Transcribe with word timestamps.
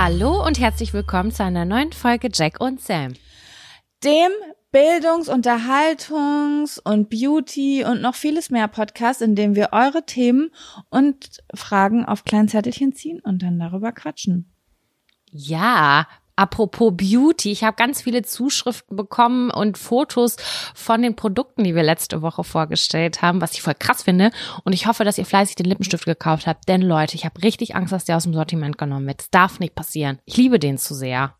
Hallo 0.00 0.46
und 0.46 0.60
herzlich 0.60 0.94
willkommen 0.94 1.32
zu 1.32 1.42
einer 1.42 1.64
neuen 1.64 1.92
Folge 1.92 2.28
Jack 2.32 2.60
und 2.60 2.80
Sam. 2.80 3.14
Dem 4.04 4.30
Bildungs-, 4.70 5.28
Unterhaltungs- 5.28 6.78
und 6.78 7.10
Beauty- 7.10 7.82
und 7.82 8.00
noch 8.00 8.14
vieles 8.14 8.48
mehr 8.50 8.68
Podcast, 8.68 9.22
in 9.22 9.34
dem 9.34 9.56
wir 9.56 9.70
eure 9.72 10.06
Themen 10.06 10.52
und 10.88 11.42
Fragen 11.52 12.04
auf 12.04 12.22
Kleinzettelchen 12.22 12.94
ziehen 12.94 13.18
und 13.18 13.42
dann 13.42 13.58
darüber 13.58 13.90
quatschen. 13.90 14.54
Ja, 15.32 16.06
Apropos 16.38 16.92
Beauty, 16.96 17.50
ich 17.50 17.64
habe 17.64 17.74
ganz 17.74 18.02
viele 18.02 18.22
Zuschriften 18.22 18.96
bekommen 18.96 19.50
und 19.50 19.76
Fotos 19.76 20.36
von 20.72 21.02
den 21.02 21.16
Produkten, 21.16 21.64
die 21.64 21.74
wir 21.74 21.82
letzte 21.82 22.22
Woche 22.22 22.44
vorgestellt 22.44 23.22
haben, 23.22 23.40
was 23.40 23.54
ich 23.54 23.62
voll 23.62 23.74
krass 23.76 24.04
finde. 24.04 24.30
Und 24.62 24.72
ich 24.72 24.86
hoffe, 24.86 25.02
dass 25.02 25.18
ihr 25.18 25.26
fleißig 25.26 25.56
den 25.56 25.66
Lippenstift 25.66 26.04
gekauft 26.04 26.46
habt. 26.46 26.68
Denn 26.68 26.80
Leute, 26.80 27.16
ich 27.16 27.24
habe 27.24 27.42
richtig 27.42 27.74
Angst, 27.74 27.92
dass 27.92 28.04
der 28.04 28.16
aus 28.16 28.22
dem 28.22 28.34
Sortiment 28.34 28.78
genommen 28.78 29.08
wird. 29.08 29.18
Das 29.18 29.30
darf 29.30 29.58
nicht 29.58 29.74
passieren. 29.74 30.20
Ich 30.26 30.36
liebe 30.36 30.60
den 30.60 30.78
zu 30.78 30.94
sehr. 30.94 31.34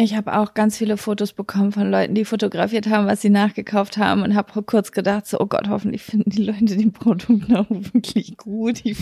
Ich 0.00 0.16
habe 0.16 0.36
auch 0.36 0.54
ganz 0.54 0.76
viele 0.76 0.96
Fotos 0.96 1.32
bekommen 1.32 1.70
von 1.70 1.88
Leuten, 1.88 2.16
die 2.16 2.24
fotografiert 2.24 2.88
haben, 2.88 3.06
was 3.06 3.20
sie 3.20 3.30
nachgekauft 3.30 3.98
haben 3.98 4.22
und 4.22 4.34
habe 4.34 4.62
kurz 4.62 4.90
gedacht, 4.90 5.26
so, 5.26 5.38
oh 5.38 5.46
Gott, 5.46 5.68
hoffentlich 5.68 6.02
finden 6.02 6.30
die 6.30 6.44
Leute 6.44 6.76
den 6.76 6.92
Produkt 6.92 7.54
auch 7.54 7.66
wirklich 7.68 8.36
gut. 8.36 8.80
Ich 8.84 8.98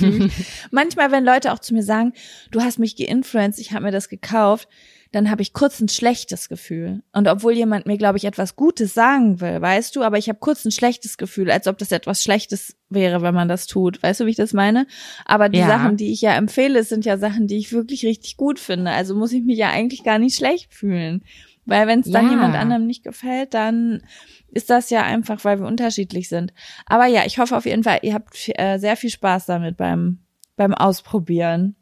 Manchmal, 0.71 1.11
wenn 1.11 1.25
Leute 1.25 1.55
auch 1.55 1.59
zu 1.59 1.73
mir 1.73 1.83
sagen, 1.83 2.13
du 2.51 2.61
hast 2.61 2.79
mich 2.79 2.97
geinfluenced, 2.97 3.61
ich 3.61 3.73
habe 3.73 3.85
mir 3.85 3.93
das 3.93 4.11
gekauft, 4.11 4.69
dann 5.13 5.31
habe 5.31 5.43
ich 5.43 5.53
kurz 5.53 5.81
ein 5.81 5.89
schlechtes 5.89 6.49
Gefühl. 6.49 7.03
Und 7.13 7.29
obwohl 7.29 7.53
jemand 7.53 7.87
mir, 7.87 7.97
glaube 7.97 8.19
ich, 8.19 8.25
etwas 8.25 8.57
Gutes 8.57 8.95
sagen 8.95 9.41
will, 9.41 9.61
weißt 9.61 9.95
du, 9.97 10.03
aber 10.03 10.19
ich 10.19 10.29
habe 10.29 10.39
kurz 10.39 10.65
ein 10.65 10.73
schlechtes 10.73 11.17
Gefühl, 11.17 11.51
als 11.51 11.67
ob 11.67 11.79
das 11.79 11.93
etwas 11.93 12.23
Schlechtes 12.23 12.77
wäre, 12.89 13.23
wenn 13.23 13.35
man 13.35 13.49
das 13.49 13.67
tut. 13.67 14.03
Weißt 14.03 14.21
du, 14.21 14.27
wie 14.27 14.31
ich 14.31 14.37
das 14.37 14.53
meine? 14.53 14.87
Aber 15.25 15.49
die 15.49 15.59
ja. 15.59 15.67
Sachen, 15.67 15.97
die 15.97 16.13
ich 16.13 16.21
ja 16.21 16.35
empfehle, 16.35 16.83
sind 16.85 17.05
ja 17.05 17.19
Sachen, 17.19 17.47
die 17.47 17.57
ich 17.57 17.73
wirklich 17.73 18.05
richtig 18.05 18.37
gut 18.37 18.59
finde. 18.59 18.91
Also 18.91 19.15
muss 19.15 19.33
ich 19.33 19.43
mich 19.43 19.59
ja 19.59 19.71
eigentlich 19.71 20.05
gar 20.05 20.19
nicht 20.19 20.37
schlecht 20.37 20.75
fühlen. 20.75 21.23
Weil 21.67 21.89
wenn 21.89 22.01
es 22.01 22.11
dann 22.11 22.27
ja. 22.27 22.31
jemand 22.31 22.55
anderem 22.55 22.87
nicht 22.87 23.03
gefällt, 23.03 23.53
dann 23.53 24.03
ist 24.49 24.71
das 24.71 24.89
ja 24.91 25.03
einfach, 25.03 25.45
weil 25.45 25.59
wir 25.59 25.67
unterschiedlich 25.67 26.29
sind. 26.29 26.55
Aber 26.87 27.07
ja, 27.07 27.27
ich 27.27 27.39
hoffe 27.39 27.57
auf 27.57 27.67
jeden 27.67 27.83
Fall, 27.83 27.99
ihr 28.03 28.15
habt 28.15 28.51
äh, 28.55 28.79
sehr 28.79 28.97
viel 28.97 29.11
Spaß 29.11 29.47
damit 29.47 29.77
beim, 29.77 30.21
beim 30.57 30.73
Ausprobieren. 30.73 31.75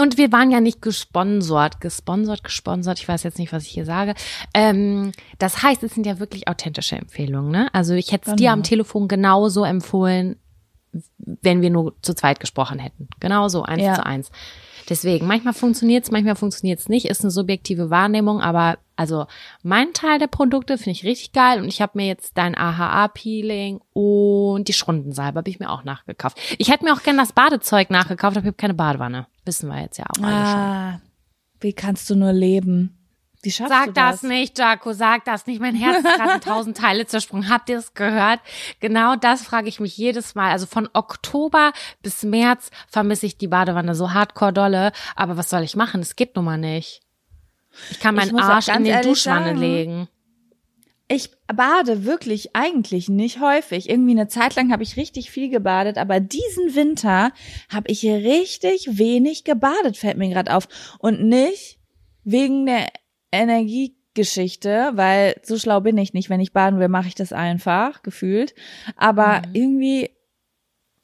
Und 0.00 0.18
wir 0.18 0.32
waren 0.32 0.50
ja 0.50 0.60
nicht 0.60 0.82
gesponsert, 0.82 1.80
gesponsert, 1.80 2.44
gesponsert, 2.44 2.98
ich 2.98 3.08
weiß 3.08 3.22
jetzt 3.22 3.38
nicht, 3.38 3.52
was 3.52 3.64
ich 3.64 3.70
hier 3.70 3.84
sage. 3.84 4.14
Ähm, 4.54 5.12
das 5.38 5.62
heißt, 5.62 5.82
es 5.82 5.94
sind 5.94 6.06
ja 6.06 6.18
wirklich 6.18 6.48
authentische 6.48 6.96
Empfehlungen. 6.96 7.50
Ne? 7.50 7.68
Also 7.72 7.94
ich 7.94 8.12
hätte 8.12 8.30
es 8.30 8.36
genau. 8.36 8.36
dir 8.36 8.52
am 8.52 8.62
Telefon 8.62 9.08
genauso 9.08 9.64
empfohlen, 9.64 10.36
wenn 11.16 11.62
wir 11.62 11.70
nur 11.70 11.94
zu 12.02 12.14
zweit 12.14 12.40
gesprochen 12.40 12.78
hätten. 12.78 13.08
Genauso, 13.20 13.62
eins 13.62 13.82
ja. 13.82 13.94
zu 13.94 14.06
eins. 14.06 14.30
Deswegen, 14.88 15.26
manchmal 15.26 15.54
funktioniert's, 15.54 16.10
manchmal 16.10 16.36
funktioniert's 16.36 16.88
nicht, 16.88 17.06
ist 17.06 17.22
eine 17.22 17.30
subjektive 17.30 17.90
Wahrnehmung, 17.90 18.40
aber 18.40 18.78
also 18.96 19.26
mein 19.62 19.92
Teil 19.92 20.18
der 20.18 20.26
Produkte 20.26 20.78
finde 20.78 20.92
ich 20.92 21.04
richtig 21.04 21.32
geil 21.32 21.60
und 21.60 21.68
ich 21.68 21.82
habe 21.82 21.92
mir 21.94 22.06
jetzt 22.06 22.36
dein 22.38 22.56
AHA-Peeling 22.56 23.80
und 23.92 24.68
die 24.68 24.72
Schrundensalbe 24.72 25.38
habe 25.38 25.50
ich 25.50 25.60
mir 25.60 25.70
auch 25.70 25.84
nachgekauft. 25.84 26.38
Ich 26.58 26.70
hätte 26.70 26.84
mir 26.84 26.94
auch 26.94 27.02
gerne 27.02 27.20
das 27.20 27.32
Badezeug 27.32 27.90
nachgekauft, 27.90 28.36
aber 28.36 28.44
ich 28.44 28.48
habe 28.48 28.56
keine 28.56 28.74
Badewanne. 28.74 29.26
Wissen 29.44 29.68
wir 29.68 29.80
jetzt 29.80 29.98
ja 29.98 30.06
auch 30.06 30.22
alle 30.22 30.34
ah, 30.34 30.92
schon. 30.92 31.02
Wie 31.60 31.72
kannst 31.74 32.08
du 32.10 32.16
nur 32.16 32.32
leben? 32.32 32.96
Wie 33.42 33.52
schaffst 33.52 33.72
sag 33.72 33.86
du 33.86 33.92
das? 33.92 34.22
das 34.22 34.22
nicht, 34.24 34.58
Jaco, 34.58 34.92
sag 34.92 35.24
das 35.24 35.46
nicht. 35.46 35.60
Mein 35.60 35.76
Herz 35.76 35.98
ist 35.98 36.16
gerade 36.16 36.34
in 36.34 36.40
tausend 36.40 36.76
Teile 36.76 37.06
zersprungen. 37.06 37.48
Habt 37.48 37.68
ihr 37.68 37.78
es 37.78 37.94
gehört? 37.94 38.40
Genau 38.80 39.14
das 39.14 39.42
frage 39.42 39.68
ich 39.68 39.78
mich 39.78 39.96
jedes 39.96 40.34
Mal. 40.34 40.50
Also 40.50 40.66
von 40.66 40.88
Oktober 40.94 41.72
bis 42.02 42.24
März 42.24 42.70
vermisse 42.88 43.26
ich 43.26 43.38
die 43.38 43.46
Badewanne 43.46 43.94
so 43.94 44.12
hardcore 44.12 44.52
dolle. 44.52 44.92
Aber 45.14 45.36
was 45.36 45.50
soll 45.50 45.62
ich 45.62 45.76
machen? 45.76 46.00
Es 46.00 46.16
geht 46.16 46.34
nun 46.34 46.46
mal 46.46 46.58
nicht. 46.58 47.05
Ich 47.90 48.00
kann 48.00 48.14
meinen 48.14 48.38
Arsch 48.38 48.68
in 48.68 48.84
den 48.84 49.02
Duschwanne 49.02 49.46
sagen, 49.46 49.58
legen. 49.58 50.08
Ich 51.08 51.30
bade 51.46 52.04
wirklich 52.04 52.56
eigentlich 52.56 53.08
nicht 53.08 53.40
häufig. 53.40 53.88
Irgendwie 53.88 54.10
eine 54.10 54.26
Zeit 54.26 54.56
lang 54.56 54.72
habe 54.72 54.82
ich 54.82 54.96
richtig 54.96 55.30
viel 55.30 55.48
gebadet, 55.50 55.98
aber 55.98 56.18
diesen 56.18 56.74
Winter 56.74 57.30
habe 57.68 57.90
ich 57.90 58.04
richtig 58.04 58.98
wenig 58.98 59.44
gebadet, 59.44 59.96
fällt 59.96 60.18
mir 60.18 60.28
gerade 60.28 60.52
auf. 60.52 60.66
Und 60.98 61.22
nicht 61.22 61.78
wegen 62.24 62.66
der 62.66 62.88
Energiegeschichte, 63.30 64.92
weil 64.94 65.36
so 65.44 65.56
schlau 65.58 65.80
bin 65.80 65.96
ich 65.96 66.12
nicht. 66.12 66.28
Wenn 66.28 66.40
ich 66.40 66.52
baden 66.52 66.80
will, 66.80 66.88
mache 66.88 67.08
ich 67.08 67.14
das 67.14 67.32
einfach, 67.32 68.02
gefühlt. 68.02 68.54
Aber 68.96 69.42
mhm. 69.46 69.54
irgendwie, 69.54 70.10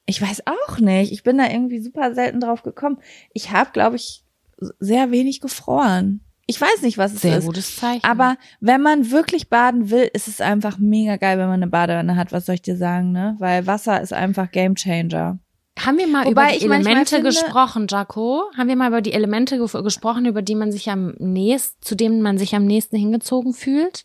ich 0.06 0.20
weiß 0.20 0.42
auch 0.46 0.78
nicht. 0.80 1.12
Ich 1.12 1.22
bin 1.22 1.38
da 1.38 1.48
irgendwie 1.48 1.80
super 1.80 2.12
selten 2.12 2.40
drauf 2.40 2.64
gekommen. 2.64 2.98
Ich 3.32 3.52
habe, 3.52 3.70
glaube 3.72 3.96
ich, 3.96 4.24
sehr 4.80 5.12
wenig 5.12 5.40
gefroren. 5.40 6.24
Ich 6.46 6.60
weiß 6.60 6.82
nicht, 6.82 6.98
was 6.98 7.12
es 7.12 7.22
Sehr 7.22 7.38
ist. 7.38 7.42
Sehr 7.42 7.46
gutes 7.46 7.76
Zeichen. 7.76 8.04
Aber 8.04 8.36
wenn 8.60 8.82
man 8.82 9.10
wirklich 9.10 9.48
baden 9.48 9.90
will, 9.90 10.10
ist 10.12 10.28
es 10.28 10.40
einfach 10.40 10.78
mega 10.78 11.16
geil, 11.16 11.38
wenn 11.38 11.46
man 11.46 11.62
eine 11.62 11.68
Badewanne 11.68 12.16
hat. 12.16 12.32
Was 12.32 12.46
soll 12.46 12.56
ich 12.56 12.62
dir 12.62 12.76
sagen, 12.76 13.12
ne? 13.12 13.36
Weil 13.38 13.66
Wasser 13.66 14.00
ist 14.00 14.12
einfach 14.12 14.50
Game 14.50 14.74
Changer. 14.74 15.38
Haben 15.78 15.98
wir 15.98 16.06
mal 16.06 16.26
Wobei 16.26 16.56
über 16.56 16.58
die 16.58 16.64
Elemente 16.64 17.14
finde, 17.14 17.30
gesprochen, 17.30 17.86
Jaco? 17.88 18.44
Haben 18.56 18.68
wir 18.68 18.76
mal 18.76 18.88
über 18.88 19.00
die 19.00 19.12
Elemente 19.12 19.56
ge 19.56 19.82
gesprochen, 19.82 20.26
über 20.26 20.42
die 20.42 20.54
man 20.54 20.70
sich 20.70 20.90
am 20.90 21.14
nächsten, 21.18 21.80
zu 21.82 21.94
denen 21.94 22.20
man 22.20 22.36
sich 22.36 22.54
am 22.54 22.66
nächsten 22.66 22.96
hingezogen 22.96 23.54
fühlt? 23.54 24.04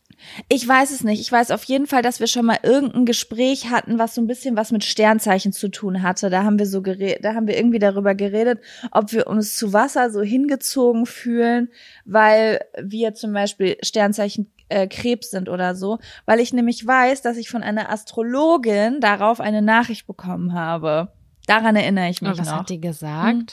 Ich 0.49 0.67
weiß 0.67 0.91
es 0.91 1.03
nicht. 1.03 1.21
Ich 1.21 1.31
weiß 1.31 1.51
auf 1.51 1.63
jeden 1.65 1.87
Fall, 1.87 2.01
dass 2.01 2.19
wir 2.19 2.27
schon 2.27 2.45
mal 2.45 2.59
irgendein 2.63 3.05
Gespräch 3.05 3.69
hatten, 3.69 3.99
was 3.99 4.15
so 4.15 4.21
ein 4.21 4.27
bisschen 4.27 4.55
was 4.55 4.71
mit 4.71 4.83
Sternzeichen 4.83 5.53
zu 5.53 5.69
tun 5.69 6.01
hatte. 6.01 6.29
Da 6.29 6.43
haben 6.43 6.59
wir 6.59 6.65
so 6.65 6.81
geredet, 6.81 7.23
da 7.23 7.33
haben 7.33 7.47
wir 7.47 7.57
irgendwie 7.57 7.79
darüber 7.79 8.15
geredet, 8.15 8.59
ob 8.91 9.11
wir 9.11 9.27
uns 9.27 9.55
zu 9.55 9.73
Wasser 9.73 10.09
so 10.09 10.21
hingezogen 10.21 11.05
fühlen, 11.05 11.69
weil 12.05 12.61
wir 12.81 13.13
zum 13.13 13.33
Beispiel 13.33 13.77
Sternzeichen 13.83 14.51
äh, 14.69 14.87
Krebs 14.87 15.31
sind 15.31 15.49
oder 15.49 15.75
so, 15.75 15.99
weil 16.25 16.39
ich 16.39 16.53
nämlich 16.53 16.85
weiß, 16.85 17.21
dass 17.21 17.37
ich 17.37 17.49
von 17.49 17.63
einer 17.63 17.91
Astrologin 17.91 18.99
darauf 18.99 19.39
eine 19.39 19.61
Nachricht 19.61 20.07
bekommen 20.07 20.53
habe. 20.53 21.13
Daran 21.45 21.75
erinnere 21.75 22.09
ich 22.09 22.21
mich 22.21 22.31
Und 22.31 22.39
was 22.39 22.47
noch. 22.47 22.59
hat 22.59 22.69
die 22.69 22.81
gesagt? 22.81 23.31
Hm. 23.31 23.47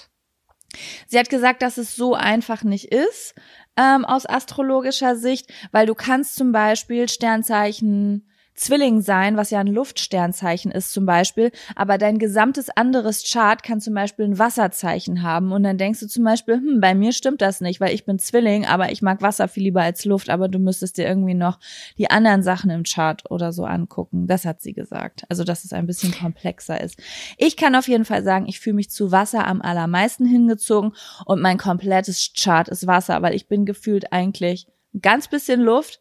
Sie 1.07 1.19
hat 1.19 1.31
gesagt, 1.31 1.63
dass 1.63 1.79
es 1.79 1.95
so 1.95 2.15
einfach 2.15 2.65
nicht 2.65 2.87
ist 2.87 3.35
ähm, 3.77 4.05
aus 4.05 4.27
astrologischer 4.27 5.17
Sicht, 5.17 5.53
weil 5.73 5.87
du 5.87 5.95
kannst 5.95 6.37
zum 6.37 6.53
Beispiel 6.53 7.09
Sternzeichen 7.09 8.29
Zwilling 8.55 9.01
sein, 9.01 9.37
was 9.37 9.51
ja 9.51 9.59
ein 9.59 9.67
Luftsternzeichen 9.67 10.71
ist 10.71 10.93
zum 10.93 11.07
Beispiel, 11.07 11.51
aber 11.75 11.99
dein 11.99 12.19
gesamtes 12.19 12.71
anderes 12.71 13.25
Chart 13.29 13.63
kann 13.63 13.81
zum 13.81 13.95
Beispiel 13.95 14.27
ein 14.27 14.39
Wasserzeichen 14.39 15.23
haben 15.23 15.51
und 15.51 15.65
dann 15.65 15.77
denkst 15.77 16.01
du 16.01 16.07
zum 16.07 16.23
Beispiel, 16.23 16.57
hm, 16.57 16.81
bei 16.81 16.95
mir 16.95 17.13
stimmt 17.13 17.43
das 17.43 17.61
nicht, 17.61 17.81
weil 17.81 17.93
ich 17.93 18.05
bin 18.05 18.19
Zwilling, 18.19 18.65
aber 18.65 18.93
ich 18.93 19.03
mag 19.03 19.23
Wasser 19.23 19.49
viel 19.49 19.65
lieber 19.65 19.83
als 19.83 20.05
Luft, 20.05 20.31
aber 20.31 20.49
du 20.49 20.61
müsstest 20.61 20.99
dir 20.99 21.07
irgendwie 21.07 21.35
noch 21.35 21.59
die 21.99 22.11
anderen 22.11 22.45
Sachen 22.45 22.71
im 22.71 22.85
Chart 22.85 23.29
oder 23.29 23.53
so 23.53 23.65
angucken. 23.65 24.29
Das 24.29 24.45
hat 24.45 24.63
sie 24.63 24.73
gesagt. 24.73 25.25
Also, 25.29 25.43
dass 25.43 25.65
es 25.65 25.73
ein 25.73 25.87
bisschen 25.87 26.13
komplexer 26.13 26.81
ist. 26.81 27.01
Ich 27.39 27.57
kann 27.57 27.75
auf 27.75 27.89
jeden 27.89 28.05
Fall 28.05 28.23
sagen, 28.23 28.47
ich 28.47 28.61
fühle 28.61 28.77
mich 28.77 28.91
zu 28.91 29.11
Wasser 29.11 29.47
am 29.47 29.63
allermeisten 29.63 30.27
hingezogen 30.27 30.93
und 31.27 31.41
mein 31.41 31.59
komplettes 31.59 32.33
Chart 32.37 32.69
ist 32.69 32.87
Wasser, 32.87 33.21
weil 33.23 33.35
ich 33.35 33.49
bin 33.49 33.67
gefühlt 33.67 34.13
eigentlich 34.13 34.69
ein 34.95 35.01
ganz 35.01 35.29
bisschen 35.29 35.61
Luft, 35.61 36.01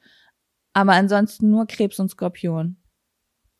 aber 0.73 0.93
ansonsten 0.93 1.49
nur 1.49 1.65
Krebs 1.67 1.99
und 1.99 2.09
Skorpion. 2.09 2.77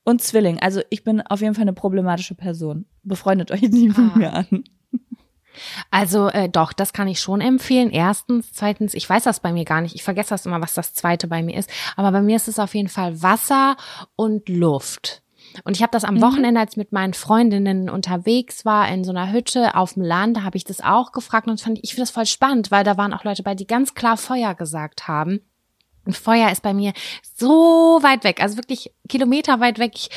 Und 0.06 0.22
Zwilling. 0.22 0.60
Also 0.60 0.82
ich 0.90 1.04
bin 1.04 1.22
auf 1.22 1.40
jeden 1.42 1.56
Fall 1.56 1.62
eine 1.62 1.74
problematische 1.74 2.36
Person. 2.36 2.86
Befreundet 3.04 3.52
euch 3.52 3.62
nicht 3.70 3.98
mit 3.98 3.98
Ah. 3.98 4.18
mir 4.18 4.34
an. 4.34 4.64
Also 5.92 6.30
äh, 6.30 6.50
doch, 6.50 6.74
das 6.74 6.94
kann 6.94 7.08
ich 7.08 7.20
schon 7.20 7.40
empfehlen. 7.40 7.92
Erstens, 7.92 8.52
zweitens, 8.54 8.96
ich 8.96 9.08
weiß 9.08 9.24
das 9.24 9.40
bei 9.40 9.54
mir 9.54 9.66
gar 9.66 9.82
nicht. 9.82 9.94
Ich 9.96 10.04
vergesse 10.04 10.32
das 10.32 10.46
immer, 10.48 10.60
was 10.62 10.74
das 10.74 10.94
zweite 10.96 11.28
bei 11.28 11.44
mir 11.44 11.56
ist. 11.58 11.70
Aber 11.96 12.12
bei 12.12 12.22
mir 12.22 12.36
ist 12.36 12.48
es 12.48 12.58
auf 12.60 12.74
jeden 12.74 12.90
Fall 12.90 13.22
Wasser 13.22 13.78
und 14.16 14.50
Luft. 14.50 15.22
Und 15.64 15.76
ich 15.78 15.84
habe 15.84 15.92
das 15.92 16.04
am 16.06 16.16
Mhm. 16.16 16.22
Wochenende, 16.22 16.60
als 16.60 16.72
ich 16.74 16.78
mit 16.78 16.92
meinen 16.92 17.14
Freundinnen 17.14 17.88
unterwegs 17.90 18.66
war, 18.66 18.90
in 18.90 19.04
so 19.04 19.12
einer 19.12 19.32
Hütte 19.32 19.76
auf 19.76 19.94
dem 19.94 20.02
Land, 20.04 20.38
da 20.38 20.44
habe 20.44 20.58
ich 20.58 20.64
das 20.64 20.82
auch 20.82 21.12
gefragt 21.12 21.48
und 21.48 21.62
fand 21.62 21.78
ich, 21.78 21.84
ich 21.84 21.90
finde 21.92 22.04
das 22.04 22.12
voll 22.12 22.26
spannend, 22.26 22.72
weil 22.72 22.84
da 22.84 22.98
waren 22.98 23.14
auch 23.14 23.24
Leute 23.24 23.44
bei, 23.44 23.54
die 23.54 23.68
ganz 23.68 23.94
klar 23.94 24.18
Feuer 24.18 24.56
gesagt 24.56 25.08
haben. 25.08 25.42
Und 26.06 26.18
Feuer 26.18 26.52
ist 26.52 26.62
bei 26.62 26.74
mir 26.74 26.94
so 27.36 28.00
weit 28.02 28.24
weg, 28.24 28.42
also 28.42 28.58
wirklich 28.58 28.92
Kilometer 29.08 29.60
weit 29.60 29.80
weg. 29.80 29.94
Ich, 29.96 30.10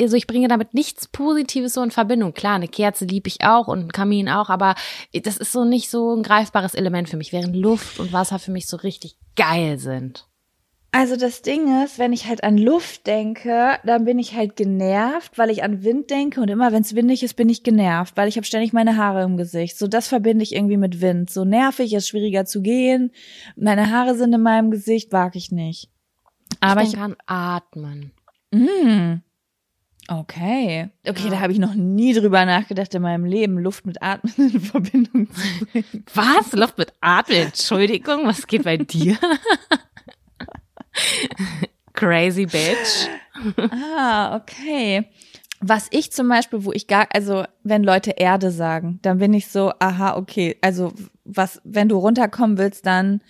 also 0.00 0.16
ich 0.16 0.26
bringe 0.26 0.48
damit 0.48 0.74
nichts 0.74 1.08
Positives 1.08 1.74
so 1.74 1.82
in 1.82 1.90
Verbindung. 1.90 2.34
Klar, 2.34 2.54
eine 2.54 2.68
Kerze 2.68 3.04
liebe 3.04 3.28
ich 3.28 3.42
auch 3.42 3.66
und 3.66 3.80
einen 3.80 3.92
Kamin 3.92 4.28
auch, 4.28 4.48
aber 4.48 4.74
das 5.12 5.36
ist 5.36 5.52
so 5.52 5.64
nicht 5.64 5.90
so 5.90 6.14
ein 6.14 6.22
greifbares 6.22 6.74
Element 6.74 7.08
für 7.08 7.16
mich, 7.16 7.32
während 7.32 7.56
Luft 7.56 7.98
und 7.98 8.12
Wasser 8.12 8.38
für 8.38 8.52
mich 8.52 8.66
so 8.66 8.76
richtig 8.76 9.16
geil 9.36 9.78
sind. 9.78 10.26
Also 10.96 11.16
das 11.16 11.42
Ding 11.42 11.82
ist, 11.82 11.98
wenn 11.98 12.12
ich 12.12 12.28
halt 12.28 12.44
an 12.44 12.56
Luft 12.56 13.08
denke, 13.08 13.78
dann 13.84 14.04
bin 14.04 14.20
ich 14.20 14.36
halt 14.36 14.54
genervt, 14.54 15.36
weil 15.36 15.50
ich 15.50 15.64
an 15.64 15.82
Wind 15.82 16.08
denke 16.08 16.40
und 16.40 16.48
immer 16.48 16.70
wenn 16.70 16.82
es 16.82 16.94
windig 16.94 17.24
ist, 17.24 17.34
bin 17.34 17.48
ich 17.48 17.64
genervt, 17.64 18.16
weil 18.16 18.28
ich 18.28 18.36
habe 18.36 18.46
ständig 18.46 18.72
meine 18.72 18.96
Haare 18.96 19.24
im 19.24 19.36
Gesicht. 19.36 19.76
So 19.76 19.88
das 19.88 20.06
verbinde 20.06 20.44
ich 20.44 20.54
irgendwie 20.54 20.76
mit 20.76 21.00
Wind. 21.00 21.30
So 21.30 21.44
nervig, 21.44 21.92
ist 21.94 22.08
schwieriger 22.08 22.44
zu 22.44 22.62
gehen. 22.62 23.10
Meine 23.56 23.90
Haare 23.90 24.14
sind 24.14 24.32
in 24.34 24.42
meinem 24.42 24.70
Gesicht, 24.70 25.10
mag 25.10 25.34
ich 25.34 25.50
nicht. 25.50 25.90
Aber 26.60 26.82
ich 26.82 26.92
ich, 26.94 26.98
an 27.00 27.16
Atmen. 27.26 28.12
Mm. 28.52 29.14
Okay. 30.06 30.90
Okay, 31.08 31.24
Ja. 31.24 31.30
da 31.30 31.40
habe 31.40 31.52
ich 31.52 31.58
noch 31.58 31.74
nie 31.74 32.12
drüber 32.12 32.44
nachgedacht 32.44 32.94
in 32.94 33.02
meinem 33.02 33.24
Leben, 33.24 33.58
Luft 33.58 33.84
mit 33.84 34.00
Atmen 34.00 34.32
in 34.52 34.60
Verbindung 34.60 35.28
zu 35.32 35.64
bringen. 35.72 36.04
Was? 36.14 36.52
Luft 36.52 36.78
mit 36.78 36.92
Atmen? 37.00 37.38
Entschuldigung, 37.46 38.26
was 38.26 38.46
geht 38.46 38.62
bei 38.62 38.76
dir? 38.76 39.16
Crazy 41.92 42.46
bitch. 42.46 43.08
Ah, 43.70 44.36
okay. 44.36 45.06
Was 45.60 45.88
ich 45.90 46.12
zum 46.12 46.28
Beispiel, 46.28 46.64
wo 46.64 46.72
ich 46.72 46.86
gar, 46.86 47.06
also 47.12 47.44
wenn 47.62 47.84
Leute 47.84 48.12
Erde 48.12 48.50
sagen, 48.50 48.98
dann 49.02 49.18
bin 49.18 49.32
ich 49.32 49.48
so, 49.48 49.72
aha, 49.78 50.16
okay. 50.16 50.56
Also 50.60 50.92
was, 51.24 51.60
wenn 51.64 51.88
du 51.88 51.96
runterkommen 51.96 52.58
willst, 52.58 52.84
dann, 52.84 53.22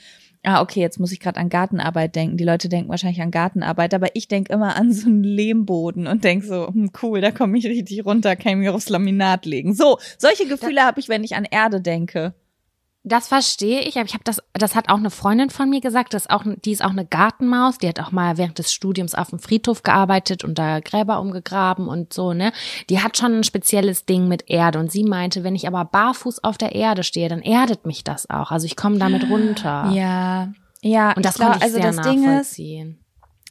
ah, 0.42 0.60
okay, 0.60 0.80
jetzt 0.80 0.98
muss 0.98 1.12
ich 1.12 1.20
gerade 1.20 1.38
an 1.38 1.48
Gartenarbeit 1.48 2.16
denken. 2.16 2.36
Die 2.36 2.44
Leute 2.44 2.68
denken 2.68 2.90
wahrscheinlich 2.90 3.22
an 3.22 3.30
Gartenarbeit, 3.30 3.94
aber 3.94 4.08
ich 4.14 4.28
denk 4.28 4.50
immer 4.50 4.76
an 4.76 4.92
so 4.92 5.06
einen 5.06 5.22
Lehmboden 5.22 6.06
und 6.06 6.24
denk 6.24 6.42
so, 6.42 6.68
hm, 6.68 6.90
cool, 7.02 7.20
da 7.20 7.30
komme 7.30 7.58
ich 7.58 7.66
richtig 7.66 8.04
runter, 8.04 8.34
kann 8.36 8.52
ich 8.52 8.58
mir 8.58 8.74
aufs 8.74 8.88
Laminat 8.88 9.46
legen. 9.46 9.74
So, 9.74 9.98
solche 10.18 10.46
Gefühle 10.46 10.82
habe 10.82 11.00
ich, 11.00 11.08
wenn 11.08 11.24
ich 11.24 11.36
an 11.36 11.46
Erde 11.48 11.80
denke. 11.80 12.34
Das 13.06 13.28
verstehe 13.28 13.82
ich, 13.82 13.96
aber 13.96 14.06
ich 14.06 14.14
habe 14.14 14.24
das, 14.24 14.42
das 14.54 14.74
hat 14.74 14.88
auch 14.88 14.96
eine 14.96 15.10
Freundin 15.10 15.50
von 15.50 15.68
mir 15.68 15.82
gesagt, 15.82 16.14
das 16.14 16.22
ist 16.22 16.30
auch, 16.30 16.42
die 16.64 16.72
ist 16.72 16.82
auch 16.82 16.90
eine 16.90 17.04
Gartenmaus, 17.04 17.76
die 17.76 17.86
hat 17.86 18.00
auch 18.00 18.12
mal 18.12 18.38
während 18.38 18.58
des 18.58 18.72
Studiums 18.72 19.14
auf 19.14 19.28
dem 19.28 19.38
Friedhof 19.38 19.82
gearbeitet 19.82 20.42
und 20.42 20.58
da 20.58 20.80
Gräber 20.80 21.20
umgegraben 21.20 21.86
und 21.86 22.14
so, 22.14 22.32
ne? 22.32 22.50
Die 22.88 23.02
hat 23.02 23.18
schon 23.18 23.40
ein 23.40 23.44
spezielles 23.44 24.06
Ding 24.06 24.26
mit 24.26 24.48
Erde 24.48 24.78
und 24.78 24.90
sie 24.90 25.04
meinte, 25.04 25.44
wenn 25.44 25.54
ich 25.54 25.68
aber 25.68 25.84
barfuß 25.84 26.42
auf 26.44 26.56
der 26.56 26.74
Erde 26.74 27.02
stehe, 27.02 27.28
dann 27.28 27.42
erdet 27.42 27.84
mich 27.84 28.04
das 28.04 28.30
auch. 28.30 28.50
Also 28.50 28.64
ich 28.64 28.74
komme 28.74 28.96
damit 28.96 29.28
runter. 29.28 29.90
Ja, 29.92 30.54
ja. 30.80 31.12
Und 31.12 31.26
das 31.26 31.36
konnte 31.36 31.58
ich 31.58 31.62
also 31.62 31.76
sehr 31.76 31.92
das 31.92 32.00
Ding 32.00 32.20
ist, 32.20 32.26
nachvollziehen. 32.26 33.04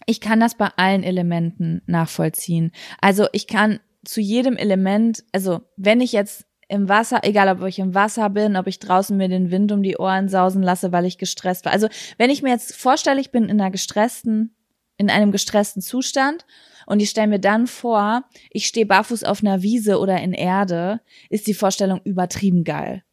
Ich 0.08 0.20
kann 0.20 0.40
das 0.40 0.56
bei 0.56 0.70
allen 0.78 1.04
Elementen 1.04 1.84
nachvollziehen. 1.86 2.72
Also 3.02 3.28
ich 3.34 3.46
kann 3.46 3.80
zu 4.04 4.20
jedem 4.20 4.58
Element, 4.58 5.24
also 5.32 5.62
wenn 5.78 6.02
ich 6.02 6.12
jetzt 6.12 6.48
im 6.74 6.90
Wasser, 6.90 7.20
egal 7.22 7.50
ob 7.50 7.68
ich 7.68 7.78
im 7.78 7.94
Wasser 7.94 8.30
bin, 8.32 8.56
ob 8.56 8.66
ich 8.66 8.80
draußen 8.80 9.16
mir 9.16 9.30
den 9.30 9.52
Wind 9.52 9.72
um 9.72 9.84
die 9.84 9.98
Ohren 9.98 10.28
sausen 10.28 10.64
lasse, 10.64 10.92
weil 10.92 11.06
ich 11.06 11.20
gestresst 11.20 11.66
war. 11.66 11.72
Also 11.72 11.88
wenn 12.18 12.32
ich 12.32 12.42
mir 12.42 12.50
jetzt 12.50 12.76
vorstelle, 12.76 13.22
ich 13.22 13.32
bin 13.32 13.44
in 13.46 13.62
einer 13.62 13.70
gestressten, 13.70 14.56
in 14.98 15.12
einem 15.12 15.32
gestressten 15.32 15.84
Zustand 15.84 16.46
und 16.88 17.00
ich 17.00 17.12
stelle 17.12 17.28
mir 17.28 17.40
dann 17.40 17.68
vor, 17.68 18.24
ich 18.50 18.66
stehe 18.66 18.88
barfuß 18.88 19.24
auf 19.24 19.42
einer 19.42 19.62
Wiese 19.62 20.00
oder 20.00 20.20
in 20.20 20.34
Erde, 20.34 21.02
ist 21.30 21.46
die 21.46 21.54
Vorstellung 21.54 22.02
übertrieben 22.06 22.64
geil. 22.64 23.04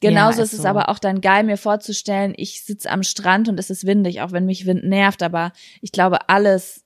Genauso 0.00 0.38
Ja, 0.38 0.44
ist 0.44 0.52
ist 0.52 0.58
es 0.58 0.62
so. 0.62 0.68
aber 0.68 0.88
auch 0.88 0.98
dann 0.98 1.20
geil, 1.20 1.44
mir 1.44 1.56
vorzustellen, 1.56 2.34
ich 2.36 2.64
sitze 2.64 2.90
am 2.90 3.04
Strand 3.04 3.48
und 3.48 3.58
es 3.60 3.70
ist 3.70 3.86
windig, 3.86 4.20
auch 4.20 4.32
wenn 4.32 4.46
mich 4.46 4.66
Wind 4.66 4.84
nervt, 4.84 5.22
aber 5.22 5.52
ich 5.80 5.92
glaube, 5.92 6.28
alles 6.28 6.84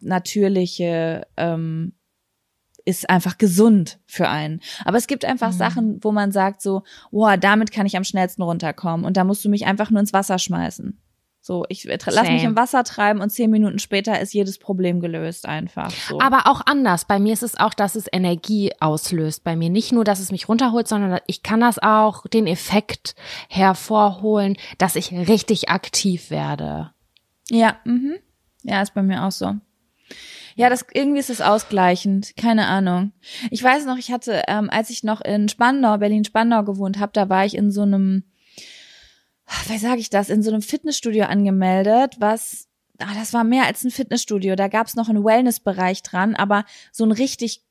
Natürliche 0.00 1.26
ähm, 1.36 1.94
ist 2.90 3.08
einfach 3.08 3.38
gesund 3.38 3.98
für 4.06 4.28
einen. 4.28 4.60
Aber 4.84 4.98
es 4.98 5.06
gibt 5.06 5.24
einfach 5.24 5.52
Mhm. 5.52 5.56
Sachen, 5.58 6.04
wo 6.04 6.12
man 6.12 6.32
sagt 6.32 6.60
so, 6.62 6.82
wow, 7.10 7.36
damit 7.38 7.72
kann 7.72 7.86
ich 7.86 7.96
am 7.96 8.04
schnellsten 8.04 8.42
runterkommen 8.42 9.06
und 9.06 9.16
da 9.16 9.24
musst 9.24 9.44
du 9.44 9.48
mich 9.48 9.66
einfach 9.66 9.90
nur 9.90 10.00
ins 10.00 10.12
Wasser 10.12 10.38
schmeißen. 10.38 10.98
So, 11.42 11.64
ich 11.70 11.84
lass 11.84 12.28
mich 12.28 12.44
im 12.44 12.54
Wasser 12.54 12.84
treiben 12.84 13.22
und 13.22 13.30
zehn 13.30 13.50
Minuten 13.50 13.78
später 13.78 14.20
ist 14.20 14.34
jedes 14.34 14.58
Problem 14.58 15.00
gelöst 15.00 15.46
einfach. 15.46 15.90
So. 15.90 16.20
Aber 16.20 16.46
auch 16.46 16.60
anders. 16.66 17.06
Bei 17.06 17.18
mir 17.18 17.32
ist 17.32 17.42
es 17.42 17.58
auch, 17.58 17.72
dass 17.72 17.94
es 17.94 18.04
Energie 18.12 18.72
auslöst. 18.78 19.42
Bei 19.42 19.56
mir 19.56 19.70
nicht 19.70 19.90
nur, 19.90 20.04
dass 20.04 20.20
es 20.20 20.32
mich 20.32 20.50
runterholt, 20.50 20.86
sondern 20.86 21.18
ich 21.26 21.42
kann 21.42 21.60
das 21.60 21.78
auch 21.78 22.26
den 22.26 22.46
Effekt 22.46 23.14
hervorholen, 23.48 24.58
dass 24.76 24.96
ich 24.96 25.12
richtig 25.12 25.70
aktiv 25.70 26.30
werde. 26.30 26.90
Ja, 27.48 27.76
mhm. 27.84 28.16
Ja, 28.62 28.82
ist 28.82 28.92
bei 28.92 29.02
mir 29.02 29.24
auch 29.24 29.32
so. 29.32 29.54
Ja, 30.56 30.68
das 30.68 30.84
irgendwie 30.92 31.20
ist 31.20 31.30
es 31.30 31.40
ausgleichend, 31.40 32.36
keine 32.36 32.66
Ahnung. 32.66 33.12
Ich 33.50 33.62
weiß 33.62 33.86
noch, 33.86 33.98
ich 33.98 34.10
hatte, 34.10 34.42
ähm, 34.48 34.68
als 34.70 34.90
ich 34.90 35.02
noch 35.02 35.20
in 35.20 35.48
Spandau, 35.48 35.98
Berlin 35.98 36.24
Spandau 36.24 36.62
gewohnt 36.64 36.98
habe, 36.98 37.12
da 37.12 37.28
war 37.28 37.44
ich 37.44 37.56
in 37.56 37.70
so 37.70 37.82
einem, 37.82 38.24
wie 39.68 39.78
sage 39.78 40.00
ich 40.00 40.10
das, 40.10 40.30
in 40.30 40.42
so 40.42 40.50
einem 40.50 40.62
Fitnessstudio 40.62 41.24
angemeldet, 41.24 42.16
was, 42.18 42.68
ah, 42.98 43.14
das 43.14 43.32
war 43.32 43.44
mehr 43.44 43.66
als 43.66 43.84
ein 43.84 43.90
Fitnessstudio. 43.90 44.56
Da 44.56 44.68
gab 44.68 44.86
es 44.86 44.94
noch 44.94 45.08
einen 45.08 45.24
Wellnessbereich 45.24 46.02
dran, 46.02 46.34
aber 46.34 46.64
so 46.92 47.04
einen 47.04 47.12
richtig 47.12 47.62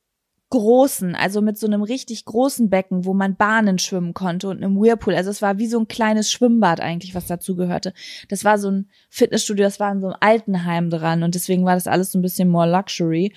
großen, 0.50 1.14
also 1.14 1.40
mit 1.40 1.58
so 1.58 1.66
einem 1.66 1.82
richtig 1.82 2.24
großen 2.24 2.70
Becken, 2.70 3.04
wo 3.04 3.14
man 3.14 3.36
Bahnen 3.36 3.78
schwimmen 3.78 4.14
konnte 4.14 4.48
und 4.48 4.62
einem 4.62 4.76
Whirlpool. 4.76 5.14
Also 5.14 5.30
es 5.30 5.42
war 5.42 5.58
wie 5.58 5.68
so 5.68 5.78
ein 5.78 5.88
kleines 5.88 6.30
Schwimmbad 6.30 6.80
eigentlich, 6.80 7.14
was 7.14 7.26
dazu 7.26 7.56
gehörte. 7.56 7.94
Das 8.28 8.44
war 8.44 8.58
so 8.58 8.70
ein 8.70 8.88
Fitnessstudio, 9.08 9.64
das 9.64 9.80
war 9.80 9.92
in 9.92 10.00
so 10.00 10.08
einem 10.08 10.16
Altenheim 10.20 10.90
dran 10.90 11.22
und 11.22 11.34
deswegen 11.34 11.64
war 11.64 11.74
das 11.74 11.86
alles 11.86 12.12
so 12.12 12.18
ein 12.18 12.22
bisschen 12.22 12.48
more 12.48 12.70
luxury. 12.70 13.32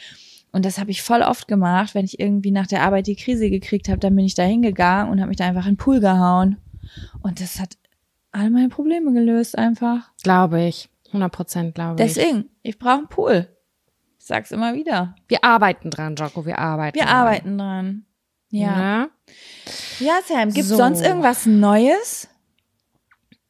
Und 0.51 0.65
das 0.65 0.77
habe 0.79 0.91
ich 0.91 1.01
voll 1.01 1.21
oft 1.21 1.47
gemacht, 1.47 1.95
wenn 1.95 2.05
ich 2.05 2.19
irgendwie 2.19 2.51
nach 2.51 2.67
der 2.67 2.83
Arbeit 2.83 3.07
die 3.07 3.15
Krise 3.15 3.49
gekriegt 3.49 3.89
habe, 3.89 3.99
dann 3.99 4.15
bin 4.15 4.25
ich 4.25 4.35
da 4.35 4.43
hingegangen 4.43 5.11
und 5.11 5.19
habe 5.19 5.29
mich 5.29 5.37
da 5.37 5.45
einfach 5.45 5.65
in 5.65 5.73
den 5.73 5.77
Pool 5.77 5.99
gehauen. 5.99 6.57
Und 7.21 7.41
das 7.41 7.59
hat 7.59 7.77
all 8.31 8.49
meine 8.49 8.69
Probleme 8.69 9.13
gelöst 9.13 9.57
einfach. 9.57 10.11
Glaube 10.23 10.63
ich. 10.63 10.89
100 11.07 11.31
Prozent 11.31 11.75
glaube 11.75 12.03
ich. 12.03 12.13
Deswegen, 12.13 12.49
ich 12.63 12.77
brauche 12.79 12.97
einen 12.97 13.07
Pool. 13.07 13.47
Ich 14.23 14.27
sag's 14.27 14.51
immer 14.51 14.73
wieder. 14.73 15.15
Wir 15.27 15.43
arbeiten 15.43 15.89
dran, 15.89 16.15
Jocko, 16.15 16.45
wir 16.45 16.57
arbeiten 16.57 16.95
Wir 16.97 17.03
dran. 17.03 17.13
arbeiten 17.13 17.57
dran. 17.57 18.05
Ja. 18.51 18.77
Ne? 18.77 19.09
Ja, 19.99 20.19
Sam, 20.25 20.49
gibt's 20.53 20.69
So. 20.69 20.77
sonst 20.77 21.01
irgendwas 21.01 21.45
Neues? 21.45 22.29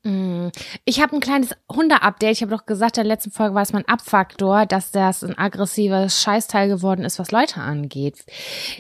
Mm. 0.02 0.48
Ich 0.84 1.00
habe 1.00 1.16
ein 1.16 1.20
kleines 1.20 1.56
Hunde-Update. 1.72 2.32
Ich 2.38 2.42
habe 2.42 2.56
doch 2.56 2.66
gesagt, 2.66 2.98
in 2.98 3.04
der 3.04 3.14
letzten 3.14 3.30
Folge 3.30 3.54
war 3.54 3.62
es 3.62 3.72
mein 3.72 3.88
Abfaktor, 3.88 4.66
dass 4.66 4.90
das 4.90 5.24
ein 5.24 5.38
aggressives 5.38 6.24
Scheißteil 6.24 6.68
geworden 6.70 7.06
ist, 7.06 7.20
was 7.20 7.30
Leute 7.30 7.62
angeht. 7.62 8.26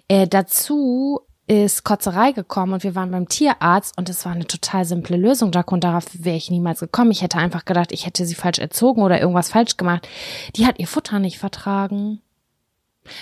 Äh, 0.07 0.27
dazu 0.27 1.21
ist 1.47 1.83
Kotzerei 1.83 2.31
gekommen 2.31 2.73
und 2.73 2.83
wir 2.83 2.95
waren 2.95 3.11
beim 3.11 3.27
Tierarzt 3.27 3.97
und 3.97 4.09
es 4.09 4.25
war 4.25 4.31
eine 4.31 4.47
total 4.47 4.85
simple 4.85 5.17
Lösung, 5.17 5.51
Jaco, 5.51 5.75
und 5.75 5.83
darauf 5.83 6.05
wäre 6.13 6.37
ich 6.37 6.49
niemals 6.49 6.79
gekommen. 6.79 7.11
Ich 7.11 7.21
hätte 7.21 7.37
einfach 7.37 7.65
gedacht, 7.65 7.91
ich 7.91 8.05
hätte 8.05 8.25
sie 8.25 8.35
falsch 8.35 8.59
erzogen 8.59 9.01
oder 9.01 9.19
irgendwas 9.19 9.49
falsch 9.49 9.75
gemacht. 9.77 10.07
Die 10.55 10.65
hat 10.65 10.79
ihr 10.79 10.87
Futter 10.87 11.19
nicht 11.19 11.37
vertragen. 11.39 12.21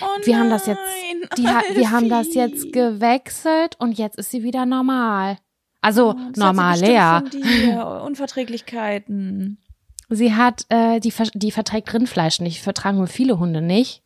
Oh 0.00 0.06
wir 0.24 0.38
haben 0.38 0.50
das 0.50 0.66
jetzt, 0.66 0.80
die, 1.38 1.42
wir 1.42 1.90
haben 1.90 2.08
das 2.08 2.34
jetzt 2.34 2.72
gewechselt 2.72 3.74
und 3.80 3.98
jetzt 3.98 4.16
ist 4.18 4.30
sie 4.30 4.44
wieder 4.44 4.66
normal. 4.66 5.38
Also 5.80 6.14
Oh, 6.16 6.30
normal 6.36 6.78
leer. 6.78 7.24
Unverträglichkeiten. 8.04 9.58
Sie 10.14 10.34
hat, 10.34 10.66
äh, 10.68 11.00
die, 11.00 11.12
die 11.34 11.50
verträgt 11.50 11.94
Rindfleisch 11.94 12.40
nicht, 12.40 12.60
vertragen 12.60 12.98
wir 12.98 13.06
viele 13.06 13.38
Hunde 13.38 13.62
nicht. 13.62 14.02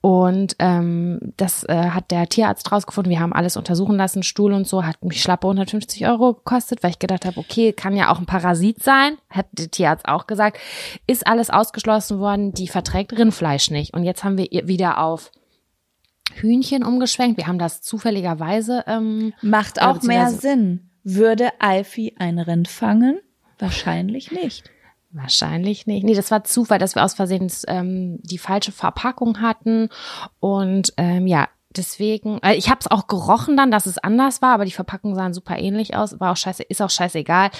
Und 0.00 0.54
ähm, 0.60 1.32
das 1.36 1.64
äh, 1.64 1.90
hat 1.90 2.12
der 2.12 2.28
Tierarzt 2.28 2.70
rausgefunden. 2.70 3.10
Wir 3.10 3.18
haben 3.18 3.32
alles 3.32 3.56
untersuchen 3.56 3.96
lassen, 3.96 4.22
Stuhl 4.22 4.52
und 4.52 4.68
so, 4.68 4.84
hat 4.84 5.04
mich 5.04 5.20
schlappe 5.20 5.48
150 5.48 6.06
Euro 6.06 6.34
gekostet, 6.34 6.84
weil 6.84 6.92
ich 6.92 7.00
gedacht 7.00 7.24
habe, 7.24 7.40
okay, 7.40 7.72
kann 7.72 7.96
ja 7.96 8.12
auch 8.12 8.20
ein 8.20 8.26
Parasit 8.26 8.82
sein, 8.82 9.16
hat 9.30 9.46
der 9.52 9.68
Tierarzt 9.68 10.06
auch 10.06 10.28
gesagt. 10.28 10.58
Ist 11.08 11.26
alles 11.26 11.50
ausgeschlossen 11.50 12.20
worden, 12.20 12.52
die 12.52 12.68
verträgt 12.68 13.12
Rindfleisch 13.12 13.72
nicht. 13.72 13.94
Und 13.94 14.04
jetzt 14.04 14.22
haben 14.22 14.38
wir 14.38 14.52
ihr 14.52 14.68
wieder 14.68 14.98
auf 14.98 15.32
Hühnchen 16.34 16.84
umgeschwenkt. 16.84 17.36
Wir 17.36 17.48
haben 17.48 17.58
das 17.58 17.82
zufälligerweise 17.82 18.84
ähm, 18.86 19.34
Macht 19.42 19.82
auch 19.82 20.02
mehr 20.02 20.30
Sinn. 20.30 20.90
Würde 21.02 21.50
Alfie 21.58 22.14
ein 22.18 22.38
Rind 22.38 22.68
fangen? 22.68 23.18
Wahrscheinlich 23.58 24.30
nicht. 24.30 24.70
Wahrscheinlich 25.10 25.86
nicht. 25.86 26.04
Nee, 26.04 26.14
das 26.14 26.30
war 26.30 26.44
Zufall, 26.44 26.78
dass 26.78 26.94
wir 26.94 27.04
aus 27.04 27.14
Versehen 27.14 27.50
ähm, 27.66 28.18
die 28.22 28.38
falsche 28.38 28.72
Verpackung 28.72 29.40
hatten. 29.40 29.88
Und 30.38 30.92
ähm, 30.98 31.26
ja, 31.26 31.48
deswegen, 31.74 32.38
äh, 32.42 32.54
ich 32.54 32.68
habe 32.68 32.80
es 32.80 32.90
auch 32.90 33.06
gerochen 33.06 33.56
dann, 33.56 33.70
dass 33.70 33.86
es 33.86 33.96
anders 33.96 34.42
war, 34.42 34.52
aber 34.52 34.66
die 34.66 34.72
Verpackungen 34.72 35.16
sahen 35.16 35.32
super 35.32 35.58
ähnlich 35.58 35.96
aus. 35.96 36.20
War 36.20 36.32
auch 36.32 36.36
scheiße, 36.36 36.62
ist 36.62 36.82
auch 36.82 36.90
scheißegal. 36.90 37.50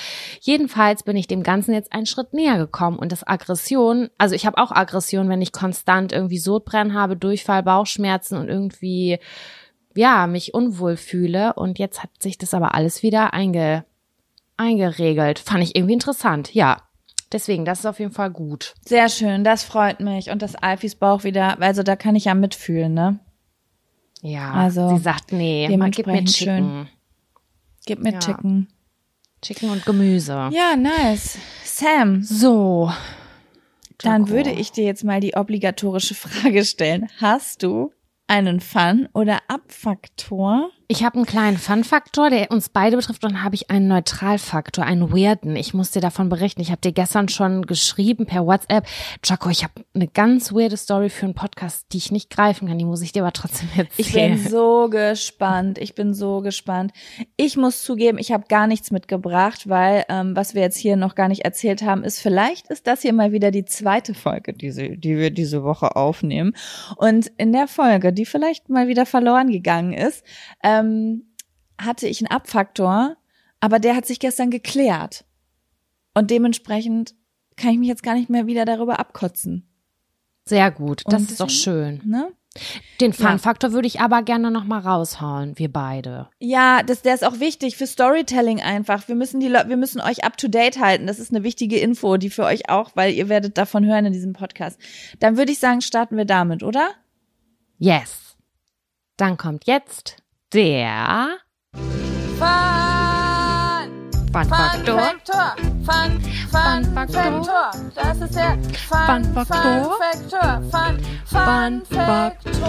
Jedenfalls 0.41 1.05
bin 1.05 1.17
ich 1.17 1.27
dem 1.27 1.43
Ganzen 1.43 1.73
jetzt 1.73 1.93
einen 1.93 2.05
Schritt 2.05 2.35
näher 2.35 2.59
gekommen. 2.59 2.99
Und 2.99 3.13
das 3.13 3.27
Aggression, 3.27 4.11
also 4.19 4.35
ich 4.35 4.45
habe 4.45 4.59
auch 4.59 4.71
Aggression, 4.71 5.31
wenn 5.31 5.41
ich 5.41 5.53
konstant 5.53 6.13
irgendwie 6.13 6.39
Sodbrennen 6.39 6.93
habe, 6.93 7.17
Durchfall, 7.17 7.63
Bauchschmerzen 7.63 8.37
und 8.37 8.49
irgendwie 8.49 9.19
ja, 9.95 10.27
mich 10.27 10.55
unwohl 10.55 10.97
fühle. 10.97 11.55
Und 11.55 11.79
jetzt 11.79 12.03
hat 12.03 12.11
sich 12.21 12.37
das 12.39 12.55
aber 12.55 12.75
alles 12.75 13.03
wieder 13.03 13.33
einge, 13.33 13.85
eingeregelt. 14.57 15.39
Fand 15.39 15.63
ich 15.63 15.77
irgendwie 15.77 15.95
interessant, 15.95 16.55
ja. 16.55 16.88
Deswegen, 17.33 17.65
das 17.67 17.81
ist 17.81 17.87
auf 17.87 17.99
jeden 17.99 18.13
Fall 18.13 18.31
gut. 18.31 18.75
Sehr 18.85 19.09
schön, 19.09 19.45
das 19.45 19.63
freut 19.63 20.01
mich. 20.01 20.31
Und 20.31 20.41
dass 20.41 20.55
Alfies 20.55 20.95
Bauch 20.95 21.25
wieder, 21.25 21.61
also 21.61 21.83
da 21.83 21.95
kann 21.97 22.17
ich 22.17 22.25
ja 22.25 22.35
mitfühlen, 22.35 22.95
ne? 22.95 23.19
Ja, 24.23 24.53
Also, 24.53 24.97
sie 24.97 25.03
sagt, 25.03 25.33
nee, 25.33 25.69
man 25.77 25.91
gibt 25.91 26.07
mir 26.09 26.25
Chicken. 26.25 26.29
schön. 26.65 26.89
Gib 27.87 28.03
mir 28.03 28.15
Ja. 28.15 28.19
Chicken. 28.19 28.69
Chicken 29.43 29.71
und 29.71 29.85
Gemüse. 29.87 30.49
Ja, 30.53 30.75
nice. 30.77 31.39
Sam, 31.65 32.23
So. 32.23 32.91
dann 33.99 34.23
Jaco. 34.23 34.31
würde 34.35 34.51
ich 34.51 34.73
dir 34.73 34.85
jetzt 34.85 35.05
mal 35.05 35.21
die 35.21 35.35
obligatorische 35.37 36.15
Frage 36.15 36.65
stellen. 36.65 37.09
Hast 37.21 37.63
du 37.63 37.93
einen 38.27 38.59
Fun- 38.61 39.09
oder 39.13 39.39
Abfaktor? 39.49 40.71
Ich 40.91 41.05
habe 41.05 41.17
einen 41.17 41.27
kleinen 41.27 41.59
Fun-Faktor, 41.59 42.31
der 42.31 42.51
uns 42.51 42.71
beide 42.71 42.97
betrifft, 42.97 43.23
und 43.23 43.33
dann 43.35 43.43
habe 43.43 43.55
ich 43.55 43.69
einen 43.69 43.89
Neutralfaktor, 43.89 44.87
einen 44.87 45.13
weirden. 45.13 45.55
Ich 45.55 45.75
muss 45.75 45.91
dir 45.91 46.01
davon 46.01 46.31
berichten. 46.31 46.63
Ich 46.63 46.71
habe 46.71 46.81
dir 46.81 46.93
gestern 46.93 47.29
schon 47.29 47.67
geschrieben 47.67 48.25
per 48.25 48.47
WhatsApp, 48.47 48.87
Jaco, 49.23 49.51
ich 49.51 49.65
habe 49.65 49.75
eine 49.95 50.09
ganz 50.09 50.51
weirde 50.51 50.79
Story 50.79 51.11
für 51.11 51.27
einen 51.27 51.35
Podcast, 51.35 51.89
die 51.93 51.99
ich 51.99 52.11
nicht 52.11 52.31
greifen 52.31 52.69
kann. 52.69 52.79
Die 52.79 52.87
muss 52.87 53.03
ich 53.03 53.13
dir 53.13 53.21
aber 53.23 53.35
trotzdem 53.35 53.69
Ich 53.99 54.15
bin 54.15 54.33
erzählen. 54.33 54.49
so 54.49 54.89
gespannt. 54.89 55.77
Ich 55.77 55.95
bin 55.95 56.15
so 56.15 56.41
gespannt. 56.41 56.93
Ich 57.37 57.59
muss 57.59 57.83
zugeben, 57.83 58.17
ich 58.17 58.33
habe 58.33 58.47
gar 58.49 58.67
nichts 58.67 58.91
mitgebracht, 58.91 59.69
weil 59.69 60.07
ähm, 60.09 60.35
was 60.35 60.55
wir 60.55 60.63
jetzt 60.63 60.79
hier 60.79 60.97
noch 60.97 61.15
gar 61.15 61.29
nicht 61.29 61.45
erzählt 61.45 61.83
haben, 61.83 62.03
ist 62.03 62.19
vielleicht 62.19 62.69
ist 62.69 62.87
das 62.87 63.03
hier 63.03 63.13
mal 63.13 63.31
wieder 63.31 63.51
die 63.51 63.67
zweite 63.67 64.15
Folge, 64.15 64.55
die, 64.55 64.71
sie, 64.71 64.97
die 64.97 65.19
wir 65.19 65.33
diese 65.33 65.65
Woche 65.65 65.97
aufnehmen. 65.97 66.55
Und 66.97 67.31
in 67.37 67.53
der 67.53 67.69
Folge, 67.69 68.15
die 68.15 68.25
vielleicht 68.25 68.71
mal 68.71 68.89
wieder 68.89 69.05
verloren 69.05 69.51
gegangen 69.51 69.93
ist, 69.93 70.25
ähm, 70.63 70.78
hatte 71.79 72.07
ich 72.09 72.21
einen 72.21 72.31
Abfaktor, 72.31 73.17
aber 73.61 73.79
der 73.79 73.97
hat 73.97 74.07
sich 74.07 74.21
gestern 74.21 74.51
geklärt. 74.51 75.25
Und 76.15 76.31
dementsprechend 76.31 77.15
kann 77.57 77.71
ich 77.71 77.79
mich 77.79 77.89
jetzt 77.89 78.03
gar 78.03 78.15
nicht 78.15 78.31
mehr 78.31 78.47
wieder 78.47 78.65
darüber 78.65 78.99
abkotzen. 78.99 79.69
Sehr 80.45 80.71
gut, 80.71 81.03
das 81.07 81.23
Und 81.23 81.31
ist 81.31 81.41
doch 81.41 81.51
schön. 81.51 82.01
Ne? 82.05 82.33
Den 83.01 83.13
Ja. 83.13 83.29
Fun-Faktor 83.29 83.73
würde 83.73 83.87
ich 83.87 84.01
aber 84.01 84.23
gerne 84.23 84.51
noch 84.51 84.65
mal 84.65 84.81
raushauen, 84.81 85.59
wir 85.59 85.71
beide. 85.71 86.29
Ja, 86.39 86.83
das, 86.83 87.03
der 87.03 87.15
ist 87.15 87.25
auch 87.25 87.39
wichtig 87.39 87.77
für 87.77 87.87
Storytelling 87.87 88.61
einfach. 88.61 89.07
Wir 89.07 89.15
müssen 89.15 89.41
die 89.41 89.51
wir 89.53 89.77
müssen 89.77 90.01
euch 90.01 90.25
up 90.25 90.37
to 90.37 90.49
date 90.49 90.81
halten. 90.81 91.07
Das 91.07 91.19
ist 91.19 91.33
eine 91.33 91.45
wichtige 91.45 91.79
Info, 91.79 92.17
die 92.17 92.31
für 92.31 92.45
euch 92.45 92.69
auch, 92.69 92.93
weil 92.95 93.13
ihr 93.13 93.29
werdet 93.29 93.59
davon 93.59 93.85
hören 93.85 94.07
in 94.07 94.13
diesem 94.13 94.33
Podcast. 94.33 94.81
Dann 95.21 95.37
würde 95.37 95.53
ich 95.53 95.59
sagen, 95.59 95.83
starten 95.83 96.17
wir 96.17 96.25
damit, 96.25 96.63
oder? 96.63 96.91
Yes. 97.79 98.37
Dann 99.17 99.37
kommt 99.37 99.67
jetzt 99.67 100.17
der 100.53 101.39
Fun, 101.75 102.47
Fun-Faktor. 104.33 104.99
Faktor. 104.99 105.57
Fun, 105.85 106.21
Fun, 106.51 106.85
Fun 106.85 106.85
Faktor. 106.95 107.71
Das 107.95 108.21
ist 108.21 108.35
der 108.35 108.59
Fun, 108.89 109.25
Fun 109.25 109.25
Faktor. 109.35 110.63
Fun. 110.63 110.71
Fun, 110.71 110.99
Fun, 111.27 111.83
Fun 111.83 111.83
Faktor. 111.85 112.69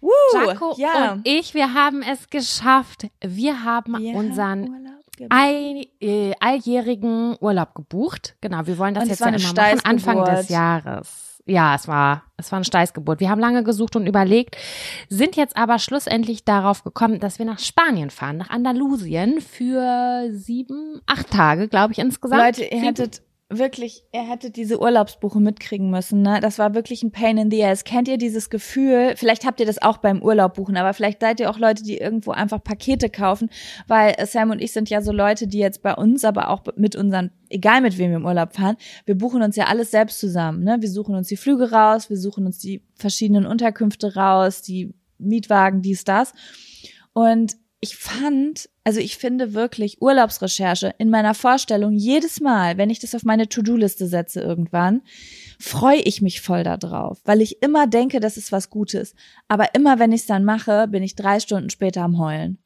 Woo, 0.00 0.10
Jaco 0.34 0.74
ja. 0.78 1.12
und 1.12 1.26
ich, 1.26 1.54
wir 1.54 1.74
haben 1.74 2.02
es 2.02 2.30
geschafft. 2.30 3.08
Wir 3.20 3.64
haben 3.64 3.98
Wir 3.98 4.14
unseren 4.14 4.68
Urlaub 4.68 4.90
all, 5.28 5.84
äh, 6.00 6.32
alljährigen 6.40 7.36
Urlaub 7.40 7.74
gebucht. 7.74 8.36
Genau, 8.40 8.66
wir 8.66 8.78
wollen 8.78 8.94
das 8.94 9.02
Und 9.04 9.10
jetzt 9.10 9.20
ja 9.20 9.28
immer 9.28 9.38
machen, 9.38 9.80
Anfang 9.84 10.24
des 10.24 10.48
Jahres. 10.48 11.29
Ja, 11.50 11.74
es 11.74 11.88
war, 11.88 12.22
es 12.36 12.52
war 12.52 12.58
eine 12.58 12.64
Steißgeburt. 12.64 13.18
Wir 13.18 13.28
haben 13.28 13.40
lange 13.40 13.64
gesucht 13.64 13.96
und 13.96 14.06
überlegt, 14.06 14.56
sind 15.08 15.34
jetzt 15.34 15.56
aber 15.56 15.80
schlussendlich 15.80 16.44
darauf 16.44 16.84
gekommen, 16.84 17.18
dass 17.18 17.40
wir 17.40 17.46
nach 17.46 17.58
Spanien 17.58 18.10
fahren, 18.10 18.36
nach 18.36 18.50
Andalusien 18.50 19.40
für 19.40 20.28
sieben, 20.30 21.00
acht 21.06 21.28
Tage, 21.30 21.66
glaube 21.66 21.92
ich, 21.92 21.98
insgesamt. 21.98 22.40
Leute, 22.40 22.62
ihr 22.62 22.70
Sieben? 22.70 22.84
hättet 22.84 23.22
wirklich, 23.50 24.04
ihr 24.12 24.22
hättet 24.22 24.56
diese 24.56 24.80
Urlaubsbuche 24.80 25.40
mitkriegen 25.40 25.90
müssen, 25.90 26.22
ne? 26.22 26.38
Das 26.40 26.58
war 26.58 26.74
wirklich 26.74 27.02
ein 27.02 27.10
Pain 27.10 27.36
in 27.36 27.50
the 27.50 27.64
ass. 27.64 27.84
Kennt 27.84 28.06
ihr 28.06 28.16
dieses 28.16 28.48
Gefühl? 28.48 29.14
Vielleicht 29.16 29.44
habt 29.44 29.58
ihr 29.58 29.66
das 29.66 29.82
auch 29.82 29.98
beim 29.98 30.22
Urlaub 30.22 30.54
buchen, 30.54 30.76
aber 30.76 30.94
vielleicht 30.94 31.20
seid 31.20 31.40
ihr 31.40 31.50
auch 31.50 31.58
Leute, 31.58 31.82
die 31.82 31.98
irgendwo 31.98 32.30
einfach 32.30 32.62
Pakete 32.62 33.10
kaufen, 33.10 33.50
weil 33.88 34.14
Sam 34.24 34.50
und 34.50 34.62
ich 34.62 34.72
sind 34.72 34.88
ja 34.88 35.02
so 35.02 35.12
Leute, 35.12 35.48
die 35.48 35.58
jetzt 35.58 35.82
bei 35.82 35.94
uns, 35.94 36.24
aber 36.24 36.48
auch 36.48 36.62
mit 36.76 36.94
unseren, 36.94 37.32
egal 37.48 37.80
mit 37.80 37.98
wem 37.98 38.10
wir 38.10 38.18
im 38.18 38.26
Urlaub 38.26 38.54
fahren, 38.54 38.76
wir 39.04 39.18
buchen 39.18 39.42
uns 39.42 39.56
ja 39.56 39.64
alles 39.64 39.90
selbst 39.90 40.20
zusammen, 40.20 40.62
ne? 40.62 40.78
Wir 40.80 40.90
suchen 40.90 41.16
uns 41.16 41.26
die 41.28 41.36
Flüge 41.36 41.72
raus, 41.72 42.08
wir 42.08 42.18
suchen 42.18 42.46
uns 42.46 42.58
die 42.58 42.84
verschiedenen 42.94 43.46
Unterkünfte 43.46 44.14
raus, 44.14 44.62
die 44.62 44.94
Mietwagen, 45.18 45.82
dies, 45.82 46.04
das. 46.04 46.32
Und 47.12 47.56
ich 47.82 47.96
fand, 47.96 48.68
also 48.84 49.00
ich 49.00 49.16
finde 49.16 49.54
wirklich 49.54 50.02
Urlaubsrecherche 50.02 50.94
in 50.98 51.08
meiner 51.08 51.32
Vorstellung 51.32 51.94
jedes 51.94 52.40
Mal, 52.40 52.76
wenn 52.76 52.90
ich 52.90 52.98
das 52.98 53.14
auf 53.14 53.24
meine 53.24 53.48
To-Do-Liste 53.48 54.06
setze 54.06 54.40
irgendwann, 54.42 55.00
freue 55.58 56.00
ich 56.00 56.20
mich 56.20 56.42
voll 56.42 56.62
da 56.62 56.76
drauf, 56.76 57.20
weil 57.24 57.40
ich 57.40 57.62
immer 57.62 57.86
denke, 57.86 58.20
das 58.20 58.36
ist 58.36 58.52
was 58.52 58.68
Gutes. 58.68 59.14
Aber 59.48 59.74
immer 59.74 59.98
wenn 59.98 60.12
ich 60.12 60.22
es 60.22 60.26
dann 60.26 60.44
mache, 60.44 60.88
bin 60.88 61.02
ich 61.02 61.14
drei 61.14 61.40
Stunden 61.40 61.70
später 61.70 62.02
am 62.02 62.18
Heulen. 62.18 62.58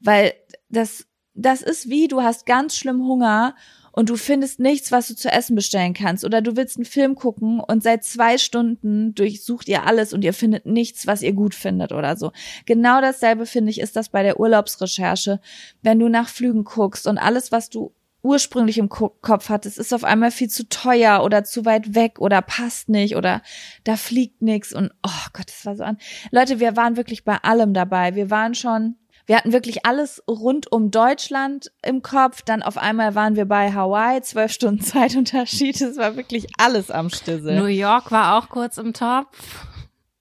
Weil 0.00 0.32
das, 0.70 1.06
das 1.34 1.60
ist 1.60 1.90
wie, 1.90 2.08
du 2.08 2.22
hast 2.22 2.46
ganz 2.46 2.74
schlimm 2.74 3.06
Hunger 3.06 3.54
und 3.98 4.10
du 4.10 4.16
findest 4.16 4.60
nichts, 4.60 4.92
was 4.92 5.08
du 5.08 5.16
zu 5.16 5.28
essen 5.28 5.56
bestellen 5.56 5.92
kannst. 5.92 6.24
Oder 6.24 6.40
du 6.40 6.56
willst 6.56 6.76
einen 6.76 6.84
Film 6.84 7.16
gucken 7.16 7.58
und 7.58 7.82
seit 7.82 8.04
zwei 8.04 8.38
Stunden 8.38 9.12
durchsucht 9.12 9.66
ihr 9.66 9.88
alles 9.88 10.12
und 10.12 10.22
ihr 10.22 10.32
findet 10.32 10.66
nichts, 10.66 11.08
was 11.08 11.20
ihr 11.20 11.32
gut 11.32 11.52
findet 11.52 11.90
oder 11.90 12.16
so. 12.16 12.30
Genau 12.64 13.00
dasselbe 13.00 13.44
finde 13.44 13.70
ich 13.72 13.80
ist 13.80 13.96
das 13.96 14.08
bei 14.08 14.22
der 14.22 14.38
Urlaubsrecherche, 14.38 15.40
wenn 15.82 15.98
du 15.98 16.08
nach 16.08 16.28
Flügen 16.28 16.62
guckst 16.62 17.08
und 17.08 17.18
alles, 17.18 17.50
was 17.50 17.70
du 17.70 17.92
ursprünglich 18.22 18.78
im 18.78 18.88
Ko 18.88 19.08
Kopf 19.20 19.48
hattest, 19.48 19.78
ist 19.78 19.92
auf 19.92 20.04
einmal 20.04 20.30
viel 20.30 20.48
zu 20.48 20.68
teuer 20.68 21.24
oder 21.24 21.42
zu 21.42 21.64
weit 21.64 21.96
weg 21.96 22.20
oder 22.20 22.40
passt 22.40 22.88
nicht 22.88 23.16
oder 23.16 23.42
da 23.82 23.96
fliegt 23.96 24.42
nichts 24.42 24.72
und 24.72 24.92
oh 25.04 25.26
Gott, 25.32 25.48
das 25.48 25.66
war 25.66 25.74
so 25.74 25.82
an. 25.82 25.98
Leute, 26.30 26.60
wir 26.60 26.76
waren 26.76 26.96
wirklich 26.96 27.24
bei 27.24 27.38
allem 27.38 27.74
dabei. 27.74 28.14
Wir 28.14 28.30
waren 28.30 28.54
schon 28.54 28.94
wir 29.28 29.36
hatten 29.36 29.52
wirklich 29.52 29.84
alles 29.84 30.22
rund 30.26 30.72
um 30.72 30.90
Deutschland 30.90 31.70
im 31.84 32.00
Kopf. 32.00 32.40
Dann 32.40 32.62
auf 32.62 32.78
einmal 32.78 33.14
waren 33.14 33.36
wir 33.36 33.44
bei 33.44 33.74
Hawaii, 33.74 34.22
zwölf 34.22 34.50
Stunden 34.52 34.80
Zeitunterschied. 34.82 35.78
Es 35.82 35.98
war 35.98 36.16
wirklich 36.16 36.46
alles 36.56 36.90
am 36.90 37.10
Stissel. 37.10 37.60
New 37.60 37.66
York 37.66 38.10
war 38.10 38.38
auch 38.38 38.48
kurz 38.48 38.78
im 38.78 38.94
Topf. 38.94 39.28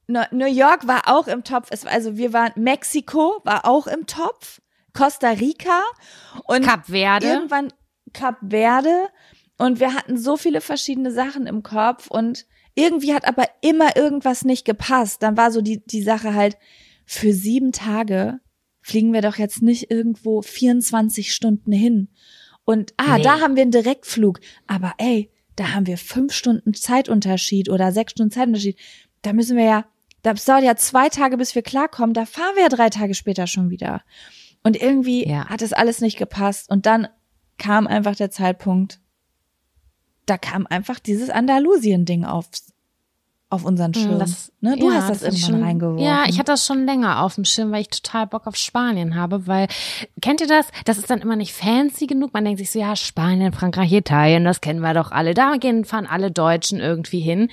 New 0.08 0.46
York 0.46 0.88
war 0.88 1.04
auch 1.06 1.28
im 1.28 1.46
Topf. 1.46 1.68
Es 1.70 1.86
war, 1.86 1.94
also 1.94 2.18
wir 2.18 2.34
waren, 2.34 2.52
Mexiko 2.56 3.40
war 3.46 3.66
auch 3.66 3.88
im 3.88 4.08
Topf. 4.08 4.60
Costa 4.94 5.30
Rica 5.30 5.82
und 6.44 6.66
Kap 6.66 6.88
Verde. 6.88 7.28
irgendwann 7.28 7.72
Kap 8.14 8.38
Verde 8.42 9.08
und 9.58 9.80
wir 9.80 9.94
hatten 9.94 10.18
so 10.18 10.36
viele 10.36 10.60
verschiedene 10.60 11.12
Sachen 11.12 11.48
im 11.48 11.64
Kopf 11.64 12.08
und 12.08 12.46
irgendwie 12.76 13.14
hat 13.14 13.26
aber 13.26 13.46
immer 13.62 13.96
irgendwas 13.96 14.44
nicht 14.44 14.66
gepasst. 14.66 15.24
Dann 15.24 15.38
war 15.38 15.52
so 15.52 15.62
die, 15.62 15.86
die 15.86 16.04
Sache 16.04 16.34
halt, 16.34 16.58
für 17.06 17.32
sieben 17.32 17.72
Tage 17.72 18.42
fliegen 18.88 19.12
wir 19.12 19.22
doch 19.22 19.36
jetzt 19.38 19.62
nicht 19.62 19.92
irgendwo 19.92 20.42
24 20.42 21.34
Stunden 21.34 21.74
hin. 21.74 22.08
Und 22.64 22.94
ah, 22.96 23.18
Nee. 23.18 23.24
da 23.24 23.42
haben 23.42 23.56
wir 23.58 23.64
einen 23.64 23.72
Direktflug. 23.72 24.40
Aber 24.66 24.94
ey, 24.98 25.30
da 25.58 25.74
haben 25.74 25.88
wir 25.88 25.98
fünf 25.98 26.32
Stunden 26.32 26.74
Zeitunterschied 26.74 27.68
oder 27.70 27.92
sechs 27.92 28.14
Stunden 28.14 28.32
Zeitunterschied. 28.32 28.78
Da 29.24 29.34
müssen 29.34 29.58
wir 29.58 29.66
ja, 29.66 29.86
das 30.22 30.46
dauert 30.46 30.64
ja 30.64 30.78
zwei 30.78 31.10
Tage, 31.10 31.36
bis 31.36 31.54
wir 31.54 31.64
klarkommen. 31.64 32.14
Da 32.14 32.26
fahren 32.26 32.56
wir 32.56 32.64
ja 32.64 32.70
drei 32.70 32.90
Tage 32.90 33.14
später 33.14 33.46
schon 33.46 33.70
wieder. 33.70 34.04
Und 34.64 34.82
irgendwie 34.82 35.28
Ja. 35.28 35.48
hat 35.50 35.62
es 35.62 35.74
alles 35.74 36.00
nicht 36.00 36.18
gepasst. 36.18 36.70
Und 36.72 36.86
dann 36.86 37.10
kam 37.58 37.88
einfach 37.88 38.16
der 38.16 38.32
Zeitpunkt, 38.32 39.02
da 40.26 40.38
kam 40.38 40.66
einfach 40.66 41.00
dieses 41.00 41.30
Andalusien-Ding 41.30 42.24
auf, 42.24 42.46
auf 43.50 43.64
unseren 43.64 43.94
Schirm. 43.94 44.12
Hm, 44.12 44.20
Das, 44.20 44.52
ne? 44.60 44.76
Du 44.78 44.90
ja, 44.92 44.96
hast 44.96 45.10
das, 45.10 45.18
ich 45.22 45.44
irgendwann 45.44 45.50
schon, 45.50 45.64
reingeworfen. 45.64 46.06
Ja, 46.06 46.26
ich 46.28 46.38
hatte 46.38 46.52
das 46.52 46.66
schon 46.66 46.86
länger 46.86 47.22
auf 47.24 47.36
dem 47.36 47.46
Schirm, 47.46 47.72
weil 47.72 47.82
ich 47.82 47.90
total 47.90 48.28
Bock 48.28 48.46
auf 48.46 48.56
Spanien 48.58 49.16
habe, 49.16 49.48
weil, 49.48 49.68
kennt 50.22 50.42
ihr 50.42 50.48
das? 50.48 50.68
Das 50.86 50.98
ist 50.98 51.10
dann 51.10 51.20
immer 51.20 51.38
nicht 51.38 51.54
fancy 51.54 52.08
genug. 52.08 52.34
Man 52.34 52.44
denkt 52.44 52.60
sich 52.60 52.72
so, 52.72 52.80
ja, 52.80 52.96
Spanien, 52.96 53.54
Frankreich, 53.54 53.92
Italien, 53.94 54.44
das 54.44 54.60
kennen 54.60 54.82
wir 54.82 54.94
doch 54.94 55.12
alle. 55.12 55.34
Da 55.34 55.56
gehen, 55.56 55.86
fahren 55.86 56.08
alle 56.08 56.30
Deutschen 56.32 56.80
irgendwie 56.80 57.22
hin. 57.22 57.50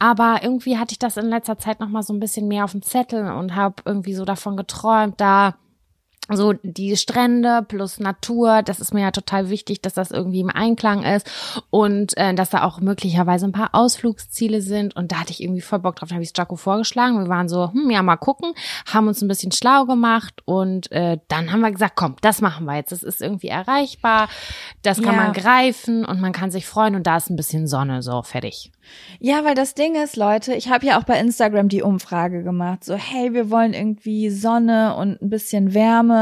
Aber 0.00 0.40
irgendwie 0.42 0.78
hatte 0.78 0.92
ich 0.92 0.98
das 0.98 1.16
in 1.16 1.26
letzter 1.28 1.58
Zeit 1.58 1.78
noch 1.78 1.88
mal 1.88 2.02
so 2.02 2.12
ein 2.12 2.20
bisschen 2.20 2.48
mehr 2.48 2.64
auf 2.64 2.72
dem 2.72 2.82
Zettel 2.82 3.30
und 3.30 3.54
habe 3.54 3.76
irgendwie 3.84 4.14
so 4.14 4.24
davon 4.24 4.56
geträumt, 4.56 5.20
da 5.20 5.54
so 6.32 6.52
die 6.62 6.96
Strände 6.96 7.64
plus 7.66 8.00
Natur, 8.00 8.62
das 8.62 8.80
ist 8.80 8.92
mir 8.92 9.02
ja 9.02 9.10
total 9.10 9.48
wichtig, 9.50 9.80
dass 9.82 9.94
das 9.94 10.10
irgendwie 10.10 10.40
im 10.40 10.50
Einklang 10.50 11.04
ist 11.04 11.28
und 11.70 12.16
äh, 12.16 12.34
dass 12.34 12.50
da 12.50 12.64
auch 12.64 12.80
möglicherweise 12.80 13.46
ein 13.46 13.52
paar 13.52 13.70
Ausflugsziele 13.72 14.60
sind 14.60 14.96
und 14.96 15.12
da 15.12 15.20
hatte 15.20 15.30
ich 15.32 15.42
irgendwie 15.42 15.60
voll 15.60 15.78
Bock 15.78 15.96
drauf, 15.96 16.08
da 16.08 16.14
habe 16.16 16.24
ich 16.24 16.32
Jaco 16.36 16.56
vorgeschlagen, 16.56 17.18
wir 17.22 17.28
waren 17.28 17.48
so, 17.48 17.70
hm, 17.72 17.90
ja, 17.90 18.02
mal 18.02 18.16
gucken, 18.16 18.52
haben 18.92 19.08
uns 19.08 19.22
ein 19.22 19.28
bisschen 19.28 19.52
schlau 19.52 19.84
gemacht 19.84 20.42
und 20.44 20.90
äh, 20.92 21.18
dann 21.28 21.52
haben 21.52 21.60
wir 21.60 21.70
gesagt, 21.70 21.94
komm, 21.96 22.16
das 22.22 22.40
machen 22.40 22.66
wir 22.66 22.76
jetzt, 22.76 22.92
das 22.92 23.02
ist 23.02 23.22
irgendwie 23.22 23.48
erreichbar, 23.48 24.28
das 24.82 25.00
kann 25.02 25.14
Ja. 25.14 25.22
man 25.22 25.32
greifen 25.32 26.04
und 26.04 26.20
man 26.20 26.32
kann 26.32 26.50
sich 26.50 26.66
freuen 26.66 26.94
und 26.96 27.06
da 27.06 27.16
ist 27.18 27.30
ein 27.30 27.36
bisschen 27.36 27.66
Sonne, 27.66 28.02
so, 28.02 28.22
fertig. 28.22 28.72
Ja, 29.18 29.44
weil 29.44 29.54
das 29.56 29.74
Ding 29.74 29.96
ist, 29.96 30.16
Leute, 30.16 30.54
ich 30.54 30.70
habe 30.70 30.86
ja 30.86 30.98
auch 30.98 31.02
bei 31.04 31.18
Instagram 31.18 31.68
die 31.68 31.82
Umfrage 31.82 32.42
gemacht, 32.44 32.84
so 32.84 32.94
hey, 32.94 33.32
wir 33.34 33.50
wollen 33.50 33.74
irgendwie 33.74 34.30
Sonne 34.30 34.94
und 34.96 35.20
ein 35.20 35.28
bisschen 35.30 35.74
Wärme, 35.74 36.15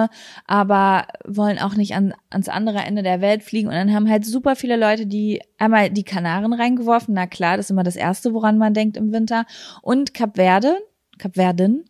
aber 0.47 1.07
wollen 1.27 1.59
auch 1.59 1.75
nicht 1.75 1.95
an, 1.95 2.15
ans 2.31 2.49
andere 2.49 2.79
Ende 2.79 3.03
der 3.03 3.21
Welt 3.21 3.43
fliegen. 3.43 3.69
Und 3.69 3.75
dann 3.75 3.93
haben 3.95 4.09
halt 4.09 4.25
super 4.25 4.57
viele 4.57 4.77
Leute 4.77 5.07
die 5.07 5.43
einmal 5.59 5.91
die 5.91 6.05
Kanaren 6.05 6.53
reingeworfen, 6.53 7.15
na 7.15 7.27
klar, 7.27 7.57
das 7.57 7.67
ist 7.67 7.71
immer 7.71 7.83
das 7.83 7.97
Erste, 7.97 8.35
woran 8.35 8.59
man 8.59 8.75
denkt 8.75 8.97
im 8.97 9.13
Winter, 9.13 9.47
und 9.83 10.15
Kap 10.15 10.37
Verde, 10.37 10.79
Kap 11.19 11.35
Verden. 11.35 11.85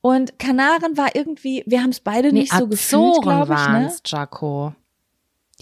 Und 0.00 0.38
Kanaren 0.38 0.96
war 0.96 1.14
irgendwie, 1.14 1.64
wir 1.66 1.82
haben 1.82 1.90
es 1.90 2.00
beide 2.00 2.32
nicht 2.32 2.52
so 2.52 2.68
gefühlt, 2.68 3.22
glaube 3.22 3.54
ich, 3.54 3.68
ne? 3.68 3.92
Jaco. 4.04 4.74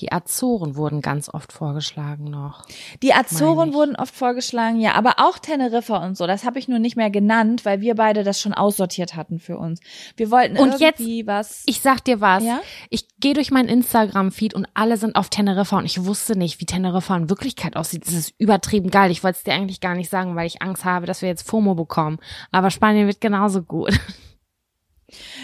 Die 0.01 0.11
Azoren 0.11 0.75
wurden 0.75 1.03
ganz 1.03 1.29
oft 1.29 1.53
vorgeschlagen 1.53 2.25
noch. 2.25 2.65
Die 3.01 3.15
Azoren 3.15 3.73
wurden 3.75 3.95
oft 3.95 4.13
vorgeschlagen, 4.13 4.81
ja, 4.81 4.95
aber 4.95 5.15
auch 5.19 5.39
Teneriffa 5.39 6.05
und 6.05 6.17
so. 6.17 6.27
Das 6.27 6.45
habe 6.45 6.59
ich 6.59 6.67
nur 6.67 6.81
nicht 6.81 6.97
mehr 6.97 7.11
genannt, 7.11 7.65
weil 7.65 7.81
wir 7.81 7.95
beide 7.95 8.25
das 8.25 8.41
schon 8.41 8.55
aussortiert 8.55 9.15
hatten 9.15 9.39
für 9.39 9.57
uns. 9.57 9.79
Wir 10.17 10.33
wollten 10.33 10.59
Und 10.59 10.81
jetzt- 10.81 10.99
irgendwie 10.99 11.29
was. 11.29 11.63
Ich 11.67 11.81
sag 11.81 12.03
dir 12.05 12.21
was. 12.21 12.43
Ja? 12.43 12.61
Ich 12.91 13.07
gehe 13.21 13.35
durch 13.35 13.53
meinen 13.53 13.69
Instagram-Feed 13.69 14.55
und 14.55 14.67
alle 14.75 14.97
sind 14.97 15.15
auf 15.15 15.29
Teneriffa 15.29 15.79
und 15.79 15.85
ich 15.87 16.05
wusste 16.05 16.37
nicht, 16.37 16.61
wie 16.61 16.67
Teneriffa 16.67 17.17
in 17.17 17.31
Wirklichkeit 17.31 17.77
aussieht. 17.77 18.05
Das 18.07 18.15
ist 18.15 18.35
übertrieben 18.39 18.91
geil. 18.91 19.13
Ich 19.13 19.23
wollte 19.23 19.39
es 19.39 19.45
dir 19.45 19.55
eigentlich 19.55 19.81
gar 19.81 19.95
nicht 19.95 20.11
sagen, 20.11 20.35
weil 20.35 20.49
ich 20.49 20.61
Angst 20.61 20.85
habe, 20.85 21.07
dass 21.07 21.23
wir 21.23 21.29
jetzt 21.29 21.49
FOMO 21.49 21.77
bekommen. 21.77 22.19
Aber 22.51 22.71
Spanien 22.73 23.07
wird 23.07 23.21
genauso 23.21 23.63
gut. 23.63 23.97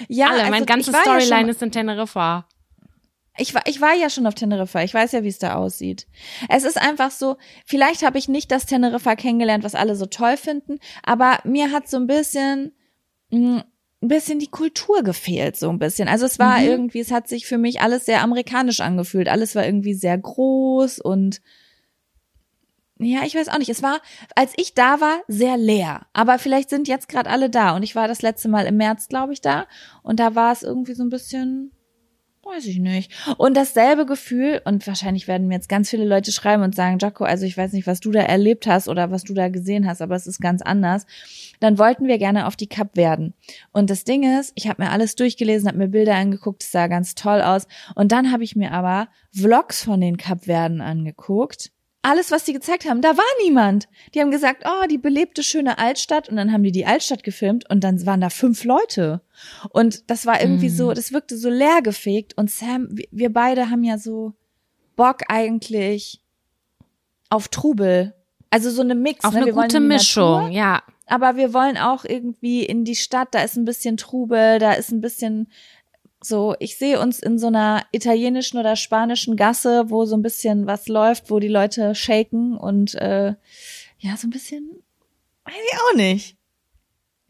ja, 0.08 0.26
alle, 0.30 0.40
also 0.40 0.50
meine 0.50 0.66
ganze 0.66 0.90
ich 0.90 0.96
war 0.96 1.02
Storyline 1.02 1.42
ja 1.46 1.50
ist 1.50 1.62
in 1.62 1.70
Teneriffa. 1.70 2.46
Ich 3.38 3.54
war, 3.54 3.62
ich 3.66 3.80
war 3.80 3.94
ja 3.94 4.10
schon 4.10 4.26
auf 4.26 4.34
Teneriffa. 4.34 4.82
Ich 4.82 4.92
weiß 4.92 5.12
ja, 5.12 5.22
wie 5.22 5.28
es 5.28 5.38
da 5.38 5.54
aussieht. 5.54 6.06
Es 6.48 6.64
ist 6.64 6.76
einfach 6.80 7.10
so. 7.10 7.36
Vielleicht 7.64 8.04
habe 8.04 8.18
ich 8.18 8.28
nicht 8.28 8.50
das 8.50 8.66
Teneriffa 8.66 9.14
kennengelernt, 9.16 9.64
was 9.64 9.74
alle 9.74 9.96
so 9.96 10.06
toll 10.06 10.36
finden, 10.36 10.78
aber 11.02 11.38
mir 11.44 11.72
hat 11.72 11.88
so 11.88 11.96
ein 11.96 12.06
bisschen 12.06 12.72
mh, 13.30 13.64
ein 14.02 14.08
bisschen 14.08 14.38
die 14.38 14.50
Kultur 14.50 15.02
gefehlt, 15.02 15.56
so 15.58 15.68
ein 15.70 15.78
bisschen. 15.78 16.08
Also 16.08 16.24
es 16.26 16.38
war 16.38 16.58
Mhm. 16.58 16.66
irgendwie, 16.66 17.00
es 17.00 17.12
hat 17.12 17.28
sich 17.28 17.46
für 17.46 17.58
mich 17.58 17.80
alles 17.82 18.06
sehr 18.06 18.22
amerikanisch 18.22 18.80
angefühlt. 18.80 19.28
Alles 19.28 19.54
war 19.54 19.64
irgendwie 19.64 19.94
sehr 19.94 20.16
groß 20.18 21.00
und 21.00 21.40
ja, 22.98 23.20
ich 23.24 23.34
weiß 23.34 23.48
auch 23.48 23.58
nicht. 23.58 23.70
Es 23.70 23.82
war, 23.82 24.00
als 24.34 24.52
ich 24.56 24.74
da 24.74 25.00
war, 25.00 25.20
sehr 25.26 25.56
leer. 25.56 26.06
Aber 26.12 26.38
vielleicht 26.38 26.68
sind 26.68 26.86
jetzt 26.88 27.08
gerade 27.08 27.30
alle 27.30 27.48
da. 27.48 27.74
Und 27.74 27.82
ich 27.82 27.94
war 27.96 28.08
das 28.08 28.20
letzte 28.20 28.48
Mal 28.48 28.66
im 28.66 28.76
März, 28.76 29.08
glaube 29.08 29.32
ich, 29.32 29.40
da. 29.40 29.66
Und 30.02 30.20
da 30.20 30.34
war 30.34 30.52
es 30.52 30.62
irgendwie 30.62 30.92
so 30.92 31.02
ein 31.02 31.08
bisschen, 31.08 31.72
weiß 32.50 32.66
ich 32.66 32.78
nicht. 32.78 33.12
Und 33.36 33.56
dasselbe 33.56 34.06
Gefühl, 34.06 34.60
und 34.64 34.86
wahrscheinlich 34.86 35.28
werden 35.28 35.48
mir 35.48 35.54
jetzt 35.54 35.68
ganz 35.68 35.90
viele 35.90 36.04
Leute 36.04 36.32
schreiben 36.32 36.62
und 36.62 36.74
sagen, 36.74 36.98
Jaco, 37.00 37.24
also 37.24 37.46
ich 37.46 37.56
weiß 37.56 37.72
nicht, 37.72 37.86
was 37.86 38.00
du 38.00 38.10
da 38.10 38.20
erlebt 38.20 38.66
hast 38.66 38.88
oder 38.88 39.10
was 39.10 39.24
du 39.24 39.34
da 39.34 39.48
gesehen 39.48 39.86
hast, 39.86 40.02
aber 40.02 40.16
es 40.16 40.26
ist 40.26 40.40
ganz 40.40 40.62
anders. 40.62 41.06
Dann 41.60 41.78
wollten 41.78 42.06
wir 42.06 42.18
gerne 42.18 42.46
auf 42.46 42.56
die 42.56 42.68
Cup 42.68 42.96
werden. 42.96 43.34
Und 43.72 43.90
das 43.90 44.04
Ding 44.04 44.38
ist, 44.38 44.52
ich 44.54 44.68
habe 44.68 44.82
mir 44.82 44.90
alles 44.90 45.14
durchgelesen, 45.14 45.68
habe 45.68 45.78
mir 45.78 45.88
Bilder 45.88 46.14
angeguckt, 46.14 46.62
es 46.62 46.72
sah 46.72 46.86
ganz 46.86 47.14
toll 47.14 47.42
aus. 47.42 47.66
Und 47.94 48.12
dann 48.12 48.32
habe 48.32 48.44
ich 48.44 48.56
mir 48.56 48.72
aber 48.72 49.08
Vlogs 49.32 49.84
von 49.84 50.00
den 50.00 50.16
Cup 50.16 50.46
werden 50.46 50.80
angeguckt. 50.80 51.70
Alles, 52.02 52.30
was 52.30 52.46
sie 52.46 52.54
gezeigt 52.54 52.88
haben, 52.88 53.02
da 53.02 53.18
war 53.18 53.24
niemand. 53.44 53.86
Die 54.14 54.20
haben 54.20 54.30
gesagt, 54.30 54.64
oh, 54.64 54.86
die 54.86 54.96
belebte, 54.96 55.42
schöne 55.42 55.78
Altstadt. 55.78 56.30
Und 56.30 56.36
dann 56.36 56.50
haben 56.50 56.62
die 56.62 56.72
die 56.72 56.86
Altstadt 56.86 57.22
gefilmt 57.22 57.68
und 57.68 57.84
dann 57.84 58.06
waren 58.06 58.22
da 58.22 58.30
fünf 58.30 58.64
Leute. 58.64 59.20
Und 59.70 60.10
das 60.10 60.26
war 60.26 60.40
irgendwie 60.40 60.68
Mm. 60.68 60.76
so, 60.76 60.92
das 60.92 61.12
wirkte 61.12 61.36
so 61.36 61.48
leergefegt. 61.50 62.36
Und 62.36 62.50
Sam, 62.50 62.88
wir- 63.10 63.32
beide 63.32 63.70
haben 63.70 63.84
ja 63.84 63.98
so 63.98 64.34
Bock 64.96 65.22
eigentlich 65.28 66.20
auf 67.28 67.48
Trubel. 67.48 68.14
Also 68.50 68.70
so 68.70 68.82
eine 68.82 68.94
Mix. 68.94 69.24
Auf 69.24 69.32
ne? 69.32 69.38
eine 69.38 69.46
wir 69.46 69.52
gute 69.52 69.80
Mischung, 69.80 70.42
Natur, 70.44 70.50
ja. 70.50 70.82
aber 71.06 71.36
wir 71.36 71.54
wollen 71.54 71.76
auch 71.78 72.04
irgendwie 72.04 72.64
in 72.64 72.84
die 72.84 72.96
Stadt, 72.96 73.28
da 73.32 73.42
ist 73.42 73.56
ein 73.56 73.64
bisschen 73.64 73.96
Trubel, 73.96 74.58
da 74.58 74.72
ist 74.72 74.90
ein 74.90 75.00
bisschen 75.00 75.48
so, 76.22 76.54
ich 76.58 76.76
sehe 76.76 77.00
uns 77.00 77.20
in 77.20 77.38
so 77.38 77.46
einer 77.46 77.82
italienischen 77.92 78.58
oder 78.58 78.76
spanischen 78.76 79.36
Gasse, 79.36 79.84
wo 79.88 80.04
so 80.04 80.16
ein 80.16 80.22
bisschen 80.22 80.66
was 80.66 80.88
läuft, 80.88 81.30
wo 81.30 81.38
die 81.38 81.48
Leute 81.48 81.94
shaken 81.94 82.56
und 82.58 82.94
äh, 82.96 83.34
ja, 84.00 84.16
so 84.18 84.26
ein 84.26 84.30
bisschen, 84.30 84.68
weiß 85.44 85.54
ich 85.72 85.78
auch 85.78 85.96
nicht. 85.96 86.36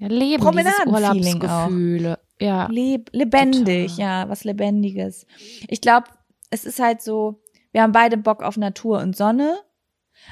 Ja 0.00 0.08
Leben, 0.08 0.50
dieses 0.56 0.76
Promenadenfeeling 0.82 1.42
auch. 1.42 1.66
Urlaubsgefühle. 1.66 2.18
Ja. 2.40 2.66
Leb 2.68 3.10
lebendig, 3.12 3.92
Total. 3.92 4.06
ja, 4.06 4.28
was 4.28 4.44
Lebendiges. 4.44 5.26
Ich 5.68 5.80
glaube, 5.80 6.06
es 6.50 6.64
ist 6.64 6.80
halt 6.80 7.02
so, 7.02 7.42
wir 7.72 7.82
haben 7.82 7.92
beide 7.92 8.16
Bock 8.16 8.42
auf 8.42 8.56
Natur 8.56 9.00
und 9.00 9.16
Sonne, 9.16 9.58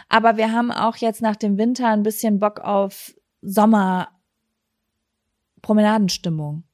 aber 0.08 0.36
wir 0.36 0.52
haben 0.52 0.72
auch 0.72 0.96
jetzt 0.96 1.22
nach 1.22 1.36
dem 1.36 1.58
Winter 1.58 1.88
ein 1.88 2.02
bisschen 2.02 2.38
Bock 2.38 2.60
auf 2.60 3.14
Sommer 3.42 4.08
Promenadenstimmung. 5.60 6.64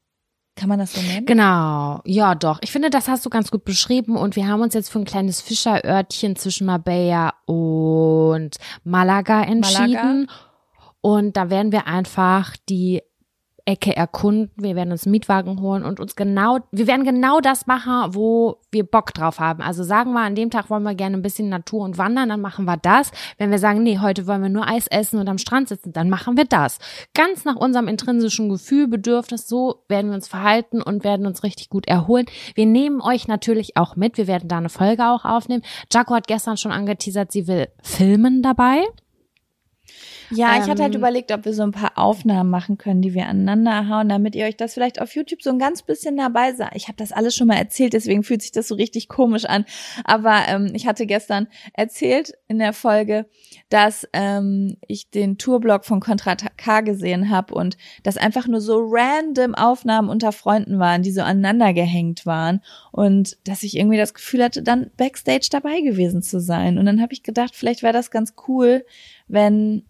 Kann 0.57 0.69
man 0.69 0.79
das 0.79 0.93
so 0.93 1.01
nennen? 1.03 1.27
Genau, 1.27 2.01
ja 2.05 2.37
doch. 2.37 2.61
Ich 2.63 2.71
finde, 2.71 2.89
das 2.89 3.09
hast 3.09 3.27
du 3.27 3.31
ganz 3.31 3.51
gut 3.51 3.65
beschrieben 3.65 4.17
und 4.17 4.37
wir 4.37 4.47
haben 4.47 4.63
uns 4.63 4.75
jetzt 4.75 4.89
für 4.89 5.01
ein 5.01 5.05
kleines 5.05 5.41
Fischerörtchen 5.41 6.37
zwischen 6.37 6.67
Marbella 6.69 7.35
und 7.47 8.57
Malaga 8.85 9.43
entschieden. 9.43 10.31
Und 11.05 11.37
da 11.37 11.51
werden 11.51 11.71
wir 11.71 11.87
einfach 11.87 12.57
die 12.67 13.03
Ecke 13.67 13.95
erkunden. 13.95 14.51
Wir 14.57 14.75
werden 14.75 14.91
uns 14.91 15.05
einen 15.05 15.11
Mietwagen 15.11 15.61
holen 15.61 15.85
und 15.85 16.01
uns 16.01 16.17
genau, 16.17 16.61
wir 16.73 16.87
werden 16.87 17.05
genau 17.05 17.41
das 17.41 17.67
machen, 17.67 18.15
wo 18.15 18.63
wir 18.71 18.85
Bock 18.85 19.13
drauf 19.13 19.39
haben. 19.39 19.63
Also 19.63 19.85
sagen 19.85 20.15
wir, 20.15 20.21
an 20.21 20.35
dem 20.35 20.49
Tag 20.49 20.71
wollen 20.71 20.83
wir 20.83 20.95
gerne 20.95 21.19
ein 21.19 21.23
bisschen 21.23 21.51
Natur 21.51 21.85
und 21.85 21.99
wandern, 21.99 22.31
dann 22.31 22.41
machen 22.41 22.65
wir 22.65 22.79
das. 22.79 23.11
Wenn 23.37 23.51
wir 23.51 23.59
sagen, 23.59 23.83
nee, 23.83 23.99
heute 23.99 24.27
wollen 24.27 24.41
wir 24.41 24.49
nur 24.49 24.67
Eis 24.67 24.87
essen 24.87 25.21
und 25.21 25.29
am 25.29 25.37
Strand 25.37 25.69
sitzen, 25.69 25.93
dann 25.93 26.09
machen 26.09 26.39
wir 26.39 26.47
das. 26.47 26.79
Ganz 27.13 27.45
nach 27.45 27.57
unserem 27.57 27.87
intrinsischen 27.87 28.49
Gefühl, 28.49 28.89
Bedürfnis, 28.89 29.47
so 29.47 29.85
werden 29.89 30.09
wir 30.09 30.15
uns 30.15 30.27
verhalten 30.27 30.81
und 30.81 31.05
werden 31.05 31.27
uns 31.27 31.43
richtig 31.43 31.69
gut 31.69 31.87
erholen. 31.87 32.25
Wir 32.55 32.65
nehmen 32.65 33.03
euch 33.03 33.29
natürlich 33.29 33.77
auch 33.77 33.95
mit. 33.95 34.17
Wir 34.17 34.27
werden 34.27 34.49
da 34.49 34.57
eine 34.57 34.71
Folge 34.71 35.07
auch 35.07 35.27
aufnehmen. 35.27 35.65
Jaco 35.93 36.15
hat 36.15 36.29
gestern 36.29 36.57
schon 36.57 36.73
angeteasert, 36.73 37.31
sie 37.31 37.47
will 37.47 37.69
filmen 37.83 38.41
dabei. 38.41 38.87
Ja, 40.37 40.57
ich 40.57 40.69
hatte 40.69 40.83
halt 40.83 40.95
Ähm, 40.95 41.01
überlegt, 41.01 41.33
ob 41.33 41.45
wir 41.45 41.55
so 41.55 41.63
ein 41.63 41.73
paar 41.73 41.93
Aufnahmen 41.97 42.51
machen 42.51 42.79
können, 42.79 43.03
die 43.03 43.15
wir 43.15 43.27
aneinander 43.27 43.89
hauen, 43.89 44.09
damit 44.09 44.35
ihr 44.35 44.47
euch 44.47 44.57
das 44.57 44.75
vielleicht 44.75 45.01
auf 45.01 45.15
YouTube 45.15 45.43
so 45.43 45.51
ein 45.51 45.59
ganz 45.59 45.83
bisschen 45.83 46.17
dabei 46.17 46.53
seid. 46.53 46.73
Ich 46.75 46.89
habe 46.89 46.97
das 46.97 47.13
alles 47.13 47.35
schon 47.35 47.49
mal 47.49 47.57
erzählt, 47.57 47.93
deswegen 47.93 48.23
fühlt 48.23 48.43
sich 48.43 48.53
das 48.53 48.69
so 48.69 48.75
richtig 48.75 49.09
komisch 49.09 49.45
an. 49.45 49.65
Aber 50.05 50.43
ähm, 50.49 50.73
ich 50.75 50.87
hatte 50.87 51.07
gestern 51.07 51.49
erzählt 51.73 52.33
in 52.49 52.59
der 52.59 52.73
Folge, 52.73 53.27
dass 53.69 54.09
ähm, 54.13 54.77
ich 54.87 55.11
den 55.11 55.39
Tourblog 55.39 55.85
von 55.85 56.01
Contra 56.01 56.37
K 56.37 56.81
gesehen 56.81 57.31
habe 57.31 57.55
und 57.55 57.77
das 58.03 58.17
einfach 58.17 58.47
nur 58.47 58.61
so 58.61 58.87
random 58.89 59.55
Aufnahmen 59.55 60.09
unter 60.09 60.33
Freunden 60.33 60.79
waren, 60.79 61.03
die 61.03 61.13
so 61.13 61.23
aneinander 61.23 61.73
gehängt 61.73 62.27
waren 62.27 62.61
und 62.93 63.37
dass 63.45 63.63
ich 63.63 63.77
irgendwie 63.77 63.99
das 63.99 64.15
Gefühl 64.15 64.45
hatte, 64.45 64.63
dann 64.63 64.91
backstage 64.97 65.49
dabei 65.51 65.81
gewesen 65.81 66.23
zu 66.23 66.41
sein. 66.41 66.79
Und 66.79 66.87
dann 66.87 67.01
habe 67.01 67.13
ich 67.13 67.23
gedacht, 67.23 67.55
vielleicht 67.55 67.83
wäre 67.83 67.93
das 67.93 68.11
ganz 68.11 68.35
cool, 68.49 68.85
wenn 69.27 69.85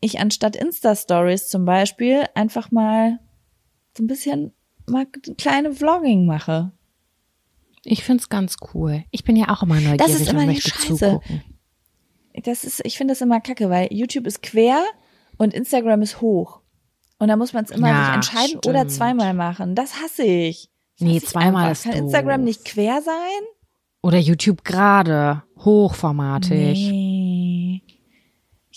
ich 0.00 0.18
anstatt 0.20 0.56
Insta-Stories 0.56 1.48
zum 1.48 1.64
Beispiel 1.64 2.24
einfach 2.34 2.70
mal 2.70 3.18
so 3.96 4.02
ein 4.02 4.06
bisschen 4.06 4.52
mal 4.86 5.06
kleine 5.36 5.72
Vlogging 5.72 6.24
mache. 6.26 6.72
Ich 7.84 8.04
find's 8.04 8.28
ganz 8.28 8.56
cool. 8.74 9.04
Ich 9.10 9.24
bin 9.24 9.36
ja 9.36 9.48
auch 9.48 9.62
immer 9.62 9.76
neugierig 9.76 9.98
Das 9.98 10.10
ist 10.20 10.28
immer 10.30 10.40
und 10.40 10.46
möchte 10.46 10.70
Scheiße. 10.70 10.86
zugucken. 10.96 11.42
Das 12.44 12.64
ist, 12.64 12.80
ich 12.84 12.96
finde 12.96 13.12
das 13.12 13.20
immer 13.20 13.40
kacke, 13.40 13.68
weil 13.70 13.88
YouTube 13.92 14.26
ist 14.26 14.42
quer 14.42 14.82
und 15.38 15.54
Instagram 15.54 16.02
ist 16.02 16.20
hoch. 16.20 16.60
Und 17.18 17.28
da 17.28 17.36
muss 17.36 17.52
man 17.52 17.64
es 17.64 17.70
immer 17.72 17.88
Ja, 17.88 18.04
sich 18.06 18.14
entscheiden 18.14 18.60
oder 18.66 18.80
stimmt. 18.80 18.92
zweimal 18.92 19.34
machen. 19.34 19.74
Das 19.74 20.00
hasse 20.02 20.22
ich. 20.24 20.70
Das 20.98 21.08
Nee, 21.08 21.16
hasse 21.16 21.24
ich 21.24 21.30
zweimal 21.30 21.72
ist 21.72 21.82
Kann 21.84 21.92
doof. 21.92 22.00
Instagram 22.02 22.44
nicht 22.44 22.64
quer 22.64 23.02
sein? 23.02 23.14
Oder 24.02 24.18
YouTube 24.18 24.62
gerade, 24.62 25.42
hochformatig. 25.58 26.78
Nee. 26.78 26.97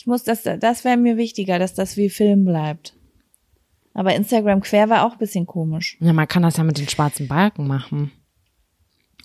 Ich 0.01 0.07
muss 0.07 0.23
das, 0.23 0.41
das 0.41 0.83
wäre 0.83 0.97
mir 0.97 1.15
wichtiger, 1.15 1.59
dass 1.59 1.75
das 1.75 1.95
wie 1.95 2.09
Film 2.09 2.43
bleibt. 2.43 2.95
Aber 3.93 4.15
Instagram 4.15 4.61
quer 4.61 4.89
war 4.89 5.05
auch 5.05 5.11
ein 5.11 5.19
bisschen 5.19 5.45
komisch. 5.45 5.95
Ja, 5.99 6.11
man 6.11 6.27
kann 6.27 6.41
das 6.41 6.57
ja 6.57 6.63
mit 6.63 6.79
den 6.79 6.89
schwarzen 6.89 7.27
Balken 7.27 7.67
machen. 7.67 8.11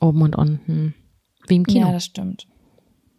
Oben 0.03 0.21
und 0.21 0.37
unten. 0.37 0.95
Wie 1.49 1.57
im 1.57 1.65
Kino. 1.65 1.87
Ja, 1.87 1.93
das 1.93 2.05
stimmt. 2.05 2.47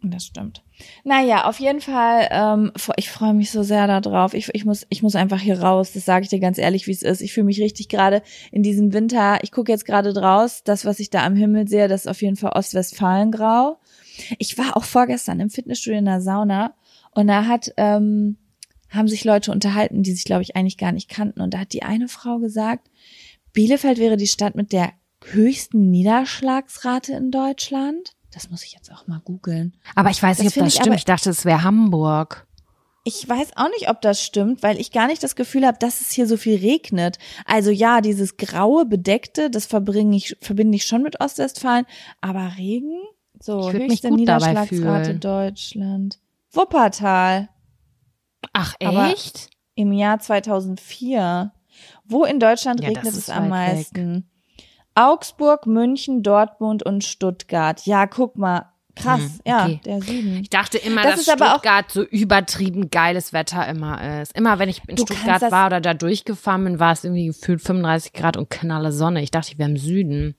Das 0.04 0.26
stimmt. 0.26 0.64
Naja, 1.04 1.46
auf 1.46 1.60
jeden 1.60 1.82
Fall, 1.82 2.28
ähm, 2.30 2.72
ich 2.96 3.10
freue 3.10 3.34
mich 3.34 3.50
so 3.50 3.64
sehr 3.64 3.88
darauf. 3.88 4.36
Ich, 4.36 4.54
ich, 4.54 4.64
muss, 4.64 4.86
ich 4.90 5.02
muss 5.02 5.16
einfach 5.16 5.40
hier 5.40 5.60
raus. 5.60 5.94
Das 5.94 6.06
sage 6.06 6.26
ich 6.26 6.30
dir 6.30 6.40
ganz 6.40 6.60
ehrlich, 6.60 6.86
wie 6.86 6.92
es 6.92 7.02
ist. 7.02 7.22
Ich 7.22 7.34
fühle 7.34 7.48
mich 7.48 7.60
richtig 7.60 7.90
gerade 7.90 8.22
in 8.52 8.62
diesem 8.62 8.94
Winter. 8.94 9.40
Ich 9.42 9.52
gucke 9.52 9.72
jetzt 9.72 9.86
gerade 9.86 10.14
draus. 10.14 10.62
Das, 10.64 10.86
was 10.86 11.00
ich 11.00 11.10
da 11.10 11.26
am 11.26 11.36
Himmel 11.36 11.68
sehe, 11.68 11.88
das 11.88 12.02
ist 12.02 12.08
auf 12.08 12.22
jeden 12.22 12.36
Fall 12.36 12.52
Ostwestfalengrau. 12.52 13.80
Ich 14.38 14.60
war 14.60 14.78
auch 14.78 14.84
vorgestern 14.84 15.40
im 15.40 15.50
Fitnessstudio 15.50 15.98
in 15.98 16.06
der 16.06 16.22
Sauna 16.22 16.76
und 17.18 17.28
da 17.28 17.46
hat, 17.46 17.74
ähm, 17.78 18.38
haben 18.90 19.08
sich 19.08 19.24
Leute 19.26 19.52
unterhalten, 19.52 20.04
die 20.04 20.14
sich, 20.14 20.24
glaube 20.24 20.44
ich, 20.44 20.56
eigentlich 20.56 20.78
gar 20.78 20.92
nicht 20.92 21.10
kannten. 21.10 21.42
Und 21.42 21.54
da 21.54 21.60
hat 21.60 21.74
die 21.74 21.84
eine 21.84 22.08
Frau 22.08 22.38
gesagt, 22.40 22.90
Bielefeld 23.54 23.98
wäre 23.98 24.18
die 24.18 24.28
Stadt 24.28 24.56
mit 24.56 24.72
der 24.72 24.92
höchsten 25.26 25.90
Niederschlagsrate 25.90 27.14
in 27.14 27.32
Deutschland. 27.32 28.14
Das 28.32 28.50
muss 28.52 28.64
ich 28.64 28.74
jetzt 28.74 28.92
auch 28.92 29.08
mal 29.08 29.20
googeln. 29.24 29.76
aber 29.96 30.12
ich 30.12 30.22
weiß 30.22 30.38
Das 30.38 30.44
nicht, 30.46 30.58
ob 30.58 30.64
das 30.64 30.68
ich 30.68 30.74
stimmt. 30.76 30.88
aber- 30.90 30.96
Ich 30.96 31.06
dachte, 31.06 31.30
es 31.32 31.44
wäre 31.44 31.64
Hamburg. 31.64 32.46
Ich 33.04 33.28
weiß 33.28 33.52
auch 33.56 33.70
nicht, 33.70 33.90
ob 33.90 34.02
das 34.02 34.22
stimmt, 34.22 34.62
weil 34.64 34.80
ich 34.80 34.92
gar 34.92 35.08
nicht 35.08 35.24
das 35.24 35.36
Gefühl 35.38 35.66
habe, 35.66 35.78
dass 35.80 36.02
es 36.02 36.12
hier 36.12 36.28
so 36.28 36.36
viel 36.38 36.58
regnet. 36.58 37.18
Also 37.46 37.72
ja, 37.72 38.02
dieses 38.02 38.36
graue, 38.38 38.86
bedeckte, 38.86 39.50
das 39.50 39.66
verbringe 39.66 40.16
ich, 40.18 40.36
verbinde 40.42 40.76
ich 40.76 40.86
schon 40.86 41.02
mit 41.04 41.20
Ostwestfalen. 41.22 41.86
Aber 42.22 42.52
Regen? 42.58 42.98
So, 43.40 43.70
Ich 43.70 43.74
höchste 43.74 44.12
Niederschlagsrate. 44.12 45.16
Deutschland. 45.16 46.20
Wuppertal 46.52 47.50
Ach, 48.54 48.76
Aber- 48.84 49.12
echt? 49.12 49.50
im 49.76 49.92
Jahr 49.92 50.20
2004. 50.20 51.52
Wo 52.06 52.24
in 52.26 52.40
Deutschland 52.40 52.82
Ja, 52.82 52.88
regnet 52.90 53.08
es 53.14 53.30
am 53.30 53.50
weit 53.50 53.70
weg. 53.72 53.76
meisten? 53.78 54.30
Augsburg, 54.96 55.68
München, 55.68 56.24
Dortmund 56.24 56.82
und 56.84 57.04
Stuttgart. 57.04 57.86
Ja, 57.86 58.08
guck 58.08 58.38
mal. 58.38 58.66
Krass. 58.96 59.22
Hm, 59.22 59.40
Ja, 59.46 59.66
okay. 59.66 59.80
der 59.86 60.02
Süden. 60.02 60.38
Ich 60.42 60.50
dachte 60.50 60.80
immer, 60.80 61.04
Das 61.04 61.12
dass 61.12 61.20
ist 61.22 61.30
aber 61.30 61.46
auch- 61.50 61.60
Stuttgart 61.60 61.92
so 61.92 62.02
übertrieben 62.04 62.90
geiles 62.90 63.32
Wetter 63.32 63.68
immer 63.68 64.22
ist. 64.22 64.36
Immer 64.36 64.58
wenn 64.58 64.70
ich 64.70 64.82
in 64.88 64.98
Stuttgart 64.98 65.44
war 65.52 65.68
oder 65.68 65.82
da 65.82 65.94
durchgefahren 65.94 66.64
bin, 66.64 66.80
war 66.80 66.94
es 66.94 67.04
irgendwie 67.04 67.28
gefühlt 67.28 67.62
35 67.62 68.14
Grad 68.14 68.38
und 68.38 68.50
knalle 68.50 68.92
Sonne. 68.92 69.22
Ich 69.22 69.30
dachte, 69.30 69.52
ich 69.52 69.60
wäre 69.60 69.70
im 69.70 69.78
Süden. 69.78 70.36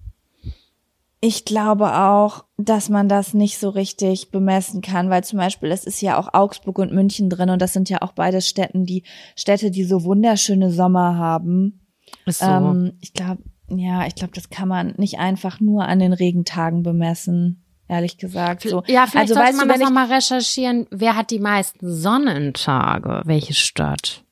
Ich 1.21 1.45
glaube 1.45 1.95
auch, 1.99 2.45
dass 2.57 2.89
man 2.89 3.09
das 3.09 3.35
nicht 3.35 3.59
so 3.59 3.71
richtig 3.71 4.31
bemessen 4.31 4.83
kann, 4.83 5.11
weil 5.11 5.25
zum 5.25 5.39
Beispiel 5.39 5.71
es 5.73 5.85
ist 5.85 6.01
ja 6.01 6.17
auch 6.17 6.33
Augsburg 6.33 6.79
und 6.79 6.93
München 6.93 7.29
drin 7.29 7.51
und 7.51 7.61
das 7.61 7.73
sind 7.73 7.91
ja 7.91 8.03
auch 8.03 8.13
beide 8.13 8.41
Städten, 8.41 8.85
die 8.85 9.03
Städte, 9.35 9.73
die 9.73 9.83
so 9.83 10.05
wunderschöne 10.05 10.71
Sommer 10.71 11.17
haben. 11.17 11.89
Ist 12.25 12.39
so. 12.39 12.47
Ähm, 12.47 12.93
ich 13.01 13.15
glaube, 13.15 13.43
ja, 13.69 14.07
ich 14.07 14.15
glaube, 14.15 14.33
das 14.35 14.49
kann 14.49 14.69
man 14.69 14.95
nicht 14.97 15.19
einfach 15.19 15.59
nur 15.59 15.85
an 15.87 15.99
den 15.99 16.13
Regentagen 16.13 16.85
bemessen, 16.85 17.65
ehrlich 17.89 18.17
gesagt. 18.17 18.63
So. 18.63 18.85
ja, 18.87 19.07
vielleicht 19.07 19.31
also 19.31 19.35
sollte 19.35 19.57
man 19.57 19.69
du, 19.69 19.75
das 19.75 19.83
nochmal 19.83 20.13
recherchieren. 20.13 20.87
Wer 20.91 21.17
hat 21.17 21.33
die 21.33 21.41
meisten 21.41 21.93
Sonnentage? 21.93 23.23
Welche 23.25 23.55
Stadt? 23.55 24.25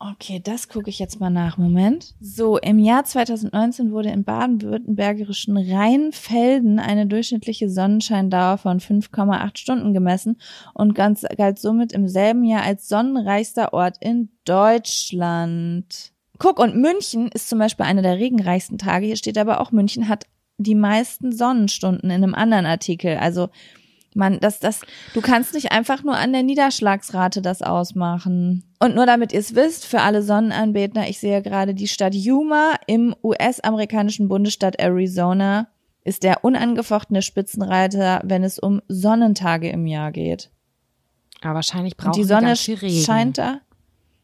Okay, 0.00 0.40
das 0.42 0.68
gucke 0.68 0.90
ich 0.90 1.00
jetzt 1.00 1.18
mal 1.18 1.30
nach. 1.30 1.58
Moment. 1.58 2.14
So, 2.20 2.56
im 2.56 2.78
Jahr 2.78 3.04
2019 3.04 3.90
wurde 3.90 4.10
im 4.10 4.22
baden-württembergischen 4.22 5.56
Rheinfelden 5.56 6.78
eine 6.78 7.06
durchschnittliche 7.06 7.68
Sonnenscheindauer 7.68 8.58
von 8.58 8.78
5,8 8.78 9.58
Stunden 9.58 9.94
gemessen 9.94 10.40
und 10.72 10.94
ganz, 10.94 11.26
galt 11.36 11.58
somit 11.58 11.92
im 11.92 12.06
selben 12.06 12.44
Jahr 12.44 12.62
als 12.62 12.88
sonnenreichster 12.88 13.72
Ort 13.72 13.96
in 13.98 14.28
Deutschland. 14.44 16.12
Guck, 16.38 16.60
und 16.60 16.76
München 16.76 17.26
ist 17.34 17.48
zum 17.48 17.58
Beispiel 17.58 17.86
einer 17.86 18.02
der 18.02 18.18
regenreichsten 18.18 18.78
Tage. 18.78 19.06
Hier 19.06 19.16
steht 19.16 19.36
aber 19.36 19.60
auch, 19.60 19.72
München 19.72 20.08
hat 20.08 20.26
die 20.58 20.76
meisten 20.76 21.32
Sonnenstunden 21.32 22.10
in 22.10 22.22
einem 22.22 22.34
anderen 22.34 22.66
Artikel. 22.66 23.16
Also, 23.16 23.48
man, 24.18 24.40
das, 24.40 24.58
das, 24.58 24.80
du 25.14 25.20
kannst 25.20 25.54
nicht 25.54 25.72
einfach 25.72 26.02
nur 26.02 26.16
an 26.16 26.32
der 26.32 26.42
Niederschlagsrate 26.42 27.40
das 27.40 27.62
ausmachen. 27.62 28.64
Und 28.80 28.94
nur 28.94 29.06
damit 29.06 29.32
ihr 29.32 29.40
es 29.40 29.54
wisst, 29.54 29.86
für 29.86 30.00
alle 30.00 30.22
Sonnenanbeter, 30.22 31.08
ich 31.08 31.20
sehe 31.20 31.40
gerade 31.40 31.72
die 31.72 31.88
Stadt 31.88 32.14
Yuma 32.14 32.74
im 32.86 33.14
US-amerikanischen 33.22 34.28
Bundesstaat 34.28 34.78
Arizona 34.78 35.68
ist 36.04 36.22
der 36.22 36.44
unangefochtene 36.44 37.22
Spitzenreiter, 37.22 38.20
wenn 38.24 38.42
es 38.42 38.58
um 38.58 38.82
Sonnentage 38.88 39.68
im 39.68 39.86
Jahr 39.86 40.10
geht. 40.10 40.50
Aber 41.42 41.56
wahrscheinlich 41.56 41.94
die 41.96 42.10
die 42.12 42.24
Sonne 42.24 42.48
ganz 42.48 42.60
viel 42.60 42.76
Regen. 42.76 43.04
scheint 43.04 43.38
da, 43.38 43.60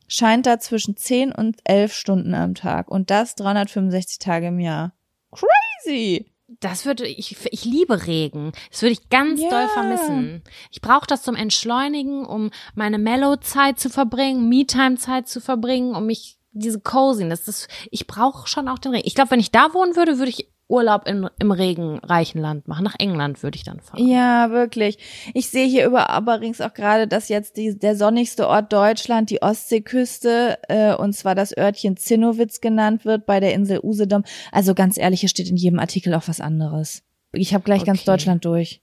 scheint 0.08 0.46
da 0.46 0.58
zwischen 0.58 0.96
10 0.96 1.30
und 1.32 1.58
11 1.64 1.94
Stunden 1.94 2.34
am 2.34 2.54
Tag. 2.54 2.90
Und 2.90 3.10
das 3.10 3.34
365 3.36 4.18
Tage 4.18 4.48
im 4.48 4.58
Jahr. 4.58 4.92
Crazy! 5.30 6.33
Das 6.46 6.84
würde 6.84 7.06
ich, 7.06 7.36
ich 7.50 7.64
liebe 7.64 8.06
Regen. 8.06 8.52
Das 8.70 8.82
würde 8.82 8.92
ich 8.92 9.08
ganz 9.08 9.40
Ja. 9.40 9.48
doll 9.48 9.68
vermissen. 9.68 10.42
Ich 10.70 10.80
brauche 10.80 11.06
das 11.06 11.22
zum 11.22 11.34
Entschleunigen, 11.36 12.26
um 12.26 12.50
meine 12.74 12.98
Mellow-Zeit 12.98 13.80
zu 13.80 13.88
verbringen, 13.88 14.48
Me-Time-Zeit 14.48 15.26
zu 15.28 15.40
verbringen, 15.40 15.94
um 15.94 16.06
mich 16.06 16.38
diese 16.52 16.80
Coziness. 16.80 17.44
Das, 17.44 17.66
ich 17.90 18.06
brauche 18.06 18.46
schon 18.46 18.68
auch 18.68 18.78
den 18.78 18.92
Regen. 18.92 19.06
Ich 19.06 19.14
glaube, 19.14 19.30
wenn 19.32 19.40
ich 19.40 19.50
da 19.52 19.72
wohnen 19.74 19.96
würde, 19.96 20.18
würde 20.18 20.30
ich 20.30 20.48
Urlaub 20.74 21.06
in, 21.06 21.28
im 21.38 21.50
regenreichen 21.52 22.40
Land 22.40 22.68
machen. 22.68 22.84
Nach 22.84 22.96
England 22.98 23.42
würde 23.42 23.56
ich 23.56 23.64
dann 23.64 23.80
fahren. 23.80 24.06
Ja, 24.06 24.50
wirklich. 24.50 24.98
Ich 25.32 25.48
sehe 25.48 25.66
hier 25.66 25.86
über 25.86 26.08
übrigens 26.18 26.60
auch 26.60 26.74
gerade, 26.74 27.06
dass 27.08 27.28
jetzt 27.28 27.56
die, 27.56 27.78
der 27.78 27.96
sonnigste 27.96 28.48
Ort 28.48 28.72
Deutschland, 28.72 29.30
die 29.30 29.40
Ostseeküste, 29.40 30.58
äh, 30.68 30.94
und 30.94 31.12
zwar 31.14 31.34
das 31.34 31.56
Örtchen 31.56 31.96
Zinnowitz 31.96 32.60
genannt 32.60 33.04
wird 33.04 33.24
bei 33.26 33.40
der 33.40 33.54
Insel 33.54 33.80
Usedom. 33.82 34.24
Also 34.52 34.74
ganz 34.74 34.98
ehrlich, 34.98 35.20
hier 35.20 35.28
steht 35.28 35.48
in 35.48 35.56
jedem 35.56 35.78
Artikel 35.78 36.12
auch 36.14 36.26
was 36.28 36.40
anderes. 36.40 37.02
Ich 37.32 37.54
habe 37.54 37.64
gleich 37.64 37.84
ganz 37.84 38.00
Okay. 38.00 38.10
Deutschland 38.10 38.44
durch. 38.44 38.82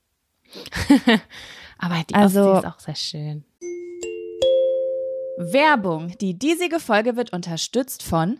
Aber 1.77 1.95
die 2.10 2.15
Also- 2.15 2.51
Ostsee 2.54 2.67
ist 2.67 2.73
auch 2.73 2.80
sehr 2.80 2.95
schön. 2.95 3.45
Werbung. 5.38 6.15
Die 6.21 6.38
diesige 6.38 6.80
Folge 6.80 7.15
wird 7.15 7.34
unterstützt 7.34 8.04
von 8.04 8.39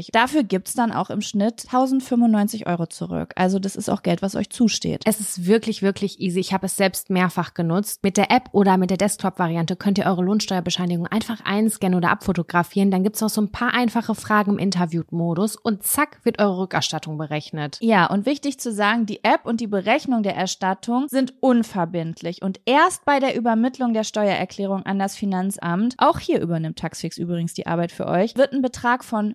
Monatlich. 0.00 0.10
Dafür 0.12 0.42
gibt's 0.42 0.74
dann 0.74 0.92
auch 0.92 1.10
im 1.10 1.20
Schnitt 1.20 1.64
1095 1.66 2.66
Euro 2.66 2.86
zurück. 2.86 3.32
Also 3.36 3.58
das 3.58 3.76
ist 3.76 3.88
auch 3.88 4.02
Geld, 4.02 4.22
was 4.22 4.34
euch 4.34 4.50
zusteht. 4.50 5.02
Es 5.04 5.20
ist 5.20 5.46
wirklich, 5.46 5.82
wirklich 5.82 6.20
easy. 6.20 6.40
Ich 6.40 6.52
habe 6.52 6.66
es 6.66 6.76
selbst 6.76 7.10
mehrfach 7.10 7.54
genutzt. 7.54 8.02
Mit 8.02 8.16
der 8.16 8.30
App 8.30 8.48
oder 8.52 8.76
mit 8.76 8.90
der 8.90 8.96
Desktop-Variante 8.96 9.76
könnt 9.76 9.98
ihr 9.98 10.06
eure 10.06 10.22
Lohnsteuerbescheinigung 10.22 11.06
einfach 11.06 11.40
einscannen 11.44 11.96
oder 11.96 12.10
abfotografieren. 12.10 12.90
Dann 12.90 13.02
gibt's 13.02 13.20
noch 13.20 13.28
so 13.28 13.40
ein 13.40 13.52
paar 13.52 13.74
einfache 13.74 14.14
Fragen 14.14 14.52
im 14.52 14.58
Interview-Modus 14.58 15.56
und 15.56 15.82
zack 15.82 16.18
wird 16.24 16.40
eure 16.40 16.58
Rückerstattung 16.58 17.18
berechnet. 17.18 17.78
Ja, 17.80 18.06
und 18.06 18.26
wichtig 18.26 18.58
zu 18.60 18.72
sagen, 18.72 19.06
die 19.06 19.24
App 19.24 19.44
und 19.44 19.60
die 19.60 19.66
Berechnung 19.66 20.22
der 20.22 20.36
Erstattung 20.36 21.06
sind 21.08 21.34
unverbindlich 21.40 22.42
und 22.42 22.60
erst 22.64 23.04
bei 23.04 23.20
der 23.20 23.36
Übermittlung 23.36 23.92
der 23.92 24.04
Steuererklärung 24.04 24.84
an 24.84 24.98
das 24.98 25.16
Finanzamt, 25.16 25.94
auch 25.98 26.18
hier 26.18 26.40
übernimmt 26.40 26.78
Taxfix 26.78 27.18
übrigens 27.18 27.54
die 27.54 27.66
Arbeit 27.66 27.92
für 27.92 28.06
euch, 28.06 28.36
wird 28.36 28.52
ein 28.52 28.62
Betrag 28.62 29.04
von 29.04 29.34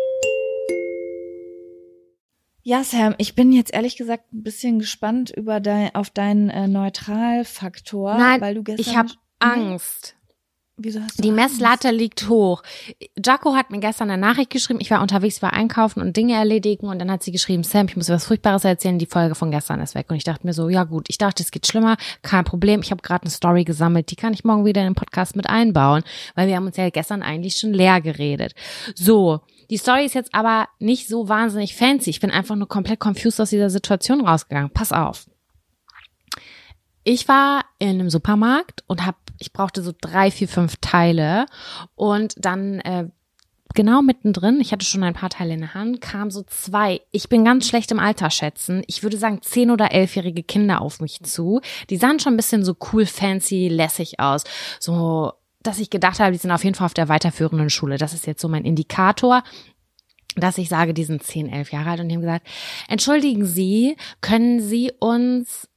Ja, 2.63 2.83
Sam, 2.83 3.15
ich 3.17 3.33
bin 3.35 3.51
jetzt 3.51 3.73
ehrlich 3.73 3.97
gesagt 3.97 4.31
ein 4.33 4.43
bisschen 4.43 4.79
gespannt 4.79 5.31
über 5.31 5.59
dein, 5.59 5.95
auf 5.95 6.09
deinen 6.09 6.49
äh, 6.49 6.67
Neutralfaktor, 6.67 8.15
Nein, 8.15 8.41
weil 8.41 8.55
du 8.55 8.63
gestern 8.63 8.81
ich 8.91 8.97
habe 8.97 9.09
Nee? 9.09 9.15
Angst. 9.39 10.15
Wieso 10.77 10.99
hast 11.01 11.17
du 11.17 11.23
Die 11.23 11.29
Angst? 11.31 11.59
Messlatte 11.59 11.91
liegt 11.91 12.29
hoch. 12.29 12.63
Jaco 13.23 13.55
hat 13.55 13.71
mir 13.71 13.79
gestern 13.79 14.09
eine 14.09 14.21
Nachricht 14.21 14.49
geschrieben. 14.51 14.79
Ich 14.81 14.89
war 14.89 15.01
unterwegs, 15.01 15.41
war 15.41 15.53
einkaufen 15.53 16.01
und 16.01 16.15
Dinge 16.17 16.33
erledigen 16.35 16.87
und 16.87 16.99
dann 16.99 17.11
hat 17.11 17.23
sie 17.23 17.31
geschrieben, 17.31 17.63
Sam, 17.63 17.87
ich 17.87 17.97
muss 17.97 18.09
was 18.09 18.25
Furchtbares 18.25 18.63
erzählen, 18.63 18.97
die 18.97 19.05
Folge 19.05 19.35
von 19.35 19.51
gestern 19.51 19.79
ist 19.81 19.95
weg. 19.95 20.07
Und 20.09 20.15
ich 20.15 20.23
dachte 20.23 20.45
mir 20.45 20.53
so, 20.53 20.69
ja 20.69 20.83
gut, 20.83 21.05
ich 21.09 21.17
dachte, 21.17 21.43
es 21.43 21.51
geht 21.51 21.67
schlimmer, 21.67 21.97
kein 22.21 22.45
Problem. 22.45 22.81
Ich 22.81 22.91
habe 22.91 23.01
gerade 23.01 23.23
eine 23.23 23.31
Story 23.31 23.63
gesammelt, 23.63 24.09
die 24.11 24.15
kann 24.15 24.33
ich 24.33 24.43
morgen 24.43 24.65
wieder 24.65 24.81
in 24.81 24.87
den 24.87 24.95
Podcast 24.95 25.35
mit 25.35 25.47
einbauen, 25.47 26.03
weil 26.35 26.47
wir 26.47 26.55
haben 26.55 26.65
uns 26.65 26.77
ja 26.77 26.89
gestern 26.89 27.21
eigentlich 27.21 27.57
schon 27.57 27.73
leer 27.73 28.01
geredet. 28.01 28.53
So, 28.95 29.41
die 29.71 29.77
Story 29.77 30.05
ist 30.05 30.15
jetzt 30.15 30.35
aber 30.35 30.67
nicht 30.79 31.07
so 31.07 31.29
wahnsinnig 31.29 31.75
fancy. 31.75 32.09
Ich 32.09 32.19
bin 32.19 32.29
einfach 32.29 32.55
nur 32.57 32.67
komplett 32.67 32.99
confused 32.99 33.39
aus 33.39 33.49
dieser 33.49 33.69
Situation 33.69 34.27
rausgegangen. 34.27 34.69
Pass 34.69 34.91
auf. 34.91 35.27
Ich 37.03 37.27
war 37.29 37.63
in 37.79 37.89
einem 37.89 38.09
Supermarkt 38.09 38.83
und 38.87 39.05
hab, 39.05 39.15
ich 39.39 39.53
brauchte 39.53 39.81
so 39.81 39.93
drei, 39.99 40.29
vier, 40.29 40.49
fünf 40.49 40.75
Teile 40.81 41.45
und 41.95 42.35
dann 42.37 42.79
äh, 42.81 43.07
genau 43.73 44.01
mittendrin, 44.01 44.59
ich 44.59 44.71
hatte 44.71 44.85
schon 44.85 45.03
ein 45.03 45.13
paar 45.13 45.29
Teile 45.29 45.53
in 45.53 45.61
der 45.61 45.73
Hand, 45.73 46.01
kam 46.01 46.29
so 46.31 46.43
zwei, 46.43 47.01
ich 47.11 47.29
bin 47.29 47.45
ganz 47.45 47.67
schlecht 47.67 47.91
im 47.91 47.99
Alter 47.99 48.29
schätzen, 48.29 48.83
ich 48.87 49.03
würde 49.03 49.17
sagen 49.17 49.41
zehn 49.41 49.71
oder 49.71 49.91
elfjährige 49.91 50.43
Kinder 50.43 50.81
auf 50.81 50.99
mich 50.99 51.21
zu. 51.23 51.61
Die 51.89 51.97
sahen 51.97 52.19
schon 52.19 52.33
ein 52.33 52.37
bisschen 52.37 52.65
so 52.65 52.75
cool, 52.91 53.05
fancy, 53.05 53.67
lässig 53.69 54.19
aus. 54.19 54.43
So, 54.79 55.33
dass 55.63 55.79
ich 55.79 55.89
gedacht 55.89 56.19
habe, 56.19 56.31
die 56.31 56.37
sind 56.37 56.51
auf 56.51 56.63
jeden 56.63 56.75
Fall 56.75 56.85
auf 56.85 56.93
der 56.93 57.09
weiterführenden 57.09 57.69
Schule. 57.69 57.97
Das 57.97 58.13
ist 58.13 58.27
jetzt 58.27 58.41
so 58.41 58.47
mein 58.47 58.65
Indikator 58.65 59.43
dass 60.35 60.57
ich 60.57 60.69
sage, 60.69 60.93
die 60.93 61.03
sind 61.03 61.23
10, 61.23 61.51
11 61.51 61.71
Jahre 61.73 61.89
alt 61.89 61.99
und 61.99 62.09
die 62.09 62.15
haben 62.15 62.21
gesagt, 62.21 62.47
entschuldigen 62.87 63.45
Sie, 63.45 63.97
können 64.21 64.61
Sie 64.61 64.91
uns 64.99 65.67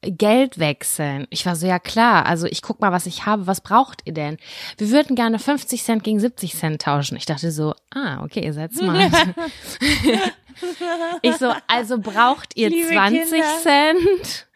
Geld 0.00 0.58
wechseln. 0.58 1.26
Ich 1.30 1.46
war 1.46 1.56
so, 1.56 1.66
ja 1.66 1.78
klar, 1.78 2.26
also 2.26 2.46
ich 2.46 2.62
guck 2.62 2.80
mal, 2.80 2.92
was 2.92 3.06
ich 3.06 3.26
habe, 3.26 3.46
was 3.46 3.60
braucht 3.60 4.02
ihr 4.04 4.12
denn? 4.12 4.36
Wir 4.76 4.90
würden 4.90 5.16
gerne 5.16 5.38
50 5.38 5.82
Cent 5.82 6.04
gegen 6.04 6.20
70 6.20 6.54
Cent 6.54 6.82
tauschen. 6.82 7.16
Ich 7.16 7.26
dachte 7.26 7.50
so, 7.50 7.74
ah, 7.90 8.22
okay, 8.22 8.44
ihr 8.44 8.52
seid 8.52 8.74
smart. 8.74 9.12
ich 11.22 11.36
so, 11.36 11.52
also 11.66 11.98
braucht 11.98 12.56
ihr 12.56 12.68
Liebe 12.68 12.88
20 12.88 13.30
Kinder. 13.30 13.46
Cent? 13.62 14.46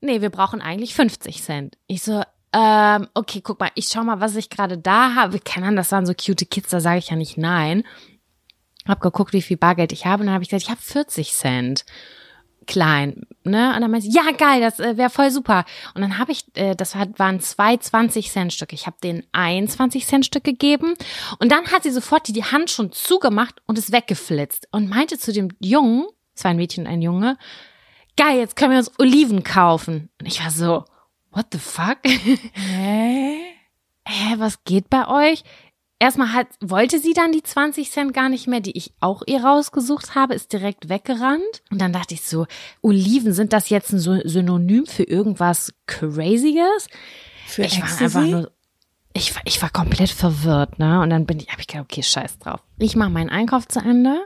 Nee, 0.00 0.20
wir 0.20 0.30
brauchen 0.30 0.60
eigentlich 0.60 0.94
50 0.94 1.42
Cent. 1.42 1.78
Ich 1.86 2.02
so, 2.02 2.22
ähm, 2.52 3.08
okay, 3.14 3.40
guck 3.42 3.60
mal, 3.60 3.70
ich 3.74 3.88
schau 3.88 4.02
mal, 4.02 4.20
was 4.20 4.36
ich 4.36 4.50
gerade 4.50 4.78
da 4.78 5.14
habe. 5.14 5.38
Keine 5.38 5.66
Ahnung, 5.66 5.76
das 5.76 5.92
waren 5.92 6.06
so 6.06 6.14
cute 6.14 6.48
Kids, 6.50 6.70
da 6.70 6.80
sage 6.80 6.98
ich 6.98 7.10
ja 7.10 7.16
nicht 7.16 7.36
nein. 7.36 7.84
Hab 8.86 9.00
geguckt, 9.00 9.32
wie 9.34 9.42
viel 9.42 9.58
Bargeld 9.58 9.92
ich 9.92 10.06
habe 10.06 10.22
und 10.22 10.26
dann 10.26 10.34
habe 10.34 10.44
ich 10.44 10.50
gesagt, 10.50 10.64
ich 10.64 10.70
habe 10.70 10.80
40 10.80 11.32
Cent 11.32 11.84
klein, 12.68 13.22
ne? 13.44 13.74
Und 13.74 13.80
dann 13.80 13.90
meinte 13.90 14.06
sie, 14.06 14.14
ja 14.14 14.30
geil, 14.30 14.60
das 14.60 14.78
äh, 14.78 14.96
wäre 14.96 15.10
voll 15.10 15.30
super. 15.30 15.64
Und 15.94 16.02
dann 16.02 16.18
habe 16.18 16.32
ich, 16.32 16.44
äh, 16.54 16.74
das 16.74 16.94
waren 16.94 17.40
zwei 17.40 17.76
20 17.76 18.30
Cent 18.30 18.52
Stücke. 18.52 18.74
Ich 18.74 18.86
habe 18.86 18.96
den 19.02 19.24
ein 19.32 19.66
20 19.66 20.06
Cent 20.06 20.26
Stück 20.26 20.44
gegeben 20.44 20.94
und 21.38 21.50
dann 21.50 21.66
hat 21.66 21.82
sie 21.82 21.90
sofort 21.90 22.28
die, 22.28 22.32
die 22.32 22.44
Hand 22.44 22.70
schon 22.70 22.92
zugemacht 22.92 23.56
und 23.66 23.78
ist 23.78 23.90
weggeflitzt 23.90 24.68
und 24.70 24.88
meinte 24.88 25.18
zu 25.18 25.32
dem 25.32 25.48
Jungen, 25.60 26.06
es 26.34 26.44
war 26.44 26.52
ein 26.52 26.56
Mädchen 26.56 26.86
und 26.86 26.92
ein 26.92 27.02
Junge, 27.02 27.36
geil, 28.16 28.38
jetzt 28.38 28.54
können 28.54 28.72
wir 28.72 28.78
uns 28.78 28.92
Oliven 28.98 29.42
kaufen. 29.42 30.10
Und 30.20 30.26
ich 30.26 30.42
war 30.42 30.50
so, 30.50 30.84
what 31.38 31.46
the 31.52 31.58
fuck? 31.58 31.98
Hä? 32.04 33.36
Hä, 34.06 34.34
was 34.38 34.64
geht 34.64 34.90
bei 34.90 35.06
euch? 35.06 35.42
Erstmal 36.00 36.32
hat, 36.32 36.46
wollte 36.60 36.98
sie 37.00 37.12
dann 37.12 37.32
die 37.32 37.42
20 37.42 37.90
Cent 37.90 38.14
gar 38.14 38.28
nicht 38.28 38.46
mehr, 38.46 38.60
die 38.60 38.76
ich 38.76 38.92
auch 39.00 39.22
ihr 39.26 39.42
rausgesucht 39.44 40.14
habe, 40.14 40.34
ist 40.34 40.52
direkt 40.52 40.88
weggerannt. 40.88 41.62
Und 41.70 41.80
dann 41.80 41.92
dachte 41.92 42.14
ich 42.14 42.22
so, 42.22 42.46
Oliven, 42.82 43.32
sind 43.32 43.52
das 43.52 43.68
jetzt 43.68 43.92
ein 43.92 43.98
Sy- 43.98 44.22
Synonym 44.28 44.86
für 44.86 45.02
irgendwas 45.02 45.72
Crazyes? 45.86 46.86
Für 47.46 47.62
ich 47.62 47.78
war 47.80 47.84
Ecstasy? 47.88 48.04
einfach 48.18 48.26
nur, 48.30 48.52
ich 49.14 49.34
war, 49.34 49.42
ich 49.46 49.60
war 49.62 49.70
komplett 49.70 50.10
verwirrt, 50.10 50.78
ne? 50.78 51.00
Und 51.00 51.10
dann 51.10 51.26
bin 51.26 51.40
ich, 51.40 51.48
habe 51.48 51.60
ich 51.60 51.66
gedacht, 51.66 51.86
okay, 51.90 52.02
scheiß 52.02 52.38
drauf. 52.38 52.60
Ich 52.78 52.94
mache 52.94 53.10
meinen 53.10 53.30
Einkauf 53.30 53.66
zu 53.66 53.80
Ende 53.80 54.24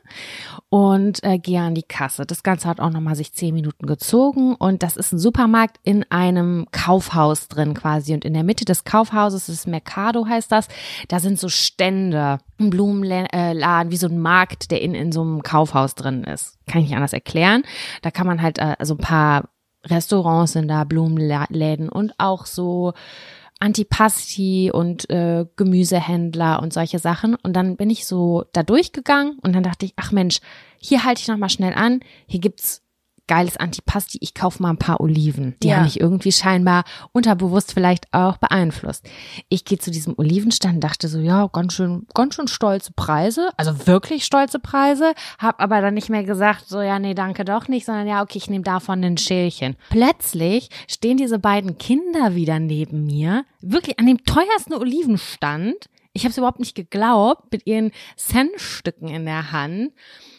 und 0.68 1.22
äh, 1.24 1.38
gehe 1.38 1.60
an 1.60 1.74
die 1.74 1.84
Kasse. 1.84 2.26
Das 2.26 2.42
Ganze 2.42 2.68
hat 2.68 2.80
auch 2.80 2.90
nochmal 2.90 3.14
sich 3.14 3.32
zehn 3.32 3.54
Minuten 3.54 3.86
gezogen 3.86 4.54
und 4.54 4.82
das 4.82 4.96
ist 4.96 5.12
ein 5.12 5.18
Supermarkt 5.18 5.78
in 5.84 6.04
einem 6.10 6.66
Kaufhaus 6.72 7.48
drin 7.48 7.74
quasi. 7.74 8.12
Und 8.12 8.24
in 8.24 8.34
der 8.34 8.44
Mitte 8.44 8.64
des 8.64 8.84
Kaufhauses 8.84 9.46
das 9.46 9.54
ist 9.54 9.66
Mercado 9.66 10.26
heißt 10.26 10.52
das. 10.52 10.68
Da 11.08 11.20
sind 11.20 11.38
so 11.38 11.48
Stände, 11.48 12.38
ein 12.60 12.70
Blumenladen, 12.70 13.92
wie 13.92 13.96
so 13.96 14.08
ein 14.08 14.18
Markt, 14.18 14.70
der 14.70 14.82
in, 14.82 14.94
in 14.94 15.12
so 15.12 15.22
einem 15.22 15.42
Kaufhaus 15.42 15.94
drin 15.94 16.24
ist. 16.24 16.58
Kann 16.66 16.82
ich 16.82 16.88
nicht 16.88 16.96
anders 16.96 17.12
erklären. 17.12 17.62
Da 18.02 18.10
kann 18.10 18.26
man 18.26 18.42
halt 18.42 18.58
äh, 18.58 18.76
so 18.82 18.94
ein 18.94 18.98
paar 18.98 19.48
Restaurants 19.84 20.52
sind 20.52 20.68
da, 20.68 20.84
Blumenläden 20.84 21.88
und 21.88 22.14
auch 22.18 22.46
so 22.46 22.92
Antipasti 23.62 24.72
und 24.72 25.08
äh, 25.08 25.46
Gemüsehändler 25.54 26.60
und 26.60 26.72
solche 26.72 26.98
Sachen. 26.98 27.36
Und 27.36 27.54
dann 27.54 27.76
bin 27.76 27.90
ich 27.90 28.06
so 28.06 28.44
da 28.52 28.64
durchgegangen 28.64 29.38
und 29.40 29.54
dann 29.54 29.62
dachte 29.62 29.86
ich, 29.86 29.92
ach 29.94 30.10
Mensch, 30.10 30.40
hier 30.78 31.04
halte 31.04 31.20
ich 31.20 31.28
noch 31.28 31.36
mal 31.36 31.48
schnell 31.48 31.72
an. 31.72 32.00
Hier 32.26 32.40
gibt's 32.40 32.82
geiles 33.28 33.56
Antipasti. 33.56 34.18
Ich 34.20 34.34
kaufe 34.34 34.62
mal 34.62 34.70
ein 34.70 34.78
paar 34.78 35.00
Oliven. 35.00 35.54
Die 35.62 35.68
Ja. 35.68 35.76
haben 35.76 35.84
mich 35.84 36.00
irgendwie 36.00 36.32
scheinbar 36.32 36.84
unterbewusst 37.12 37.72
vielleicht 37.72 38.12
auch 38.12 38.36
beeinflusst. 38.36 39.08
Ich 39.48 39.64
gehe 39.64 39.78
zu 39.78 39.90
diesem 39.90 40.18
Olivenstand 40.18 40.74
und 40.76 40.80
dachte 40.84 41.08
so, 41.08 41.18
ja, 41.20 41.46
ganz 41.46 41.72
schön, 41.74 42.06
ganz 42.14 42.34
schön 42.34 42.48
stolze 42.48 42.92
Preise. 42.94 43.50
Also 43.56 43.86
wirklich 43.86 44.24
stolze 44.24 44.58
Preise. 44.58 45.14
Hab 45.38 45.60
aber 45.62 45.80
dann 45.80 45.94
nicht 45.94 46.08
mehr 46.10 46.24
gesagt, 46.24 46.66
so, 46.66 46.80
ja, 46.82 46.98
nee, 46.98 47.14
danke 47.14 47.44
doch 47.44 47.68
nicht, 47.68 47.86
sondern 47.86 48.06
ja, 48.08 48.22
okay, 48.22 48.38
ich 48.38 48.50
nehme 48.50 48.64
davon 48.64 49.02
ein 49.04 49.16
Schälchen. 49.18 49.76
Plötzlich 49.90 50.68
stehen 50.88 51.16
diese 51.16 51.38
beiden 51.38 51.78
Kinder 51.78 52.34
wieder 52.34 52.58
neben 52.58 53.04
mir. 53.06 53.44
Wirklich 53.60 53.98
an 53.98 54.06
dem 54.06 54.24
teuersten 54.24 54.74
Olivenstand. 54.74 55.88
Ich 56.12 56.24
habe 56.24 56.30
es 56.32 56.38
überhaupt 56.38 56.60
nicht 56.60 56.74
geglaubt, 56.74 57.50
mit 57.52 57.66
ihren 57.66 57.90
Centstücken 58.16 59.08
in 59.08 59.24
der 59.24 59.52
Hand. 59.52 59.92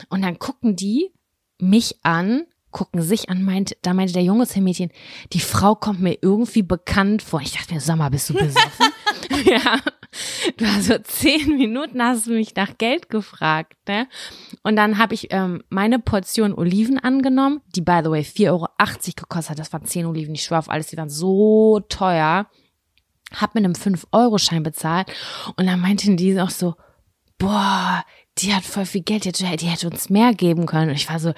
Und 0.10 0.22
dann 0.22 0.38
gucken 0.38 0.76
die 0.76 1.12
mich 1.60 1.96
an, 2.04 2.44
gucken 2.74 3.02
sich 3.02 3.30
an, 3.30 3.44
meint, 3.44 3.78
da 3.84 3.94
meinte 3.94 4.14
der 4.14 4.24
junge 4.24 4.46
Mädchen, 4.58 4.92
die 5.32 5.40
Frau 5.40 5.76
kommt 5.76 6.02
mir 6.02 6.18
irgendwie 6.22 6.64
bekannt 6.64 7.22
vor. 7.22 7.40
Ich 7.42 7.54
dachte 7.54 7.74
mir, 7.74 7.80
sag 7.80 7.98
mal, 7.98 8.10
bist 8.10 8.30
du 8.30 8.34
besoffen? 8.34 8.88
ja. 9.46 9.80
Du 10.58 10.66
hast 10.66 10.86
so 10.86 10.98
zehn 11.00 11.58
Minuten 11.58 12.02
hast 12.02 12.28
du 12.28 12.34
mich 12.34 12.56
nach 12.56 12.78
Geld 12.78 13.10
gefragt, 13.10 13.76
ne? 13.88 14.08
Und 14.62 14.76
dann 14.76 14.98
habe 14.98 15.14
ich 15.16 15.28
ähm, 15.32 15.64
meine 15.70 15.98
Portion 16.00 16.54
Oliven 16.54 17.00
angenommen, 17.00 17.62
die 17.76 17.82
by 17.82 18.02
the 18.04 18.12
way 18.12 18.22
4,80 18.22 18.50
Euro 18.50 18.68
gekostet 19.16 19.50
hat. 19.52 19.60
Das 19.60 19.74
waren 19.74 19.86
zehn 19.86 20.06
Oliven, 20.06 20.36
ich 20.36 20.44
schwör 20.44 20.60
auf 20.60 20.70
alles, 20.70 20.88
die 20.88 20.98
waren 20.98 21.10
so 21.10 21.80
teuer. 21.90 22.48
Hab 23.34 23.56
mit 23.56 23.64
einem 23.64 23.74
5-Euro-Schein 23.74 24.62
bezahlt 24.62 25.12
und 25.56 25.66
dann 25.66 25.80
meinten 25.80 26.18
die 26.18 26.40
auch 26.40 26.52
so, 26.52 26.76
boah, 27.40 28.06
die 28.38 28.54
hat 28.54 28.64
voll 28.64 28.86
viel 28.86 29.02
Geld, 29.02 29.26
die 29.26 29.46
hätte, 29.46 29.66
die 29.66 29.72
hätte 29.72 29.90
uns 29.90 30.12
mehr 30.12 30.36
geben 30.36 30.68
können. 30.68 30.90
Und 30.90 30.96
ich 30.96 31.10
war 31.10 31.20
so, 31.20 31.34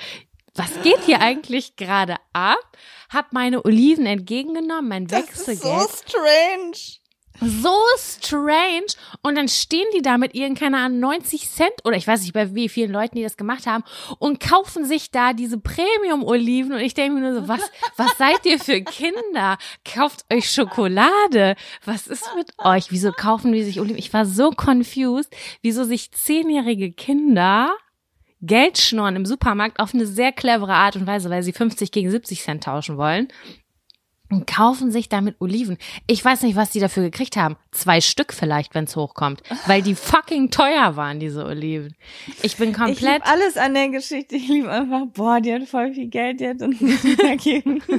was 0.56 0.82
geht 0.84 1.02
hier 1.06 1.22
eigentlich 1.22 1.76
gerade 1.76 2.16
ab? 2.34 2.78
Hab 3.10 3.34
meine 3.34 3.64
Oliven 3.66 4.06
entgegengenommen, 4.06 4.88
mein 4.88 5.12
Wechselgeld. 5.12 5.90
strange. 5.90 7.00
so 7.42 7.76
strange. 7.98 8.86
Und 9.22 9.36
dann 9.36 9.50
stehen 9.50 9.86
die 9.96 10.02
da 10.02 10.18
mit 10.18 10.34
ihren, 10.34 10.56
keine 10.56 10.78
Ahnung, 10.78 11.02
90 11.02 11.50
Cent 11.50 11.74
oder 11.84 11.98
ich 11.98 12.08
weiß 12.08 12.22
nicht, 12.22 12.34
bei 12.34 12.56
wie 12.56 12.70
vielen 12.70 12.92
Leuten 12.92 13.18
die 13.18 13.24
das 13.24 13.36
gemacht 13.36 13.68
haben 13.68 13.84
und 14.20 14.40
kaufen 14.40 14.86
sich 14.86 15.12
da 15.12 15.34
diese 15.34 15.60
Premium-Oliven. 15.60 16.72
Und 16.72 16.80
ich 16.80 16.94
denke 16.94 17.20
mir 17.20 17.32
nur 17.32 17.42
so, 17.42 17.48
was, 17.50 17.62
was 17.98 18.18
seid 18.18 18.46
ihr 18.46 18.58
für 18.58 18.82
Kinder? 18.82 19.58
Kauft 19.84 20.26
euch 20.34 20.50
Schokolade. 20.50 21.56
Was 21.84 22.08
ist 22.08 22.30
mit 22.36 22.54
euch? 22.60 22.92
Wieso 22.92 23.12
kaufen 23.12 23.52
die 23.52 23.64
sich 23.64 23.82
Oliven? 23.82 23.98
Ich 23.98 24.14
war 24.14 24.26
so 24.26 24.52
confused, 24.52 25.36
wieso 25.62 25.84
sich 25.84 26.12
zehnjährige 26.12 26.94
Kinder 26.94 27.76
Geld 28.46 28.78
schnorren 28.78 29.16
im 29.16 29.26
Supermarkt 29.26 29.80
auf 29.80 29.94
eine 29.94 30.06
sehr 30.06 30.32
clevere 30.32 30.74
Art 30.74 30.96
und 30.96 31.08
Weise, 31.08 31.30
weil 31.30 31.44
sie 31.44 31.54
50 31.54 31.92
gegen 31.92 32.10
70 32.12 32.42
Cent 32.42 32.64
tauschen 32.64 32.98
wollen 32.98 33.28
und 34.32 34.48
kaufen 34.48 34.92
sich 34.92 35.08
damit 35.08 35.36
Oliven. 35.40 35.78
Ich 36.08 36.26
weiß 36.26 36.42
nicht, 36.42 36.56
was 36.56 36.72
die 36.72 36.80
dafür 36.80 37.04
gekriegt 37.04 37.38
haben. 37.38 37.58
Zwei 37.72 38.02
Stück 38.02 38.34
vielleicht, 38.34 38.74
wenn 38.74 38.86
es 38.86 38.96
hochkommt, 38.96 39.44
weil 39.68 39.82
die 39.84 39.94
fucking 39.96 40.50
teuer 40.50 40.96
waren, 40.96 41.20
diese 41.20 41.46
Oliven. 41.46 41.96
Ich 42.42 42.58
bin 42.58 42.70
Ich 42.72 42.76
komplett. 42.76 43.00
liebe 43.02 43.26
alles 43.26 43.56
an 43.58 43.74
der 43.76 43.90
Geschichte. 43.90 44.36
Ich 44.36 44.48
liebe 44.48 44.70
einfach, 44.72 45.06
boah, 45.14 45.40
die 45.40 45.54
hat 45.54 45.64
voll 45.68 45.94
viel 45.94 46.08
Geld 46.08 46.42
jetzt 46.42 46.64
und 46.64 46.78
gegeben. 46.80 47.84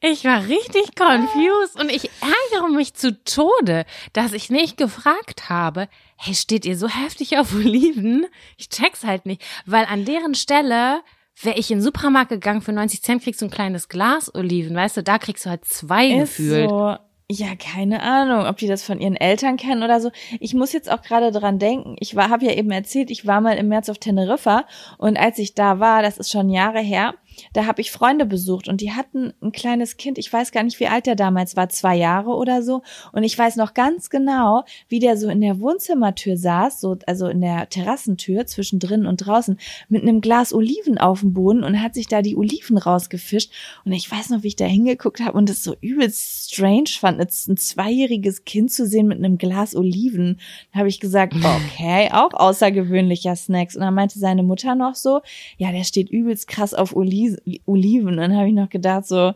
Ich 0.00 0.24
war 0.24 0.46
richtig 0.46 0.94
confused 0.94 1.80
und 1.80 1.90
ich 1.90 2.08
ärgere 2.52 2.68
mich 2.68 2.94
zu 2.94 3.22
Tode, 3.24 3.84
dass 4.12 4.32
ich 4.32 4.48
nicht 4.48 4.76
gefragt 4.76 5.48
habe, 5.48 5.88
hey, 6.16 6.34
steht 6.34 6.64
ihr 6.64 6.78
so 6.78 6.88
heftig 6.88 7.36
auf 7.36 7.52
Oliven? 7.52 8.26
Ich 8.56 8.68
check's 8.68 9.02
halt 9.04 9.26
nicht, 9.26 9.42
weil 9.66 9.86
an 9.86 10.04
deren 10.04 10.36
Stelle 10.36 11.00
wäre 11.42 11.58
ich 11.58 11.70
in 11.72 11.78
den 11.78 11.82
Supermarkt 11.82 12.30
gegangen, 12.30 12.62
für 12.62 12.72
90 12.72 13.02
Cent 13.02 13.22
kriegst 13.24 13.42
du 13.42 13.46
ein 13.46 13.50
kleines 13.50 13.88
Glas 13.88 14.32
Oliven, 14.32 14.76
weißt 14.76 14.98
du, 14.98 15.02
da 15.02 15.18
kriegst 15.18 15.46
du 15.46 15.50
halt 15.50 15.64
zwei 15.64 16.06
Ist 16.08 16.36
gefühlt. 16.36 16.70
so. 16.70 16.96
Ja, 17.30 17.56
keine 17.56 18.02
Ahnung, 18.02 18.46
ob 18.46 18.56
die 18.56 18.68
das 18.68 18.82
von 18.82 19.00
ihren 19.00 19.14
Eltern 19.16 19.58
kennen 19.58 19.82
oder 19.82 20.00
so. 20.00 20.10
Ich 20.40 20.54
muss 20.54 20.72
jetzt 20.72 20.90
auch 20.90 21.02
gerade 21.02 21.30
dran 21.30 21.58
denken. 21.58 21.96
Ich 21.98 22.16
war, 22.16 22.30
habe 22.30 22.46
ja 22.46 22.52
eben 22.52 22.70
erzählt, 22.70 23.10
ich 23.10 23.26
war 23.26 23.42
mal 23.42 23.58
im 23.58 23.68
März 23.68 23.90
auf 23.90 23.98
Teneriffa 23.98 24.64
und 24.96 25.18
als 25.18 25.38
ich 25.38 25.54
da 25.54 25.78
war, 25.78 26.00
das 26.02 26.16
ist 26.16 26.30
schon 26.30 26.48
Jahre 26.48 26.80
her, 26.80 27.14
da 27.52 27.66
habe 27.66 27.80
ich 27.80 27.90
Freunde 27.90 28.26
besucht 28.26 28.68
und 28.68 28.80
die 28.80 28.92
hatten 28.92 29.32
ein 29.40 29.52
kleines 29.52 29.96
Kind. 29.96 30.18
Ich 30.18 30.32
weiß 30.32 30.52
gar 30.52 30.62
nicht, 30.62 30.80
wie 30.80 30.88
alt 30.88 31.06
der 31.06 31.14
damals 31.14 31.56
war, 31.56 31.68
zwei 31.68 31.96
Jahre 31.96 32.30
oder 32.30 32.62
so. 32.62 32.82
Und 33.12 33.22
ich 33.22 33.38
weiß 33.38 33.56
noch 33.56 33.74
ganz 33.74 34.10
genau, 34.10 34.64
wie 34.88 34.98
der 34.98 35.16
so 35.16 35.28
in 35.28 35.40
der 35.40 35.60
Wohnzimmertür 35.60 36.36
saß, 36.36 36.80
so 36.80 36.96
also 37.06 37.28
in 37.28 37.40
der 37.40 37.68
Terrassentür 37.68 38.46
zwischen 38.46 38.78
drinnen 38.78 39.06
und 39.06 39.18
draußen 39.18 39.58
mit 39.88 40.02
einem 40.02 40.20
Glas 40.20 40.52
Oliven 40.52 40.98
auf 40.98 41.20
dem 41.20 41.32
Boden 41.32 41.64
und 41.64 41.82
hat 41.82 41.94
sich 41.94 42.08
da 42.08 42.22
die 42.22 42.36
Oliven 42.36 42.78
rausgefischt. 42.78 43.52
Und 43.84 43.92
ich 43.92 44.10
weiß 44.10 44.30
noch, 44.30 44.42
wie 44.42 44.48
ich 44.48 44.56
da 44.56 44.66
hingeguckt 44.66 45.20
habe 45.20 45.36
und 45.36 45.48
das 45.48 45.62
so 45.62 45.74
übelst 45.80 46.52
strange 46.52 46.90
fand, 46.98 47.18
jetzt 47.18 47.48
ein 47.48 47.56
zweijähriges 47.56 48.44
Kind 48.44 48.72
zu 48.72 48.86
sehen 48.86 49.06
mit 49.06 49.18
einem 49.18 49.38
Glas 49.38 49.74
Oliven. 49.76 50.40
Da 50.72 50.80
habe 50.80 50.88
ich 50.88 51.00
gesagt, 51.00 51.34
okay, 51.74 52.10
auch 52.12 52.32
außergewöhnlicher 52.32 53.36
Snacks. 53.36 53.76
Und 53.76 53.82
dann 53.82 53.94
meinte 53.94 54.18
seine 54.18 54.42
Mutter 54.42 54.74
noch 54.74 54.94
so, 54.94 55.20
ja, 55.56 55.72
der 55.72 55.84
steht 55.84 56.10
übelst 56.10 56.48
krass 56.48 56.74
auf 56.74 56.96
Oli 56.96 57.27
Oliven. 57.66 58.08
Und 58.08 58.16
dann 58.18 58.36
habe 58.36 58.48
ich 58.48 58.54
noch 58.54 58.68
gedacht 58.68 59.06
so, 59.06 59.34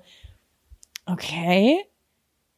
okay. 1.07 1.79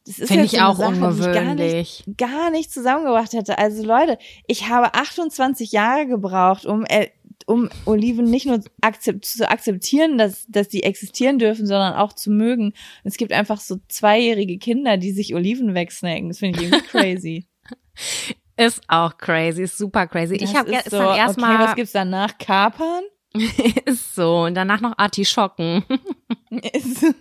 Das 0.05 0.19
ist 0.19 0.27
Finde 0.27 0.45
ich 0.45 0.51
so 0.51 0.59
auch 0.59 0.75
Sache, 0.75 0.93
die 0.93 0.97
ich 0.97 1.01
gar 1.01 1.09
ungewöhnlich. 1.09 2.03
nicht, 2.05 2.17
gar 2.17 2.51
nicht 2.51 2.71
zusammengebracht 2.71 3.33
hätte. 3.33 3.57
Also 3.57 3.83
Leute, 3.83 4.19
ich 4.45 4.69
habe 4.69 4.93
28 4.93 5.71
Jahre 5.71 6.05
gebraucht, 6.05 6.65
um 6.65 6.85
äh, 6.85 7.07
um 7.47 7.69
Oliven 7.85 8.25
nicht 8.25 8.45
nur 8.45 8.59
akzept, 8.81 9.25
zu 9.25 9.49
akzeptieren, 9.49 10.17
dass, 10.17 10.45
dass 10.47 10.67
die 10.67 10.83
existieren 10.83 11.37
dürfen, 11.37 11.67
sondern 11.67 11.93
auch 11.93 12.13
zu 12.13 12.31
mögen. 12.31 12.73
Es 13.03 13.17
gibt 13.17 13.31
einfach 13.31 13.59
so 13.59 13.77
zweijährige 13.87 14.57
Kinder, 14.57 14.97
die 14.97 15.11
sich 15.11 15.35
Oliven 15.35 15.75
wegsnacken. 15.75 16.29
Das 16.29 16.39
finde 16.39 16.59
ich 16.59 16.65
irgendwie 16.67 16.87
crazy. 16.89 17.47
Ist 18.57 18.81
auch 18.87 19.17
crazy, 19.17 19.63
ist 19.63 19.77
super 19.77 20.07
crazy. 20.07 20.35
ich 20.35 20.41
Das 20.41 20.55
habe 20.55 20.71
ist 20.71 20.83
gestern 20.83 21.01
so, 21.01 21.09
okay, 21.09 21.17
erstmal 21.19 21.59
was 21.59 21.75
gibt's 21.75 21.91
danach? 21.91 22.37
Kapern? 22.37 23.03
ist 23.85 24.15
so 24.15 24.43
und 24.43 24.55
danach 24.55 24.81
noch 24.81 24.97
Artischocken. 24.97 25.83
Ist 26.73 26.99
so, 27.01 27.11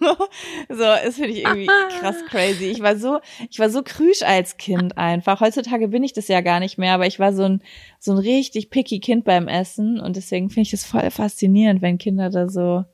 so, 0.69 0.79
das 0.79 1.17
finde 1.17 1.31
ich 1.31 1.45
irgendwie 1.45 1.67
krass 1.99 2.17
crazy. 2.29 2.67
Ich 2.67 2.81
war 2.81 2.97
so, 2.97 3.21
ich 3.51 3.59
war 3.59 3.71
so 3.71 3.83
krüsch 3.83 4.23
als 4.23 4.57
Kind 4.57 4.97
einfach. 4.99 5.41
Heutzutage 5.41 5.89
bin 5.89 6.05
ich 6.05 6.13
das 6.13 6.29
ja 6.29 6.41
gar 6.41 6.61
nicht 6.61 6.79
mehr, 6.79 6.95
aber 6.95 7.07
ich 7.07 7.19
war 7.19 7.33
so 7.33 7.43
ein, 7.45 7.63
so 7.99 8.13
ein 8.13 8.19
richtig 8.19 8.71
picky 8.71 9.01
Kind 9.01 9.25
beim 9.25 9.49
Essen 9.49 10.01
und 10.01 10.17
deswegen 10.17 10.51
finde 10.51 10.63
ich 10.63 10.71
das 10.71 10.85
voll 10.85 11.11
faszinierend, 11.11 11.83
wenn 11.83 11.99
Kinder 11.99 12.31
da 12.31 12.49
so, 12.49 12.85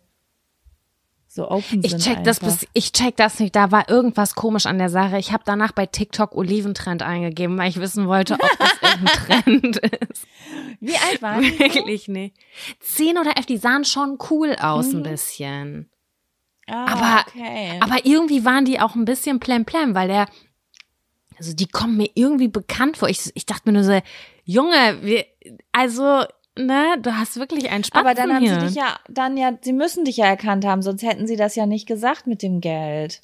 so 1.32 1.48
open 1.48 1.80
Ich 1.84 1.96
check 1.96 2.24
das 2.24 2.40
bis, 2.40 2.66
ich 2.72 2.90
check 2.92 3.16
das 3.16 3.38
nicht. 3.38 3.54
Da 3.54 3.70
war 3.70 3.88
irgendwas 3.88 4.34
komisch 4.34 4.66
an 4.66 4.78
der 4.78 4.90
Sache. 4.90 5.16
Ich 5.18 5.30
habe 5.32 5.44
danach 5.46 5.70
bei 5.70 5.86
TikTok 5.86 6.34
Oliventrend 6.34 7.02
eingegeben, 7.02 7.56
weil 7.56 7.68
ich 7.68 7.78
wissen 7.78 8.08
wollte, 8.08 8.34
ob 8.34 8.40
das 8.58 8.72
irgendein 8.82 9.72
Trend 9.72 9.76
ist. 10.10 10.26
Wie 10.80 10.96
alt 10.96 11.22
waren 11.22 11.42
die? 11.42 11.56
Wirklich 11.56 12.08
nicht. 12.08 12.34
Zehn 12.80 13.16
oder 13.16 13.36
elf, 13.36 13.46
die 13.46 13.58
sahen 13.58 13.84
schon 13.84 14.18
cool 14.30 14.56
aus 14.60 14.92
ein 14.92 15.04
bisschen. 15.04 15.88
Ah, 16.66 16.86
Aber- 16.94 17.24
okay. 17.28 17.78
Aber 17.80 18.04
irgendwie 18.04 18.44
waren 18.44 18.64
die 18.64 18.80
auch 18.80 18.96
ein 18.96 19.04
bisschen 19.04 19.38
plemplem, 19.38 19.94
weil 19.94 20.08
der, 20.08 20.26
also 21.38 21.54
die 21.54 21.68
kommen 21.68 21.96
mir 21.96 22.10
irgendwie 22.14 22.48
bekannt 22.48 22.96
vor. 22.96 23.08
Ich, 23.08 23.30
ich 23.34 23.46
dachte 23.46 23.62
mir 23.66 23.72
nur 23.74 23.84
so, 23.84 24.00
Junge, 24.44 24.98
wir, 25.02 25.26
also, 25.70 26.24
ne, 26.66 26.96
du 27.00 27.16
hast 27.16 27.38
wirklich 27.38 27.70
einen 27.70 27.84
Spatzen 27.84 28.06
Aber 28.06 28.14
dann 28.14 28.34
haben 28.34 28.42
hier. 28.42 28.60
sie 28.60 28.66
dich 28.66 28.74
ja, 28.74 28.98
dann 29.08 29.36
ja, 29.36 29.52
sie 29.60 29.72
müssen 29.72 30.04
dich 30.04 30.16
ja 30.16 30.26
erkannt 30.26 30.64
haben, 30.64 30.82
sonst 30.82 31.02
hätten 31.02 31.26
sie 31.26 31.36
das 31.36 31.56
ja 31.56 31.66
nicht 31.66 31.86
gesagt 31.86 32.26
mit 32.26 32.42
dem 32.42 32.60
Geld. 32.60 33.20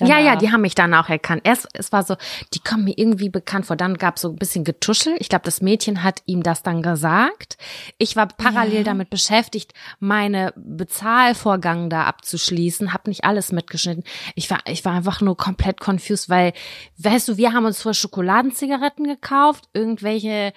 Ja, 0.00 0.18
ja, 0.18 0.24
Danach. 0.24 0.38
die 0.40 0.52
haben 0.52 0.60
mich 0.60 0.74
dann 0.74 0.92
auch 0.92 1.08
erkannt. 1.08 1.40
Erst, 1.44 1.68
es 1.72 1.90
war 1.90 2.02
so, 2.02 2.16
die 2.52 2.58
kommen 2.60 2.84
mir 2.84 2.94
irgendwie 2.98 3.30
bekannt 3.30 3.64
vor. 3.66 3.76
Dann 3.76 3.94
gab 3.96 4.16
es 4.16 4.22
so 4.22 4.28
ein 4.28 4.36
bisschen 4.36 4.62
Getuschel. 4.64 5.16
Ich 5.20 5.28
glaube, 5.30 5.44
das 5.46 5.62
Mädchen 5.62 6.02
hat 6.02 6.20
ihm 6.26 6.42
das 6.42 6.62
dann 6.62 6.82
gesagt. 6.82 7.56
Ich 7.96 8.14
war 8.14 8.26
parallel 8.28 8.78
Ja. 8.78 8.82
damit 8.84 9.08
beschäftigt, 9.08 9.72
meine 9.98 10.52
Bezahlvorgang 10.56 11.88
da 11.88 12.04
abzuschließen, 12.04 12.92
habe 12.92 13.08
nicht 13.08 13.24
alles 13.24 13.52
mitgeschnitten. 13.52 14.04
Ich 14.34 14.50
war, 14.50 14.58
ich 14.66 14.84
war 14.84 14.92
einfach 14.92 15.20
nur 15.22 15.36
komplett 15.36 15.80
confused, 15.80 16.28
weil, 16.28 16.52
weißt 16.98 17.28
du, 17.28 17.36
wir 17.38 17.52
haben 17.54 17.64
uns 17.64 17.80
vor 17.80 17.94
Schokoladenzigaretten 17.94 19.06
gekauft, 19.06 19.64
irgendwelche 19.72 20.52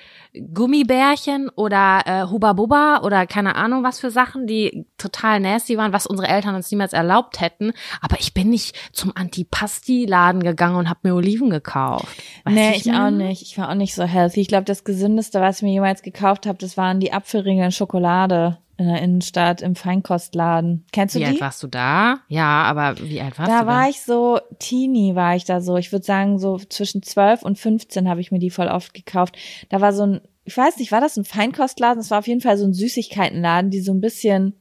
Gummibärchen 0.54 1.50
oder 1.50 2.02
äh, 2.06 2.24
Huba 2.30 2.54
Buba 2.54 3.00
oder 3.04 3.26
keine 3.28 3.56
Ahnung 3.56 3.84
was 3.84 4.00
für 4.00 4.12
Sachen, 4.12 4.48
die 4.48 4.86
total 4.98 5.40
nasty 5.40 5.78
waren, 5.78 5.94
was 5.94 6.06
unsere 6.06 6.28
Eltern 6.28 6.56
uns 6.56 6.70
niemals 6.72 6.94
erlaubt 6.94 7.40
hätten. 7.40 7.72
Aber 8.02 8.20
ich 8.20 8.34
bin 8.34 8.50
nicht 8.50 8.76
zum 8.94 9.16
Antipasti-Laden 9.30 10.44
gegangen 10.44 10.76
und 10.76 10.90
habe 10.90 11.00
mir 11.04 11.16
Oliven 11.16 11.50
gekauft. 11.50 12.08
Weißt 12.44 12.56
nee, 12.56 12.72
wie 12.74 12.78
ich 12.78 12.94
auch 12.94 13.12
nicht. 13.12 13.42
Ich 13.42 13.58
war 13.58 13.70
auch 13.70 13.76
nicht 13.76 13.96
so 13.96 14.04
healthy. 14.04 14.42
Ich 14.42 14.48
glaube, 14.48 14.66
das 14.66 14.84
gesündeste, 14.84 15.40
was 15.40 15.58
ich 15.58 15.64
mir 15.64 15.72
jemals 15.72 16.02
gekauft 16.02 16.46
habe, 16.46 16.58
das 16.58 16.78
waren 16.78 17.00
die 17.00 17.14
Apfelringe 17.14 17.66
in 17.66 17.72
Schokolade 17.72 18.58
in 18.78 18.88
der 18.88 19.02
Innenstadt 19.02 19.62
im 19.62 19.76
Feinkostladen. 19.76 20.86
Kennst 20.94 21.14
du 21.14 21.20
Wie 21.20 21.26
die? 21.26 21.32
alt 21.32 21.42
warst 21.42 21.62
du 21.62 21.68
da? 21.68 22.20
Ja, 22.30 22.64
aber 22.64 22.96
wie 23.02 23.20
alt 23.20 23.38
warst 23.38 23.52
da 23.52 23.62
du 23.62 23.68
war 23.68 23.90
ich 23.90 24.02
so 24.02 24.40
Teenie, 24.58 25.16
war 25.16 25.36
ich 25.36 25.44
da 25.44 25.60
so. 25.60 25.76
Ich 25.76 25.92
würde 25.92 26.06
sagen, 26.06 26.40
so 26.40 26.58
zwischen 26.58 27.04
12 27.04 27.44
und 27.44 27.60
15 27.60 28.08
habe 28.08 28.22
ich 28.22 28.32
mir 28.32 28.40
die 28.40 28.50
voll 28.50 28.68
oft 28.68 28.94
gekauft. 28.94 29.38
Da 29.68 29.82
war 29.82 29.92
so 29.92 30.04
ein, 30.04 30.22
ich 30.46 30.56
weiß 30.56 30.78
nicht, 30.78 30.94
war 30.94 31.02
das 31.02 31.18
ein 31.18 31.26
Feinkostladen? 31.26 32.00
Es 32.00 32.10
war 32.10 32.20
auf 32.20 32.28
jeden 32.28 32.40
Fall 32.40 32.58
so 32.58 32.64
ein 32.64 32.74
Süßigkeitenladen, 32.74 33.70
die 33.70 33.82
so 33.82 33.92
ein 33.92 34.00
bisschen, 34.00 34.54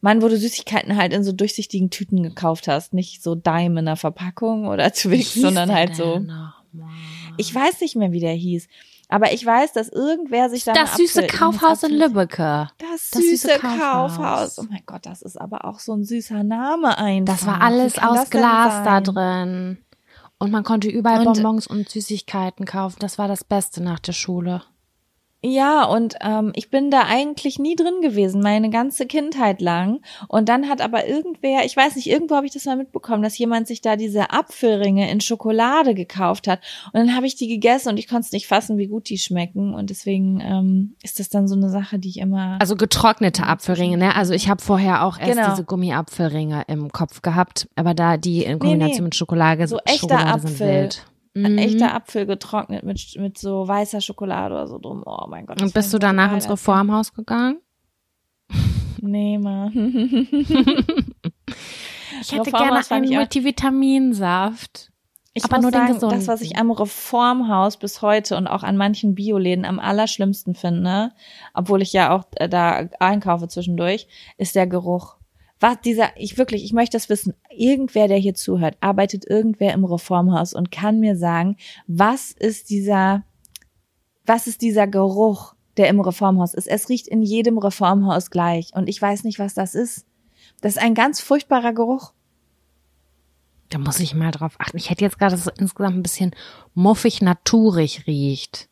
Mann, 0.00 0.22
wo 0.22 0.28
du 0.28 0.36
Süßigkeiten 0.36 0.96
halt 0.96 1.12
in 1.12 1.24
so 1.24 1.32
durchsichtigen 1.32 1.90
Tüten 1.90 2.22
gekauft 2.22 2.68
hast. 2.68 2.94
Nicht 2.94 3.22
so 3.22 3.34
Dime 3.34 3.80
in 3.80 3.86
der 3.86 3.96
Verpackung 3.96 4.66
oder 4.66 4.92
Twix, 4.92 5.34
sondern 5.34 5.68
der 5.68 5.76
halt 5.76 5.96
so. 5.96 6.22
Ich 7.36 7.54
weiß 7.54 7.80
nicht 7.80 7.96
mehr, 7.96 8.12
wie 8.12 8.20
der 8.20 8.32
hieß. 8.34 8.66
Aber 9.08 9.32
ich 9.32 9.46
weiß, 9.46 9.72
dass 9.72 9.88
irgendwer 9.88 10.50
sich 10.50 10.64
da 10.64 10.72
Das 10.72 10.96
süße 10.96 11.22
Apfel- 11.22 11.38
Kaufhaus 11.38 11.82
in 11.84 11.92
Lübbecke. 11.92 12.68
Das 12.78 13.10
Das 13.12 13.22
süße, 13.22 13.46
süße 13.48 13.58
Kaufhaus. 13.60 14.16
Kaufhaus. 14.16 14.58
Oh 14.58 14.64
mein 14.68 14.82
Gott, 14.84 15.06
das 15.06 15.22
ist 15.22 15.40
aber 15.40 15.64
auch 15.64 15.78
so 15.78 15.92
ein 15.94 16.02
süßer 16.04 16.42
Name 16.42 16.98
einfach. 16.98 17.34
Das 17.36 17.46
war 17.46 17.60
alles 17.62 17.98
aus 17.98 18.30
Glas 18.30 18.84
da 18.84 19.00
drin. 19.00 19.78
Und 20.38 20.50
man 20.50 20.64
konnte 20.64 20.88
überall 20.88 21.20
Und- 21.26 21.34
Bonbons 21.34 21.66
und 21.68 21.88
Süßigkeiten 21.88 22.66
kaufen. 22.66 22.96
Das 22.98 23.16
war 23.16 23.28
das 23.28 23.44
Beste 23.44 23.80
nach 23.82 24.00
der 24.00 24.12
Schule. 24.12 24.62
Ja, 25.48 25.84
und 25.84 26.16
ähm, 26.22 26.50
ich 26.56 26.70
bin 26.70 26.90
da 26.90 27.02
eigentlich 27.06 27.60
nie 27.60 27.76
drin 27.76 28.00
gewesen, 28.02 28.42
meine 28.42 28.68
ganze 28.68 29.06
Kindheit 29.06 29.60
lang. 29.60 30.00
Und 30.26 30.48
dann 30.48 30.68
hat 30.68 30.80
aber 30.80 31.06
irgendwer, 31.06 31.64
ich 31.64 31.76
weiß 31.76 31.94
nicht, 31.94 32.08
irgendwo 32.08 32.34
habe 32.34 32.46
ich 32.46 32.52
das 32.52 32.64
mal 32.64 32.76
mitbekommen, 32.76 33.22
dass 33.22 33.38
jemand 33.38 33.68
sich 33.68 33.80
da 33.80 33.94
diese 33.94 34.30
Apfelringe 34.32 35.08
in 35.08 35.20
Schokolade 35.20 35.94
gekauft 35.94 36.48
hat. 36.48 36.58
Und 36.86 36.94
dann 36.94 37.14
habe 37.14 37.26
ich 37.26 37.36
die 37.36 37.46
gegessen 37.46 37.90
und 37.90 37.98
ich 37.98 38.08
konnte 38.08 38.26
es 38.26 38.32
nicht 38.32 38.48
fassen, 38.48 38.76
wie 38.76 38.88
gut 38.88 39.08
die 39.08 39.18
schmecken. 39.18 39.72
Und 39.72 39.90
deswegen 39.90 40.40
ähm, 40.40 40.96
ist 41.04 41.20
das 41.20 41.28
dann 41.28 41.46
so 41.46 41.54
eine 41.54 41.70
Sache, 41.70 42.00
die 42.00 42.08
ich 42.08 42.18
immer. 42.18 42.56
Also 42.60 42.74
getrocknete 42.74 43.44
Apfelringe, 43.44 43.98
ne? 43.98 44.16
Also 44.16 44.34
ich 44.34 44.48
habe 44.48 44.60
vorher 44.60 45.04
auch 45.04 45.16
erst 45.16 45.34
Genau. 45.34 45.50
diese 45.50 45.62
Gummiapfelringe 45.62 46.64
im 46.66 46.90
Kopf 46.90 47.22
gehabt, 47.22 47.68
aber 47.76 47.94
da 47.94 48.16
die 48.16 48.42
in 48.42 48.58
Kombination 48.58 48.96
nee. 48.96 49.02
mit 49.02 49.14
Schokolade, 49.14 49.68
So 49.68 49.78
echter 49.84 50.18
Schokolade 50.18 50.40
sind 50.40 50.50
Apfel. 50.50 50.82
wild. 50.82 51.06
Ein 51.36 51.52
Mhm. 51.52 51.58
echter 51.58 51.94
Apfel 51.94 52.24
getrocknet 52.26 52.82
mit, 52.82 53.14
mit 53.18 53.36
so 53.38 53.68
weißer 53.68 54.00
Schokolade 54.00 54.54
oder 54.54 54.66
so 54.66 54.78
drum. 54.78 55.02
Oh 55.04 55.26
mein 55.28 55.44
Gott. 55.46 55.60
Und 55.60 55.74
bist 55.74 55.92
du 55.92 55.98
danach 55.98 56.32
ins 56.32 56.48
Reformhaus 56.48 57.12
gegangen? 57.12 57.58
Nee, 59.02 59.36
Mann. 59.38 59.72
Ich 62.22 62.32
hätte 62.32 62.46
Reformhaus 62.46 62.88
gerne 62.88 63.06
einen 63.06 63.14
Multivitaminsaft. 63.14 64.90
Ich 65.34 65.44
Aber 65.44 65.56
muss 65.56 65.62
nur 65.64 65.70
den 65.70 65.80
sagen, 65.82 65.92
gesunden. 65.92 66.18
das, 66.18 66.28
was 66.28 66.40
ich 66.40 66.56
am 66.56 66.70
Reformhaus 66.70 67.76
bis 67.76 68.00
heute 68.00 68.38
und 68.38 68.46
auch 68.46 68.62
an 68.62 68.78
manchen 68.78 69.14
Bioläden 69.14 69.66
am 69.66 69.78
allerschlimmsten 69.78 70.54
finde, 70.54 71.10
obwohl 71.52 71.82
ich 71.82 71.92
ja 71.92 72.16
auch 72.16 72.24
äh, 72.36 72.48
da 72.48 72.88
einkaufe 73.00 73.46
zwischendurch, 73.48 74.08
ist 74.38 74.54
der 74.54 74.66
Geruch. 74.66 75.15
Was 75.58 75.80
dieser, 75.80 76.10
ich 76.16 76.36
wirklich, 76.36 76.64
ich 76.64 76.72
möchte 76.72 76.96
das 76.96 77.08
wissen. 77.08 77.34
Irgendwer, 77.50 78.08
der 78.08 78.18
hier 78.18 78.34
zuhört, 78.34 78.76
arbeitet 78.80 79.24
irgendwer 79.26 79.72
im 79.72 79.84
Reformhaus 79.84 80.52
und 80.52 80.70
kann 80.70 81.00
mir 81.00 81.16
sagen, 81.16 81.56
was 81.86 82.30
ist 82.32 82.68
dieser, 82.68 83.24
was 84.26 84.46
ist 84.46 84.60
dieser 84.60 84.86
Geruch, 84.86 85.54
der 85.78 85.88
im 85.88 86.00
Reformhaus 86.00 86.52
ist? 86.52 86.66
Es 86.66 86.88
riecht 86.88 87.08
in 87.08 87.22
jedem 87.22 87.56
Reformhaus 87.56 88.30
gleich 88.30 88.72
und 88.74 88.88
ich 88.88 89.00
weiß 89.00 89.24
nicht, 89.24 89.38
was 89.38 89.54
das 89.54 89.74
ist. 89.74 90.04
Das 90.60 90.72
ist 90.72 90.82
ein 90.82 90.94
ganz 90.94 91.20
furchtbarer 91.20 91.72
Geruch. 91.72 92.12
Da 93.70 93.78
muss 93.78 93.98
ich 93.98 94.14
mal 94.14 94.30
drauf 94.30 94.54
achten. 94.58 94.76
Ich 94.76 94.90
hätte 94.90 95.04
jetzt 95.04 95.18
gerade, 95.18 95.34
dass 95.34 95.46
es 95.46 95.52
insgesamt 95.58 95.96
ein 95.96 96.02
bisschen 96.02 96.32
muffig 96.74 97.22
naturig 97.22 98.06
riecht. 98.06 98.68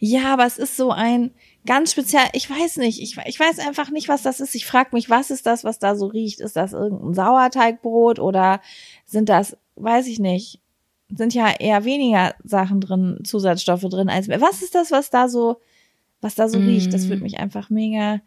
Ja, 0.00 0.32
aber 0.32 0.46
es 0.46 0.58
ist 0.58 0.76
so 0.76 0.90
ein 0.90 1.32
ganz 1.66 1.92
speziell, 1.92 2.26
ich 2.32 2.48
weiß 2.48 2.76
nicht, 2.76 3.00
ich, 3.00 3.16
ich 3.26 3.40
weiß 3.40 3.58
einfach 3.58 3.90
nicht, 3.90 4.08
was 4.08 4.22
das 4.22 4.40
ist. 4.40 4.54
Ich 4.54 4.66
frage 4.66 4.90
mich, 4.92 5.10
was 5.10 5.30
ist 5.30 5.46
das, 5.46 5.64
was 5.64 5.78
da 5.78 5.96
so 5.96 6.06
riecht? 6.06 6.40
Ist 6.40 6.56
das 6.56 6.72
irgendein 6.72 7.14
Sauerteigbrot 7.14 8.18
oder 8.18 8.60
sind 9.04 9.28
das, 9.28 9.56
weiß 9.76 10.06
ich 10.06 10.18
nicht, 10.18 10.60
sind 11.08 11.34
ja 11.34 11.52
eher 11.58 11.84
weniger 11.84 12.34
Sachen 12.44 12.80
drin, 12.80 13.20
Zusatzstoffe 13.24 13.82
drin 13.82 14.08
als 14.08 14.28
mehr. 14.28 14.40
Was 14.40 14.62
ist 14.62 14.74
das, 14.74 14.90
was 14.90 15.10
da 15.10 15.28
so, 15.28 15.60
was 16.20 16.34
da 16.34 16.48
so 16.48 16.58
riecht? 16.58 16.92
Das 16.92 17.08
würde 17.08 17.22
mich 17.22 17.38
einfach 17.38 17.70
mega 17.70 18.20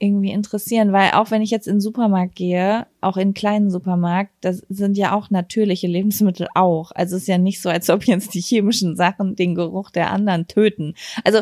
irgendwie 0.00 0.30
interessieren, 0.30 0.92
weil 0.92 1.10
auch 1.12 1.30
wenn 1.32 1.42
ich 1.42 1.50
jetzt 1.50 1.66
in 1.66 1.74
den 1.76 1.80
Supermarkt 1.80 2.36
gehe, 2.36 2.86
auch 3.00 3.16
in 3.16 3.22
einen 3.22 3.34
kleinen 3.34 3.68
Supermarkt, 3.70 4.30
das 4.42 4.58
sind 4.68 4.96
ja 4.96 5.12
auch 5.12 5.30
natürliche 5.30 5.88
Lebensmittel 5.88 6.46
auch. 6.54 6.92
Also 6.92 7.16
es 7.16 7.22
ist 7.22 7.28
ja 7.28 7.36
nicht 7.38 7.60
so, 7.60 7.68
als 7.68 7.90
ob 7.90 8.04
jetzt 8.04 8.32
die 8.34 8.40
chemischen 8.40 8.94
Sachen 8.94 9.34
den 9.34 9.56
Geruch 9.56 9.90
der 9.90 10.10
anderen 10.12 10.46
töten. 10.46 10.94
Also, 11.24 11.40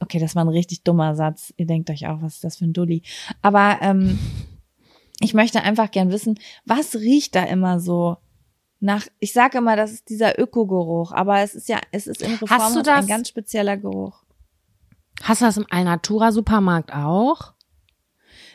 okay, 0.00 0.18
das 0.18 0.34
war 0.34 0.44
ein 0.44 0.48
richtig 0.48 0.84
dummer 0.84 1.14
Satz. 1.16 1.52
Ihr 1.58 1.66
denkt 1.66 1.90
euch 1.90 2.06
auch, 2.06 2.22
was 2.22 2.36
ist 2.36 2.44
das 2.44 2.56
für 2.56 2.64
ein 2.64 2.72
Dulli? 2.72 3.02
Aber 3.42 3.76
ähm, 3.82 4.18
ich 5.20 5.34
möchte 5.34 5.62
einfach 5.62 5.90
gern 5.90 6.10
wissen, 6.10 6.38
was 6.64 6.94
riecht 6.96 7.34
da 7.34 7.42
immer 7.44 7.78
so 7.78 8.16
nach, 8.80 9.06
ich 9.18 9.32
sage 9.32 9.58
immer, 9.58 9.76
das 9.76 9.92
ist 9.92 10.08
dieser 10.08 10.38
Ökogeruch, 10.40 11.12
aber 11.12 11.40
es 11.40 11.54
ist 11.54 11.68
ja, 11.68 11.78
es 11.90 12.06
ist 12.06 12.22
du 12.76 12.82
das- 12.82 13.02
ein 13.02 13.06
ganz 13.06 13.28
spezieller 13.28 13.76
Geruch. 13.76 14.22
Hast 15.22 15.40
du 15.42 15.46
das 15.46 15.56
im 15.56 15.66
Alnatura 15.68 16.30
Supermarkt 16.32 16.94
auch? 16.94 17.52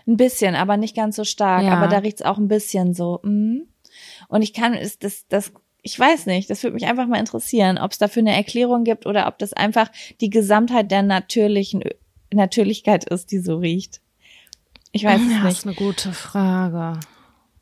Ein 0.06 0.18
bisschen, 0.18 0.56
aber 0.56 0.78
nicht 0.78 0.96
ganz 0.96 1.16
so 1.16 1.24
stark. 1.24 1.64
Ja. 1.64 1.74
Aber 1.78 1.88
da 1.88 2.00
riecht's 2.00 2.22
auch 2.22 2.38
ein 2.38 2.48
bisschen 2.48 2.94
so. 2.94 3.20
Mm. 3.24 3.62
Und 4.28 4.42
ich 4.42 4.54
kann, 4.54 4.74
ist 4.74 5.04
das, 5.04 5.26
das, 5.30 5.52
ich 5.82 5.98
weiß 6.00 6.26
nicht, 6.26 6.50
das 6.50 6.64
würde 6.64 6.74
mich 6.74 6.86
einfach 6.86 7.08
mal 7.08 7.20
interessieren, 7.20 7.78
ob 7.78 7.92
es 7.92 7.98
dafür 7.98 8.22
eine 8.22 8.36
Erklärung 8.36 8.84
gibt 8.84 9.06
oder 9.06 9.28
ob 9.28 9.38
das 9.38 9.54
einfach 9.54 9.90
die 10.22 10.30
Gesamtheit 10.30 10.92
der 10.92 11.04
natürlichen 11.04 11.84
Natürlichkeit 12.34 13.06
ist, 13.06 13.32
die 13.32 13.40
so 13.40 13.58
riecht. 13.58 14.02
Ich 14.92 15.04
weiß 15.04 15.22
ja, 15.22 15.28
es 15.28 15.34
Das 15.34 15.44
nicht. 15.44 15.58
ist 15.60 15.66
eine 15.68 15.76
gute 15.76 16.12
Frage. 16.12 17.00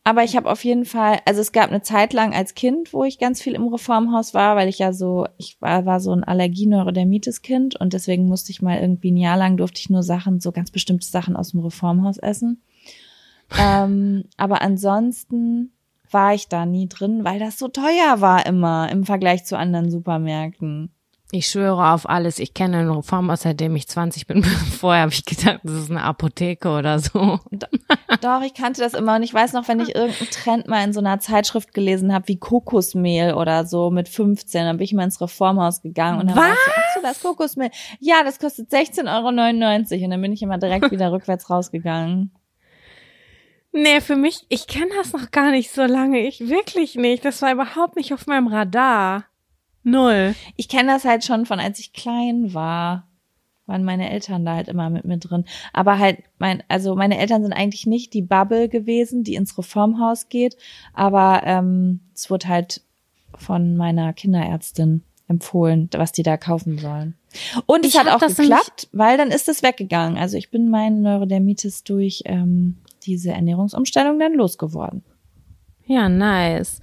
Aber 0.04 0.24
ich 0.24 0.36
habe 0.36 0.49
auf 0.49 0.64
jeden 0.64 0.86
Fall, 0.86 1.20
also 1.26 1.41
es 1.41 1.52
gab 1.52 1.70
eine 1.70 1.84
Zeit 1.84 2.14
lang 2.14 2.34
als 2.34 2.56
Kind, 2.56 2.91
wo 2.91 3.04
ich 3.04 3.20
ganz 3.20 3.39
viel 3.39 3.54
im 3.54 3.68
Reformhaus 3.68 4.34
war, 4.34 4.56
weil 4.56 4.68
ich 4.68 4.80
ja 4.80 4.93
so, 4.93 5.28
ich 5.38 5.62
war, 5.62 5.86
war 5.86 5.99
so 5.99 6.12
ein 6.12 6.24
Allergie-Neurodermitis-Kind 6.24 7.80
und 7.80 7.93
deswegen 7.93 8.26
musste 8.26 8.52
ich 8.52 8.64
mal 8.64 8.80
irgendwie 8.80 9.12
ein 9.12 9.18
Jahr 9.18 9.38
lang 9.38 9.58
durfte 9.58 9.80
ich 9.80 9.91
nur 9.91 10.02
Sachen, 10.02 10.39
so 10.39 10.52
ganz 10.52 10.72
bestimmte 10.72 11.06
Sachen 11.06 11.36
aus 11.36 11.52
dem 11.52 11.60
Reformhaus 11.60 12.18
essen. 12.18 12.64
ähm, 13.60 14.24
aber 14.38 14.64
ansonsten 14.64 15.72
war 16.10 16.34
ich 16.34 16.47
da 16.47 16.66
nie 16.66 16.88
drin, 16.89 17.24
weil 17.24 17.39
das 17.39 17.60
so 17.60 17.68
teuer 17.68 18.22
war 18.22 18.45
immer 18.47 18.89
im 18.91 19.06
Vergleich 19.06 19.45
zu 19.45 19.58
anderen 19.58 19.91
Supermärkten. 19.91 20.91
Ich 21.34 21.48
schwöre 21.48 21.94
auf 21.94 22.10
alles. 22.10 22.40
Ich 22.40 22.54
kenne 22.54 22.80
ein 22.80 22.90
Reformhaus, 22.90 23.42
seitdem 23.44 23.74
ich 23.78 23.88
20 23.88 24.28
bin. 24.28 24.44
Vorher 24.80 25.04
habe 25.04 25.14
ich 25.14 25.24
gedacht, 25.24 25.62
das 25.64 25.74
ist 25.74 25.90
eine 25.90 26.04
Apotheke 26.04 26.70
oder 26.70 27.00
so. 27.00 27.40
Doch, 28.22 28.42
ich 28.42 28.54
kannte 28.54 28.82
das 28.82 28.94
immer 28.94 29.16
und 29.16 29.24
ich 29.24 29.34
weiß 29.34 29.54
noch, 29.54 29.68
wenn 29.70 29.80
ich 29.80 29.96
irgendeinen 29.96 30.30
Trend 30.30 30.68
mal 30.68 30.84
in 30.84 30.92
so 30.92 31.00
einer 31.00 31.20
Zeitschrift 31.20 31.74
gelesen 31.74 32.14
habe, 32.14 32.28
wie 32.28 32.38
Kokosmehl 32.38 33.34
oder 33.34 33.66
so 33.66 33.92
mit 33.92 34.10
15, 34.10 34.66
dann 34.66 34.78
bin 34.78 34.84
ich 34.84 34.94
mal 34.94 35.06
ins 35.06 35.22
Reformhaus 35.22 35.82
gegangen 35.82 36.20
und 36.20 36.28
dann 36.28 36.36
war 36.36 36.52
ich 36.52 36.60
so, 36.66 36.72
ach 36.76 36.96
so, 36.96 37.02
das 37.02 37.22
Kokosmehl. 37.22 37.72
Ja, 38.00 38.24
das 38.26 38.38
kostet 38.38 38.70
16,99 38.70 39.08
Euro 39.08 40.04
und 40.04 40.12
dann 40.12 40.22
bin 40.22 40.34
ich 40.34 40.42
immer 40.42 40.58
direkt 40.58 40.92
wieder 40.92 41.14
rückwärts 41.14 41.50
rausgegangen. 41.50 42.32
Nee, 43.74 44.02
für 44.02 44.18
mich, 44.18 44.46
ich 44.50 44.68
kenne 44.68 44.92
das 44.98 45.14
noch 45.14 45.32
gar 45.32 45.52
nicht 45.52 45.72
so 45.72 45.84
lange. 45.84 46.20
Ich 46.20 46.50
wirklich 46.50 46.96
nicht. 46.96 47.24
Das 47.24 47.42
war 47.42 47.54
überhaupt 47.54 47.96
nicht 47.96 48.14
auf 48.14 48.28
meinem 48.28 48.48
Radar. 48.48 49.26
Null. 49.84 50.36
Ich 50.56 50.68
kenne 50.68 50.92
das 50.92 51.06
halt 51.06 51.24
schon 51.24 51.46
von 51.46 51.60
als 51.60 51.80
ich 51.80 51.94
klein 51.94 52.54
war. 52.54 53.08
Waren 53.66 53.84
meine 53.84 54.10
Eltern 54.10 54.46
da 54.46 54.56
halt 54.56 54.68
immer 54.68 54.90
mit 54.90 55.06
mir 55.06 55.18
drin. 55.18 55.46
Aber 55.72 56.00
halt, 56.00 56.20
mein, 56.40 56.64
also 56.68 56.96
meine 56.96 57.18
Eltern 57.18 57.44
sind 57.44 57.54
eigentlich 57.54 57.86
nicht 57.86 58.14
die 58.14 58.22
Bubble 58.22 58.70
gewesen, 58.70 59.24
die 59.24 59.36
ins 59.36 59.58
Reformhaus 59.58 60.30
geht. 60.30 60.58
Aber 60.94 61.42
ähm, 61.46 62.02
es 62.14 62.30
wurde 62.30 62.48
halt 62.48 62.82
von 63.36 63.78
meiner 63.78 64.14
Kinderärztin 64.14 65.04
empfohlen, 65.28 65.90
was 65.94 66.12
die 66.12 66.24
da 66.24 66.38
kaufen 66.38 66.78
sollen. 66.78 67.16
Und 67.66 67.86
es 67.86 67.94
Ich 67.94 68.00
hat 68.00 68.08
hab 68.08 68.16
auch 68.16 68.20
das 68.20 68.36
geklappt, 68.36 68.90
weil 68.92 69.18
dann 69.18 69.30
ist 69.32 69.48
es 69.48 69.64
weggegangen. 69.64 70.18
Also 70.18 70.38
ich 70.38 70.52
bin 70.52 70.70
meinen 70.70 71.02
Neurodermitis 71.02 71.84
durch 71.84 72.24
ähm, 72.26 72.78
diese 73.04 73.32
Ernährungsumstellung 73.32 74.20
dann 74.20 74.34
losgeworden. 74.34 75.04
Ja, 75.86 76.10
nice. 76.10 76.82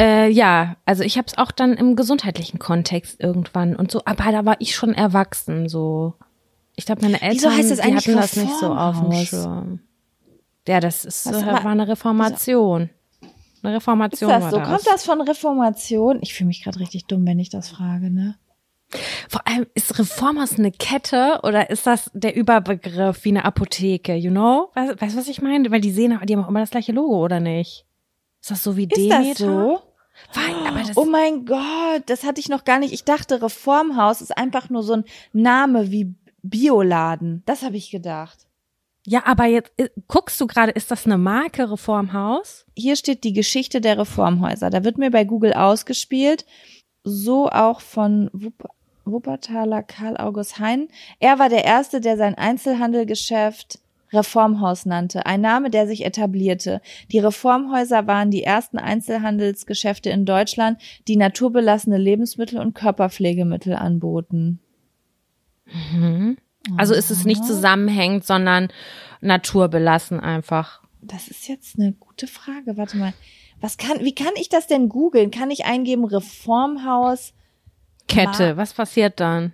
Äh, 0.00 0.30
ja, 0.30 0.76
also 0.86 1.02
ich 1.02 1.18
habe 1.18 1.26
es 1.28 1.36
auch 1.38 1.50
dann 1.52 1.74
im 1.74 1.96
gesundheitlichen 1.96 2.58
Kontext 2.58 3.20
irgendwann 3.20 3.76
und 3.76 3.90
so, 3.90 4.02
aber 4.04 4.32
da 4.32 4.44
war 4.44 4.56
ich 4.58 4.74
schon 4.74 4.94
erwachsen, 4.94 5.68
so. 5.68 6.14
Ich 6.76 6.86
glaube, 6.86 7.02
meine 7.02 7.20
Eltern, 7.20 7.34
Wieso 7.36 7.50
heißt 7.50 7.70
das 7.70 7.80
die 7.80 7.94
hatten 7.94 8.16
das 8.16 8.36
nicht 8.36 8.54
so 8.58 8.72
auf 8.74 9.00
dem? 9.00 9.12
Schirm. 9.12 9.80
Ja, 10.66 10.80
das 10.80 11.04
ist, 11.04 11.26
Was 11.26 11.44
war- 11.44 11.66
eine 11.66 11.86
Reformation. 11.88 12.88
Eine 13.62 13.72
Ist 13.72 13.76
Reformation 13.82 14.30
das 14.30 14.42
war 14.44 14.50
so? 14.50 14.56
das. 14.58 14.68
Kommt 14.68 14.86
das 14.86 15.04
von 15.04 15.20
Reformation? 15.20 16.18
Ich 16.22 16.34
fühle 16.34 16.48
mich 16.48 16.64
gerade 16.64 16.80
richtig 16.80 17.04
dumm, 17.06 17.26
wenn 17.26 17.38
ich 17.38 17.50
das 17.50 17.68
frage, 17.68 18.10
ne? 18.10 18.36
Vor 19.28 19.46
allem, 19.46 19.66
ist 19.74 19.98
Reformhaus 19.98 20.58
eine 20.58 20.72
Kette 20.72 21.40
oder 21.44 21.70
ist 21.70 21.86
das 21.86 22.10
der 22.12 22.34
Überbegriff 22.36 23.24
wie 23.24 23.30
eine 23.30 23.44
Apotheke, 23.44 24.14
you 24.14 24.30
know? 24.30 24.70
Weißt 24.74 25.00
weißt 25.00 25.14
du, 25.14 25.18
was 25.20 25.28
ich 25.28 25.40
meine? 25.42 25.70
Weil 25.70 25.80
die 25.80 25.92
sehen, 25.92 26.18
die 26.24 26.34
haben 26.34 26.44
auch 26.44 26.48
immer 26.48 26.60
das 26.60 26.70
gleiche 26.70 26.92
Logo, 26.92 27.22
oder 27.22 27.40
nicht? 27.40 27.84
Ist 28.42 28.50
das 28.50 28.62
so 28.64 28.76
wie 28.76 28.84
Ist 28.90 28.96
Demeter? 28.96 29.24
das 29.28 29.38
so? 29.38 29.82
Weil, 30.34 30.92
Oh 30.96 31.04
mein 31.06 31.46
Gott, 31.46 32.02
das 32.06 32.24
hatte 32.24 32.40
ich 32.40 32.48
noch 32.48 32.64
gar 32.64 32.78
nicht. 32.78 32.92
Ich 32.92 33.04
dachte, 33.04 33.40
Reformhaus 33.40 34.20
ist 34.20 34.36
einfach 34.36 34.68
nur 34.68 34.82
so 34.82 34.94
ein 34.94 35.04
Name 35.32 35.90
wie 35.90 36.14
Bioladen. 36.42 37.42
Das 37.46 37.62
habe 37.62 37.76
ich 37.76 37.90
gedacht. 37.90 38.46
ja, 39.06 39.24
aber 39.26 39.46
jetzt 39.46 39.72
äh, 39.78 39.88
guckst 40.08 40.40
du 40.40 40.46
gerade, 40.46 40.72
ist 40.72 40.90
das 40.90 41.06
eine 41.06 41.18
Marke 41.18 41.70
Reformhaus? 41.70 42.66
Hier 42.76 42.96
steht 42.96 43.24
die 43.24 43.32
Geschichte 43.32 43.80
der 43.80 43.98
Reformhäuser. 43.98 44.70
Da 44.70 44.84
wird 44.84 44.98
mir 44.98 45.10
bei 45.10 45.24
Google 45.24 45.54
ausgespielt. 45.54 46.44
So 47.04 47.48
auch 47.48 47.80
von 47.80 48.28
Wupp 48.32 48.68
Wuppertaler 49.04 49.82
Karl 49.82 50.16
August 50.16 50.60
Hein. 50.60 50.86
Er 51.18 51.40
war 51.40 51.48
der 51.48 51.64
Erste, 51.64 52.00
der 52.00 52.16
sein 52.16 52.36
Einzelhandelgeschäft 52.36 53.80
Reformhaus 54.12 54.86
nannte, 54.86 55.26
ein 55.26 55.40
Name, 55.40 55.70
der 55.70 55.86
sich 55.86 56.04
etablierte. 56.04 56.80
Die 57.10 57.18
Reformhäuser 57.18 58.06
waren 58.06 58.30
die 58.30 58.42
ersten 58.42 58.78
Einzelhandelsgeschäfte 58.78 60.10
in 60.10 60.24
Deutschland, 60.24 60.80
die 61.08 61.16
naturbelassene 61.16 61.98
Lebensmittel 61.98 62.58
und 62.58 62.74
Körperpflegemittel 62.74 63.74
anboten. 63.74 64.60
Also 66.76 66.94
ist 66.94 67.10
es 67.10 67.24
nicht 67.24 67.44
zusammenhängend, 67.44 68.24
sondern 68.24 68.68
naturbelassen 69.20 70.20
einfach. 70.20 70.82
Das 71.00 71.28
ist 71.28 71.48
jetzt 71.48 71.78
eine 71.78 71.92
gute 71.92 72.26
Frage. 72.26 72.76
Warte 72.76 72.96
mal. 72.96 73.12
Was 73.60 73.76
kann, 73.76 74.00
wie 74.00 74.14
kann 74.14 74.32
ich 74.36 74.48
das 74.48 74.66
denn 74.66 74.88
googeln? 74.88 75.30
Kann 75.30 75.50
ich 75.50 75.64
eingeben 75.64 76.04
Reformhaus? 76.04 77.32
Kette, 78.08 78.56
was 78.56 78.74
passiert 78.74 79.20
dann? 79.20 79.52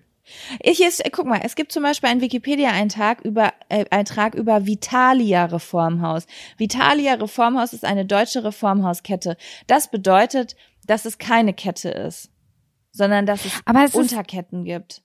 Ich 0.63 0.83
ist, 0.83 1.03
guck 1.13 1.27
mal, 1.27 1.41
es 1.43 1.55
gibt 1.57 1.73
zum 1.73 1.83
Beispiel 1.83 2.09
einen 2.09 2.21
Wikipedia-Eintrag 2.21 3.23
über, 3.23 3.53
äh, 3.69 3.85
Eintrag 3.91 4.35
über 4.35 4.67
Vitalia 4.67 5.45
Reformhaus. 5.47 6.27
Vitalia 6.57 7.15
Reformhaus 7.15 7.73
ist 7.73 7.85
eine 7.85 8.05
deutsche 8.07 8.45
Reformhauskette. 8.45 9.37
Das 9.67 9.91
bedeutet, 9.91 10.57
dass 10.87 11.05
es 11.05 11.19
keine 11.19 11.53
Kette 11.55 11.91
ist, 11.91 12.31
sondern 12.93 13.27
dass 13.27 13.45
es, 13.45 13.53
Aber 13.65 13.81
es 13.85 13.91
ist- 13.91 13.97
Unterketten 13.97 14.65
gibt. 14.65 15.03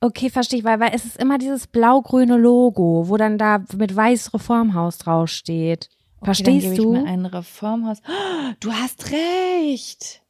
Okay, 0.00 0.30
verstehe 0.30 0.58
ich, 0.58 0.64
weil, 0.64 0.80
weil 0.80 0.90
es 0.94 1.04
ist 1.04 1.16
immer 1.16 1.38
dieses 1.38 1.68
blau-grüne 1.68 2.36
Logo, 2.36 3.04
wo 3.08 3.16
dann 3.16 3.38
da 3.38 3.62
mit 3.76 3.94
weiß 3.94 4.34
Reformhaus 4.34 4.98
draufsteht. 4.98 5.88
Okay, 6.16 6.24
Verstehst 6.24 6.48
dann 6.48 6.60
gebe 6.60 6.74
ich 6.74 6.80
du? 6.80 6.92
mir 6.92 7.04
ein 7.04 7.24
Reformhaus. 7.26 7.98
Oh, 8.08 8.52
Du 8.60 8.72
hast 8.72 9.10
recht. 9.12 10.22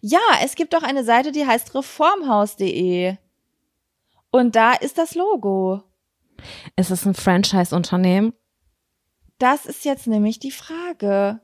Ja, 0.00 0.18
es 0.42 0.54
gibt 0.54 0.72
doch 0.72 0.82
eine 0.82 1.04
Seite, 1.04 1.32
die 1.32 1.46
heißt 1.46 1.74
reformhaus.de. 1.74 3.16
Und 4.30 4.56
da 4.56 4.74
ist 4.74 4.98
das 4.98 5.14
Logo. 5.14 5.82
Ist 6.76 6.90
es 6.90 7.06
ein 7.06 7.14
Franchise-Unternehmen? 7.14 8.32
Das 9.38 9.66
ist 9.66 9.84
jetzt 9.84 10.06
nämlich 10.06 10.38
die 10.38 10.50
Frage. 10.50 11.40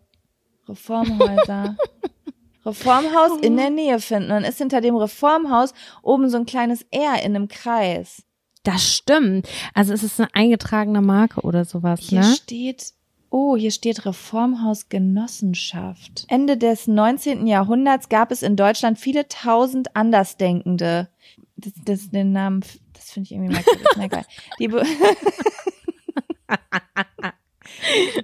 Reformhäuser. 0.68 1.76
Reformhaus 2.66 3.40
in 3.40 3.56
der 3.56 3.70
Nähe 3.70 4.00
finden. 4.00 4.32
Und 4.32 4.44
ist 4.44 4.58
hinter 4.58 4.80
dem 4.80 4.96
Reformhaus 4.96 5.72
oben 6.02 6.28
so 6.28 6.36
ein 6.36 6.46
kleines 6.46 6.84
R 6.90 7.22
in 7.22 7.36
einem 7.36 7.48
Kreis. 7.48 8.22
Das 8.64 8.84
stimmt. 8.84 9.48
Also 9.74 9.92
es 9.94 10.02
ist 10.02 10.18
eine 10.18 10.34
eingetragene 10.34 11.00
Marke 11.00 11.42
oder 11.42 11.64
sowas, 11.64 12.00
Hier 12.00 12.20
ne? 12.20 12.34
steht, 12.34 12.94
oh, 13.30 13.56
hier 13.56 13.70
steht 13.70 14.04
Reformhaus 14.04 14.88
Genossenschaft. 14.88 16.24
Ende 16.28 16.56
des 16.56 16.88
19. 16.88 17.46
Jahrhunderts 17.46 18.08
gab 18.08 18.32
es 18.32 18.42
in 18.42 18.56
Deutschland 18.56 18.98
viele 18.98 19.28
tausend 19.28 19.94
Andersdenkende. 19.94 21.08
Das, 21.56 21.72
das 21.84 22.10
den 22.10 22.32
Namen, 22.32 22.60
das 22.92 23.10
finde 23.12 23.26
ich 23.26 23.32
irgendwie 23.32 23.52
merkwürdig. 23.54 23.86
Na 23.96 24.04
egal. 24.04 24.24
Die 24.58 24.68
Be- 24.68 24.82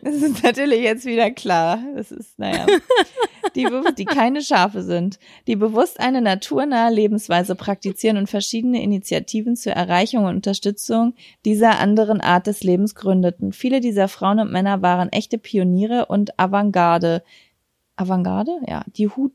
Das 0.03 0.15
ist 0.15 0.43
natürlich 0.43 0.81
jetzt 0.83 1.05
wieder 1.05 1.31
klar. 1.31 1.79
Das 1.95 2.11
ist, 2.11 2.39
naja. 2.39 2.67
Die, 3.55 3.67
die 3.99 4.05
keine 4.05 4.41
Schafe 4.41 4.83
sind, 4.83 5.19
die 5.47 5.57
bewusst 5.57 6.01
eine 6.01 6.23
naturnahe 6.23 6.93
Lebensweise 6.93 7.55
praktizieren 7.55 8.17
und 8.17 8.29
verschiedene 8.31 8.83
Initiativen 8.83 9.57
zur 9.57 9.73
Erreichung 9.73 10.25
und 10.25 10.37
Unterstützung 10.37 11.15
dieser 11.45 11.79
anderen 11.79 12.21
Art 12.21 12.47
des 12.47 12.63
Lebens 12.63 12.95
gründeten. 12.95 13.53
Viele 13.53 13.81
dieser 13.81 14.09
Frauen 14.09 14.39
und 14.41 14.53
Männer 14.53 14.81
waren 14.81 15.11
echte 15.11 15.39
Pioniere 15.39 16.07
und 16.07 16.39
Avantgarde. 16.39 17.23
Avantgarde? 17.97 18.59
Ja, 18.67 18.85
die 18.97 19.09
Hut 19.09 19.33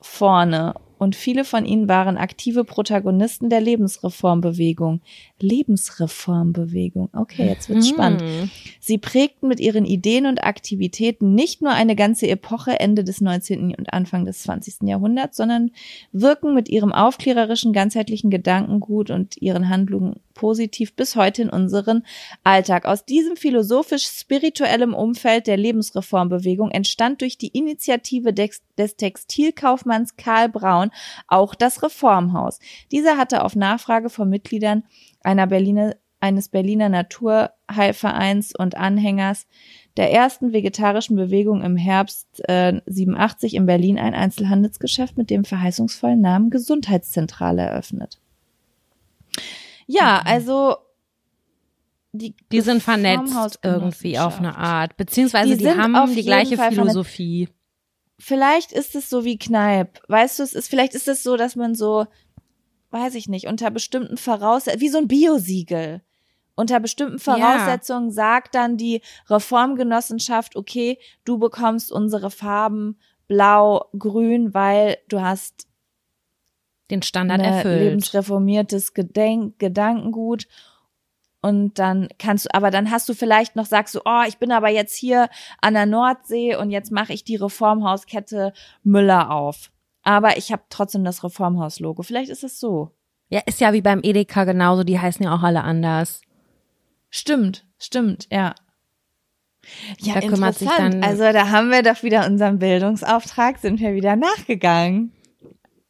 vorne. 0.00 0.74
Und 1.04 1.14
viele 1.14 1.44
von 1.44 1.66
ihnen 1.66 1.86
waren 1.86 2.16
aktive 2.16 2.64
Protagonisten 2.64 3.50
der 3.50 3.60
Lebensreformbewegung. 3.60 5.02
Lebensreformbewegung. 5.38 7.10
Okay, 7.12 7.46
jetzt 7.46 7.68
wird's 7.68 7.88
spannend. 7.90 8.22
Hm. 8.22 8.50
Sie 8.80 8.96
prägten 8.96 9.48
mit 9.48 9.60
ihren 9.60 9.84
Ideen 9.84 10.24
und 10.26 10.42
Aktivitäten 10.42 11.34
nicht 11.34 11.60
nur 11.60 11.72
eine 11.72 11.94
ganze 11.94 12.26
Epoche 12.26 12.80
Ende 12.80 13.04
des 13.04 13.20
19. 13.20 13.74
und 13.74 13.92
Anfang 13.92 14.24
des 14.24 14.42
20. 14.44 14.88
Jahrhunderts, 14.88 15.36
sondern 15.36 15.70
wirken 16.12 16.54
mit 16.54 16.70
ihrem 16.70 16.92
aufklärerischen, 16.92 17.74
ganzheitlichen 17.74 18.30
Gedankengut 18.30 19.10
und 19.10 19.36
ihren 19.40 19.68
Handlungen 19.68 20.20
positiv 20.34 20.94
bis 20.94 21.16
heute 21.16 21.42
in 21.42 21.48
unseren 21.48 22.04
Alltag. 22.42 22.84
Aus 22.84 23.04
diesem 23.04 23.36
philosophisch-spirituellem 23.36 24.94
Umfeld 24.94 25.46
der 25.46 25.56
Lebensreformbewegung 25.56 26.70
entstand 26.70 27.20
durch 27.20 27.38
die 27.38 27.48
Initiative 27.48 28.32
des, 28.32 28.62
des 28.76 28.96
Textilkaufmanns 28.96 30.16
Karl 30.16 30.48
Braun 30.48 30.90
auch 31.28 31.54
das 31.54 31.82
Reformhaus. 31.82 32.58
Dieser 32.92 33.16
hatte 33.16 33.44
auf 33.44 33.56
Nachfrage 33.56 34.10
von 34.10 34.28
Mitgliedern 34.28 34.84
einer 35.22 35.46
Berliner, 35.46 35.94
eines 36.20 36.48
Berliner 36.48 36.88
Naturheilvereins 36.88 38.54
und 38.56 38.76
Anhängers 38.76 39.46
der 39.96 40.10
ersten 40.10 40.52
vegetarischen 40.52 41.16
Bewegung 41.16 41.62
im 41.62 41.76
Herbst 41.76 42.26
äh, 42.48 42.80
87 42.86 43.54
in 43.54 43.66
Berlin 43.66 43.98
ein 43.98 44.14
Einzelhandelsgeschäft 44.14 45.16
mit 45.16 45.30
dem 45.30 45.44
verheißungsvollen 45.44 46.20
Namen 46.20 46.50
Gesundheitszentrale 46.50 47.62
eröffnet. 47.62 48.20
Ja, 49.86 50.22
also 50.24 50.76
die, 52.12 52.34
Die 52.52 52.60
sind 52.60 52.82
vernetzt 52.82 53.58
irgendwie 53.62 54.18
auf 54.18 54.38
eine 54.38 54.56
Art. 54.56 54.96
Beziehungsweise 54.96 55.56
die, 55.56 55.64
Die 55.64 55.70
haben 55.70 56.14
die 56.14 56.22
gleiche 56.22 56.56
Fall. 56.56 56.70
Philosophie. 56.70 57.48
vielleicht 58.20 58.70
ist 58.72 58.94
es 58.94 59.10
so 59.10 59.24
wie 59.24 59.36
Kneipp. 59.36 60.00
Weißt 60.08 60.38
du, 60.38 60.44
es 60.44 60.54
ist, 60.54 60.68
vielleicht 60.68 60.94
ist 60.94 61.08
es 61.08 61.22
so, 61.24 61.36
dass 61.36 61.56
man 61.56 61.74
so, 61.74 62.06
weiß 62.90 63.16
ich 63.16 63.28
nicht, 63.28 63.48
unter 63.48 63.70
bestimmten 63.72 64.16
Voraussetzungen, 64.16 64.80
wie 64.80 64.88
so 64.88 64.98
ein 64.98 65.08
Biosiegel. 65.08 66.02
Unter 66.54 66.78
bestimmten 66.78 67.18
Voraussetzungen 67.18 68.12
sagt 68.12 68.54
dann 68.54 68.76
die 68.76 69.02
Reformgenossenschaft, 69.28 70.54
okay, 70.54 70.98
du 71.24 71.38
bekommst 71.38 71.90
unsere 71.90 72.30
Farben 72.30 72.96
blau, 73.26 73.86
grün, 73.98 74.54
weil 74.54 74.98
du 75.08 75.20
hast 75.20 75.66
Den 76.90 77.02
Standard 77.02 77.40
ein 77.40 77.46
erfüllt. 77.52 77.80
lebensreformiertes 77.82 78.94
Gedenk 78.94 79.58
Gedankengut. 79.58 80.46
Und 81.40 81.78
dann 81.78 82.08
kannst 82.18 82.46
du, 82.46 82.54
aber 82.54 82.70
dann 82.70 82.90
hast 82.90 83.08
du 83.08 83.14
vielleicht 83.14 83.54
noch, 83.54 83.66
sagst 83.66 83.94
du, 83.94 84.00
oh, 84.04 84.22
ich 84.26 84.38
bin 84.38 84.50
aber 84.50 84.68
jetzt 84.70 84.94
hier 84.96 85.28
an 85.60 85.74
der 85.74 85.84
Nordsee 85.86 86.56
und 86.56 86.70
jetzt 86.70 86.90
mache 86.90 87.12
ich 87.12 87.22
die 87.24 87.36
Reformhauskette 87.36 88.52
Müller 88.82 89.30
auf. 89.30 89.70
Aber 90.02 90.36
ich 90.38 90.52
habe 90.52 90.62
trotzdem 90.70 91.04
das 91.04 91.22
Reformhaus-Logo. 91.24 92.02
Vielleicht 92.02 92.30
ist 92.30 92.44
es 92.44 92.60
so. 92.60 92.92
Ja, 93.28 93.40
ist 93.46 93.60
ja 93.60 93.72
wie 93.72 93.80
beim 93.82 94.00
Edeka 94.02 94.44
genauso, 94.44 94.84
die 94.84 95.00
heißen 95.00 95.24
ja 95.24 95.34
auch 95.34 95.42
alle 95.42 95.62
anders. 95.64 96.20
Stimmt, 97.10 97.64
stimmt, 97.78 98.26
ja. 98.30 98.54
Ja, 100.00 100.14
Da 100.14 100.20
kümmert 100.20 100.56
sich 100.56 100.68
dann- 100.68 101.02
also 101.02 101.32
da 101.32 101.48
haben 101.50 101.70
wir 101.70 101.82
doch 101.82 102.02
wieder 102.02 102.26
unseren 102.26 102.58
Bildungsauftrag, 102.58 103.58
sind 103.58 103.80
wir 103.80 103.94
wieder 103.94 104.14
nachgegangen. 104.16 105.13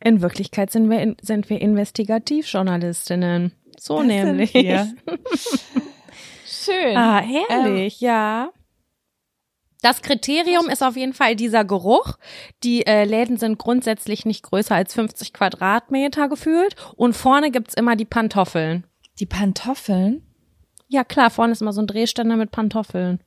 In 0.05 0.20
Wirklichkeit 0.20 0.70
sind 0.70 0.90
wir, 0.90 1.00
in, 1.00 1.16
sind 1.22 1.48
wir 1.48 1.61
Investigativjournalistinnen. 1.61 3.52
So 3.78 3.98
Das 3.98 4.07
nämlich. 4.07 4.52
wir. 4.55 4.94
Schön. 6.46 6.96
Ah, 6.96 7.20
herrlich, 7.20 8.00
ja. 8.00 8.50
Das 9.80 10.02
Kriterium 10.02 10.68
ist 10.68 10.82
auf 10.82 10.96
jeden 10.96 11.14
Fall 11.14 11.36
dieser 11.36 11.64
Geruch. 11.64 12.16
Die 12.62 12.86
äh, 12.86 13.05
Läden 13.05 13.38
sind 13.38 13.59
grundsätzlich 13.59 14.24
nicht 14.24 14.42
größer 14.42 14.74
als 14.74 14.94
50 14.94 15.32
Quadratmeter 15.32 16.28
gefühlt. 16.28 16.76
Und 16.96 17.14
vorne 17.14 17.50
gibt's 17.50 17.74
immer 17.74 17.96
die 17.96 18.07
Pantoffeln. 18.07 18.86
Die 19.20 19.26
Pantoffeln. 19.26 20.22
Ja, 20.88 21.02
klar, 21.02 21.30
vorne 21.30 21.52
ist 21.52 21.62
immer 21.62 21.72
so 21.72 21.80
ein 21.80 21.86
Drehständer 21.86 22.36
mit 22.36 22.50
Pantoffeln. 22.50 23.20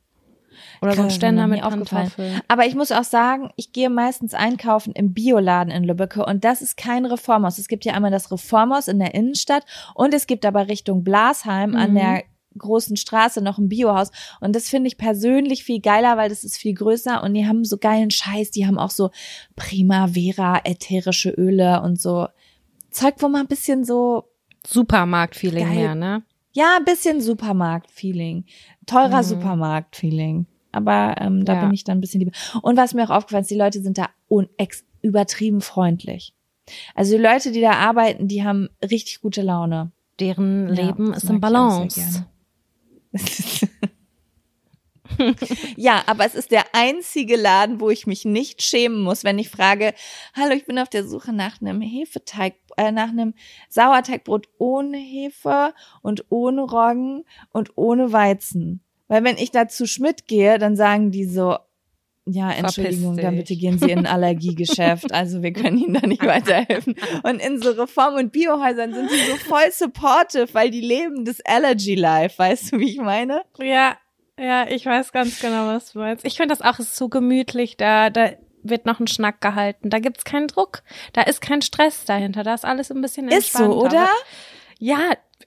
Oder 0.82 0.94
so 0.94 1.02
ein 1.04 1.10
Ständer 1.10 1.48
mit 1.48 1.64
aufgefallen. 1.64 2.12
Aber 2.48 2.66
ich 2.66 2.76
muss 2.76 2.92
auch 2.92 3.04
sagen, 3.04 3.52
ich 3.56 3.74
gehe 3.74 3.90
meistens 3.90 4.34
einkaufen 4.34 4.94
im 4.94 5.14
Bioladen 5.14 5.72
in 5.72 5.84
Lübbecke 5.84 6.26
und 6.26 6.44
das 6.44 6.62
ist 6.62 6.78
kein 6.78 7.06
Reformhaus. 7.06 7.58
Es 7.58 7.68
gibt 7.68 7.86
ja 7.86 7.94
einmal 7.94 8.12
das 8.12 8.32
Reformhaus 8.32 8.88
in 8.88 9.00
der 9.00 9.14
Innenstadt 9.16 9.64
und 9.96 10.14
es 10.14 10.28
gibt 10.28 10.46
aber 10.46 10.68
Richtung 10.68 11.04
Blasheim 11.04 11.76
an 11.76 11.92
Mhm. 11.92 11.96
der 11.96 12.24
großen 12.58 12.98
Straße 12.98 13.40
noch 13.42 13.60
ein 13.60 13.70
Biohaus 13.70 14.10
und 14.42 14.56
das 14.56 14.68
finde 14.68 14.88
ich 14.88 14.98
persönlich 14.98 15.64
viel 15.64 15.80
geiler, 15.80 16.18
weil 16.18 16.30
das 16.30 16.44
ist 16.44 16.58
viel 16.58 16.74
größer 16.74 17.22
und 17.22 17.36
die 17.36 17.46
haben 17.46 17.64
so 17.64 17.78
geilen 17.78 18.10
Scheiß, 18.10 18.50
die 18.50 18.66
haben 18.66 18.80
auch 18.80 18.90
so 18.90 19.12
Primavera 19.56 20.62
ätherische 20.64 21.30
Öle 21.30 21.82
und 21.82 22.02
so 22.02 22.28
Zeug, 22.90 23.16
wo 23.20 23.28
man 23.28 23.42
ein 23.42 23.48
bisschen 23.48 23.84
so 23.84 24.24
Supermarkt-Feeling 24.66 25.70
mehr, 25.70 25.96
ne? 25.96 26.24
Ja, 26.58 26.78
ein 26.78 26.86
bisschen 26.86 27.22
Supermarkt-Feeling. 27.22 28.46
Teurer 28.86 29.20
Mhm. 29.20 29.24
Supermarkt-Feeling. 29.24 30.46
Aber 30.72 31.16
ähm, 31.20 31.46
da 31.46 31.54
Ja. 31.56 31.62
bin 31.62 31.74
ich 31.74 31.84
dann 31.84 31.98
ein 31.98 32.02
bisschen 32.02 32.20
lieber. 32.20 32.32
Und 32.62 32.78
was 32.78 32.94
mir 32.94 33.04
auch 33.06 33.16
aufgefallen 33.16 33.44
ist, 33.44 33.52
die 33.52 33.56
Leute 33.56 33.82
sind 33.82 33.98
da 33.98 34.10
übertrieben 35.02 35.62
freundlich. 35.62 36.34
Also 36.96 37.16
die 37.16 37.22
Leute, 37.24 37.52
die 37.52 37.62
da 37.62 37.72
arbeiten, 37.74 38.28
die 38.28 38.44
haben 38.44 38.70
richtig 38.84 39.22
gute 39.22 39.42
Laune. 39.42 39.92
Deren 40.20 40.68
Ja, 40.70 40.74
Leben 40.88 41.12
das 41.12 41.24
ist 41.24 41.30
sehr 41.30 41.40
Balance. 41.40 42.26
ja, 45.76 46.04
aber 46.08 46.26
es 46.26 46.36
ist 46.36 46.52
der 46.52 46.66
einzige 46.74 47.36
Laden, 47.36 47.80
wo 47.80 47.90
ich 47.90 48.08
mich 48.08 48.26
nicht 48.26 48.62
schämen 48.62 49.02
muss, 49.02 49.24
wenn 49.24 49.40
ich 49.40 49.50
frage, 49.50 49.94
hallo, 50.36 50.54
ich 50.54 50.66
bin 50.66 50.80
auf 50.80 50.90
der 50.90 51.08
Suche 51.08 51.34
nach 51.34 51.62
einem 51.62 51.82
Hefeteig, 51.82 52.56
äh, 52.78 52.92
nach 52.92 53.10
einem 53.10 53.34
Sauerteigbrot 53.70 54.48
ohne 54.58 54.98
Hefe 54.98 55.74
und 56.02 56.26
ohne 56.30 56.62
Roggen 56.62 57.26
und 57.52 57.72
ohne 57.76 58.12
Weizen. 58.12 58.82
Weil 59.08 59.24
wenn 59.24 59.38
ich 59.38 59.52
da 59.52 59.68
zu 59.68 59.88
Schmidt 59.88 60.28
gehe, 60.28 60.60
dann 60.60 60.76
sagen 60.76 61.12
die 61.12 61.26
so, 61.26 61.58
ja, 62.30 62.52
Entschuldigung, 62.52 63.16
dann 63.16 63.38
bitte 63.38 63.56
gehen 63.56 63.80
Sie 63.80 63.90
in 63.90 64.00
ein 64.00 64.06
Allergiegeschäft. 64.06 65.14
Also 65.14 65.42
wir 65.44 65.54
können 65.54 65.78
Ihnen 65.78 65.94
da 65.94 66.06
nicht 66.06 66.22
weiterhelfen. 66.26 66.96
Und 67.24 67.40
in 67.40 67.62
so 67.62 67.72
Reform- 67.72 68.16
und 68.16 68.34
Biohäusern 68.34 68.94
sind 68.94 69.10
die 69.10 69.32
so 69.32 69.38
voll 69.38 69.72
supportive, 69.72 70.54
weil 70.54 70.70
die 70.70 70.82
leben 70.82 71.24
das 71.24 71.40
Allergy 71.46 71.96
Life. 71.96 72.38
Weißt 72.38 72.74
du, 72.74 72.80
wie 72.80 72.92
ich 72.92 72.98
meine? 72.98 73.44
Ja, 73.60 73.98
ja, 74.40 74.68
ich 74.68 74.86
weiß 74.86 75.12
ganz 75.12 75.40
genau, 75.40 75.68
was 75.68 75.94
du 75.94 76.00
meinst. 76.00 76.26
Ich 76.26 76.38
finde 76.38 76.56
das 76.56 76.62
auch, 76.62 76.80
ist 76.80 76.96
so 76.96 77.10
gemütlich, 77.10 77.78
da, 77.78 78.10
da 78.10 78.32
wird 78.64 78.86
noch 78.86 79.00
ein 79.00 79.08
Schnack 79.08 79.42
gehalten. 79.42 79.90
Da 79.90 80.00
gibt's 80.00 80.26
keinen 80.26 80.48
Druck, 80.48 80.84
da 81.14 81.22
ist 81.22 81.42
kein 81.42 81.62
Stress 81.62 82.06
dahinter, 82.06 82.44
da 82.44 82.54
ist 82.54 82.66
alles 82.66 82.92
ein 82.92 83.02
bisschen 83.02 83.28
Ist 83.30 83.54
so, 83.54 83.64
entspannter. 83.64 83.78
oder? 83.78 84.10
Ja, 84.80 85.00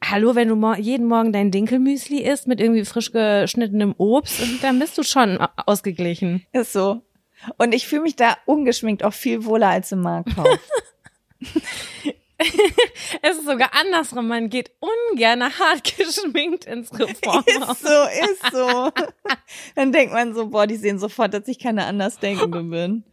hallo, 0.05 0.34
wenn 0.34 0.49
du 0.49 0.57
mor 0.57 0.76
jeden 0.76 1.07
Morgen 1.07 1.32
dein 1.32 1.51
Dinkelmüsli 1.51 2.20
isst 2.22 2.47
mit 2.49 2.61
irgendwie 2.61 2.84
frisch 2.84 3.12
geschnittenem 3.12 3.95
Obst, 3.99 4.41
dann 4.62 4.78
bist 4.78 4.97
du 4.99 5.03
schon 5.03 5.38
ausgeglichen. 5.66 6.47
Ist 6.53 6.72
so. 6.72 7.03
Und 7.59 7.74
ich 7.74 7.86
fühle 7.86 8.03
mich 8.03 8.16
da 8.16 8.36
ungeschminkt 8.45 9.03
auch 9.05 9.14
viel 9.14 9.45
wohler 9.45 9.68
als 9.68 9.93
im 9.93 10.03
Marktkauf. 10.03 10.59
Es 13.22 13.36
ist 13.36 13.47
sogar 13.47 13.70
andersrum, 13.74 14.28
man 14.28 14.49
geht 14.49 14.70
ungern 14.80 15.43
hart 15.43 15.97
geschminkt 15.97 16.64
ins 16.64 16.93
Reformhaus. 16.93 17.47
ist 17.47 17.82
so, 17.82 18.32
ist 18.32 18.53
so. 18.53 18.91
Dann 19.74 19.93
denkt 19.93 20.12
man 20.12 20.34
so, 20.34 20.49
boah, 20.49 20.66
die 20.66 20.76
sehen 20.76 20.99
sofort, 20.99 21.34
dass 21.34 21.49
ich 21.49 21.59
keine 21.59 21.84
Andersdenkende 21.84 22.62
bin. 22.62 23.05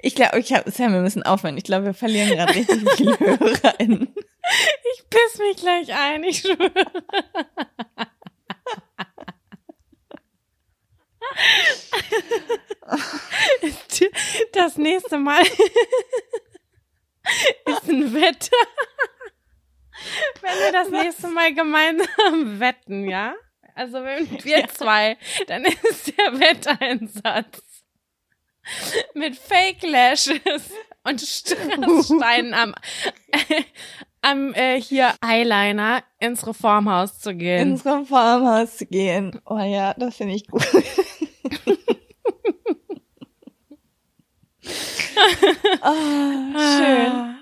Ich 0.00 0.14
glaube, 0.14 0.38
ich 0.38 0.52
hab, 0.52 0.68
Sam, 0.70 0.92
wir 0.92 1.00
müssen 1.00 1.22
aufhören. 1.22 1.56
Ich 1.56 1.64
glaube, 1.64 1.86
wir 1.86 1.94
verlieren 1.94 2.30
gerade 2.30 2.54
richtig 2.54 2.88
viele 2.96 3.18
HörerInnen. 3.18 4.08
Ich 4.94 5.04
piss 5.10 5.38
mich 5.38 5.56
gleich 5.56 5.92
ein, 5.92 6.24
ich 6.24 6.38
schwöre. 6.40 6.70
Das 14.52 14.76
nächste 14.76 15.18
Mal 15.18 15.42
ist 17.66 17.88
ein 17.88 18.14
Wetter. 18.14 18.56
Wenn 20.40 20.58
wir 20.58 20.72
das 20.72 20.90
nächste 20.90 21.28
Mal 21.28 21.54
gemeinsam 21.54 22.60
wetten, 22.60 23.08
ja? 23.08 23.34
Also 23.74 24.02
wenn 24.04 24.28
wir 24.44 24.68
zwei, 24.68 25.16
dann 25.46 25.64
ist 25.64 26.16
der 26.16 26.40
Wetteinsatz 26.40 27.62
mit 29.14 29.36
Fake 29.36 29.82
Lashes 29.82 30.70
und 31.04 31.20
Strasssteinen 31.20 32.54
am, 32.54 32.74
am 34.20 34.52
äh, 34.54 34.80
hier 34.80 35.14
Eyeliner 35.24 36.02
ins 36.18 36.46
Reformhaus 36.46 37.18
zu 37.18 37.34
gehen. 37.34 37.70
ins 37.70 37.86
Reformhaus 37.86 38.76
zu 38.78 38.86
gehen. 38.86 39.40
Oh 39.46 39.58
ja, 39.58 39.94
das 39.94 40.16
finde 40.16 40.34
ich 40.34 40.46
gut. 40.48 40.66
Oh, 45.82 46.58
schön. 46.58 47.36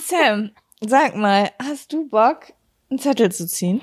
Sam, 0.00 0.50
sag 0.80 1.16
mal, 1.16 1.50
hast 1.62 1.92
du 1.92 2.08
Bock, 2.08 2.52
einen 2.90 2.98
Zettel 2.98 3.30
zu 3.32 3.46
ziehen? 3.46 3.80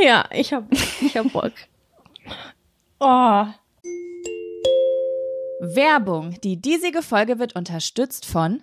Ja, 0.00 0.26
ich 0.30 0.52
hab, 0.52 0.70
ich 0.72 1.16
hab 1.16 1.32
Bock. 1.32 1.52
Oh. 3.00 3.46
Werbung. 5.60 6.38
Die 6.42 6.60
diesige 6.60 7.02
Folge 7.02 7.38
wird 7.38 7.56
unterstützt 7.56 8.26
von 8.26 8.62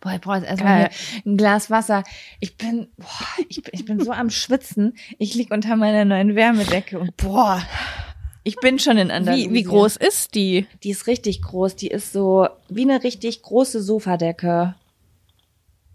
Boah, 0.00 0.12
ich 0.14 0.20
brauche 0.20 0.36
jetzt 0.38 0.48
erstmal 0.48 0.90
ein 1.26 1.36
Glas 1.36 1.70
Wasser. 1.70 2.04
Ich 2.40 2.56
bin, 2.56 2.88
boah, 2.96 3.44
ich 3.48 3.62
bin, 3.62 3.72
ich 3.72 3.84
bin 3.84 4.00
so 4.00 4.12
am 4.12 4.30
Schwitzen. 4.30 4.96
Ich 5.18 5.34
lieg 5.34 5.50
unter 5.50 5.76
meiner 5.76 6.04
neuen 6.04 6.36
Wärmedecke 6.36 6.98
und 6.98 7.16
boah, 7.16 7.60
ich 8.44 8.56
bin 8.56 8.78
schon 8.78 8.96
in 8.96 9.10
Andalusien. 9.10 9.50
Wie, 9.50 9.54
wie 9.56 9.62
groß 9.64 9.96
ist 9.96 10.34
die? 10.34 10.66
Die 10.82 10.90
ist 10.90 11.06
richtig 11.06 11.42
groß. 11.42 11.76
Die 11.76 11.88
ist 11.88 12.12
so 12.12 12.48
wie 12.68 12.82
eine 12.82 13.02
richtig 13.02 13.42
große 13.42 13.82
Sofadecke. 13.82 14.74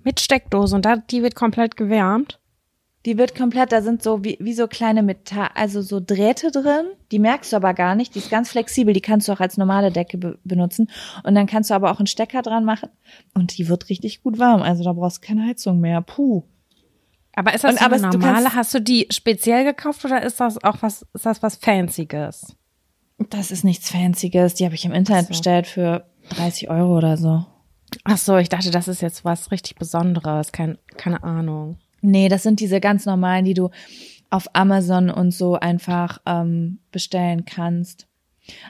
Mit 0.03 0.19
Steckdose 0.19 0.75
und 0.75 0.85
da, 0.85 0.97
die 0.97 1.23
wird 1.23 1.35
komplett 1.35 1.77
gewärmt. 1.77 2.39
Die 3.05 3.17
wird 3.17 3.35
komplett, 3.35 3.71
da 3.73 3.81
sind 3.81 4.01
so 4.01 4.23
wie, 4.23 4.37
wie 4.39 4.53
so 4.53 4.67
kleine 4.67 5.03
Metall, 5.03 5.49
also 5.55 5.81
so 5.81 5.99
Drähte 5.99 6.51
drin. 6.51 6.85
Die 7.11 7.19
merkst 7.19 7.51
du 7.51 7.57
aber 7.57 7.73
gar 7.73 7.95
nicht. 7.95 8.15
Die 8.15 8.19
ist 8.19 8.29
ganz 8.29 8.49
flexibel. 8.49 8.93
Die 8.93 9.01
kannst 9.01 9.27
du 9.27 9.33
auch 9.33 9.41
als 9.41 9.57
normale 9.57 9.91
Decke 9.91 10.17
be 10.17 10.39
benutzen. 10.45 10.89
Und 11.23 11.35
dann 11.35 11.45
kannst 11.45 11.69
du 11.69 11.73
aber 11.73 11.91
auch 11.91 11.99
einen 11.99 12.07
Stecker 12.07 12.41
dran 12.41 12.63
machen. 12.63 12.89
Und 13.33 13.57
die 13.57 13.67
wird 13.67 13.89
richtig 13.89 14.23
gut 14.23 14.39
warm. 14.39 14.61
Also 14.61 14.83
da 14.85 14.93
brauchst 14.93 15.17
du 15.21 15.27
keine 15.27 15.45
Heizung 15.45 15.81
mehr. 15.81 16.01
Puh. 16.01 16.43
Aber 17.35 17.53
ist 17.53 17.63
das 17.65 17.71
Und- 17.73 17.79
so 17.79 17.85
aber 17.85 17.95
eine 17.95 18.09
du 18.09 18.17
normale? 18.19 18.43
kannst- 18.43 18.55
Hast 18.55 18.73
du 18.73 18.79
die 18.79 19.07
speziell 19.09 19.65
gekauft 19.65 20.05
oder 20.05 20.23
ist 20.23 20.39
das 20.39 20.63
auch 20.63 20.77
was, 20.81 21.05
ist 21.13 21.25
das 21.25 21.43
was 21.43 21.57
Fancyes? 21.57 22.55
Das 23.29 23.51
ist 23.51 23.63
nichts 23.65 23.89
Fancyes. 23.89 24.53
Die 24.53 24.63
habe 24.65 24.75
ich 24.75 24.85
im 24.85 24.93
Internet 24.93 25.25
so. 25.25 25.29
bestellt 25.29 25.67
für 25.67 26.05
30 26.29 26.69
Euro 26.69 26.97
oder 26.97 27.17
so. 27.17 27.45
Ach 28.05 28.17
so, 28.17 28.37
ich 28.37 28.49
dachte, 28.49 28.71
das 28.71 28.87
ist 28.87 29.01
jetzt 29.01 29.25
was 29.25 29.51
richtig 29.51 29.75
Besonderes. 29.75 30.51
Kein, 30.53 30.77
keine 30.97 31.21
Ahnung. 31.23 31.79
Nee, 32.05 32.27
das 32.27 32.43
sind 32.43 32.59
diese 32.59 32.81
ganz 32.81 33.05
normalen, 33.05 33.45
die 33.45 33.53
du 33.53 33.69
auf 34.29 34.47
Amazon 34.53 35.09
und 35.09 35.31
so 35.31 35.55
einfach 35.55 36.19
ähm, 36.25 36.79
bestellen 36.91 37.45
kannst. 37.45 38.07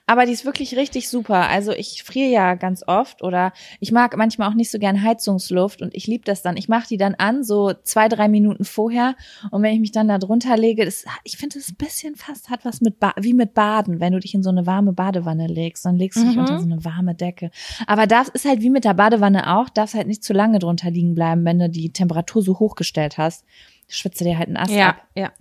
Aber 0.06 0.26
die 0.28 0.32
ist 0.34 0.46
wirklich 0.46 0.76
richtig 0.76 1.10
super. 1.10 1.50
Also 1.50 1.72
ich 1.72 2.04
friere 2.04 2.30
ja 2.30 2.54
ganz 2.56 2.84
oft 2.88 3.24
oder 3.24 3.54
ich 3.80 3.92
mag 3.92 4.16
manchmal 4.18 4.50
auch 4.50 4.54
nicht 4.54 4.70
so 4.70 4.78
gern 4.78 5.02
Heizungsluft 5.02 5.82
und 5.82 5.96
ich 5.96 6.06
liebe 6.06 6.24
das 6.26 6.42
dann. 6.44 6.58
Ich 6.58 6.70
mache 6.70 6.88
die 6.88 6.98
dann 6.98 7.16
an, 7.16 7.44
so 7.44 7.74
zwei, 7.84 8.08
drei 8.08 8.28
Minuten 8.28 8.66
vorher 8.66 9.16
und 9.50 9.64
wenn 9.64 9.74
ich 9.74 9.80
mich 9.80 9.92
dann 9.92 10.08
da 10.08 10.20
drunter 10.20 10.58
lege, 10.58 10.86
das, 10.86 11.06
ich 11.24 11.38
finde 11.38 11.58
das 11.58 11.70
ein 11.70 11.76
bisschen 11.76 12.16
fast 12.16 12.50
hat 12.50 12.66
was 12.66 12.82
mit 12.82 13.00
ba 13.00 13.14
wie 13.20 13.34
mit 13.34 13.54
Baden, 13.56 14.00
wenn 14.00 14.14
du 14.14 14.20
dich 14.20 14.34
in 14.36 14.44
so 14.44 14.50
eine 14.52 14.66
warme 14.68 14.94
Badewanne 14.94 15.48
legst, 15.48 15.86
dann 15.86 15.96
legst 15.96 16.20
du 16.20 16.26
dich 16.26 16.36
Mhm. 16.36 16.42
unter 16.42 16.60
so 16.60 16.66
eine 16.66 16.86
warme 16.86 17.16
Decke. 17.16 17.50
Aber 17.88 18.06
das 18.06 18.28
ist 18.30 18.46
halt 18.46 18.62
wie 18.62 18.70
mit 18.70 18.86
der 18.86 18.94
Badewanne 18.94 19.58
auch, 19.58 19.70
darfst 19.70 19.96
halt 19.96 20.06
nicht 20.08 20.24
zu 20.24 20.34
lange 20.34 20.60
drunter 20.60 20.92
liegen 20.92 21.16
bleiben, 21.16 21.46
wenn 21.46 21.58
du 21.60 21.70
die 21.70 21.92
Temperatur 21.92 22.42
so 22.44 22.60
hochgestellt 22.60 23.18
hast. 23.18 23.44
Schwitze 23.88 24.24
dir 24.24 24.38
halt 24.38 24.48
einen 24.50 24.58
Ast 24.58 24.74
ab. 24.90 25.08
ja. 25.16 25.32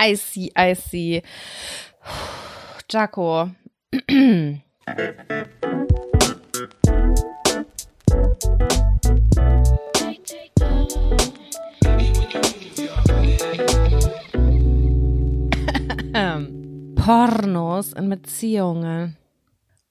I 0.00 0.14
see, 0.14 0.52
I 0.56 0.74
see. 0.76 1.22
Jaco. 2.90 3.50
Pornos 17.08 17.92
in 17.92 18.08
Beziehungen. 18.10 19.16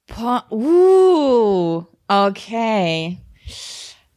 Por 0.07 0.51
uh, 0.51 1.83
okay. 2.07 3.17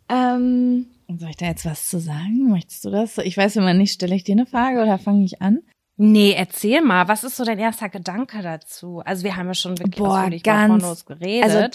Ähm, 0.09 0.87
soll 1.09 1.31
ich 1.31 1.37
da 1.37 1.47
jetzt 1.47 1.67
was 1.67 1.89
zu 1.89 1.99
sagen? 1.99 2.51
Möchtest 2.51 2.85
du 2.85 2.91
das? 2.91 3.19
Ich 3.19 3.37
weiß 3.37 3.57
immer 3.57 3.75
nicht, 3.75 3.93
stelle 3.93 4.15
ich 4.15 4.25
dir 4.25 4.33
eine 4.33 4.47
Frage 4.47 4.83
oder 4.83 4.99
fange 4.99 5.25
ich 5.25 5.43
an? 5.43 5.61
Nee, 6.03 6.33
erzähl 6.35 6.81
mal, 6.81 7.09
was 7.09 7.25
ist 7.25 7.37
so 7.37 7.45
dein 7.45 7.59
erster 7.59 7.91
Gedanke 7.91 8.41
dazu? 8.41 9.03
Also 9.05 9.23
wir 9.23 9.37
haben 9.37 9.49
ja 9.49 9.55
schon 9.55 9.79
wirklich 9.79 9.97
Boah, 9.97 10.31
ganz- 10.43 11.05
geredet. 11.05 11.45
also 11.51 11.69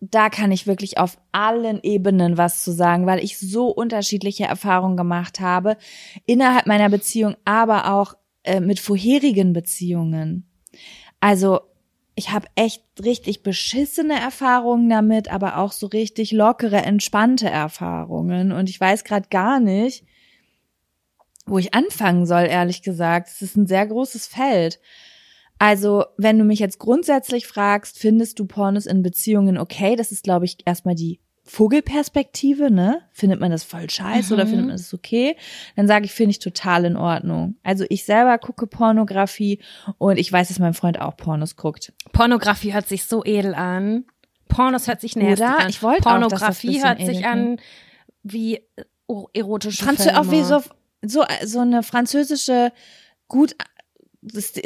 Da 0.00 0.30
kann 0.30 0.52
ich 0.52 0.68
wirklich 0.68 0.98
auf 0.98 1.18
allen 1.32 1.80
Ebenen 1.82 2.38
was 2.38 2.62
zu 2.62 2.70
sagen, 2.70 3.06
weil 3.06 3.18
ich 3.18 3.36
so 3.36 3.66
unterschiedliche 3.66 4.44
Erfahrungen 4.44 4.96
gemacht 4.96 5.40
habe 5.40 5.76
innerhalb 6.24 6.66
meiner 6.68 6.88
Beziehung, 6.88 7.34
aber 7.44 7.92
auch 7.92 8.14
äh, 8.44 8.60
mit 8.60 8.78
vorherigen 8.78 9.52
Beziehungen. 9.52 10.48
Also 11.18 11.58
ich 12.14 12.30
habe 12.30 12.46
echt 12.54 12.84
richtig 13.04 13.42
beschissene 13.42 14.20
Erfahrungen 14.20 14.88
damit, 14.88 15.32
aber 15.32 15.56
auch 15.58 15.72
so 15.72 15.88
richtig 15.88 16.30
lockere, 16.30 16.76
entspannte 16.76 17.48
Erfahrungen. 17.48 18.52
Und 18.52 18.70
ich 18.70 18.80
weiß 18.80 19.02
gerade 19.02 19.28
gar 19.30 19.58
nicht, 19.58 20.04
wo 21.48 21.58
ich 21.58 21.74
anfangen 21.74 22.26
soll, 22.26 22.44
ehrlich 22.44 22.82
gesagt. 22.82 23.28
Es 23.28 23.42
ist 23.42 23.56
ein 23.56 23.66
sehr 23.66 23.86
großes 23.86 24.26
Feld. 24.26 24.80
Also, 25.58 26.04
wenn 26.16 26.38
du 26.38 26.44
mich 26.44 26.60
jetzt 26.60 26.78
grundsätzlich 26.78 27.46
fragst, 27.46 27.98
findest 27.98 28.38
du 28.38 28.46
Pornos 28.46 28.86
in 28.86 29.02
Beziehungen 29.02 29.58
okay? 29.58 29.96
Das 29.96 30.12
ist, 30.12 30.22
glaube 30.22 30.44
ich, 30.44 30.58
erstmal 30.64 30.94
die 30.94 31.20
Vogelperspektive, 31.44 32.70
ne? 32.70 33.00
Findet 33.12 33.40
man 33.40 33.50
das 33.50 33.64
voll 33.64 33.88
scheiße 33.88 34.34
oder 34.34 34.44
Mhm. 34.44 34.48
findet 34.48 34.66
man 34.66 34.76
das 34.76 34.92
okay? 34.92 35.36
Dann 35.76 35.86
sage 35.86 36.04
ich, 36.04 36.12
finde 36.12 36.32
ich 36.32 36.38
total 36.40 36.84
in 36.84 36.96
Ordnung. 36.96 37.56
Also 37.62 37.84
ich 37.88 38.04
selber 38.04 38.38
gucke 38.38 38.66
Pornografie 38.66 39.60
und 39.96 40.18
ich 40.18 40.30
weiß, 40.30 40.48
dass 40.48 40.58
mein 40.58 40.74
Freund 40.74 41.00
auch 41.00 41.16
Pornos 41.16 41.56
guckt. 41.56 41.92
Pornografie 42.12 42.74
hört 42.74 42.86
sich 42.88 43.04
so 43.06 43.24
edel 43.24 43.54
an. 43.54 44.04
Pornos 44.48 44.86
hört 44.88 45.00
sich 45.00 45.16
nasty 45.16 45.42
Oder? 45.42 45.58
an. 45.60 45.68
Ich 45.70 45.82
wollte 45.82 46.06
auch, 46.06 46.18
dass 46.20 46.28
das 46.28 46.40
Pornografie 46.40 46.82
hört 46.82 47.00
sich 47.04 47.26
an 47.26 47.58
wie 48.22 48.56
äh, 48.56 48.62
erotische 49.34 49.84
Franzö 49.84 50.04
Filme. 50.04 50.20
auch 50.20 50.30
wie 50.30 50.42
so, 50.42 50.60
so, 51.04 51.24
so 51.44 51.60
eine 51.60 51.82
französische, 51.82 52.72
gut 53.28 53.54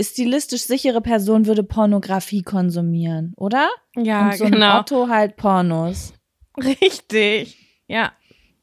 stilistisch 0.01 0.63
sichere 0.63 1.01
Person 1.03 1.47
würde 1.47 1.63
Pornografie 1.63 2.43
konsumieren, 2.43 3.35
oder? 3.37 3.69
Ja, 3.97 4.27
und 4.31 4.35
so 4.37 4.45
ein 4.45 4.53
genau. 4.53 4.81
Otto 4.81 5.09
halt 5.09 5.37
Pornos. 5.37 6.15
Richtig. 6.57 7.59
Ja, 7.87 8.13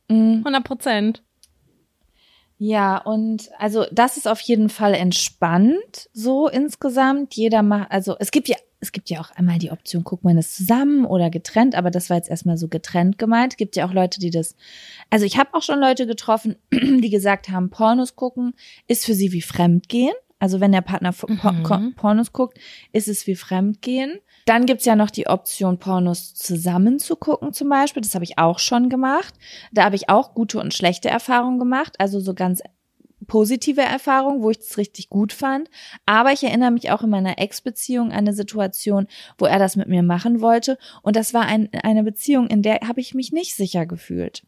Mhm. 0.10 0.42
100 0.44 0.64
Prozent. 0.64 1.24
Ja, 2.58 2.98
und 2.98 3.50
also 3.58 3.86
das 3.92 4.18
ist 4.18 4.28
auf 4.28 4.42
jeden 4.42 4.70
Fall 4.70 4.94
entspannt, 4.94 6.10
so 6.14 6.50
insgesamt. 6.50 7.36
Jeder 7.36 7.62
macht, 7.64 7.92
also 7.92 8.18
es 8.20 8.32
gibt 8.32 8.50
ja, 8.50 8.58
es 8.82 8.92
gibt 8.92 9.10
ja 9.10 9.20
auch 9.20 9.32
einmal 9.32 9.58
die 9.60 9.72
Option, 9.72 10.04
guckt 10.04 10.24
man 10.24 10.38
es 10.38 10.56
zusammen 10.56 11.06
oder 11.06 11.30
getrennt, 11.30 11.76
aber 11.76 11.92
das 11.92 12.10
war 12.10 12.18
jetzt 12.18 12.30
erstmal 12.30 12.58
so 12.58 12.68
getrennt 12.68 13.18
gemeint. 13.18 13.58
Gibt 13.58 13.76
ja 13.76 13.86
auch 13.88 13.94
Leute, 13.94 14.20
die 14.20 14.30
das, 14.30 14.56
also 15.10 15.26
ich 15.26 15.38
habe 15.38 15.54
auch 15.54 15.62
schon 15.64 15.80
Leute 15.80 16.08
getroffen, 16.08 16.56
die 16.72 17.10
gesagt 17.10 17.50
haben, 17.50 17.70
Pornos 17.70 18.16
gucken 18.16 18.54
ist 18.88 19.06
für 19.06 19.14
sie 19.14 19.32
wie 19.34 19.42
Fremdgehen. 19.42 20.14
Also 20.42 20.62
wenn 20.62 20.72
der 20.72 20.80
Partner 20.82 21.14
Mhm. 21.28 21.64
Por- 21.64 21.92
Pornos 21.98 22.32
guckt, 22.32 22.58
ist 22.94 23.10
es 23.10 23.28
wie 23.28 23.36
Fremdgehen. 23.36 24.20
Dann 24.46 24.66
gibt's 24.66 24.86
ja 24.86 24.96
noch 24.96 25.10
die 25.12 25.28
Option, 25.28 25.78
Pornos 25.80 26.34
zusammen 26.34 26.98
zu 26.98 27.18
gucken 27.18 27.52
zum 27.52 27.68
Beispiel. 27.68 28.02
Das 28.02 28.16
habe 28.16 28.24
ich 28.24 28.38
auch 28.38 28.58
schon 28.60 28.88
gemacht. 28.90 29.34
Da 29.74 29.84
habe 29.84 29.98
ich 29.98 30.08
auch 30.08 30.34
gute 30.34 30.60
und 30.62 30.74
schlechte 30.74 31.10
Erfahrungen 31.10 31.60
gemacht. 31.60 31.96
Also 32.00 32.22
so 32.22 32.34
ganz 32.34 32.62
positive 33.30 33.82
Erfahrungen, 33.82 34.42
wo 34.44 34.50
ich 34.50 34.60
es 34.60 34.78
richtig 34.78 35.08
gut 35.10 35.32
fand. 35.32 35.70
Aber 36.06 36.34
ich 36.34 36.44
erinnere 36.44 36.72
mich 36.72 36.92
auch 36.92 37.02
in 37.04 37.10
meiner 37.10 37.40
Ex-Beziehung 37.40 38.08
an 38.12 38.18
eine 38.20 38.34
Situation, 38.34 39.08
wo 39.38 39.46
er 39.46 39.60
das 39.60 39.78
mit 39.78 39.88
mir 39.88 40.04
machen 40.04 40.42
wollte. 40.42 40.78
Und 41.02 41.16
das 41.16 41.34
war 41.34 41.44
ein, 41.46 41.70
eine 41.84 42.04
Beziehung, 42.04 42.48
in 42.48 42.62
der 42.62 42.82
habe 42.86 43.00
ich 43.00 43.14
mich 43.14 43.32
nicht 43.32 43.56
sicher 43.56 43.86
gefühlt. 43.86 44.44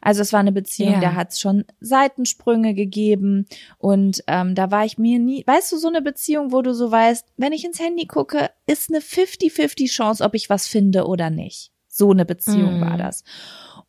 Also 0.00 0.22
es 0.22 0.32
war 0.32 0.38
eine 0.40 0.52
Beziehung, 0.52 0.92
Ja. 0.94 1.00
da 1.00 1.14
hat 1.14 1.32
es 1.32 1.40
schon 1.40 1.64
Seitensprünge 1.80 2.72
gegeben 2.74 3.46
und 3.78 4.22
ähm, 4.28 4.54
da 4.54 4.70
war 4.70 4.84
ich 4.84 4.96
mir 4.96 5.18
nie, 5.18 5.42
weißt 5.46 5.72
du, 5.72 5.76
so 5.76 5.88
eine 5.88 6.02
Beziehung, 6.02 6.52
wo 6.52 6.62
du 6.62 6.72
so 6.72 6.90
weißt, 6.90 7.26
wenn 7.36 7.52
ich 7.52 7.64
ins 7.64 7.80
Handy 7.80 8.06
gucke, 8.06 8.50
ist 8.66 8.90
eine 8.90 9.00
50-50 9.00 9.88
Chance, 9.90 10.24
ob 10.24 10.34
ich 10.34 10.48
was 10.50 10.68
finde 10.68 11.06
oder 11.06 11.30
nicht. 11.30 11.72
So 11.88 12.10
eine 12.12 12.24
Beziehung 12.24 12.76
Mhm. 12.76 12.80
war 12.80 12.96
das. 12.96 13.24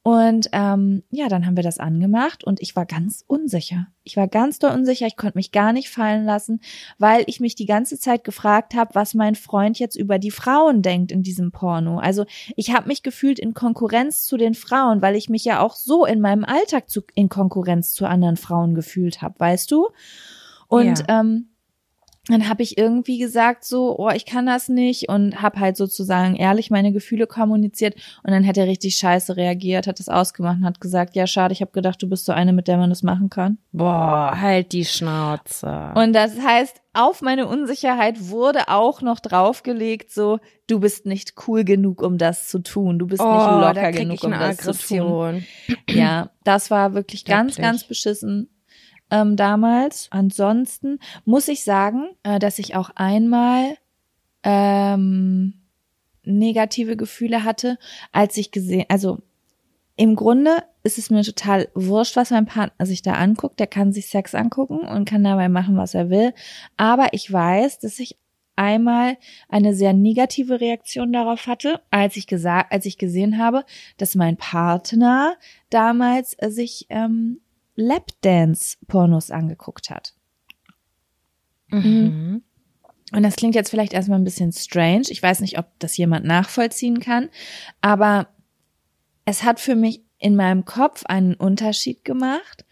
Und 0.06 0.50
ähm, 0.52 1.04
ja, 1.12 1.30
dann 1.30 1.46
haben 1.46 1.56
wir 1.56 1.64
das 1.64 1.80
angemacht 1.80 2.44
und 2.44 2.62
ich 2.62 2.76
war 2.76 2.86
ganz 2.86 3.24
unsicher. 3.26 3.88
Ich 4.04 4.18
war 4.18 4.28
ganz 4.28 4.60
doll 4.60 4.72
unsicher, 4.72 5.08
ich 5.08 5.16
konnte 5.16 5.38
mich 5.38 5.54
gar 5.54 5.72
nicht 5.72 5.90
fallen 5.90 6.26
lassen, 6.26 6.60
weil 7.00 7.24
ich 7.28 7.40
mich 7.40 7.56
die 7.56 7.66
ganze 7.66 7.98
Zeit 7.98 8.26
gefragt 8.26 8.76
habe, 8.76 8.96
was 8.96 9.14
mein 9.14 9.36
Freund 9.36 9.80
jetzt 9.80 9.96
über 9.96 10.20
die 10.20 10.32
Frauen 10.32 10.82
denkt 10.82 11.14
in 11.14 11.24
diesem 11.24 11.54
Porno. 11.54 12.00
Also 12.00 12.26
ich 12.58 12.74
habe 12.74 12.90
mich 12.90 13.02
gefühlt 13.02 13.40
in 13.40 13.54
Konkurrenz 13.54 14.24
zu 14.24 14.36
den 14.36 14.56
Frauen, 14.56 15.02
weil 15.02 15.16
ich 15.16 15.30
mich 15.30 15.46
ja 15.46 15.62
auch 15.62 15.74
so 15.74 16.06
in 16.06 16.20
meinem 16.20 16.44
Alltag 16.44 16.90
zu, 16.90 17.04
in 17.16 17.30
Konkurrenz 17.30 17.94
zu 17.94 18.06
anderen 18.06 18.36
Frauen 18.36 18.76
gefühlt 18.76 19.22
habe, 19.22 19.40
weißt 19.40 19.72
du? 19.72 19.88
Und 20.68 21.00
Ja. 21.08 21.22
ähm, 21.22 21.53
dann 22.28 22.48
habe 22.48 22.64
ich 22.64 22.78
irgendwie 22.78 23.18
gesagt 23.18 23.66
so, 23.66 23.98
oh, 24.00 24.10
ich 24.10 24.26
kann 24.26 24.46
das 24.46 24.70
nicht 24.70 25.10
und 25.10 25.42
habe 25.42 25.60
halt 25.60 25.76
sozusagen 25.76 26.38
ehrlich 26.38 26.72
meine 26.72 26.94
Gefühle 26.94 27.28
kommuniziert 27.28 27.96
und 28.24 28.32
dann 28.32 28.48
hat 28.48 28.58
er 28.58 28.66
richtig 28.66 28.96
scheiße 28.96 29.36
reagiert, 29.36 29.88
hat 29.88 30.00
das 30.00 30.08
ausgemacht 30.08 30.58
und 30.60 30.66
hat 30.66 30.80
gesagt, 30.80 31.18
ja 31.18 31.28
schade, 31.28 31.52
ich 31.52 31.60
habe 31.60 31.72
gedacht, 31.72 32.02
du 32.02 32.08
bist 32.08 32.24
so 32.24 32.32
eine, 32.32 32.54
mit 32.54 32.70
der 32.70 32.78
man 32.78 32.90
das 32.90 33.04
machen 33.04 33.30
kann. 33.30 33.58
Boah, 33.74 34.40
halt 34.40 34.72
die 34.72 34.86
Schnauze. 34.86 35.92
Und 35.96 36.14
das 36.14 36.40
heißt, 36.40 36.82
auf 36.94 37.22
meine 37.22 37.46
Unsicherheit 37.46 38.30
wurde 38.30 38.70
auch 38.70 39.02
noch 39.02 39.20
draufgelegt, 39.20 40.10
so, 40.10 40.40
du 40.68 40.80
bist 40.80 41.06
nicht 41.06 41.34
cool 41.48 41.66
genug, 41.66 42.02
um 42.02 42.18
das 42.18 42.48
zu 42.48 42.60
tun. 42.60 43.00
Du 43.00 43.08
bist 43.08 43.22
nicht 43.22 43.30
Oh, 43.30 43.60
da 43.60 43.72
locker 43.72 43.92
genug, 43.92 44.24
um 44.24 44.32
das 44.32 44.58
zu 44.58 44.72
tun. 44.72 44.78
Aggression. 44.78 45.46
Ja, 45.90 46.30
das 46.46 46.72
war 46.72 46.94
wirklich 46.94 47.26
ganz, 47.26 47.58
ganz 47.58 47.84
beschissen 47.84 48.50
ähm, 49.12 49.36
damals. 49.36 50.08
Ansonsten 50.12 51.00
muss 51.26 51.48
ich 51.48 51.64
sagen, 51.64 52.10
äh, 52.24 52.40
dass 52.40 52.60
ich 52.60 52.76
auch 52.76 52.90
einmal 52.96 53.78
ähm, 54.44 55.54
negative 56.24 56.98
Gefühle 56.98 57.44
hatte, 57.44 57.78
als 58.12 58.38
ich 58.38 58.52
gesehen, 58.52 58.86
also 58.90 59.20
im 59.96 60.16
Grunde 60.16 60.64
ist 60.84 60.98
es 60.98 61.10
mir 61.10 61.24
total 61.24 61.70
wurscht, 61.76 62.16
was 62.16 62.32
mein 62.32 62.46
Partner 62.46 62.86
sich 62.86 63.02
da 63.02 63.14
anguckt. 63.14 63.60
Der 63.60 63.68
kann 63.68 63.94
sich 63.94 64.08
Sex 64.08 64.34
angucken 64.34 64.80
und 64.80 65.08
kann 65.08 65.24
dabei 65.24 65.50
machen, 65.50 65.78
was 65.78 65.94
er 65.94 66.10
will. 66.10 66.34
Aber 66.78 67.10
ich 67.12 67.32
weiß, 67.32 67.80
dass 67.80 68.00
ich 68.00 68.18
einmal 68.56 69.18
eine 69.50 69.74
sehr 69.74 69.94
negative 69.94 70.62
Reaktion 70.62 71.14
darauf 71.14 71.48
hatte, 71.48 71.82
als 71.92 72.18
ich 72.18 72.28
gesagt, 72.28 72.72
als 72.72 72.86
ich 72.86 72.98
gesehen 72.98 73.38
habe, 73.38 73.66
dass 73.98 74.16
mein 74.16 74.38
Partner 74.38 75.36
damals 75.70 76.36
äh, 76.40 76.50
sich 76.50 76.88
ähm, 76.90 77.40
Lapdance-Pornos 77.76 79.32
angeguckt 79.32 79.90
hat. 79.90 80.14
Mhm. 81.70 82.44
Und 83.12 83.24
das 83.24 83.36
klingt 83.36 83.56
jetzt 83.56 83.70
vielleicht 83.70 83.94
erstmal 83.94 84.20
ein 84.20 84.24
bisschen 84.24 84.52
strange. 84.52 85.06
Ich 85.10 85.22
weiß 85.22 85.42
nicht, 85.42 85.60
ob 85.60 85.68
das 85.80 85.98
jemand 85.98 86.26
nachvollziehen 86.26 87.00
kann, 87.00 87.30
aber 87.82 88.28
es 89.26 89.44
hat 89.44 89.60
für 89.60 89.76
mich 89.76 90.04
in 90.18 90.36
meinem 90.36 90.66
Kopf 90.66 91.06
einen 91.06 91.36
Unterschied 91.36 92.06
gemacht, 92.06 92.66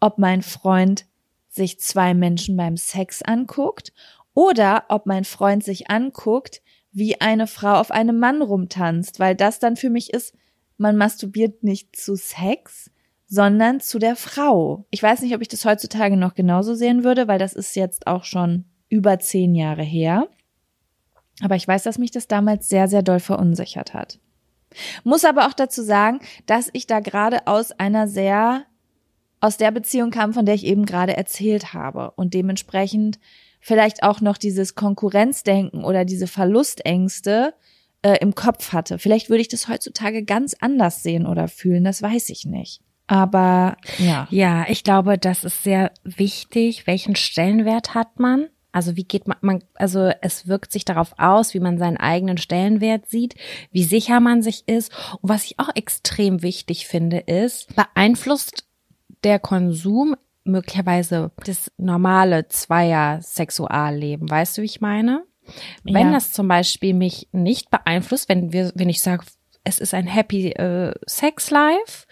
ob 0.00 0.18
mein 0.18 0.42
Freund 0.42 1.06
sich 1.48 1.80
zwei 1.80 2.14
Menschen 2.14 2.56
beim 2.56 2.76
Sex 2.76 3.22
anguckt 3.22 3.92
oder 4.34 4.84
ob 4.88 5.06
mein 5.06 5.24
Freund 5.24 5.64
sich 5.64 5.90
anguckt, 5.90 6.62
wie 6.92 7.20
eine 7.20 7.46
Frau 7.46 7.74
auf 7.74 7.90
einem 7.90 8.18
Mann 8.18 8.42
rumtanzt, 8.42 9.18
weil 9.18 9.34
das 9.34 9.58
dann 9.58 9.76
für 9.76 9.90
mich 9.90 10.12
ist, 10.12 10.34
man 10.76 10.96
masturbiert 10.96 11.64
nicht 11.64 11.96
zu 11.96 12.14
Sex, 12.14 12.90
sondern 13.28 13.80
zu 13.80 13.98
der 13.98 14.16
Frau. 14.16 14.86
Ich 14.90 15.02
weiß 15.02 15.20
nicht, 15.20 15.34
ob 15.34 15.42
ich 15.42 15.48
das 15.48 15.64
heutzutage 15.66 16.16
noch 16.16 16.34
genauso 16.34 16.74
sehen 16.74 17.04
würde, 17.04 17.28
weil 17.28 17.38
das 17.38 17.52
ist 17.52 17.76
jetzt 17.76 18.06
auch 18.06 18.24
schon 18.24 18.64
über 18.88 19.18
zehn 19.18 19.54
Jahre 19.54 19.82
her. 19.82 20.28
Aber 21.42 21.54
ich 21.54 21.68
weiß, 21.68 21.82
dass 21.82 21.98
mich 21.98 22.10
das 22.10 22.26
damals 22.26 22.68
sehr, 22.68 22.88
sehr 22.88 23.02
doll 23.02 23.20
verunsichert 23.20 23.94
hat. 23.94 24.18
Muss 25.04 25.24
aber 25.24 25.46
auch 25.46 25.52
dazu 25.52 25.82
sagen, 25.82 26.20
dass 26.46 26.70
ich 26.72 26.86
da 26.86 27.00
gerade 27.00 27.46
aus 27.46 27.70
einer 27.72 28.08
sehr, 28.08 28.64
aus 29.40 29.56
der 29.58 29.70
Beziehung 29.70 30.10
kam, 30.10 30.32
von 30.32 30.46
der 30.46 30.54
ich 30.54 30.64
eben 30.64 30.86
gerade 30.86 31.16
erzählt 31.16 31.74
habe 31.74 32.12
und 32.12 32.34
dementsprechend 32.34 33.18
vielleicht 33.60 34.02
auch 34.02 34.20
noch 34.20 34.38
dieses 34.38 34.74
Konkurrenzdenken 34.74 35.84
oder 35.84 36.04
diese 36.04 36.26
Verlustängste 36.26 37.54
äh, 38.02 38.18
im 38.20 38.34
Kopf 38.34 38.72
hatte. 38.72 38.98
Vielleicht 38.98 39.28
würde 39.28 39.42
ich 39.42 39.48
das 39.48 39.68
heutzutage 39.68 40.24
ganz 40.24 40.54
anders 40.58 41.02
sehen 41.02 41.26
oder 41.26 41.48
fühlen, 41.48 41.84
das 41.84 42.00
weiß 42.00 42.30
ich 42.30 42.46
nicht. 42.46 42.80
Aber 43.08 43.76
ja. 43.98 44.28
Ja, 44.30 44.66
ich 44.68 44.84
glaube, 44.84 45.18
das 45.18 45.42
ist 45.42 45.64
sehr 45.64 45.90
wichtig. 46.04 46.86
Welchen 46.86 47.16
Stellenwert 47.16 47.94
hat 47.94 48.20
man? 48.20 48.46
Also 48.70 48.96
wie 48.96 49.04
geht 49.04 49.26
man, 49.26 49.38
man, 49.40 49.64
also 49.74 50.10
es 50.20 50.46
wirkt 50.46 50.70
sich 50.72 50.84
darauf 50.84 51.14
aus, 51.18 51.54
wie 51.54 51.58
man 51.60 51.78
seinen 51.78 51.96
eigenen 51.96 52.36
Stellenwert 52.36 53.08
sieht, 53.08 53.34
wie 53.72 53.82
sicher 53.82 54.20
man 54.20 54.42
sich 54.42 54.68
ist. 54.68 54.92
Und 55.22 55.30
was 55.30 55.44
ich 55.46 55.58
auch 55.58 55.70
extrem 55.74 56.42
wichtig 56.42 56.86
finde, 56.86 57.16
ist, 57.18 57.74
beeinflusst 57.74 58.66
der 59.24 59.38
Konsum 59.38 60.14
möglicherweise 60.44 61.32
das 61.44 61.72
normale 61.78 62.46
Zweier-Sexualleben. 62.48 64.30
Weißt 64.30 64.58
du, 64.58 64.62
wie 64.62 64.66
ich 64.66 64.80
meine? 64.80 65.24
Wenn 65.82 66.08
Ja. 66.08 66.12
das 66.12 66.32
zum 66.32 66.48
Beispiel 66.48 66.94
mich 66.94 67.28
nicht 67.32 67.70
beeinflusst, 67.70 68.28
wenn 68.28 68.52
wir, 68.52 68.70
wenn 68.74 68.88
ich 68.90 69.00
sage, 69.02 69.24
es 69.64 69.78
ist 69.78 69.94
ein 69.94 70.06
happy 70.06 70.50
äh, 70.52 70.94
Sex 71.06 71.50
Life 71.50 72.06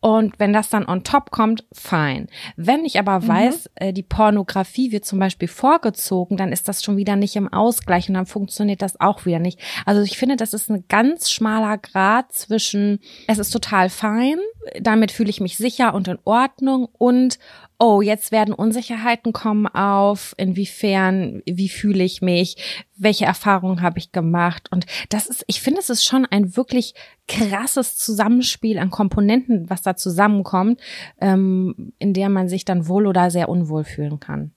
und 0.00 0.38
wenn 0.38 0.52
das 0.52 0.68
dann 0.68 0.86
on 0.86 1.02
top 1.02 1.30
kommt, 1.30 1.64
fein. 1.72 2.28
Wenn 2.56 2.84
ich 2.84 3.00
aber 3.00 3.26
weiß, 3.26 3.70
äh, 3.74 3.92
die 3.92 4.04
Pornografie 4.04 4.92
wird 4.92 5.04
zum 5.04 5.18
Beispiel 5.18 5.48
vorgezogen, 5.48 6.36
dann 6.36 6.52
ist 6.52 6.68
das 6.68 6.84
schon 6.84 6.96
wieder 6.96 7.16
nicht 7.16 7.34
im 7.34 7.52
Ausgleich 7.52 8.08
und 8.08 8.14
dann 8.14 8.26
funktioniert 8.26 8.80
das 8.80 9.00
auch 9.00 9.26
wieder 9.26 9.40
nicht. 9.40 9.58
Also 9.86 10.02
ich 10.02 10.16
finde, 10.16 10.36
das 10.36 10.54
ist 10.54 10.70
ein 10.70 10.84
ganz 10.88 11.30
schmaler 11.30 11.78
Grad 11.78 12.32
zwischen, 12.32 13.00
es 13.26 13.38
ist 13.38 13.50
total 13.50 13.90
fein, 13.90 14.38
damit 14.80 15.10
fühle 15.10 15.30
ich 15.30 15.40
mich 15.40 15.56
sicher 15.56 15.94
und 15.94 16.06
in 16.06 16.18
Ordnung 16.24 16.88
und 16.92 17.38
oh, 17.80 18.00
jetzt 18.00 18.32
werden 18.32 18.54
Unsicherheiten 18.54 19.32
kommen 19.32 19.66
auf, 19.68 20.34
inwiefern, 20.36 21.42
wie 21.46 21.68
fühle 21.68 22.02
ich 22.02 22.22
mich, 22.22 22.56
welche 22.96 23.24
Erfahrungen 23.24 23.82
habe 23.82 23.98
ich 23.98 24.12
gemacht 24.12 24.68
und 24.70 24.86
das 25.08 25.26
ist, 25.26 25.44
ich 25.48 25.60
finde, 25.60 25.80
es 25.80 25.90
ist 25.90 26.04
schon 26.04 26.26
ein 26.26 26.56
wirklich 26.56 26.94
krasses 27.28 27.96
Zusammenspiel 27.96 28.78
an 28.78 28.90
Komponenten, 28.90 29.68
was 29.70 29.82
da 29.82 29.94
zusammenkommt, 29.96 30.80
ähm, 31.20 31.92
in 31.98 32.14
der 32.14 32.28
man 32.28 32.48
sich 32.48 32.64
dann 32.64 32.88
wohl 32.88 33.06
oder 33.06 33.30
sehr 33.30 33.48
unwohl 33.48 33.84
fühlen 33.84 34.18
kann. 34.18 34.52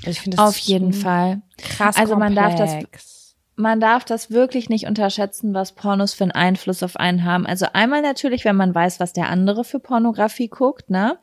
Also 0.00 0.10
ich 0.12 0.20
finde, 0.22 0.38
das 0.38 0.48
Auf 0.48 0.56
jeden 0.56 0.92
Fall. 0.94 1.42
krass 1.58 1.96
Also 1.96 2.16
man 2.16 2.34
darf 2.34 2.54
das- 2.54 3.36
man 3.56 3.78
darf 3.78 4.06
das 4.06 4.30
wirklich 4.30 4.70
nicht 4.70 4.86
unterschätzen, 4.86 5.52
was 5.52 5.72
Pornos 5.74 6.14
für 6.14 6.24
einen 6.24 6.30
Einfluss 6.32 6.82
auf 6.82 6.96
einen 6.96 7.26
haben. 7.26 7.44
Also 7.44 7.66
einmal 7.74 8.00
natürlich, 8.00 8.46
wenn 8.46 8.56
man 8.56 8.74
weiß, 8.74 9.00
was 9.00 9.12
der 9.12 9.28
andere 9.28 9.64
für 9.64 9.78
Pornografie 9.80 10.48
guckt, 10.48 10.88
ne? 10.88 11.18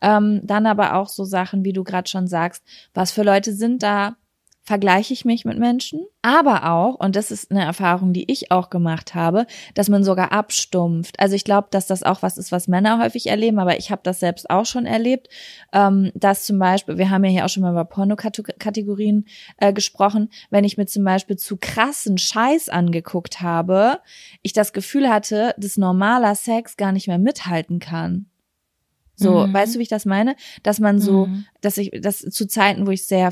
Ähm, 0.00 0.40
dann 0.44 0.64
aber 0.64 0.94
auch 0.94 1.08
so 1.10 1.24
Sachen, 1.24 1.62
wie 1.62 1.74
du 1.74 1.84
gerade 1.84 2.08
schon 2.08 2.26
sagst, 2.26 2.62
was 2.94 3.12
für 3.12 3.22
Leute 3.22 3.52
sind 3.52 3.82
da 3.82 4.16
vergleiche 4.64 5.12
ich 5.12 5.26
mich 5.26 5.44
mit 5.44 5.58
Menschen, 5.58 6.06
aber 6.22 6.70
auch, 6.70 6.94
und 6.94 7.16
das 7.16 7.30
ist 7.30 7.50
eine 7.50 7.62
Erfahrung, 7.62 8.14
die 8.14 8.30
ich 8.32 8.50
auch 8.50 8.70
gemacht 8.70 9.14
habe, 9.14 9.46
dass 9.74 9.90
man 9.90 10.04
sogar 10.04 10.32
abstumpft. 10.32 11.20
Also 11.20 11.36
ich 11.36 11.44
glaube, 11.44 11.68
dass 11.70 11.86
das 11.86 12.02
auch 12.02 12.22
was 12.22 12.38
ist, 12.38 12.50
was 12.50 12.66
Männer 12.66 12.98
häufig 12.98 13.26
erleben, 13.26 13.58
aber 13.58 13.78
ich 13.78 13.90
habe 13.90 14.00
das 14.02 14.20
selbst 14.20 14.48
auch 14.48 14.64
schon 14.64 14.86
erlebt, 14.86 15.28
ähm, 15.74 16.12
dass 16.14 16.46
zum 16.46 16.58
Beispiel, 16.58 16.96
wir 16.96 17.10
haben 17.10 17.24
ja 17.24 17.30
hier 17.30 17.44
auch 17.44 17.50
schon 17.50 17.62
mal 17.62 17.72
über 17.72 17.84
Pornokategorien 17.84 19.26
äh, 19.58 19.74
gesprochen, 19.74 20.30
wenn 20.48 20.64
ich 20.64 20.78
mir 20.78 20.86
zum 20.86 21.04
Beispiel 21.04 21.36
zu 21.36 21.58
krassen 21.58 22.16
Scheiß 22.16 22.70
angeguckt 22.70 23.42
habe, 23.42 24.00
ich 24.40 24.54
das 24.54 24.72
Gefühl 24.72 25.10
hatte, 25.10 25.54
dass 25.58 25.76
normaler 25.76 26.34
Sex 26.34 26.78
gar 26.78 26.92
nicht 26.92 27.06
mehr 27.06 27.18
mithalten 27.18 27.80
kann. 27.80 28.26
So, 29.14 29.46
mhm. 29.46 29.52
weißt 29.52 29.74
du, 29.74 29.78
wie 29.78 29.84
ich 29.84 29.88
das 29.88 30.06
meine? 30.06 30.36
Dass 30.62 30.80
man 30.80 30.98
so, 31.00 31.26
mhm. 31.26 31.44
dass 31.60 31.76
ich, 31.76 31.90
das 32.00 32.18
zu 32.18 32.48
Zeiten, 32.48 32.86
wo 32.86 32.90
ich 32.90 33.06
sehr 33.06 33.30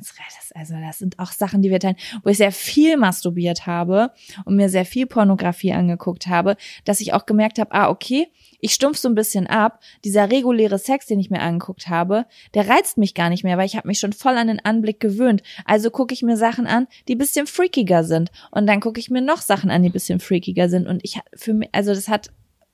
das, 0.00 0.52
also 0.54 0.74
das 0.80 0.98
sind 0.98 1.18
auch 1.18 1.32
Sachen, 1.32 1.62
die 1.62 1.70
wir 1.70 1.80
teilen, 1.80 1.96
wo 2.22 2.30
ich 2.30 2.36
sehr 2.36 2.52
viel 2.52 2.96
masturbiert 2.96 3.66
habe 3.66 4.12
und 4.44 4.56
mir 4.56 4.68
sehr 4.68 4.84
viel 4.84 5.06
Pornografie 5.06 5.72
angeguckt 5.72 6.26
habe, 6.26 6.56
dass 6.84 7.00
ich 7.00 7.12
auch 7.12 7.26
gemerkt 7.26 7.58
habe, 7.58 7.72
ah, 7.72 7.88
okay, 7.88 8.28
ich 8.60 8.74
stumpf 8.74 8.98
so 8.98 9.08
ein 9.08 9.14
bisschen 9.14 9.46
ab. 9.46 9.80
Dieser 10.04 10.30
reguläre 10.30 10.78
Sex, 10.78 11.06
den 11.06 11.20
ich 11.20 11.30
mir 11.30 11.40
angeguckt 11.40 11.88
habe, 11.88 12.26
der 12.54 12.68
reizt 12.68 12.98
mich 12.98 13.14
gar 13.14 13.28
nicht 13.28 13.44
mehr, 13.44 13.58
weil 13.58 13.66
ich 13.66 13.76
habe 13.76 13.88
mich 13.88 13.98
schon 13.98 14.12
voll 14.12 14.36
an 14.36 14.48
den 14.48 14.64
Anblick 14.64 15.00
gewöhnt. 15.00 15.42
Also 15.64 15.90
gucke 15.90 16.14
ich 16.14 16.22
mir 16.22 16.36
Sachen 16.36 16.66
an, 16.66 16.86
die 17.08 17.14
bisschen 17.14 17.46
freakiger 17.46 18.04
sind. 18.04 18.30
Und 18.50 18.66
dann 18.66 18.80
gucke 18.80 19.00
ich 19.00 19.10
mir 19.10 19.22
noch 19.22 19.40
Sachen 19.40 19.70
an, 19.70 19.82
die 19.82 19.90
bisschen 19.90 20.20
freakiger 20.20 20.68
sind. 20.68 20.86
Und 20.86 21.00
ich 21.04 21.20
für 21.34 21.54
mich, 21.54 21.68
also 21.72 21.94
das 21.94 22.08
hat 22.08 22.30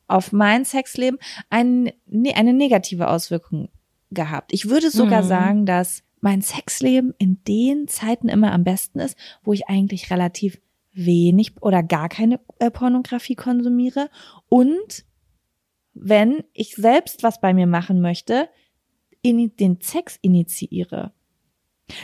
auf 0.08 0.32
mein 0.32 0.64
Sexleben 0.64 1.18
ein, 1.50 1.92
eine 2.10 2.52
negative 2.52 3.08
Auswirkung 3.08 3.68
gehabt. 4.10 4.52
Ich 4.52 4.68
würde 4.68 4.90
sogar 4.90 5.22
mhm. 5.22 5.28
sagen, 5.28 5.66
dass 5.66 6.02
mein 6.22 6.40
Sexleben 6.40 7.12
in 7.18 7.42
den 7.46 7.88
Zeiten 7.88 8.28
immer 8.28 8.52
am 8.52 8.64
besten 8.64 9.00
ist, 9.00 9.18
wo 9.42 9.52
ich 9.52 9.68
eigentlich 9.68 10.10
relativ 10.10 10.58
wenig 10.94 11.60
oder 11.60 11.82
gar 11.82 12.08
keine 12.08 12.40
äh, 12.58 12.70
Pornografie 12.70 13.34
konsumiere 13.34 14.08
und 14.48 15.04
wenn 15.94 16.44
ich 16.54 16.74
selbst 16.76 17.22
was 17.22 17.40
bei 17.40 17.52
mir 17.52 17.66
machen 17.66 18.00
möchte, 18.00 18.48
in 19.20 19.54
den 19.56 19.80
Sex 19.80 20.18
initiiere. 20.22 21.12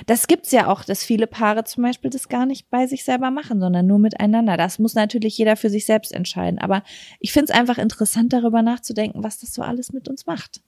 Das 0.06 0.26
gibt's 0.26 0.52
ja 0.52 0.66
auch, 0.66 0.84
dass 0.84 1.04
viele 1.04 1.26
Paare 1.26 1.64
zum 1.64 1.82
Beispiel 1.82 2.10
das 2.10 2.28
gar 2.28 2.46
nicht 2.46 2.70
bei 2.70 2.86
sich 2.86 3.04
selber 3.04 3.30
machen, 3.30 3.60
sondern 3.60 3.86
nur 3.86 3.98
miteinander. 3.98 4.56
Das 4.56 4.78
muss 4.78 4.94
natürlich 4.94 5.38
jeder 5.38 5.56
für 5.56 5.70
sich 5.70 5.86
selbst 5.86 6.12
entscheiden. 6.12 6.58
Aber 6.58 6.82
ich 7.20 7.32
finde 7.32 7.52
es 7.52 7.58
einfach 7.58 7.78
interessant, 7.78 8.32
darüber 8.32 8.62
nachzudenken, 8.62 9.22
was 9.22 9.38
das 9.38 9.52
so 9.52 9.62
alles 9.62 9.92
mit 9.92 10.08
uns 10.08 10.26
macht. 10.26 10.60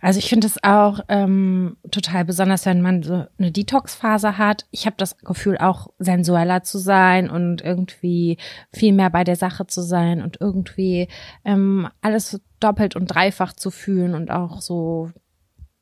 Also 0.00 0.18
ich 0.18 0.28
finde 0.28 0.46
es 0.46 0.62
auch 0.62 1.00
ähm, 1.08 1.76
total 1.90 2.24
besonders, 2.24 2.66
wenn 2.66 2.80
man 2.80 3.02
so 3.02 3.26
eine 3.38 3.50
Detox-Phase 3.50 4.38
hat. 4.38 4.66
Ich 4.70 4.86
habe 4.86 4.96
das 4.98 5.18
Gefühl, 5.18 5.58
auch 5.58 5.88
sensueller 5.98 6.62
zu 6.62 6.78
sein 6.78 7.28
und 7.28 7.62
irgendwie 7.62 8.38
viel 8.72 8.92
mehr 8.92 9.10
bei 9.10 9.24
der 9.24 9.36
Sache 9.36 9.66
zu 9.66 9.82
sein 9.82 10.22
und 10.22 10.40
irgendwie 10.40 11.08
ähm, 11.44 11.88
alles 12.00 12.40
doppelt 12.60 12.94
und 12.96 13.06
dreifach 13.06 13.52
zu 13.52 13.70
fühlen 13.70 14.14
und 14.14 14.30
auch 14.30 14.60
so 14.60 15.10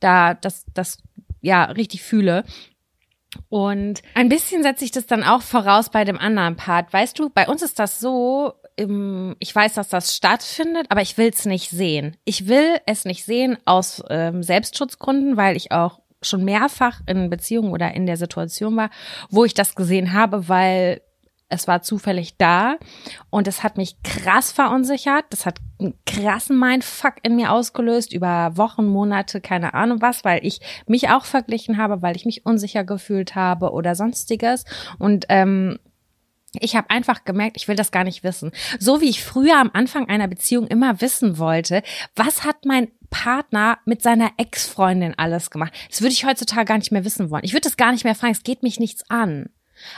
da 0.01 0.33
das 0.35 0.65
das 0.73 0.99
ja 1.41 1.65
richtig 1.65 2.03
fühle. 2.03 2.45
Und 3.49 4.03
ein 4.15 4.29
bisschen 4.29 4.63
setze 4.63 4.85
ich 4.85 4.91
das 4.91 5.07
dann 5.07 5.23
auch 5.23 5.43
voraus 5.43 5.91
bei 5.91 6.05
dem 6.05 6.19
anderen 6.19 6.57
Part. 6.57 6.93
Weißt 6.93 7.19
du, 7.19 7.31
bei 7.31 7.47
uns 7.47 7.63
ist 7.63 7.79
das 7.79 8.01
so, 8.01 8.55
ich 8.77 9.55
weiß, 9.55 9.75
dass 9.75 9.89
das 9.89 10.17
stattfindet, 10.17 10.87
aber 10.89 11.03
ich 11.03 11.19
will 11.19 11.29
es 11.29 11.45
nicht 11.45 11.71
sehen. 11.71 12.17
Ich 12.25 12.49
will 12.49 12.79
es 12.87 13.05
nicht 13.05 13.25
sehen 13.25 13.59
aus 13.67 14.03
ähm, 14.09 14.43
Selbstschutzgründen, 14.43 15.37
weil 15.37 15.57
ich 15.57 15.71
auch 15.71 16.01
schon 16.23 16.45
mehrfach 16.45 17.01
in 17.07 17.31
Beziehungen 17.31 17.73
oder 17.73 17.95
in 17.95 18.07
der 18.07 18.17
Situation 18.17 18.77
war, 18.77 18.91
wo 19.31 19.45
ich 19.45 19.55
das 19.55 19.75
gesehen 19.75 20.13
habe, 20.13 20.49
weil 20.49 21.03
es 21.51 21.67
war 21.69 21.83
zufällig 21.83 22.37
da 22.39 22.77
und 23.29 23.47
es 23.47 23.63
hat 23.63 23.77
mich 23.77 24.03
krass 24.03 24.53
verunsichert. 24.53 25.25
Das 25.31 25.45
hat 25.45 25.59
einen 25.79 25.95
krassen 26.07 26.59
Mindfuck 26.59 27.15
in 27.23 27.37
mir 27.37 27.53
ausgelöst 27.53 28.13
über 28.13 28.57
Wochen, 28.57 28.87
Monate, 28.87 29.41
keine 29.41 29.75
Ahnung 29.75 30.01
was, 30.01 30.25
weil 30.25 30.47
ich 30.47 30.61
mich 30.87 31.11
auch 31.11 31.25
verglichen 31.25 31.77
habe, 31.77 32.03
weil 32.03 32.17
ich 32.17 32.25
mich 32.25 32.47
unsicher 32.47 32.85
gefühlt 32.85 33.35
habe 33.35 33.73
oder 33.73 33.95
sonstiges. 33.95 34.65
Und 34.99 35.27
ähm, 35.29 35.79
ich 36.59 36.77
habe 36.77 36.91
einfach 36.91 37.25
gemerkt, 37.25 37.57
ich 37.57 37.69
will 37.69 37.77
das 37.77 37.93
gar 37.93 38.05
nicht 38.05 38.25
wissen. 38.25 38.53
So 38.79 39.01
wie 39.01 39.09
ich 39.09 39.23
früher 39.23 39.59
am 39.59 39.71
Anfang 39.73 40.09
einer 40.09 40.29
Beziehung 40.29 40.67
immer 40.67 41.01
wissen 41.01 41.39
wollte, 41.39 41.83
was 42.17 42.45
hat 42.45 42.65
mein 42.65 42.89
Partner 43.11 43.79
mit 43.85 44.03
seiner 44.03 44.31
Ex-Freundin 44.37 45.15
alles 45.17 45.51
gemacht? 45.51 45.73
Das 45.91 46.01
würde 46.01 46.13
ich 46.13 46.25
heutzutage 46.25 46.65
gar 46.65 46.79
nicht 46.79 46.93
mehr 46.93 47.05
wissen 47.05 47.31
wollen. 47.31 47.45
Ich 47.45 47.53
würde 47.53 47.69
das 47.69 47.77
gar 47.77 47.93
nicht 47.93 48.05
mehr 48.05 48.15
fragen, 48.15 48.33
es 48.33 48.45
geht 48.45 48.63
mich 48.63 48.81
nichts 48.81 49.09
an. 49.11 49.51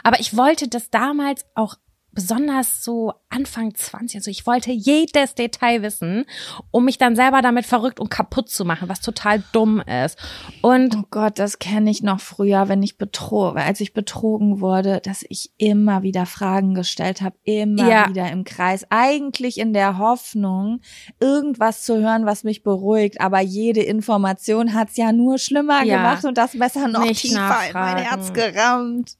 Aber 0.03 0.21
ich 0.21 0.37
wollte 0.37 0.69
das 0.69 0.91
damals 0.91 1.45
auch 1.55 1.77
besonders 2.13 2.85
so 2.85 3.15
Anfang 3.31 3.75
20, 3.75 4.17
also 4.17 4.31
ich 4.31 4.47
wollte 4.47 4.71
jedes 4.71 5.35
Detail 5.35 5.83
wissen, 5.83 6.27
um 6.71 6.85
mich 6.85 6.99
dann 6.99 7.17
selber 7.17 7.41
damit 7.41 7.65
verrückt 7.65 7.99
und 7.99 8.11
kaputt 8.11 8.51
zu 8.51 8.65
machen, 8.67 8.89
was 8.89 9.01
total 9.01 9.43
dumm 9.53 9.81
ist. 9.81 10.19
Und 10.61 10.95
oh 10.97 11.05
Gott, 11.11 11.39
das 11.39 11.59
kenne 11.59 11.91
ich 11.91 12.03
noch 12.03 12.21
früher, 12.21 12.69
wenn 12.69 12.83
ich 12.83 12.99
betrogen, 12.99 13.63
als 13.63 13.81
ich 13.81 13.95
betrogen 13.95 14.61
wurde, 14.61 15.01
dass 15.01 15.25
ich 15.29 15.53
immer 15.57 16.03
wieder 16.03 16.27
Fragen 16.27 16.75
gestellt 16.75 17.23
habe, 17.23 17.37
immer 17.45 17.89
ja. 17.89 18.09
wieder 18.09 18.31
im 18.31 18.45
Kreis, 18.45 18.87
eigentlich 18.91 19.59
in 19.59 19.73
der 19.73 19.97
Hoffnung, 19.97 20.81
irgendwas 21.19 21.85
zu 21.85 21.99
hören, 21.99 22.27
was 22.27 22.45
mich 22.45 22.63
beruhigt, 22.63 23.21
aber 23.23 23.41
jede 23.41 23.83
Information 23.83 24.75
hat's 24.75 24.99
ja 24.99 25.13
nur 25.13 25.39
schlimmer 25.39 25.83
ja. 25.83 25.97
gemacht 25.97 26.25
und 26.27 26.37
das 26.37 26.53
Messer 26.53 26.89
noch 26.89 27.05
Nicht 27.05 27.23
tiefer 27.23 27.37
nachfragen. 27.37 27.69
in 27.69 27.95
mein 27.95 28.05
Herz 28.05 28.33
gerammt. 28.35 29.17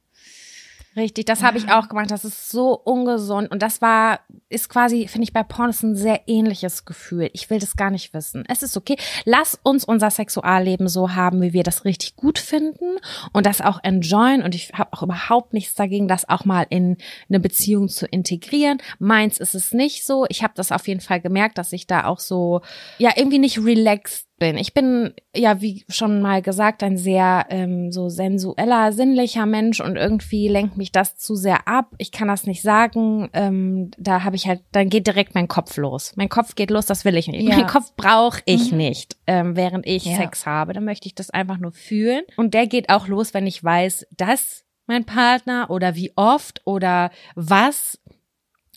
Richtig, 0.95 1.25
das 1.25 1.41
habe 1.41 1.57
ich 1.57 1.71
auch 1.71 1.89
gemacht. 1.89 2.11
Das 2.11 2.23
ist 2.23 2.49
so 2.49 2.77
ungesund. 2.77 3.49
Und 3.49 3.63
das 3.63 3.81
war, 3.81 4.19
ist 4.49 4.69
quasi, 4.69 5.07
finde 5.07 5.23
ich, 5.23 5.33
bei 5.33 5.41
Pornos 5.41 5.81
ein 5.81 5.95
sehr 5.95 6.21
ähnliches 6.27 6.85
Gefühl. 6.85 7.31
Ich 7.33 7.49
will 7.49 7.59
das 7.59 7.75
gar 7.75 7.89
nicht 7.89 8.13
wissen. 8.13 8.43
Es 8.47 8.61
ist 8.61 8.77
okay. 8.77 8.97
Lass 9.25 9.59
uns 9.63 9.85
unser 9.85 10.11
Sexualleben 10.11 10.87
so 10.87 11.15
haben, 11.15 11.41
wie 11.41 11.53
wir 11.53 11.63
das 11.63 11.83
richtig 11.85 12.15
gut 12.15 12.37
finden 12.37 12.97
und 13.31 13.47
das 13.47 13.61
auch 13.61 13.79
enjoyen. 13.83 14.43
Und 14.43 14.53
ich 14.53 14.71
habe 14.73 14.93
auch 14.93 15.01
überhaupt 15.01 15.53
nichts 15.53 15.73
dagegen, 15.73 16.07
das 16.07 16.29
auch 16.29 16.45
mal 16.45 16.67
in 16.69 16.97
eine 17.27 17.39
Beziehung 17.39 17.89
zu 17.89 18.05
integrieren. 18.05 18.77
Meins 18.99 19.39
ist 19.39 19.55
es 19.55 19.71
nicht 19.71 20.05
so. 20.05 20.25
Ich 20.29 20.43
habe 20.43 20.53
das 20.55 20.71
auf 20.71 20.87
jeden 20.87 21.01
Fall 21.01 21.21
gemerkt, 21.21 21.57
dass 21.57 21.73
ich 21.73 21.87
da 21.87 22.05
auch 22.05 22.19
so, 22.19 22.61
ja, 22.99 23.11
irgendwie 23.15 23.39
nicht 23.39 23.57
relaxed 23.57 24.27
bin. 24.37 24.57
Ich 24.57 24.73
bin 24.73 25.13
ja, 25.35 25.61
wie 25.61 25.85
schon 25.89 26.21
mal 26.21 26.41
gesagt, 26.41 26.83
ein 26.83 26.97
sehr 26.97 27.45
ähm, 27.49 27.91
so 27.91 28.09
sensueller, 28.09 28.91
sinnlicher 28.91 29.45
Mensch 29.45 29.79
und 29.79 29.95
irgendwie 29.95 30.47
lenkt 30.47 30.77
mich 30.77 30.91
das 30.91 31.15
zu 31.17 31.35
sehr 31.35 31.67
ab. 31.67 31.93
Ich 31.97 32.11
kann 32.11 32.27
das 32.27 32.45
nicht 32.45 32.61
sagen. 32.61 33.29
Ähm, 33.33 33.91
da 33.97 34.23
habe 34.23 34.35
ich 34.35 34.47
halt, 34.47 34.61
dann 34.71 34.89
geht 34.89 35.07
direkt 35.07 35.35
mein 35.35 35.47
Kopf 35.47 35.77
los. 35.77 36.13
Mein 36.15 36.29
Kopf 36.29 36.55
geht 36.55 36.71
los, 36.71 36.85
das 36.85 37.05
will 37.05 37.17
ich 37.17 37.27
nicht. 37.27 37.47
Ja. 37.47 37.57
Mein 37.57 37.67
Kopf 37.67 37.93
brauche 37.95 38.41
ich 38.45 38.71
mhm. 38.71 38.77
nicht, 38.77 39.17
ähm, 39.27 39.55
während 39.55 39.87
ich 39.87 40.05
ja. 40.05 40.17
Sex 40.17 40.45
habe. 40.45 40.73
Dann 40.73 40.85
möchte 40.85 41.07
ich 41.07 41.15
das 41.15 41.29
einfach 41.29 41.57
nur 41.57 41.71
fühlen. 41.71 42.23
Und 42.35 42.53
der 42.53 42.67
geht 42.67 42.89
auch 42.89 43.07
los, 43.07 43.33
wenn 43.33 43.47
ich 43.47 43.63
weiß, 43.63 44.07
dass 44.11 44.63
mein 44.85 45.05
Partner 45.05 45.69
oder 45.69 45.95
wie 45.95 46.11
oft 46.15 46.61
oder 46.65 47.11
was 47.35 47.99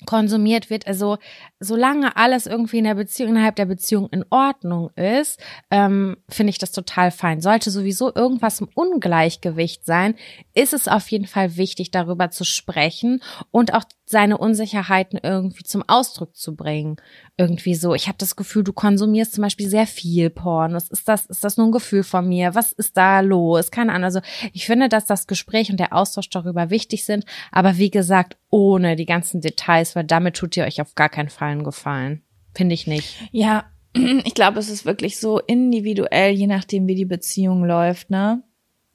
konsumiert 0.04 0.68
wird. 0.68 0.86
Also 0.86 1.16
solange 1.58 2.16
alles 2.16 2.46
irgendwie 2.46 2.78
in 2.78 2.84
der 2.84 2.96
Beziehung, 2.96 3.30
innerhalb 3.30 3.56
der 3.56 3.64
Beziehung 3.64 4.08
in 4.10 4.24
Ordnung 4.28 4.90
ist, 4.90 5.40
ähm, 5.70 6.18
finde 6.28 6.50
ich 6.50 6.58
das 6.58 6.72
total 6.72 7.10
fein. 7.10 7.40
Sollte 7.40 7.70
sowieso 7.70 8.14
irgendwas 8.14 8.60
im 8.60 8.68
Ungleichgewicht 8.74 9.86
sein, 9.86 10.14
ist 10.52 10.74
es 10.74 10.86
auf 10.86 11.10
jeden 11.10 11.26
Fall 11.26 11.56
wichtig, 11.56 11.90
darüber 11.90 12.30
zu 12.30 12.44
sprechen 12.44 13.22
und 13.50 13.72
auch 13.72 13.84
seine 14.08 14.38
Unsicherheiten 14.38 15.18
irgendwie 15.20 15.64
zum 15.64 15.82
Ausdruck 15.86 16.36
zu 16.36 16.54
bringen. 16.54 16.96
Irgendwie 17.36 17.74
so. 17.74 17.92
Ich 17.94 18.06
habe 18.06 18.18
das 18.18 18.36
Gefühl, 18.36 18.62
du 18.62 18.72
konsumierst 18.72 19.34
zum 19.34 19.42
Beispiel 19.42 19.68
sehr 19.68 19.86
viel 19.86 20.30
Porn. 20.30 20.74
Was 20.74 20.88
ist 20.88 21.08
das? 21.08 21.26
Ist 21.26 21.42
das 21.42 21.56
nur 21.56 21.66
ein 21.66 21.72
Gefühl 21.72 22.04
von 22.04 22.26
mir? 22.28 22.54
Was 22.54 22.70
ist 22.72 22.96
da 22.96 23.20
los? 23.20 23.72
Keine 23.72 23.92
Ahnung. 23.92 24.04
Also 24.04 24.20
ich 24.52 24.66
finde, 24.66 24.88
dass 24.88 25.06
das 25.06 25.26
Gespräch 25.26 25.70
und 25.70 25.80
der 25.80 25.92
Austausch 25.92 26.30
darüber 26.30 26.70
wichtig 26.70 27.04
sind. 27.04 27.24
Aber 27.50 27.78
wie 27.78 27.90
gesagt, 27.90 28.36
ohne 28.48 28.94
die 28.94 29.06
ganzen 29.06 29.40
Details, 29.40 29.85
weil 29.94 30.04
damit 30.04 30.36
tut 30.36 30.56
ihr 30.56 30.64
euch 30.64 30.80
auf 30.80 30.94
gar 30.94 31.08
keinen 31.08 31.28
Fall 31.28 31.50
einen 31.50 31.64
Gefallen. 31.64 32.22
Finde 32.54 32.74
ich 32.74 32.86
nicht. 32.86 33.16
Ja, 33.32 33.66
ich 33.94 34.34
glaube, 34.34 34.58
es 34.58 34.68
ist 34.68 34.84
wirklich 34.84 35.18
so 35.18 35.38
individuell, 35.38 36.32
je 36.32 36.46
nachdem, 36.46 36.86
wie 36.86 36.94
die 36.94 37.04
Beziehung 37.04 37.64
läuft, 37.64 38.10
ne? 38.10 38.42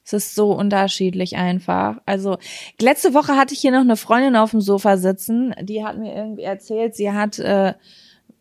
Es 0.04 0.14
ist 0.14 0.36
so 0.36 0.52
unterschiedlich 0.52 1.38
einfach. 1.38 1.98
Also 2.06 2.38
letzte 2.82 3.14
Woche 3.14 3.38
hatte 3.38 3.54
ich 3.54 3.62
hier 3.62 3.72
noch 3.72 3.82
eine 3.82 3.96
Freundin 3.96 4.36
auf 4.36 4.52
dem 4.52 4.60
Sofa 4.60 4.98
sitzen, 4.98 5.54
die 5.62 5.86
hat 5.86 5.98
mir 5.98 6.16
irgendwie 6.16 6.42
erzählt, 6.42 6.96
sie 6.96 7.12
hat 7.12 7.38
äh, 7.40 7.76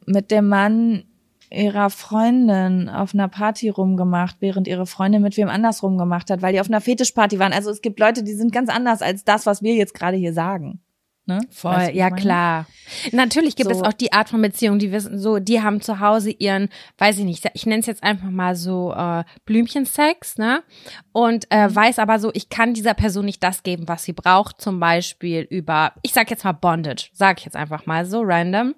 mit 0.07 0.31
dem 0.31 0.49
Mann 0.49 1.05
ihrer 1.51 1.91
Freundin 1.91 2.89
auf 2.89 3.13
einer 3.13 3.29
Party 3.29 3.69
rumgemacht, 3.69 4.37
während 4.41 4.69
ihre 4.69 4.87
Freundin 4.87 5.23
mit 5.23 5.37
wem 5.37 5.49
anders 5.49 5.83
rumgemacht 5.83 6.31
hat, 6.31 6.43
weil 6.43 6.53
die 6.53 6.61
auf 6.61 6.69
einer 6.69 6.81
Fetischparty 6.81 7.39
waren. 7.39 7.53
Also 7.53 7.71
es 7.71 7.83
gibt 7.83 7.99
Leute, 7.99 8.23
die 8.23 8.35
sind 8.35 8.53
ganz 8.53 8.71
anders 8.71 9.03
als 9.03 9.25
das, 9.25 9.47
was 9.47 9.63
wir 9.63 9.75
jetzt 9.75 9.95
gerade 9.95 10.17
hier 10.17 10.33
sagen. 10.33 10.81
Ne? 11.31 11.39
Voll, 11.51 11.71
Weißt 11.73 11.91
du, 11.91 11.97
ja 11.97 12.11
meine? 12.11 12.21
klar. 12.21 12.67
Natürlich 13.13 13.55
gibt 13.55 13.71
es 13.71 13.79
So. 13.79 13.85
auch 13.85 13.93
die 13.93 14.13
Art 14.13 14.29
von 14.31 14.43
Beziehung, 14.43 14.81
die 14.81 14.91
wissen 14.91 15.17
so, 15.17 15.39
die 15.39 15.63
haben 15.63 15.81
zu 15.81 16.01
Hause 16.01 16.31
ihren, 16.33 16.69
weiß 16.99 17.19
ich 17.19 17.25
nicht, 17.25 17.49
ich 17.55 17.65
nenne 17.65 17.79
es 17.81 17.87
jetzt 17.87 18.03
einfach 18.03 18.31
mal 18.31 18.57
so 18.57 18.93
äh, 18.93 19.23
Blümchensex, 19.45 20.39
ne? 20.39 20.65
Und 21.13 21.47
äh, 21.51 21.69
Mhm. 21.69 21.77
weiß 21.77 21.99
aber 22.01 22.19
so, 22.19 22.31
ich 22.35 22.49
kann 22.49 22.75
dieser 22.75 22.95
Person 22.95 23.27
nicht 23.27 23.45
das 23.45 23.63
geben, 23.63 23.87
was 23.87 24.03
sie 24.03 24.13
braucht, 24.13 24.61
zum 24.61 24.81
Beispiel 24.81 25.43
über, 25.49 25.93
ich 26.03 26.13
sag 26.13 26.31
jetzt 26.31 26.43
mal 26.45 26.53
Bondage, 26.53 27.11
sag 27.13 27.39
ich 27.39 27.45
jetzt 27.45 27.57
einfach 27.57 27.87
mal 27.87 28.05
so 28.07 28.23
random. 28.23 28.75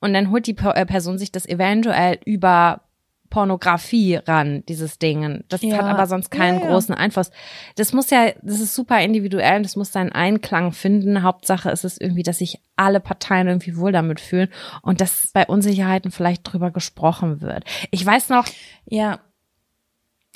Und 0.00 0.12
dann 0.14 0.30
holt 0.32 0.48
die 0.48 0.56
äh, 0.58 0.84
Person 0.84 1.16
sich 1.18 1.30
das 1.30 1.46
eventuell 1.46 2.18
über 2.24 2.80
Pornografie 3.32 4.16
ran, 4.16 4.62
dieses 4.68 4.98
Ding. 4.98 5.42
Das 5.48 5.62
Ja. 5.62 5.78
hat 5.78 5.84
aber 5.86 6.06
sonst 6.06 6.30
keinen 6.30 6.58
Ja, 6.58 6.64
ja. 6.66 6.70
großen 6.70 6.94
Einfluss. 6.94 7.30
Das 7.76 7.94
muss 7.94 8.10
ja, 8.10 8.30
das 8.42 8.60
ist 8.60 8.74
super 8.74 9.00
individuell 9.00 9.56
und 9.56 9.62
das 9.62 9.74
muss 9.74 9.90
seinen 9.90 10.12
Einklang 10.12 10.72
finden. 10.72 11.22
Hauptsache 11.22 11.70
ist 11.70 11.84
es 11.84 11.98
irgendwie, 11.98 12.22
dass 12.22 12.38
sich 12.38 12.60
alle 12.76 13.00
Parteien 13.00 13.48
irgendwie 13.48 13.78
wohl 13.78 13.90
damit 13.90 14.20
fühlen 14.20 14.50
und 14.82 15.00
dass 15.00 15.30
bei 15.32 15.46
Unsicherheiten 15.46 16.10
vielleicht 16.10 16.42
drüber 16.44 16.70
gesprochen 16.70 17.40
wird. 17.40 17.64
Ich 17.90 18.04
weiß 18.04 18.28
noch, 18.28 18.46
Ja, 18.84 19.20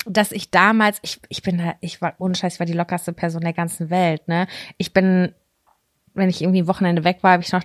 dass 0.05 0.31
ich 0.31 0.49
damals, 0.49 0.99
ich, 1.03 1.19
ich 1.29 1.43
bin 1.43 1.57
da, 1.59 1.75
ich 1.81 2.01
war, 2.01 2.15
ohne 2.17 2.33
Scheiß, 2.33 2.55
ich 2.55 2.59
war 2.59 2.65
die 2.65 2.73
lockerste 2.73 3.13
Person 3.13 3.41
der 3.41 3.53
ganzen 3.53 3.89
Welt, 3.91 4.27
ne? 4.27 4.47
Ich 4.77 4.91
bin, 4.93 5.35
wenn 6.15 6.29
ich 6.29 6.41
irgendwie 6.41 6.67
Wochenende 6.67 7.03
weg 7.03 7.19
war, 7.21 7.33
habe 7.33 7.43
ich 7.43 7.51
noch 7.51 7.63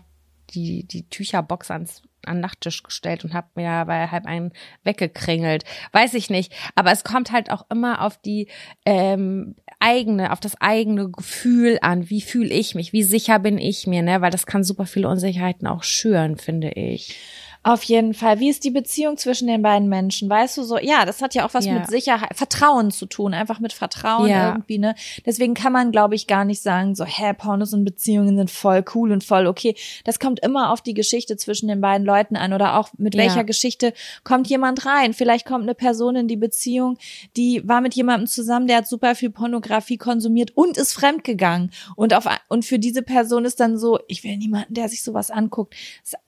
die, 0.50 0.84
die 0.86 1.08
Tücherbox 1.08 1.70
ans, 1.70 2.02
an 2.26 2.36
den 2.36 2.40
Nachttisch 2.40 2.82
gestellt 2.82 3.24
und 3.24 3.34
habe 3.34 3.48
mir 3.54 3.84
bei 3.86 4.08
halb 4.08 4.26
einen 4.26 4.52
weggekringelt. 4.84 5.64
Weiß 5.92 6.14
ich 6.14 6.30
nicht. 6.30 6.52
Aber 6.74 6.92
es 6.92 7.04
kommt 7.04 7.32
halt 7.32 7.50
auch 7.50 7.66
immer 7.70 8.02
auf 8.02 8.18
die 8.18 8.48
ähm, 8.84 9.56
eigene, 9.80 10.32
auf 10.32 10.40
das 10.40 10.60
eigene 10.60 11.10
Gefühl 11.10 11.78
an. 11.82 12.08
Wie 12.10 12.20
fühle 12.20 12.52
ich 12.52 12.74
mich? 12.74 12.92
Wie 12.92 13.02
sicher 13.02 13.38
bin 13.38 13.58
ich 13.58 13.86
mir, 13.86 14.02
ne? 14.02 14.20
Weil 14.20 14.30
das 14.30 14.46
kann 14.46 14.64
super 14.64 14.86
viele 14.86 15.08
Unsicherheiten 15.08 15.66
auch 15.66 15.82
schüren, 15.82 16.36
finde 16.36 16.70
ich. 16.70 17.16
Auf 17.64 17.84
jeden 17.84 18.12
Fall. 18.12 18.40
Wie 18.40 18.48
ist 18.48 18.64
die 18.64 18.72
Beziehung 18.72 19.16
zwischen 19.16 19.46
den 19.46 19.62
beiden 19.62 19.88
Menschen? 19.88 20.28
Weißt 20.28 20.56
du 20.58 20.64
so, 20.64 20.78
ja, 20.78 21.04
das 21.04 21.22
hat 21.22 21.34
ja 21.36 21.46
auch 21.46 21.54
was 21.54 21.64
Ja. 21.64 21.74
mit 21.74 21.86
Sicherheit, 21.88 22.34
Vertrauen 22.36 22.90
zu 22.90 23.06
tun, 23.06 23.34
einfach 23.34 23.60
mit 23.60 23.72
Vertrauen 23.72 24.28
Ja. 24.28 24.48
irgendwie, 24.52 24.78
ne? 24.78 24.96
Deswegen 25.24 25.54
kann 25.54 25.72
man, 25.72 25.92
glaube 25.92 26.16
ich, 26.16 26.26
gar 26.26 26.44
nicht 26.44 26.60
sagen, 26.60 26.96
so, 26.96 27.04
hä, 27.04 27.32
Pornos 27.34 27.72
und 27.72 27.84
Beziehungen 27.84 28.36
sind 28.36 28.50
voll 28.50 28.84
cool 28.96 29.12
und 29.12 29.22
voll 29.22 29.46
okay. 29.46 29.76
Das 30.02 30.18
kommt 30.18 30.40
immer 30.40 30.72
auf 30.72 30.80
die 30.80 30.92
Geschichte 30.94 31.36
zwischen 31.36 31.68
den 31.68 31.80
beiden 31.80 32.04
Leuten 32.04 32.34
an 32.34 32.52
oder 32.52 32.76
auch 32.76 32.88
mit 32.98 33.14
Ja. 33.14 33.22
welcher 33.22 33.44
Geschichte 33.44 33.92
kommt 34.24 34.48
jemand 34.48 34.84
rein. 34.84 35.14
Vielleicht 35.14 35.46
kommt 35.46 35.62
eine 35.62 35.76
Person 35.76 36.16
in 36.16 36.26
die 36.26 36.36
Beziehung, 36.36 36.98
die 37.36 37.62
war 37.64 37.80
mit 37.80 37.94
jemandem 37.94 38.26
zusammen, 38.26 38.66
der 38.66 38.78
hat 38.78 38.88
super 38.88 39.14
viel 39.14 39.30
Pornografie 39.30 39.98
konsumiert 39.98 40.50
und 40.56 40.76
ist 40.76 40.94
fremdgegangen. 40.94 41.70
Und 41.94 42.12
auf, 42.12 42.26
und 42.48 42.64
für 42.64 42.80
diese 42.80 43.02
Person 43.02 43.44
ist 43.44 43.60
dann 43.60 43.78
so, 43.78 44.00
ich 44.08 44.24
will 44.24 44.36
niemanden, 44.36 44.74
der 44.74 44.88
sich 44.88 45.04
sowas 45.04 45.30
anguckt. 45.30 45.74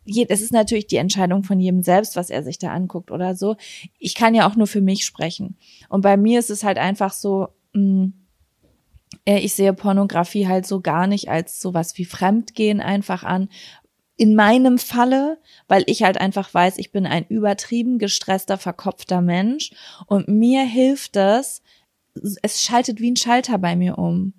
Es 0.06 0.40
ist 0.40 0.52
natürlich 0.52 0.86
die 0.86 0.96
Entscheidung 0.96 1.23
von 1.44 1.60
jedem 1.60 1.82
selbst, 1.82 2.16
was 2.16 2.30
er 2.30 2.42
sich 2.42 2.58
da 2.58 2.72
anguckt 2.72 3.10
oder 3.10 3.34
so. 3.34 3.56
Ich 3.98 4.14
kann 4.14 4.34
ja 4.34 4.48
auch 4.48 4.56
nur 4.56 4.66
für 4.66 4.80
mich 4.80 5.04
sprechen. 5.04 5.56
Und 5.88 6.02
bei 6.02 6.16
mir 6.16 6.38
ist 6.38 6.50
es 6.50 6.64
halt 6.64 6.78
einfach 6.78 7.12
so, 7.12 7.48
mh, 7.72 8.12
äh, 9.24 9.38
ich 9.38 9.54
sehe 9.54 9.72
Pornografie 9.72 10.46
halt 10.46 10.66
so 10.66 10.80
gar 10.80 11.06
nicht 11.06 11.28
als 11.28 11.60
sowas 11.60 11.96
wie 11.98 12.04
Fremdgehen 12.04 12.80
einfach 12.80 13.24
an. 13.24 13.48
In 14.16 14.36
meinem 14.36 14.78
Falle, 14.78 15.38
weil 15.66 15.82
ich 15.86 16.04
halt 16.04 16.20
einfach 16.20 16.52
weiß, 16.54 16.78
ich 16.78 16.92
bin 16.92 17.04
ein 17.04 17.26
übertrieben 17.26 17.98
gestresster, 17.98 18.58
verkopfter 18.58 19.20
Mensch 19.20 19.72
und 20.06 20.28
mir 20.28 20.62
hilft 20.62 21.16
es, 21.16 21.62
es 22.42 22.62
schaltet 22.62 23.00
wie 23.00 23.10
ein 23.10 23.16
Schalter 23.16 23.58
bei 23.58 23.74
mir 23.74 23.98
um. 23.98 24.34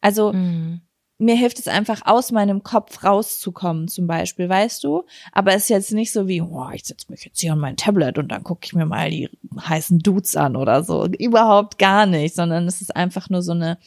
Also 0.00 0.32
Mhm. 0.32 0.80
Mir 1.18 1.34
hilft 1.34 1.58
es 1.58 1.68
einfach 1.68 2.02
aus 2.04 2.30
meinem 2.30 2.62
Kopf 2.62 3.02
rauszukommen, 3.02 3.88
zum 3.88 4.06
Beispiel, 4.06 4.48
weißt 4.48 4.84
du? 4.84 5.04
Aber 5.32 5.54
es 5.54 5.64
ist 5.64 5.68
jetzt 5.70 5.92
nicht 5.92 6.12
so 6.12 6.28
wie, 6.28 6.42
oh, 6.42 6.68
ich 6.72 6.84
setze 6.84 7.10
mich 7.10 7.24
jetzt 7.24 7.40
hier 7.40 7.52
an 7.52 7.58
mein 7.58 7.76
Tablet 7.76 8.18
und 8.18 8.28
dann 8.28 8.44
gucke 8.44 8.60
ich 8.64 8.74
mir 8.74 8.84
mal 8.84 9.10
die 9.10 9.30
heißen 9.58 10.00
Dudes 10.00 10.36
an 10.36 10.56
oder 10.56 10.82
so. 10.82 11.06
Überhaupt 11.06 11.78
gar 11.78 12.04
nicht, 12.04 12.34
sondern 12.34 12.66
es 12.66 12.82
ist 12.82 12.94
einfach 12.94 13.30
nur 13.30 13.42
so 13.42 13.52
eine 13.52 13.78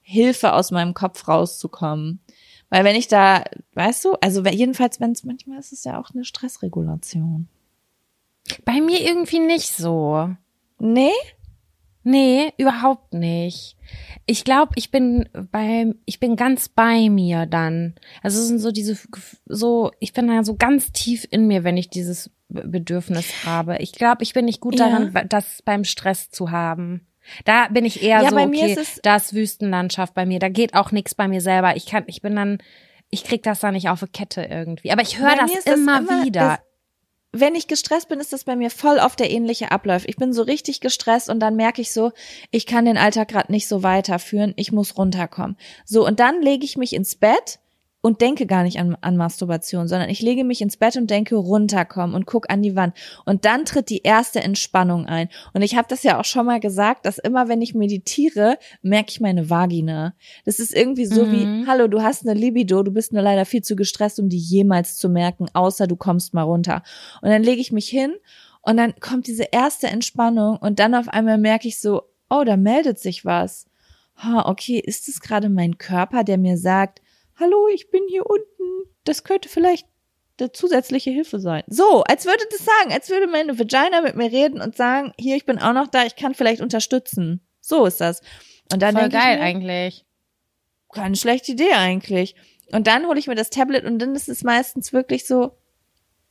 Hilfe 0.00 0.52
aus 0.52 0.70
meinem 0.70 0.94
Kopf 0.94 1.26
rauszukommen. 1.26 2.20
Weil 2.68 2.84
wenn 2.84 2.96
ich 2.96 3.08
da, 3.08 3.44
weißt 3.74 4.04
du, 4.04 4.14
also 4.20 4.44
jedenfalls, 4.44 5.00
wenn 5.00 5.12
es 5.12 5.24
manchmal 5.24 5.58
ist 5.58 5.72
es 5.72 5.84
ja 5.84 6.00
auch 6.00 6.10
eine 6.14 6.24
Stressregulation. 6.24 7.48
Bei 8.64 8.80
mir 8.80 9.00
irgendwie 9.00 9.40
nicht 9.40 9.72
so. 9.72 10.30
Nee? 10.78 11.10
Nee, 12.08 12.52
überhaupt 12.56 13.14
nicht. 13.14 13.76
Ich 14.26 14.44
glaube, 14.44 14.72
ich 14.76 14.92
bin 14.92 15.28
beim, 15.50 15.96
ich 16.04 16.20
bin 16.20 16.36
ganz 16.36 16.68
bei 16.68 17.10
mir 17.10 17.46
dann. 17.46 17.96
Also 18.22 18.38
es 18.40 18.46
sind 18.46 18.60
so 18.60 18.70
diese, 18.70 18.96
so, 19.46 19.90
ich 19.98 20.12
bin 20.12 20.28
da 20.28 20.44
so 20.44 20.54
ganz 20.54 20.92
tief 20.92 21.26
in 21.28 21.48
mir, 21.48 21.64
wenn 21.64 21.76
ich 21.76 21.90
dieses 21.90 22.30
Bedürfnis 22.48 23.44
habe. 23.44 23.78
Ich 23.78 23.90
glaube, 23.90 24.22
ich 24.22 24.34
bin 24.34 24.44
nicht 24.44 24.60
gut 24.60 24.78
Ja. 24.78 24.88
daran, 24.88 25.26
das 25.28 25.62
beim 25.64 25.82
Stress 25.82 26.30
zu 26.30 26.52
haben. 26.52 27.08
Da 27.44 27.66
bin 27.70 27.84
ich 27.84 28.00
eher 28.04 28.22
Ja, 28.22 28.28
so, 28.30 28.36
bei 28.36 28.46
mir 28.46 28.62
okay, 28.62 28.72
ist 28.74 28.78
es- 28.78 29.00
das 29.02 29.34
Wüstenlandschaft 29.34 30.14
bei 30.14 30.26
mir, 30.26 30.38
da 30.38 30.48
geht 30.48 30.74
auch 30.74 30.92
nichts 30.92 31.16
bei 31.16 31.26
mir 31.26 31.40
selber. 31.40 31.74
Ich 31.74 31.86
kann, 31.86 32.04
ich 32.06 32.22
bin 32.22 32.36
dann, 32.36 32.58
ich 33.10 33.24
krieg 33.24 33.42
das 33.42 33.58
da 33.58 33.72
nicht 33.72 33.88
auf 33.88 33.98
die 33.98 34.06
Kette 34.06 34.42
irgendwie. 34.44 34.92
Aber 34.92 35.02
ich 35.02 35.18
höre 35.18 35.30
Bei 35.30 35.34
das, 35.38 35.64
das 35.64 35.74
immer- 35.76 36.02
wieder. 36.24 36.60
Wenn 37.40 37.54
ich 37.54 37.68
gestresst 37.68 38.08
bin, 38.08 38.20
ist 38.20 38.32
das 38.32 38.44
bei 38.44 38.56
mir 38.56 38.70
voll 38.70 38.98
oft 38.98 39.18
der 39.18 39.30
ähnliche 39.30 39.70
Ablauf. 39.70 40.06
Ich 40.06 40.16
bin 40.16 40.32
so 40.32 40.42
richtig 40.42 40.80
gestresst 40.80 41.28
und 41.28 41.40
dann 41.40 41.56
merke 41.56 41.80
ich 41.82 41.92
so, 41.92 42.12
ich 42.50 42.66
kann 42.66 42.84
den 42.84 42.98
Alltag 42.98 43.28
gerade 43.28 43.52
nicht 43.52 43.68
so 43.68 43.82
weiterführen, 43.82 44.52
ich 44.56 44.72
muss 44.72 44.96
runterkommen. 44.96 45.56
So, 45.84 46.06
und 46.06 46.20
dann 46.20 46.42
lege 46.42 46.64
ich 46.64 46.76
mich 46.76 46.92
ins 46.92 47.16
Bett 47.16 47.58
und 48.06 48.20
denke 48.20 48.46
gar 48.46 48.62
nicht 48.62 48.78
an, 48.78 48.96
an 49.00 49.16
Masturbation, 49.16 49.88
sondern 49.88 50.08
ich 50.08 50.22
lege 50.22 50.44
mich 50.44 50.60
ins 50.60 50.76
Bett 50.76 50.96
und 50.96 51.10
denke 51.10 51.34
runterkommen 51.34 52.14
und 52.14 52.24
guck 52.24 52.48
an 52.48 52.62
die 52.62 52.76
Wand. 52.76 52.96
Und 53.24 53.44
dann 53.44 53.64
tritt 53.64 53.90
die 53.90 54.02
erste 54.02 54.40
Entspannung 54.40 55.06
ein. 55.06 55.28
Und 55.54 55.62
ich 55.62 55.74
habe 55.76 55.88
das 55.90 56.04
ja 56.04 56.20
auch 56.20 56.24
schon 56.24 56.46
mal 56.46 56.60
gesagt, 56.60 57.04
dass 57.04 57.18
immer 57.18 57.48
wenn 57.48 57.60
ich 57.62 57.74
meditiere, 57.74 58.58
merke 58.80 59.10
ich 59.10 59.20
meine 59.20 59.50
Vagina. 59.50 60.14
Das 60.44 60.60
ist 60.60 60.72
irgendwie 60.72 61.04
so 61.04 61.24
Mhm. 61.24 61.30
wie, 61.32 61.66
hallo, 61.66 61.88
du 61.88 62.00
hast 62.00 62.24
eine 62.24 62.38
Libido, 62.38 62.84
du 62.84 62.92
bist 62.92 63.12
nur 63.12 63.22
leider 63.22 63.44
viel 63.44 63.62
zu 63.62 63.74
gestresst, 63.74 64.20
um 64.20 64.28
die 64.28 64.38
jemals 64.38 64.94
zu 64.94 65.08
merken, 65.08 65.46
außer 65.52 65.88
du 65.88 65.96
kommst 65.96 66.32
mal 66.32 66.42
runter. 66.42 66.84
Und 67.22 67.30
dann 67.30 67.42
lege 67.42 67.60
ich 67.60 67.72
mich 67.72 67.88
hin 67.88 68.14
und 68.62 68.76
dann 68.76 68.94
kommt 69.00 69.26
diese 69.26 69.48
erste 69.50 69.88
Entspannung 69.88 70.58
und 70.58 70.78
dann 70.78 70.94
auf 70.94 71.08
einmal 71.08 71.38
merke 71.38 71.66
ich 71.66 71.80
so, 71.80 72.02
oh, 72.30 72.44
da 72.46 72.56
meldet 72.56 73.00
sich 73.00 73.24
was. 73.24 73.66
Ha, 74.18 74.48
okay, 74.48 74.78
ist 74.78 75.08
es 75.08 75.18
gerade 75.18 75.48
mein 75.48 75.76
Körper, 75.76 76.22
der 76.22 76.38
mir 76.38 76.56
sagt, 76.56 77.00
hallo, 77.38 77.68
ich 77.72 77.90
bin 77.90 78.02
hier 78.08 78.26
unten. 78.26 78.90
Das 79.04 79.24
könnte 79.24 79.48
vielleicht 79.48 79.86
eine 80.38 80.52
zusätzliche 80.52 81.10
Hilfe 81.10 81.40
sein. 81.40 81.62
So, 81.66 82.02
als 82.04 82.26
würde 82.26 82.44
das 82.50 82.64
sagen, 82.64 82.92
als 82.92 83.08
würde 83.08 83.26
meine 83.26 83.58
Vagina 83.58 84.02
mit 84.02 84.16
mir 84.16 84.30
reden 84.30 84.60
und 84.60 84.76
sagen, 84.76 85.12
hier, 85.18 85.36
ich 85.36 85.46
bin 85.46 85.58
auch 85.58 85.72
noch 85.72 85.86
da, 85.88 86.04
ich 86.04 86.16
kann 86.16 86.34
vielleicht 86.34 86.60
unterstützen. 86.60 87.40
So 87.60 87.86
ist 87.86 88.00
das. 88.00 88.20
Und 88.72 88.82
dann 88.82 88.96
Voll 88.96 89.08
geil 89.08 89.36
mir, 89.36 89.42
eigentlich. 89.42 90.04
keine 90.92 91.16
schlechte 91.16 91.52
Idee 91.52 91.72
eigentlich. 91.72 92.34
Und 92.72 92.86
dann 92.86 93.06
hole 93.06 93.18
ich 93.18 93.28
mir 93.28 93.34
das 93.34 93.50
Tablet 93.50 93.84
und 93.84 93.98
dann 93.98 94.14
ist 94.14 94.28
es 94.28 94.42
meistens 94.42 94.92
wirklich 94.92 95.26
so, 95.26 95.56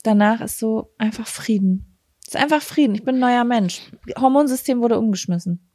danach 0.04 0.42
ist 0.42 0.60
so 0.60 0.94
einfach 0.98 1.28
Frieden. 1.28 1.98
Es 2.22 2.30
ist 2.30 2.36
einfach 2.36 2.62
Frieden. 2.62 2.96
Ich 2.96 3.04
bin 3.04 3.16
ein 3.16 3.20
neuer 3.20 3.44
Mensch. 3.44 3.82
Hormonsystem 4.20 4.82
wurde 4.82 5.00
umgeschmissen. 5.00 5.72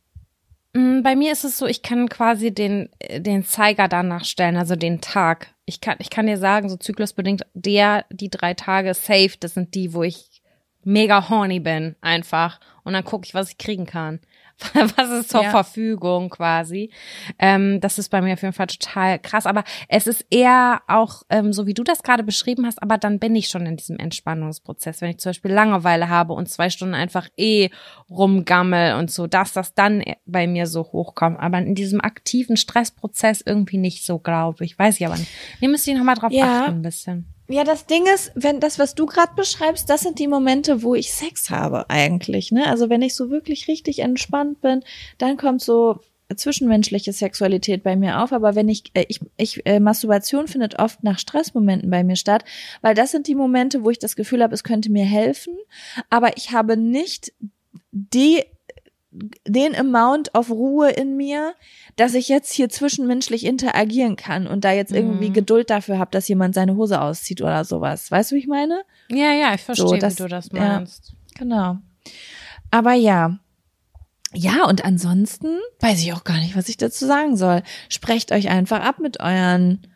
Mm, 0.73 1.03
Bei 1.03 1.17
mir 1.17 1.33
ist 1.33 1.45
es 1.45 1.59
so, 1.59 1.67
ich 1.67 1.83
kann 1.83 2.09
quasi 2.09 2.53
den, 2.55 2.91
den 3.17 3.45
Zeiger 3.45 3.89
danach 3.89 4.25
stellen, 4.25 4.57
also 4.57 4.77
den 4.77 5.01
Tag. 5.01 5.55
Ich 5.65 5.81
kann, 5.81 5.97
ich 6.01 6.11
kann 6.11 6.27
dir 6.27 6.39
sagen, 6.39 6.69
so 6.69 6.77
zyklusbedingt, 6.77 7.43
der, 7.55 8.05
die 8.11 8.31
drei 8.31 8.55
Tage 8.55 8.95
safe, 8.95 9.33
das 9.39 9.55
sind 9.55 9.75
die, 9.75 9.93
wo 9.95 10.03
ich 10.03 10.43
mega 10.85 11.29
horny 11.29 11.61
bin, 11.61 11.97
einfach. 12.01 12.61
Und 12.85 12.93
dann 12.93 13.05
gucke 13.05 13.27
ich, 13.27 13.35
was 13.35 13.51
ich 13.51 13.59
kriegen 13.59 13.87
kann. 13.87 14.21
Was 14.97 15.11
ist 15.11 15.31
zur 15.31 15.43
Ja. 15.43 15.51
Verfügung 15.51 16.29
quasi. 16.31 16.91
Ähm, 17.39 17.81
das 17.81 17.99
ist 17.99 18.09
bei 18.11 18.21
mir 18.21 18.35
auf 18.35 18.43
jeden 18.43 18.55
Fall 18.55 18.67
total 18.67 19.19
krass. 19.19 19.47
Aber 19.47 19.65
es 19.89 20.07
ist 20.07 20.27
eher 20.31 20.83
auch, 20.87 21.23
ähm, 21.31 21.53
so 21.53 21.67
wie 21.67 21.75
du 21.75 21.83
das 21.85 22.03
gerade 22.03 22.23
beschrieben 22.23 22.67
hast, 22.67 22.83
aber 22.83 22.99
dann 22.99 23.19
bin 23.19 23.35
ich 23.37 23.49
schon 23.49 23.67
in 23.67 23.77
diesem 23.77 23.99
Entspannungsprozess. 23.99 25.01
Wenn 25.01 25.11
ich 25.11 25.19
zum 25.19 25.31
Beispiel 25.31 25.51
Langeweile 25.53 26.09
habe 26.09 26.33
und 26.35 26.49
zwei 26.49 26.71
Stunden 26.71 26.95
einfach 26.95 27.29
eh 27.37 27.71
rumgammel 28.11 28.95
und 28.97 29.11
so, 29.11 29.27
dass 29.27 29.53
das 29.53 29.75
dann 29.75 30.03
bei 30.27 30.47
mir 30.47 30.67
so 30.67 30.83
hochkommt. 30.83 31.39
Aber 31.41 31.59
in 31.59 31.75
diesem 31.75 32.01
aktiven 32.01 32.57
Stressprozess 32.57 33.41
irgendwie 33.45 33.79
nicht 33.79 34.05
so, 34.05 34.19
glaube 34.19 34.65
ich. 34.65 34.79
Weiß 34.79 35.01
ich 35.01 35.07
aber 35.07 35.17
nicht. 35.17 35.31
Hier 35.59 35.69
müsst 35.69 35.87
ihr 35.87 35.97
nochmal 35.97 36.17
drauf 36.17 36.33
Ja. 36.33 36.63
achten 36.63 36.77
ein 36.77 36.83
bisschen. 36.83 37.27
Ja, 37.51 37.65
das 37.65 37.87
Ding 37.87 38.07
ist, 38.07 38.31
wenn 38.37 38.61
das, 38.61 38.79
was 38.79 38.95
du 38.95 39.07
gerade 39.07 39.35
beschreibst, 39.35 39.91
das 39.91 40.03
sind 40.03 40.21
die 40.21 40.29
Momente, 40.29 40.85
wo 40.85 40.95
ich 40.95 41.13
Sex 41.13 41.51
habe 41.51 41.91
eigentlich. 41.91 42.53
Ne? 42.53 42.65
Also 42.69 42.89
wenn 42.89 43.03
ich 43.03 43.17
so 43.17 43.29
wirklich 43.29 43.67
richtig 43.67 43.99
entspannt 43.99 44.61
bin, 44.61 44.85
dann 45.19 45.37
kommt 45.37 45.61
so 45.61 45.99
zwischenmenschliche 46.37 47.13
Sexualität 47.13 47.83
bei 47.83 47.97
mir 47.97 48.23
auf, 48.23 48.33
aber 48.33 48.55
wenn 48.55 48.69
ich, 48.69 48.85
äh, 48.95 49.05
ich, 49.09 49.19
ich 49.37 49.67
äh, 49.67 49.81
Masturbation 49.81 50.47
findet 50.47 50.79
oft 50.79 51.03
nach 51.03 51.19
Stressmomenten 51.19 51.91
bei 51.91 52.05
mir 52.05 52.15
statt, 52.15 52.45
weil 52.83 52.95
das 52.95 53.11
sind 53.11 53.27
die 53.27 53.35
Momente, 53.35 53.83
wo 53.83 53.91
ich 53.91 53.99
das 53.99 54.15
Gefühl 54.15 54.45
habe, 54.45 54.55
es 54.55 54.63
könnte 54.63 54.93
mir 54.93 55.05
helfen, 55.05 55.55
aber 56.09 56.37
ich 56.37 56.53
habe 56.53 56.77
nicht 56.77 57.33
die 57.91 58.45
den 59.13 59.75
Amount 59.75 60.35
of 60.37 60.51
Ruhe 60.51 60.91
in 60.91 61.17
mir, 61.17 61.55
dass 61.97 62.15
ich 62.15 62.29
jetzt 62.29 62.53
hier 62.53 62.69
zwischenmenschlich 62.69 63.45
interagieren 63.45 64.15
kann 64.17 64.47
und 64.47 64.65
da 64.65 64.73
jetzt 64.73 64.93
irgendwie 64.93 65.31
Mhm. 65.31 65.35
Geduld 65.35 65.69
dafür 65.71 65.99
habe, 65.99 66.11
dass 66.13 66.29
jemand 66.29 66.55
seine 66.55 66.77
Hose 66.77 67.01
auszieht 67.01 67.41
oder 67.43 67.65
sowas. 67.65 68.11
Weißt 68.11 68.31
du, 68.31 68.37
wie 68.37 68.41
ich 68.41 68.47
meine? 68.47 68.83
Ja, 69.11 69.33
ja, 69.33 69.53
ich 69.55 69.63
verstehe, 69.63 69.89
So, 69.89 69.97
das- 69.97 70.19
wie 70.19 70.23
du 70.23 70.29
das 70.29 70.49
ja. 70.53 70.61
meinst. 70.79 71.13
Genau. 71.37 71.79
Aber 72.71 72.93
ja. 72.95 73.39
Ja, 74.33 74.65
und 74.67 74.85
ansonsten 74.85 75.59
weiß 75.81 76.01
ich 76.01 76.13
auch 76.13 76.23
gar 76.23 76.39
nicht, 76.39 76.57
was 76.57 76.69
ich 76.69 76.77
dazu 76.77 77.05
sagen 77.05 77.37
soll. 77.37 77.63
Sprecht 77.89 78.31
euch 78.31 78.49
einfach 78.49 78.81
ab 78.81 79.01
mit 79.01 79.19
euren 79.19 79.89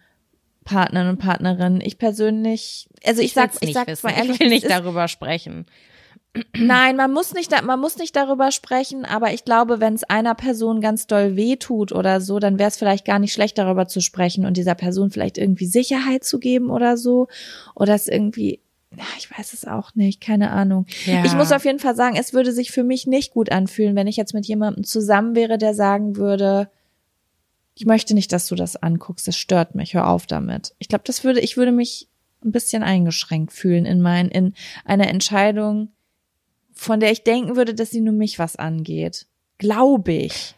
Partnern 0.65 1.09
und 1.09 1.19
Partnerinnen. 1.19 1.81
Ich 1.81 1.99
persönlich, 1.99 2.89
also 3.05 3.23
ich, 3.23 3.33
sag, 3.33 3.53
ich 3.55 3.61
nicht 3.61 3.75
sag's 3.75 3.89
wissen. 3.93 4.07
mal 4.09 4.15
ehrlich, 4.17 4.33
ich 4.35 4.41
will 4.41 4.49
nicht 4.49 4.69
darüber 4.69 5.07
sprechen. 5.07 5.67
Nein, 6.57 6.97
man 6.97 7.12
muss 7.12 7.32
nicht, 7.32 7.53
man 7.64 7.80
muss 7.80 7.97
nicht 7.97 8.16
darüber 8.16 8.51
sprechen, 8.51 9.05
aber 9.05 9.32
ich 9.32 9.45
glaube, 9.45 9.80
wenn 9.80 9.95
es 9.95 10.03
einer 10.05 10.35
Person 10.35 10.80
ganz 10.80 11.07
doll 11.07 11.37
weh 11.37 11.57
tut 11.57 11.93
oder 11.93 12.20
so, 12.20 12.41
dann 12.41 12.59
wäre 12.59 12.68
es 12.68 12.76
vielleicht 12.76 13.05
gar 13.05 13.20
nicht 13.20 13.32
schlecht, 13.32 13.57
darüber 13.57 13.87
zu 13.87 14.01
sprechen 14.01 14.45
und 14.45 14.57
dieser 14.57 14.74
Person 14.74 15.11
vielleicht 15.11 15.39
irgendwie 15.39 15.66
Sicherheit 15.66 16.24
zu 16.24 16.41
geben 16.41 16.70
oder 16.70 16.97
so. 16.97 17.28
Oder 17.76 17.95
es 17.95 18.09
irgendwie, 18.09 18.61
ja, 18.97 19.05
ich 19.16 19.30
weiß 19.30 19.53
es 19.53 19.64
auch 19.64 19.95
nicht, 19.95 20.20
keine 20.20 20.51
Ahnung. 20.51 20.87
Ja. 21.07 21.24
Ich 21.24 21.35
muss 21.35 21.53
auf 21.53 21.64
jeden 21.64 21.78
Fall 21.78 21.95
sagen, 21.95 22.16
es 22.16 22.32
würde 22.32 22.53
sich 22.53 22.72
für 22.72 22.85
mich 22.85 23.07
nicht 23.07 23.32
gut 23.32 23.53
anfühlen, 23.53 23.95
wenn 23.95 24.09
ich 24.09 24.16
jetzt 24.16 24.35
mit 24.35 24.47
jemandem 24.47 24.82
zusammen 24.82 25.37
wäre, 25.37 25.57
der 25.57 25.74
sagen 25.74 26.16
würde, 26.16 26.68
ich 27.76 27.87
möchte 27.87 28.14
nicht, 28.14 28.32
dass 28.32 28.49
du 28.49 28.57
das 28.57 28.76
anguckst, 28.76 29.28
das 29.28 29.37
stört 29.37 29.74
mich, 29.76 29.95
hör 29.95 30.09
auf 30.09 30.26
damit. 30.26 30.74
Ich 30.78 30.89
glaube, 30.89 31.05
das 31.07 31.22
würde, 31.22 31.41
ich 31.41 31.57
würde 31.57 31.72
mich 31.72 32.09
ein 32.45 32.53
bisschen 32.53 32.82
eingeschränkt 32.82 33.53
fühlen 33.53 33.87
in 33.87 34.01
mein, 34.01 34.28
in 34.28 34.55
einer 34.85 35.09
Entscheidung, 35.09 35.89
von 36.75 37.01
der 37.01 37.12
ich 37.12 37.25
denken 37.25 37.57
würde, 37.57 37.75
dass 37.75 37.91
sie 37.91 38.01
nur 38.01 38.14
mich 38.14 38.39
was 38.39 38.57
angeht. 38.57 39.27
Glaube 39.59 40.12
ich. 40.12 40.55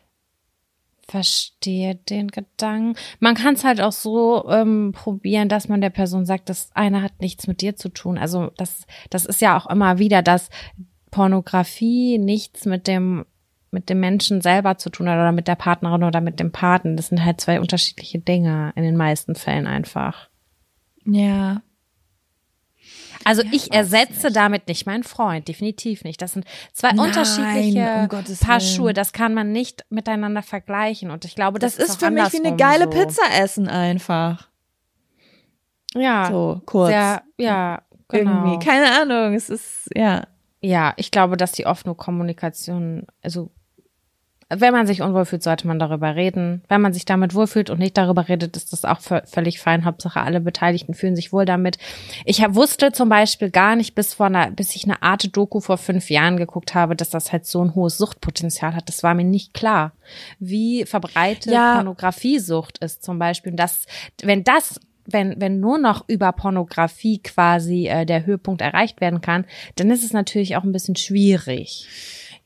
Verstehe 1.08 1.94
den 1.94 2.28
Gedanken. 2.28 2.98
Man 3.20 3.36
kann 3.36 3.54
es 3.54 3.62
halt 3.62 3.80
auch 3.80 3.92
so 3.92 4.48
ähm, 4.48 4.92
probieren, 4.92 5.48
dass 5.48 5.68
man 5.68 5.80
der 5.80 5.90
Person 5.90 6.26
sagt, 6.26 6.48
das 6.48 6.70
eine 6.74 7.02
hat 7.02 7.20
nichts 7.20 7.46
mit 7.46 7.60
dir 7.60 7.76
zu 7.76 7.90
tun. 7.90 8.18
Also 8.18 8.50
das, 8.56 8.86
das 9.10 9.24
ist 9.24 9.40
ja 9.40 9.56
auch 9.56 9.70
immer 9.70 9.98
wieder, 9.98 10.22
dass 10.22 10.50
Pornografie 11.12 12.18
nichts 12.18 12.66
mit 12.66 12.88
dem 12.88 13.24
mit 13.70 13.90
dem 13.90 14.00
Menschen 14.00 14.40
selber 14.40 14.78
zu 14.78 14.90
tun 14.90 15.08
hat 15.08 15.16
oder 15.16 15.32
mit 15.32 15.48
der 15.48 15.54
Partnerin 15.54 16.02
oder 16.02 16.22
mit 16.22 16.40
dem 16.40 16.50
Paten. 16.50 16.96
Das 16.96 17.08
sind 17.08 17.22
halt 17.22 17.40
zwei 17.40 17.60
unterschiedliche 17.60 18.18
Dinge 18.18 18.72
in 18.74 18.82
den 18.82 18.96
meisten 18.96 19.34
Fällen 19.34 19.66
einfach. 19.66 20.30
Ja. 21.04 21.60
Also 23.26 23.42
Ja, 23.42 23.48
ich 23.52 23.64
es 23.64 23.68
ersetze 23.68 24.26
nicht. 24.28 24.36
damit 24.36 24.68
nicht 24.68 24.86
meinen 24.86 25.02
Freund, 25.02 25.48
definitiv 25.48 26.04
nicht. 26.04 26.22
Das 26.22 26.32
sind 26.32 26.44
zwei 26.72 26.92
Nein, 26.92 27.00
unterschiedliche 27.08 28.08
um 28.10 28.36
Paar. 28.40 28.60
Schuhe. 28.60 28.92
Das 28.92 29.12
kann 29.12 29.34
man 29.34 29.50
nicht 29.52 29.84
miteinander 29.90 30.42
vergleichen. 30.42 31.10
Und 31.10 31.24
ich 31.24 31.34
glaube, 31.34 31.58
das, 31.58 31.76
Das, 31.76 31.88
ist 31.88 31.96
auch 31.96 32.06
für 32.06 32.10
mich 32.12 32.32
wie 32.32 32.44
eine 32.46 32.56
geile 32.56 32.84
so. 32.84 32.90
Pizza 32.90 33.22
essen 33.40 33.68
einfach. 33.68 34.48
Ja, 35.94 36.28
So, 36.30 36.60
kurz. 36.66 36.88
sehr, 36.90 37.22
ja, 37.38 37.82
genau. 38.08 38.46
Irgendwie. 38.46 38.64
Keine 38.64 38.92
Ahnung. 39.00 39.34
Es 39.34 39.50
ist, 39.50 39.88
ja. 39.94 40.26
Ja, 40.60 40.94
ich 40.96 41.10
glaube, 41.10 41.36
dass 41.36 41.52
die 41.52 41.66
offene 41.66 41.94
Kommunikation, 41.94 43.06
also 43.22 43.50
wenn 44.48 44.72
man 44.72 44.86
sich 44.86 45.02
unwohl 45.02 45.24
fühlt, 45.24 45.42
sollte 45.42 45.66
man 45.66 45.78
darüber 45.80 46.14
reden. 46.14 46.62
Wenn 46.68 46.80
man 46.80 46.92
sich 46.92 47.04
damit 47.04 47.34
wohlfühlt 47.34 47.68
und 47.68 47.80
nicht 47.80 47.96
darüber 47.98 48.28
redet, 48.28 48.56
ist 48.56 48.72
das 48.72 48.84
auch 48.84 49.00
vö- 49.00 49.26
völlig 49.26 49.58
fein. 49.58 49.84
Hauptsache, 49.84 50.20
alle 50.20 50.40
Beteiligten 50.40 50.94
fühlen 50.94 51.16
sich 51.16 51.32
wohl 51.32 51.44
damit. 51.44 51.78
Ich 52.24 52.40
wusste 52.54 52.92
zum 52.92 53.08
Beispiel 53.08 53.50
gar 53.50 53.74
nicht, 53.74 53.94
bis 53.96 54.14
vor 54.14 54.26
einer, 54.26 54.50
bis 54.52 54.76
ich 54.76 54.84
eine 54.84 55.02
Art 55.02 55.36
Doku 55.36 55.60
vor 55.60 55.78
fünf 55.78 56.10
Jahren 56.10 56.36
geguckt 56.36 56.74
habe, 56.74 56.94
dass 56.94 57.10
das 57.10 57.32
halt 57.32 57.44
so 57.46 57.60
ein 57.62 57.74
hohes 57.74 57.98
Suchtpotenzial 57.98 58.74
hat. 58.76 58.88
Das 58.88 59.02
war 59.02 59.14
mir 59.14 59.24
nicht 59.24 59.52
klar, 59.52 59.92
wie 60.38 60.84
verbreitet 60.84 61.52
Ja. 61.52 61.74
Pornografiesucht 61.74 62.78
ist 62.78 63.02
zum 63.02 63.18
Beispiel. 63.18 63.52
Und 63.52 63.58
das, 63.58 63.86
wenn 64.22 64.44
das 64.44 64.80
wenn, 65.08 65.40
wenn 65.40 65.60
nur 65.60 65.78
noch 65.78 66.04
über 66.08 66.32
Pornografie 66.32 67.18
quasi 67.22 67.86
äh, 67.86 68.04
der 68.04 68.26
Höhepunkt 68.26 68.60
erreicht 68.60 69.00
werden 69.00 69.20
kann, 69.20 69.44
dann 69.76 69.88
ist 69.92 70.02
es 70.02 70.12
natürlich 70.12 70.56
auch 70.56 70.64
ein 70.64 70.72
bisschen 70.72 70.96
schwierig. 70.96 71.86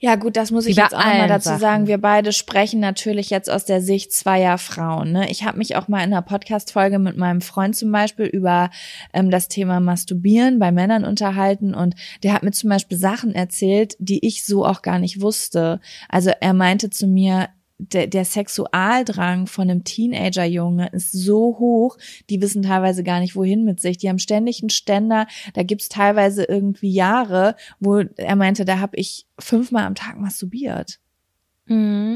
Ja, 0.02 0.14
gut, 0.14 0.36
das 0.36 0.50
muss 0.50 0.64
Wie 0.64 0.70
ich 0.70 0.76
bei 0.76 0.82
jetzt 0.82 0.94
auch 0.94 1.04
mal 1.04 1.28
dazu 1.28 1.50
Sachen. 1.50 1.60
sagen. 1.60 1.86
Wir 1.86 1.98
beide 1.98 2.32
sprechen 2.32 2.80
natürlich 2.80 3.28
jetzt 3.28 3.50
aus 3.50 3.66
der 3.66 3.82
Sicht 3.82 4.12
zweier 4.12 4.56
Frauen. 4.56 5.12
Ne? 5.12 5.30
Ich 5.30 5.44
habe 5.44 5.58
mich 5.58 5.76
auch 5.76 5.88
mal 5.88 5.98
in 5.98 6.04
einer 6.04 6.22
Podcast-Folge 6.22 6.98
mit 6.98 7.18
meinem 7.18 7.42
Freund 7.42 7.76
zum 7.76 7.92
Beispiel 7.92 8.24
über 8.24 8.70
ähm, 9.12 9.30
das 9.30 9.48
Thema 9.48 9.78
Masturbieren 9.78 10.58
bei 10.58 10.72
Männern 10.72 11.04
unterhalten 11.04 11.74
und 11.74 11.96
der 12.22 12.32
hat 12.32 12.42
mir 12.42 12.52
zum 12.52 12.70
Beispiel 12.70 12.96
Sachen 12.96 13.34
erzählt, 13.34 13.94
die 13.98 14.26
ich 14.26 14.46
so 14.46 14.64
auch 14.64 14.80
gar 14.80 14.98
nicht 14.98 15.20
wusste. 15.20 15.80
Also 16.08 16.30
er 16.40 16.54
meinte 16.54 16.88
zu 16.88 17.06
mir, 17.06 17.50
der, 17.80 18.06
der 18.06 18.24
Sexualdrang 18.24 19.46
von 19.46 19.70
einem 19.70 19.84
Teenager-Junge 19.84 20.88
ist 20.92 21.12
so 21.12 21.56
hoch, 21.58 21.96
die 22.28 22.40
wissen 22.40 22.62
teilweise 22.62 23.02
gar 23.02 23.20
nicht, 23.20 23.36
wohin 23.36 23.64
mit 23.64 23.80
sich. 23.80 23.98
Die 23.98 24.08
haben 24.08 24.18
ständig 24.18 24.62
einen 24.62 24.70
Ständer, 24.70 25.26
da 25.54 25.62
gibt's 25.62 25.88
teilweise 25.88 26.44
irgendwie 26.44 26.92
Jahre, 26.92 27.56
wo 27.78 27.98
er 27.98 28.36
meinte, 28.36 28.64
da 28.64 28.80
habe 28.80 28.96
ich 28.96 29.26
fünfmal 29.38 29.84
am 29.84 29.94
Tag 29.94 30.18
masturbiert. 30.18 31.00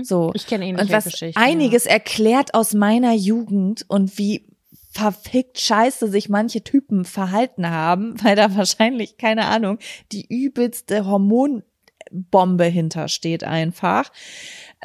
So. 0.02 0.32
Ich 0.34 0.46
kenne 0.48 0.66
ähnliche 0.66 0.84
Und 0.84 0.92
was 0.92 1.04
Geschichten. 1.04 1.40
einiges 1.40 1.86
erklärt 1.86 2.54
aus 2.54 2.74
meiner 2.74 3.14
Jugend 3.14 3.84
und 3.88 4.18
wie 4.18 4.48
verfickt 4.90 5.60
scheiße 5.60 6.08
sich 6.08 6.28
manche 6.28 6.62
Typen 6.62 7.04
verhalten 7.04 7.68
haben, 7.70 8.14
weil 8.22 8.34
da 8.36 8.56
wahrscheinlich, 8.56 9.16
keine 9.16 9.46
Ahnung, 9.46 9.78
die 10.10 10.26
übelste 10.28 11.06
Hormonbombe 11.06 12.64
hintersteht 12.64 13.44
einfach. 13.44 14.10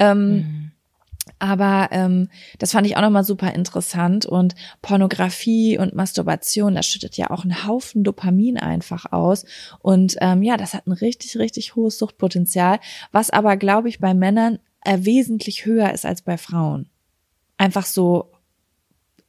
Ähm, 0.00 0.36
Mhm. 0.36 0.72
aber 1.38 1.88
ähm, 1.92 2.28
das 2.58 2.72
fand 2.72 2.86
ich 2.86 2.96
auch 2.96 3.02
nochmal 3.02 3.24
super 3.24 3.54
interessant. 3.54 4.26
Und 4.26 4.54
Pornografie 4.82 5.78
und 5.78 5.94
Masturbation, 5.94 6.74
das 6.74 6.86
schüttet 6.86 7.16
ja 7.16 7.30
auch 7.30 7.44
einen 7.44 7.66
Haufen 7.66 8.02
Dopamin 8.02 8.58
einfach 8.58 9.12
aus. 9.12 9.44
Und 9.80 10.16
ähm, 10.20 10.42
ja, 10.42 10.56
das 10.56 10.74
hat 10.74 10.86
ein 10.86 10.92
richtig, 10.92 11.36
richtig 11.36 11.76
hohes 11.76 11.98
Suchtpotenzial, 11.98 12.80
was 13.12 13.30
aber, 13.30 13.56
glaube 13.56 13.88
ich, 13.88 14.00
bei 14.00 14.14
Männern 14.14 14.58
äh, 14.84 14.98
wesentlich 15.02 15.66
höher 15.66 15.92
ist 15.92 16.06
als 16.06 16.22
bei 16.22 16.36
Frauen. 16.38 16.88
Einfach 17.58 17.84
so 17.86 18.32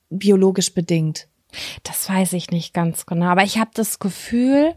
biologisch 0.10 0.74
bedingt. 0.74 1.28
Das 1.84 2.10
weiß 2.10 2.34
ich 2.34 2.52
nicht 2.52 2.74
ganz 2.74 3.06
genau, 3.06 3.26
aber 3.26 3.44
ich 3.44 3.58
habe 3.58 3.72
das 3.74 4.00
Gefühl, 4.00 4.74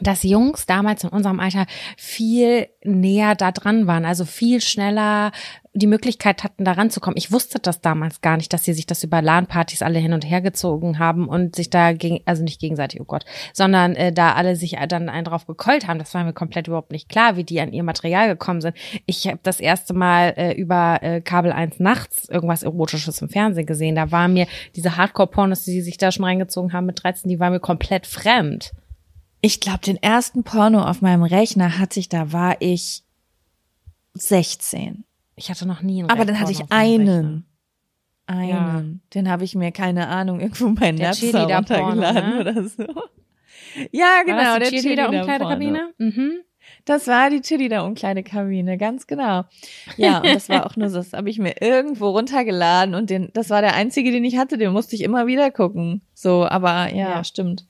dass 0.00 0.22
Jungs 0.22 0.66
damals 0.66 1.04
in 1.04 1.10
unserem 1.10 1.40
Alter 1.40 1.66
viel 1.96 2.68
näher 2.84 3.34
da 3.34 3.52
dran 3.52 3.86
waren, 3.86 4.04
also 4.04 4.24
viel 4.24 4.60
schneller 4.60 5.32
die 5.76 5.86
Möglichkeit 5.86 6.42
hatten, 6.42 6.64
da 6.64 6.72
ranzukommen. 6.72 7.18
Ich 7.18 7.30
wusste 7.30 7.58
das 7.58 7.82
damals 7.82 8.22
gar 8.22 8.38
nicht, 8.38 8.52
dass 8.52 8.64
sie 8.64 8.72
sich 8.72 8.86
das 8.86 9.04
über 9.04 9.20
LAN-Partys 9.20 9.82
alle 9.82 9.98
hin 9.98 10.14
und 10.14 10.24
her 10.24 10.40
gezogen 10.40 10.98
haben 10.98 11.28
und 11.28 11.54
sich 11.54 11.68
da 11.68 11.92
gegen, 11.92 12.20
also 12.24 12.42
nicht 12.42 12.60
gegenseitig, 12.60 13.00
oh 13.00 13.04
Gott, 13.04 13.26
sondern 13.52 13.94
äh, 13.94 14.12
da 14.12 14.32
alle 14.32 14.56
sich 14.56 14.76
dann 14.88 15.10
einen 15.10 15.24
drauf 15.24 15.46
gekeult 15.46 15.86
haben. 15.86 15.98
Das 15.98 16.14
war 16.14 16.24
mir 16.24 16.32
komplett 16.32 16.68
überhaupt 16.68 16.92
nicht 16.92 17.08
klar, 17.08 17.36
wie 17.36 17.44
die 17.44 17.60
an 17.60 17.72
ihr 17.72 17.82
Material 17.82 18.28
gekommen 18.28 18.62
sind. 18.62 18.76
Ich 19.04 19.26
habe 19.26 19.38
das 19.42 19.60
erste 19.60 19.92
Mal 19.92 20.32
äh, 20.36 20.52
über 20.54 21.02
äh, 21.02 21.20
Kabel 21.20 21.52
1 21.52 21.78
nachts 21.78 22.28
irgendwas 22.28 22.62
Erotisches 22.62 23.20
im 23.20 23.28
Fernsehen 23.28 23.66
gesehen. 23.66 23.96
Da 23.96 24.10
war 24.10 24.28
mir 24.28 24.46
diese 24.74 24.96
Hardcore-Pornos, 24.96 25.64
die 25.64 25.72
sie 25.72 25.82
sich 25.82 25.98
da 25.98 26.10
schon 26.10 26.24
reingezogen 26.24 26.72
haben 26.72 26.86
mit 26.86 27.02
13, 27.02 27.28
die 27.28 27.38
war 27.38 27.50
mir 27.50 27.60
komplett 27.60 28.06
fremd. 28.06 28.72
Ich 29.46 29.60
glaube, 29.60 29.78
den 29.78 29.96
ersten 30.02 30.42
Porno 30.42 30.82
auf 30.82 31.02
meinem 31.02 31.22
Rechner 31.22 31.78
hatte 31.78 32.00
ich, 32.00 32.08
da 32.08 32.32
war 32.32 32.56
ich 32.58 33.04
16. 34.14 35.04
Ich 35.36 35.50
hatte 35.50 35.66
noch 35.66 35.82
nie 35.82 36.00
einen 36.00 36.10
Aber 36.10 36.24
dann 36.24 36.40
hatte 36.40 36.50
ich 36.50 36.62
einen. 36.72 37.46
Einen. 38.26 39.02
Den 39.14 39.30
habe 39.30 39.44
ich 39.44 39.54
mir, 39.54 39.70
keine 39.70 40.08
Ahnung, 40.08 40.40
irgendwo 40.40 40.70
bei 40.70 40.90
Der 40.90 41.08
Napster 41.10 41.30
Cheerleader-Porno, 41.30 41.84
runtergeladen 41.90 42.30
ne? 42.30 42.40
oder 42.40 42.68
so. 42.68 42.86
Ja, 43.92 44.22
genau, 44.24 44.38
War 44.38 44.58
das 44.58 44.70
der 44.70 44.80
die 44.80 44.84
Cheerleader 44.84 45.10
Cheerleader-Porno. 45.10 45.54
Umkleidekabine? 45.54 45.94
Mhm. 45.98 46.32
Das 46.84 47.06
war 47.06 47.30
die 47.30 47.40
Cheerleader-Umkleidekabine, 47.40 48.78
ganz 48.78 49.06
genau. 49.06 49.44
Ja, 49.96 50.18
und 50.22 50.26
das 50.34 50.48
war 50.48 50.66
auch 50.66 50.74
nur 50.74 50.88
so, 50.90 50.96
das 50.96 51.12
habe 51.12 51.30
ich 51.30 51.38
mir 51.38 51.62
irgendwo 51.62 52.08
runtergeladen 52.10 52.96
und 52.96 53.10
den, 53.10 53.30
das 53.32 53.50
war 53.50 53.60
der 53.60 53.74
einzige, 53.74 54.10
den 54.10 54.24
ich 54.24 54.38
hatte, 54.38 54.58
den 54.58 54.72
musste 54.72 54.96
ich 54.96 55.02
immer 55.04 55.28
wieder 55.28 55.52
gucken. 55.52 56.02
So, 56.14 56.44
aber 56.44 56.92
ja, 56.92 57.10
Ja. 57.10 57.22
stimmt. 57.24 57.64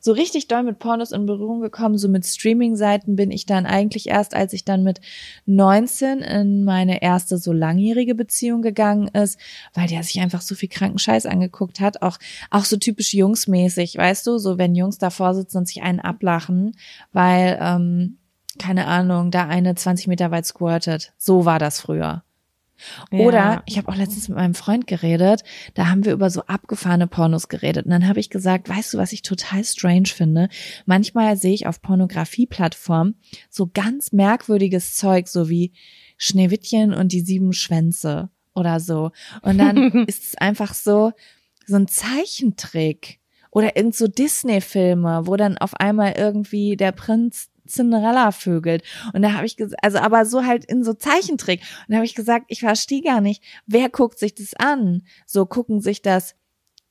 So 0.00 0.12
richtig 0.12 0.48
doll 0.48 0.62
mit 0.62 0.78
Pornos 0.78 1.12
in 1.12 1.26
Berührung 1.26 1.60
gekommen, 1.60 1.98
so 1.98 2.08
mit 2.08 2.26
Streaming-Seiten 2.26 3.16
bin 3.16 3.30
ich 3.30 3.46
dann 3.46 3.66
eigentlich 3.66 4.08
erst, 4.08 4.34
als 4.34 4.52
ich 4.52 4.64
dann 4.64 4.82
mit 4.82 5.00
19 5.46 6.20
in 6.20 6.64
meine 6.64 7.02
erste 7.02 7.38
so 7.38 7.52
langjährige 7.52 8.14
Beziehung 8.14 8.62
gegangen 8.62 9.08
ist, 9.08 9.38
weil 9.74 9.88
der 9.88 10.02
sich 10.02 10.20
einfach 10.20 10.40
so 10.40 10.54
viel 10.54 10.68
kranken 10.68 10.98
Scheiß 10.98 11.26
angeguckt 11.26 11.80
hat, 11.80 12.02
auch, 12.02 12.18
auch 12.50 12.64
so 12.64 12.76
typisch 12.76 13.14
jungsmäßig, 13.14 13.96
weißt 13.96 14.26
du, 14.26 14.38
so 14.38 14.58
wenn 14.58 14.74
Jungs 14.74 14.98
davor 14.98 15.34
sitzen 15.34 15.58
und 15.58 15.68
sich 15.68 15.82
einen 15.82 16.00
ablachen, 16.00 16.76
weil, 17.12 17.58
ähm, 17.60 18.18
keine 18.58 18.86
Ahnung, 18.86 19.30
da 19.30 19.46
eine 19.46 19.74
20 19.74 20.08
Meter 20.08 20.30
weit 20.30 20.46
squirtet. 20.46 21.12
So 21.16 21.44
war 21.44 21.58
das 21.58 21.80
früher. 21.80 22.24
Oder 23.10 23.32
Ja. 23.32 23.62
ich 23.66 23.78
habe 23.78 23.88
auch 23.90 23.96
letztens 23.96 24.28
mit 24.28 24.36
meinem 24.38 24.54
Freund 24.54 24.86
geredet, 24.86 25.42
da 25.74 25.88
haben 25.88 26.04
wir 26.04 26.12
über 26.12 26.30
so 26.30 26.42
abgefahrene 26.46 27.06
Pornos 27.06 27.48
geredet. 27.48 27.86
Und 27.86 27.90
dann 27.92 28.08
habe 28.08 28.20
ich 28.20 28.30
gesagt, 28.30 28.68
weißt 28.68 28.94
du, 28.94 28.98
was 28.98 29.12
ich 29.12 29.22
total 29.22 29.64
strange 29.64 30.06
finde? 30.08 30.48
Manchmal 30.86 31.36
sehe 31.36 31.54
ich 31.54 31.66
auf 31.66 31.80
Pornografie-Plattformen 31.82 33.16
so 33.50 33.68
ganz 33.72 34.12
merkwürdiges 34.12 34.94
Zeug, 34.96 35.28
so 35.28 35.48
wie 35.48 35.72
Schneewittchen 36.16 36.92
und 36.94 37.12
die 37.12 37.20
sieben 37.20 37.52
Schwänze 37.52 38.30
oder 38.54 38.80
so. 38.80 39.12
Und 39.42 39.58
dann 39.58 39.76
ist 40.08 40.24
es 40.24 40.34
einfach 40.36 40.74
so, 40.74 41.12
so 41.66 41.76
ein 41.76 41.86
Zeichentrick. 41.88 43.20
Oder 43.50 43.76
irgend 43.76 43.96
so 43.96 44.06
Disney-Filme, 44.08 45.22
wo 45.26 45.36
dann 45.36 45.56
auf 45.56 45.74
einmal 45.74 46.12
irgendwie 46.18 46.76
der 46.76 46.92
Prinz 46.92 47.48
Cinderella 47.68 48.32
vögelt. 48.32 48.82
Und 49.12 49.22
da 49.22 49.32
habe 49.34 49.46
ich 49.46 49.56
gesagt, 49.56 49.82
also 49.84 49.98
aber 49.98 50.24
so 50.24 50.44
halt 50.44 50.64
in 50.64 50.84
so 50.84 50.94
Zeichentrick. 50.94 51.60
Und 51.60 51.92
da 51.92 51.96
habe 51.96 52.06
ich 52.06 52.14
gesagt, 52.14 52.46
ich 52.48 52.60
verstehe 52.60 53.02
gar 53.02 53.20
nicht, 53.20 53.42
wer 53.66 53.88
guckt 53.88 54.18
sich 54.18 54.34
das 54.34 54.54
an? 54.54 55.02
So 55.26 55.46
gucken 55.46 55.80
sich 55.80 56.02
das 56.02 56.34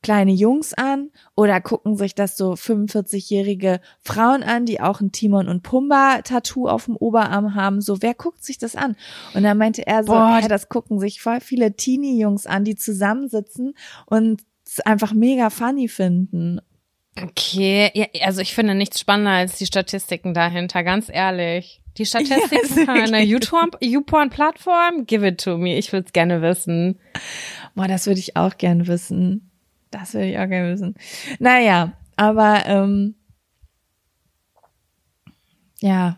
kleine 0.04 0.32
Jungs 0.32 0.74
an 0.74 1.10
oder 1.36 1.60
gucken 1.60 1.98
sich 1.98 2.16
das 2.16 2.38
so 2.38 2.54
45-jährige 2.54 3.82
Frauen 4.00 4.44
an, 4.44 4.66
die 4.66 4.80
auch 4.80 5.02
ein 5.02 5.12
Timon 5.12 5.48
und 5.48 5.64
Pumba 5.64 6.22
Tattoo 6.22 6.68
auf 6.68 6.86
dem 6.86 6.96
Oberarm 6.96 7.56
haben. 7.56 7.82
So, 7.82 8.02
wer 8.02 8.14
guckt 8.14 8.44
sich 8.44 8.58
das 8.58 8.76
an? 8.76 8.96
Und 9.34 9.44
dann 9.44 9.58
meinte 9.58 9.86
er 9.86 10.04
so, 10.04 10.14
Boah. 10.14 10.40
ja, 10.42 10.48
das 10.48 10.70
gucken 10.70 11.00
sich 11.00 11.22
voll 11.22 11.42
viele 11.42 11.76
Teenie-Jungs 11.76 12.46
an, 12.46 12.64
die 12.64 12.76
zusammensitzen 12.76 13.74
und 14.06 14.44
es 14.66 14.80
einfach 14.82 15.14
mega 15.14 15.50
funny 15.50 15.88
finden. 15.88 16.62
Okay, 17.22 17.92
ja, 17.94 18.06
also 18.22 18.42
ich 18.42 18.54
finde 18.54 18.76
nichts 18.76 19.00
spannender 19.00 19.32
als 19.32 19.58
die 19.58 19.66
Statistiken 19.66 20.34
dahinter, 20.34 20.84
ganz 20.84 21.10
ehrlich. 21.10 21.82
Die 21.98 22.06
Statistiken 22.08 22.64
ist 22.64 22.74
von 22.74 22.90
einer 22.90 23.22
YouPorn-Plattform, 23.22 25.06
give 25.06 25.28
it 25.28 25.42
to 25.42 25.58
me. 25.58 25.78
Ich 25.78 25.92
würde 25.92 26.06
es 26.08 26.14
gerne 26.14 26.42
wissen. 26.42 27.00
Boah, 27.76 27.88
das 27.88 28.06
würde 28.06 28.20
ich 28.20 28.36
auch 28.36 28.58
gern 28.58 28.88
wissen. 28.88 29.50
Das 29.90 30.14
würde 30.14 30.30
ich 30.30 30.38
auch 30.38 30.48
gern 30.48 30.72
wissen. 30.72 30.96
Naja, 31.40 31.94
aber 32.16 32.66
ähm, 32.66 33.16
ja, 35.80 36.18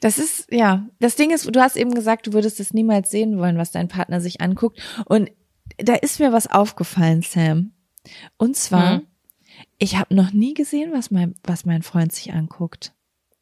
das 0.00 0.18
ist, 0.18 0.50
ja, 0.50 0.86
das 1.00 1.16
Ding 1.16 1.30
ist, 1.30 1.44
du 1.54 1.60
hast 1.60 1.76
eben 1.76 1.94
gesagt, 1.94 2.26
du 2.26 2.32
würdest 2.32 2.60
es 2.60 2.72
niemals 2.72 3.10
sehen 3.10 3.38
wollen, 3.38 3.58
was 3.58 3.72
dein 3.72 3.88
Partner 3.88 4.20
sich 4.20 4.40
anguckt. 4.40 4.80
Und 5.06 5.30
da 5.78 5.94
ist 5.94 6.20
mir 6.20 6.32
was 6.32 6.46
aufgefallen, 6.46 7.22
Sam. 7.22 7.72
Und 8.38 8.56
zwar, 8.56 8.98
Hm? 8.98 9.06
Ich 9.78 9.96
habe 9.96 10.14
noch 10.14 10.32
nie 10.32 10.54
gesehen, 10.54 10.92
was 10.92 11.10
mein, 11.10 11.34
was 11.44 11.64
mein 11.64 11.82
Freund 11.82 12.12
sich 12.12 12.32
anguckt. 12.32 12.92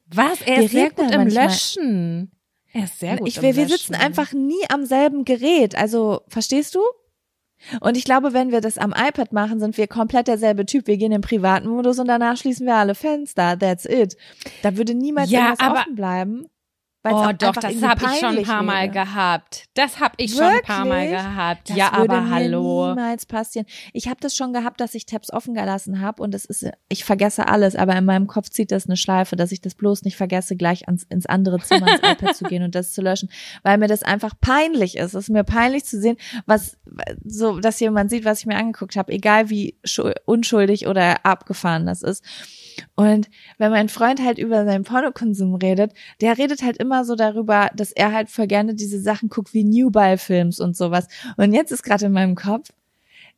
Was? 0.06 0.40
Er 0.42 0.58
Wir 0.58 0.64
ist 0.64 0.72
sehr 0.72 0.90
gut 0.90 1.10
im 1.10 1.26
Löschen. 1.28 2.30
Er 2.72 2.84
ist 2.84 2.98
sehr 2.98 3.16
gut 3.18 3.28
ich, 3.28 3.36
im 3.36 3.42
wir, 3.42 3.56
wir 3.56 3.62
Löschen. 3.64 3.76
sitzen 3.78 3.94
einfach 3.94 4.32
nie 4.32 4.62
am 4.68 4.84
selben 4.84 5.24
Gerät. 5.24 5.74
Also, 5.76 6.22
verstehst 6.28 6.74
du? 6.74 6.80
Und 7.80 7.96
ich 7.96 8.04
glaube, 8.04 8.32
wenn 8.34 8.52
wir 8.52 8.60
das 8.60 8.76
am 8.76 8.92
iPad 8.92 9.32
machen, 9.32 9.58
sind 9.60 9.78
wir 9.78 9.86
komplett 9.86 10.28
derselbe 10.28 10.66
Typ. 10.66 10.86
Wir 10.86 10.98
gehen 10.98 11.12
im 11.12 11.22
privaten 11.22 11.68
Modus 11.68 11.98
und 11.98 12.08
danach 12.08 12.36
schließen 12.36 12.66
wir 12.66 12.74
alle 12.74 12.94
Fenster. 12.94 13.58
That's 13.58 13.86
it. 13.86 14.16
Da 14.62 14.76
würde 14.76 14.94
niemals 14.94 15.30
Ja, 15.30 15.46
irgendwas 15.50 15.60
aber- 15.66 15.80
offen 15.80 15.94
bleiben. 15.94 16.46
Oh 17.06 17.32
doch, 17.36 17.52
das 17.52 17.82
habe 17.82 18.04
ich 18.06 18.20
schon 18.20 18.38
ein 18.38 18.42
paar 18.44 18.62
Mal 18.62 18.84
wäre. 18.84 19.04
gehabt. 19.04 19.64
Das 19.74 20.00
habe 20.00 20.14
ich 20.16 20.32
schon 20.32 20.42
ein 20.44 20.62
paar 20.62 20.84
Mal 20.86 21.02
Wirklich? 21.08 21.22
gehabt. 21.22 21.70
Das 21.70 21.76
ja, 21.76 21.92
aber 21.92 22.22
mir 22.22 22.30
hallo. 22.30 22.88
niemals 22.90 23.26
passieren. 23.26 23.66
Ich 23.92 24.08
habe 24.08 24.16
das 24.20 24.34
schon 24.34 24.52
gehabt, 24.54 24.80
dass 24.80 24.94
ich 24.94 25.04
Tabs 25.04 25.30
offen 25.32 25.52
gelassen 25.54 26.00
habe 26.00 26.22
und 26.22 26.32
das 26.32 26.44
ist, 26.46 26.66
ich 26.88 27.04
vergesse 27.04 27.46
alles, 27.48 27.76
aber 27.76 27.94
in 27.96 28.04
meinem 28.06 28.26
Kopf 28.26 28.48
zieht 28.48 28.72
das 28.72 28.86
eine 28.86 28.96
Schleife, 28.96 29.36
dass 29.36 29.52
ich 29.52 29.60
das 29.60 29.74
bloß 29.74 30.04
nicht 30.04 30.16
vergesse, 30.16 30.56
gleich 30.56 30.86
ans, 30.86 31.04
ins 31.04 31.26
andere 31.26 31.58
Zimmer, 31.60 31.88
ins 31.88 32.00
iPad 32.02 32.34
zu 32.34 32.44
gehen 32.44 32.62
und 32.62 32.74
das 32.74 32.92
zu 32.92 33.02
löschen, 33.02 33.28
weil 33.62 33.76
mir 33.78 33.88
das 33.88 34.02
einfach 34.02 34.32
peinlich 34.40 34.96
ist. 34.96 35.14
Es 35.14 35.24
ist 35.24 35.30
mir 35.30 35.44
peinlich 35.44 35.84
zu 35.84 36.00
sehen, 36.00 36.16
was 36.46 36.78
so, 37.24 37.60
dass 37.60 37.80
jemand 37.80 38.10
sieht, 38.10 38.24
was 38.24 38.40
ich 38.40 38.46
mir 38.46 38.56
angeguckt 38.56 38.96
habe, 38.96 39.12
egal 39.12 39.50
wie 39.50 39.76
schul- 39.84 40.14
unschuldig 40.24 40.86
oder 40.86 41.24
abgefahren 41.26 41.84
das 41.86 42.02
ist. 42.02 42.24
Und 42.94 43.28
wenn 43.58 43.70
mein 43.70 43.88
Freund 43.88 44.20
halt 44.20 44.38
über 44.38 44.64
seinen 44.64 44.84
Pornokonsum 44.84 45.54
redet, 45.54 45.92
der 46.20 46.38
redet 46.38 46.62
halt 46.62 46.76
immer 46.78 47.04
so 47.04 47.14
darüber, 47.14 47.70
dass 47.74 47.92
er 47.92 48.12
halt 48.12 48.30
voll 48.30 48.46
gerne 48.46 48.74
diese 48.74 49.00
Sachen 49.00 49.28
guckt 49.28 49.54
wie 49.54 49.64
Newball-Films 49.64 50.60
und 50.60 50.76
sowas. 50.76 51.08
Und 51.36 51.52
jetzt 51.52 51.72
ist 51.72 51.82
gerade 51.82 52.06
in 52.06 52.12
meinem 52.12 52.34
Kopf, 52.34 52.70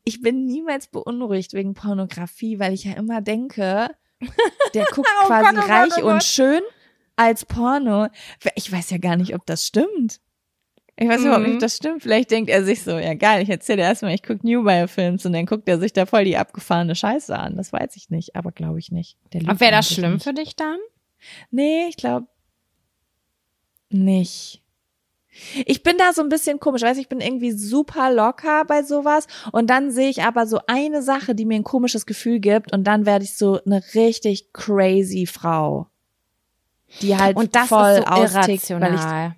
ich 0.05 0.21
bin 0.21 0.47
niemals 0.47 0.87
beunruhigt 0.87 1.53
wegen 1.53 1.75
Pornografie, 1.75 2.59
weil 2.59 2.73
ich 2.73 2.85
ja 2.85 2.93
immer 2.93 3.21
denke, 3.21 3.89
der 4.75 4.85
guckt 4.93 5.09
Oh 5.23 5.27
quasi 5.27 5.45
Gott, 5.45 5.55
oh 5.55 5.61
Gott, 5.61 5.71
reich 5.71 5.93
oh 5.99 6.07
und 6.07 6.13
Gott. 6.15 6.25
schön 6.25 6.63
als 7.17 7.45
Porno. 7.45 8.09
Ich 8.55 8.71
weiß 8.71 8.91
ja 8.91 8.99
gar 8.99 9.17
nicht, 9.17 9.35
ob 9.35 9.45
das 9.47 9.67
stimmt. 9.67 10.21
Ich 10.99 11.07
weiß 11.09 11.21
überhaupt 11.21 11.41
nicht, 11.43 11.49
Mhm. 11.51 11.55
ob 11.57 11.61
das 11.61 11.77
stimmt. 11.77 12.03
Vielleicht 12.03 12.31
denkt 12.31 12.49
er 12.49 12.65
sich 12.65 12.83
so, 12.83 12.93
ja 12.99 13.13
geil, 13.15 13.43
ich 13.43 13.51
erzähle 13.51 13.83
erstmal, 13.83 14.15
ich 14.15 14.23
gucke 14.23 14.47
Newball-Films 14.47 15.27
und 15.27 15.35
dann 15.35 15.45
guckt 15.45 15.69
er 15.69 15.79
sich 15.79 15.93
da 15.93 16.07
voll 16.07 16.25
die 16.25 16.39
abgefahrene 16.39 16.95
Scheiße 16.95 17.39
an. 17.39 17.57
Das 17.57 17.71
weiß 17.73 17.97
ich 17.97 18.09
nicht, 18.09 18.35
aber 18.35 18.51
glaube 18.51 18.79
ich 18.79 18.91
nicht. 18.91 19.19
Lügt 19.35 19.61
wäre 19.61 19.73
das 19.73 19.93
schlimm 19.93 20.15
nicht. 20.15 20.25
für 20.25 20.33
dich 20.33 20.57
dann? 20.57 20.79
Nee, 21.51 21.87
ich 21.89 21.97
glaube 21.99 22.27
nicht. 23.91 24.63
Ich 25.67 25.83
bin 25.83 25.99
da 25.99 26.15
so 26.15 26.23
ein 26.23 26.31
bisschen 26.31 26.61
komisch, 26.61 26.81
weiß 26.81 26.97
ich 26.97 27.09
bin 27.11 27.21
irgendwie 27.21 27.53
super 27.53 28.11
locker 28.11 28.65
bei 28.65 28.83
sowas 28.83 29.27
und 29.53 29.69
dann 29.69 29.91
sehe 29.91 30.09
ich 30.09 30.23
aber 30.23 30.47
so 30.47 30.61
eine 30.67 31.03
Sache, 31.03 31.35
die 31.35 31.45
mir 31.45 31.57
ein 31.57 31.63
komisches 31.65 32.07
Gefühl 32.07 32.41
gibt 32.41 32.73
und 32.73 32.85
dann 32.85 33.05
werde 33.05 33.25
ich 33.27 33.37
so 33.37 33.61
eine 33.67 33.83
richtig 33.95 34.55
crazy 34.55 35.27
Frau, 35.27 35.89
die 37.03 37.19
halt 37.19 37.37
Und 37.37 37.55
das 37.55 37.69
voll 37.69 37.91
ist 37.99 38.07
so 38.07 38.13
austickt, 38.13 38.47
weil 38.47 38.55
ich 38.55 38.71
irrational. 38.71 39.37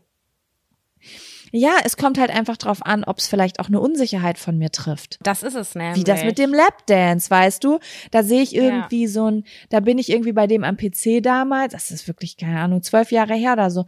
Ja, 1.52 1.76
es 1.84 1.96
kommt 1.96 2.18
halt 2.18 2.30
einfach 2.30 2.56
drauf 2.56 2.84
an, 2.84 3.04
ob 3.04 3.18
es 3.18 3.26
vielleicht 3.26 3.60
auch 3.60 3.68
eine 3.68 3.80
Unsicherheit 3.80 4.38
von 4.38 4.58
mir 4.58 4.70
trifft. 4.70 5.18
Das 5.22 5.42
ist 5.42 5.54
es 5.54 5.74
nämlich. 5.74 5.96
Wie 5.96 6.04
das 6.04 6.24
mit 6.24 6.38
dem 6.38 6.52
Lapdance, 6.52 7.30
weißt 7.30 7.64
du? 7.64 7.78
Da 8.10 8.22
sehe 8.22 8.42
ich 8.42 8.54
irgendwie 8.54 9.06
so 9.06 9.30
ein, 9.30 9.44
da 9.70 9.80
bin 9.80 9.98
ich 9.98 10.10
irgendwie 10.10 10.32
bei 10.32 10.46
dem 10.46 10.64
am 10.64 10.76
PC 10.76 11.22
damals, 11.22 11.72
das 11.72 11.90
ist 11.90 12.08
wirklich, 12.08 12.36
keine 12.36 12.60
Ahnung, 12.60 12.82
zwölf 12.82 13.12
Jahre 13.12 13.34
her 13.34 13.54
oder 13.54 13.70
so. 13.70 13.84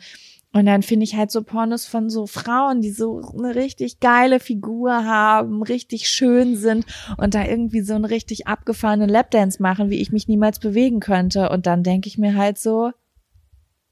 Und 0.53 0.67
dann 0.67 0.83
finde 0.83 1.05
ich 1.05 1.15
halt 1.15 1.31
so 1.31 1.45
Pornos 1.45 1.87
von 1.87 2.11
so 2.11 2.27
Frauen, 2.27 2.81
die 2.81 2.91
so 2.91 3.23
eine 3.39 3.55
richtig 3.55 4.01
geile 4.01 4.41
Figur 4.41 5.05
haben, 5.05 5.63
richtig 5.63 6.09
schön 6.09 6.57
sind 6.57 6.87
und 7.19 7.37
da 7.37 7.45
irgendwie 7.45 7.83
so 7.83 7.95
einen 7.95 8.05
richtig 8.05 8.49
abgefahrenen 8.49 9.09
Lapdance 9.09 9.63
machen, 9.63 9.91
wie 9.91 10.01
ich 10.01 10.11
mich 10.11 10.27
niemals 10.27 10.59
bewegen 10.59 10.99
könnte. 10.99 11.51
Und 11.51 11.67
dann 11.67 11.85
denke 11.85 12.09
ich 12.09 12.19
mir 12.19 12.35
halt 12.35 12.59
so, 12.59 12.91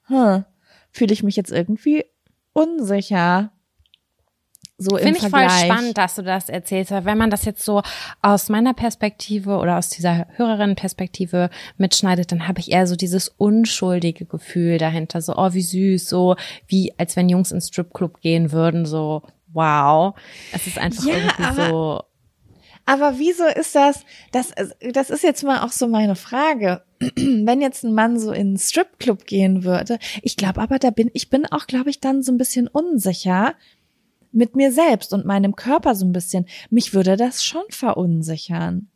hm, 0.06 0.44
fühle 0.90 1.12
ich 1.12 1.22
mich 1.22 1.36
jetzt 1.36 1.52
irgendwie 1.52 2.04
unsicher. 2.52 3.52
So 4.80 4.96
im 4.96 5.12
Finde 5.12 5.18
ich 5.18 5.28
voll 5.28 5.50
spannend, 5.50 5.98
dass 5.98 6.14
du 6.14 6.22
das 6.22 6.48
erzählst, 6.48 6.92
weil 6.92 7.04
wenn 7.04 7.18
man 7.18 7.30
das 7.30 7.44
jetzt 7.44 7.64
so 7.64 7.82
aus 8.22 8.48
meiner 8.48 8.74
Perspektive 8.74 9.58
oder 9.58 9.76
aus 9.76 9.88
dieser 9.88 10.28
Hörerinnenperspektive 10.36 11.50
mitschneidet, 11.78 12.30
dann 12.30 12.46
habe 12.46 12.60
ich 12.60 12.70
eher 12.70 12.86
so 12.86 12.94
dieses 12.94 13.28
unschuldige 13.28 14.24
Gefühl 14.24 14.78
dahinter, 14.78 15.20
so 15.20 15.34
oh 15.36 15.52
wie 15.52 15.62
süß, 15.62 16.08
so 16.08 16.36
wie 16.68 16.94
als 16.96 17.16
wenn 17.16 17.28
Jungs 17.28 17.50
ins 17.50 17.66
Stripclub 17.68 18.20
gehen 18.20 18.52
würden, 18.52 18.86
so 18.86 19.22
wow. 19.52 20.14
Es 20.52 20.68
ist 20.68 20.78
einfach 20.78 21.04
Ja, 21.04 21.14
irgendwie 21.14 21.70
so 21.72 22.02
Aber 22.86 23.18
wieso 23.18 23.46
ist 23.46 23.74
das, 23.74 24.04
das, 24.30 24.52
das 24.92 25.10
ist 25.10 25.24
jetzt 25.24 25.42
mal 25.42 25.62
auch 25.62 25.72
so 25.72 25.88
meine 25.88 26.14
Frage. 26.14 26.82
Wenn 27.16 27.60
jetzt 27.60 27.82
ein 27.82 27.94
Mann 27.94 28.18
so 28.18 28.30
in 28.30 28.48
einen 28.48 28.58
Stripclub 28.58 29.26
gehen 29.26 29.64
würde, 29.64 29.98
ich 30.22 30.36
glaube 30.36 30.60
aber, 30.60 30.78
da 30.78 30.90
bin, 30.90 31.10
ich 31.14 31.30
bin 31.30 31.46
auch, 31.46 31.66
glaube 31.66 31.90
ich, 31.90 31.98
dann 31.98 32.22
so 32.22 32.30
ein 32.30 32.38
bisschen 32.38 32.68
unsicher 32.68 33.54
mit 34.32 34.56
mir 34.56 34.72
selbst 34.72 35.12
und 35.12 35.26
meinem 35.26 35.56
Körper 35.56 35.94
so 35.94 36.04
ein 36.04 36.12
bisschen. 36.12 36.46
Mich 36.70 36.94
würde 36.94 37.16
das 37.16 37.42
schon 37.42 37.64
verunsichern. 37.70 38.88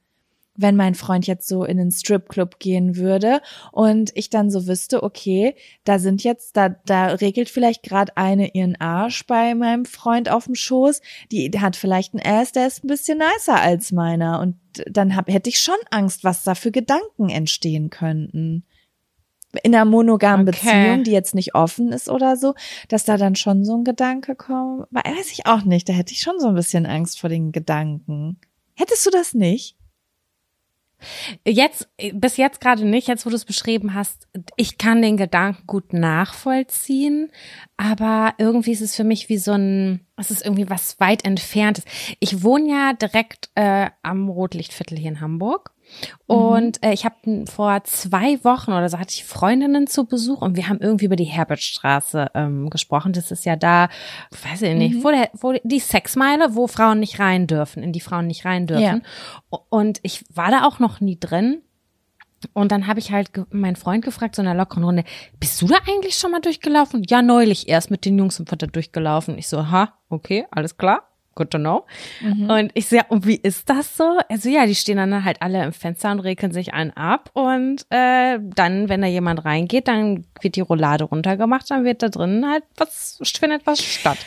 Wenn 0.55 0.77
mein 0.77 0.95
Freund 0.95 1.27
jetzt 1.27 1.49
so 1.49 1.65
in 1.65 1.79
den 1.79 1.91
Stripclub 1.91 2.59
gehen 2.59 2.97
würde 2.97 3.41
und 3.71 4.11
ich 4.15 4.29
dann 4.29 4.51
so 4.51 4.67
wüsste, 4.67 5.03
okay, 5.03 5.55
da 5.85 5.99
sind 5.99 6.23
jetzt, 6.25 6.59
da, 6.59 6.69
da 6.85 7.07
regelt 7.07 7.49
vielleicht 7.49 7.83
gerade 7.83 8.15
eine 8.19 8.53
ihren 8.53 8.79
Arsch 8.79 9.27
bei 9.27 9.55
meinem 9.55 9.87
Freund 9.87 10.31
auf 10.31 10.45
dem 10.45 10.55
Schoß, 10.55 11.01
die 11.31 11.51
hat 11.59 11.75
vielleicht 11.75 12.13
einen 12.13 12.27
Ass, 12.27 12.53
der 12.53 12.67
ist 12.67 12.85
ein 12.85 12.89
bisschen 12.89 13.19
nicer 13.19 13.63
als 13.63 13.93
meiner 13.93 14.41
und 14.41 14.57
dann 14.91 15.17
hab, 15.17 15.29
hätte 15.29 15.49
ich 15.49 15.59
schon 15.59 15.75
Angst, 15.91 16.23
was 16.23 16.45
da 16.45 16.55
für 16.55 16.71
Gedanken 16.71 17.31
entstehen 17.31 17.89
könnten. 17.89 18.65
In 19.63 19.75
einer 19.75 19.85
monogamen 19.85 20.49
Okay. 20.49 20.59
Beziehung, 20.59 21.05
die 21.05 21.11
jetzt 21.11 21.35
nicht 21.35 21.55
offen 21.55 21.93
ist 21.93 22.09
oder 22.09 22.37
so, 22.37 22.55
dass 22.89 23.05
da 23.05 23.17
dann 23.17 23.37
schon 23.37 23.65
so 23.65 23.77
ein 23.77 23.85
Gedanke 23.85 24.35
kommt, 24.35 24.87
weiß 24.91 25.33
ich 25.33 25.47
auch 25.47 25.65
nicht, 25.65 25.89
da 25.89 25.93
hätte 25.93 26.13
ich 26.13 26.21
schon 26.21 26.41
so 26.41 26.49
ein 26.49 26.55
bisschen 26.55 26.87
Angst 26.87 27.21
vor 27.21 27.29
den 27.29 27.53
Gedanken. 27.53 28.39
Hättest 28.75 29.05
du 29.07 29.11
das 29.11 29.35
nicht? 29.35 29.77
Jetzt, 31.47 31.89
bis 32.13 32.37
jetzt 32.37 32.61
gerade 32.61 32.85
nicht, 32.85 33.09
jetzt 33.09 33.27
wo 33.27 33.31
du 33.31 33.37
es 33.37 33.45
beschrieben 33.45 33.95
hast, 33.95 34.29
ich 34.57 34.79
kann 34.79 35.03
den 35.03 35.17
Gedanken 35.17 35.67
gut 35.67 35.93
nachvollziehen, 35.93 37.31
aber 37.77 38.35
irgendwie 38.39 38.73
ist 38.73 38.81
es 38.81 38.95
für 38.95 39.05
mich 39.05 39.29
wie 39.29 39.39
so 39.39 39.53
ein, 39.53 40.07
es 40.17 40.31
ist 40.31 40.45
irgendwie 40.45 40.71
was 40.71 41.01
weit 41.01 41.25
entferntes. 41.25 41.85
Ich 42.21 42.43
wohne 42.43 42.71
ja 42.71 42.93
direkt 42.93 43.51
äh, 43.57 43.91
am 44.03 44.29
Rotlichtviertel 44.29 44.97
hier 44.97 45.11
in 45.11 45.21
Hamburg 45.21 45.73
Und 46.27 46.83
äh, 46.85 46.93
ich 46.93 47.05
habe 47.05 47.45
vor 47.47 47.85
zwei 47.85 48.43
Wochen 48.45 48.73
oder 48.73 48.89
so 48.89 48.99
hatte 48.99 49.15
ich 49.15 49.25
Freundinnen 49.25 49.87
zu 49.87 50.07
Besuch 50.07 50.41
und 50.41 50.57
wir 50.57 50.69
haben 50.69 50.79
irgendwie 50.81 51.05
über 51.05 51.17
die 51.17 51.25
Herbertstraße 51.25 52.31
ähm, 52.35 52.71
gesprochen. 52.71 53.13
Das 53.13 53.31
ist 53.31 53.45
ja 53.45 53.57
da, 53.57 53.89
weiß 54.31 54.63
ich 54.63 54.75
nicht, 54.75 55.05
wo, 55.05 55.11
der, 55.11 55.31
wo 55.35 55.53
die 55.63 55.81
Sexmeile, 55.81 56.55
wo 56.55 56.67
Frauen 56.67 57.01
nicht 57.01 57.19
rein 57.19 57.47
dürfen, 57.47 57.83
in 57.83 57.93
die 57.93 58.01
Frauen 58.01 58.27
nicht 58.27 58.45
rein 58.45 58.67
dürfen. 58.67 59.03
Und 59.69 60.01
ich 60.03 60.25
war 60.35 60.51
da 60.51 60.65
auch 60.65 60.79
noch 60.79 61.01
nie 61.01 61.19
drin. 61.19 61.63
Und 62.55 62.73
dann 62.73 62.87
habe 62.87 62.99
ich 62.99 63.13
halt 63.13 63.31
meinen 63.53 63.77
Freund 63.77 64.05
gefragt, 64.05 64.35
so 64.35 64.43
in 64.43 64.49
einer 64.49 64.59
lockeren 64.59 64.85
Runde, 64.85 65.05
bist 65.39 65.63
du 65.63 65.69
da 65.69 65.77
eigentlich 65.89 66.17
schon 66.17 66.33
mal 66.33 66.41
durchgelaufen? 66.41 67.05
Ja, 67.09 67.23
neulich 67.23 67.69
erst 67.69 67.91
mit 67.91 68.05
den 68.05 68.19
Jungs 68.19 68.37
sind 68.37 68.51
wir 68.51 68.59
da 68.59 68.67
durchgelaufen. 68.67 69.39
Ich 69.39 69.49
so, 69.49 69.71
ha, 69.71 69.93
okay, 70.09 70.47
alles 70.51 70.77
klar. 70.77 71.12
Good 71.35 71.51
to 71.51 71.59
know. 71.59 71.87
Und 72.49 72.71
ich 72.75 72.89
so, 72.89 72.97
ja, 72.97 73.05
und 73.09 73.27
wie 73.27 73.37
ist 73.37 73.71
das 73.71 73.97
so? 73.97 74.19
Also 74.29 74.49
ja, 74.49 74.67
die 74.67 74.75
stehen 74.75 74.99
dann 74.99 75.25
halt 75.25 75.41
alle 75.41 75.65
im 75.65 75.73
Fenster 75.73 76.11
und 76.11 76.21
regeln 76.21 76.53
sich 76.53 76.75
einen 76.75 76.91
ab. 76.91 77.31
Und 77.33 77.87
äh, 77.91 78.39
dann, 78.41 78.89
wenn 78.89 79.01
da 79.03 79.07
jemand 79.07 79.45
reingeht, 79.45 79.89
dann 79.89 80.27
wird 80.41 80.57
die 80.57 80.61
Roulade 80.61 81.05
runtergemacht, 81.05 81.71
dann 81.71 81.85
wird 81.85 82.03
da 82.03 82.09
drin 82.09 82.47
halt 82.49 82.65
was, 82.77 83.19
findet 83.39 83.67
was 83.67 83.83
statt. 83.83 84.19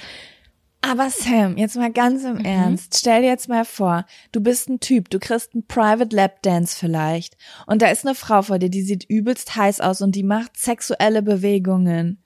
Aber 0.88 1.10
Sam, 1.10 1.58
jetzt 1.58 1.78
mal 1.78 1.92
ganz 1.92 2.24
im 2.26 2.38
Ernst. 2.46 2.96
Stell 3.00 3.24
dir 3.24 3.30
jetzt 3.30 3.50
mal 3.50 3.66
vor, 3.66 4.06
du 4.32 4.40
bist 4.40 4.70
ein 4.70 4.80
Typ, 4.80 5.10
du 5.10 5.18
kriegst 5.18 5.56
einen 5.56 5.66
Private 5.66 6.16
Lap 6.16 6.44
Dance 6.44 6.78
vielleicht. 6.78 7.38
Und 7.66 7.82
da 7.82 7.88
ist 7.88 8.06
eine 8.06 8.14
Frau 8.14 8.44
vor 8.44 8.60
dir, 8.60 8.70
die 8.70 8.84
sieht 8.84 9.04
übelst 9.10 9.56
heiß 9.56 9.82
aus 9.82 10.02
und 10.02 10.14
die 10.14 10.24
macht 10.24 10.58
sexuelle 10.58 11.24
Bewegungen. 11.24 12.22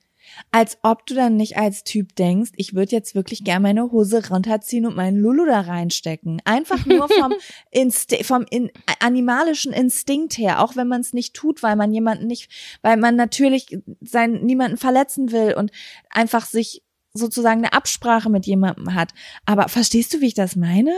Als 0.51 0.77
ob 0.83 1.05
du 1.05 1.13
dann 1.13 1.35
nicht 1.35 1.57
als 1.57 1.83
Typ 1.83 2.15
denkst, 2.15 2.51
ich 2.55 2.73
würde 2.73 2.91
jetzt 2.91 3.15
wirklich 3.15 3.43
gern 3.43 3.61
meine 3.61 3.91
Hose 3.91 4.27
runterziehen 4.29 4.85
und 4.85 4.95
meinen 4.95 5.17
Lulu 5.17 5.45
da 5.45 5.61
reinstecken. 5.61 6.41
Einfach 6.45 6.85
nur 6.85 7.07
vom, 7.07 7.33
Insti 7.71 8.23
vom 8.23 8.45
in 8.49 8.71
animalischen 8.99 9.73
Instinkt 9.73 10.37
her, 10.37 10.63
auch 10.63 10.75
wenn 10.75 10.87
man 10.87 11.01
es 11.01 11.13
nicht 11.13 11.33
tut, 11.35 11.63
weil 11.63 11.75
man 11.75 11.93
jemanden 11.93 12.27
nicht, 12.27 12.49
weil 12.81 12.97
man 12.97 13.15
natürlich 13.15 13.77
seinen, 14.01 14.45
niemanden 14.45 14.77
verletzen 14.77 15.31
will 15.31 15.53
und 15.53 15.71
einfach 16.09 16.45
sich 16.45 16.83
sozusagen 17.13 17.59
eine 17.59 17.73
Absprache 17.73 18.29
mit 18.29 18.45
jemandem 18.45 18.93
hat. 18.93 19.13
Aber 19.45 19.67
verstehst 19.69 20.13
du, 20.13 20.21
wie 20.21 20.27
ich 20.27 20.33
das 20.33 20.55
meine? 20.55 20.93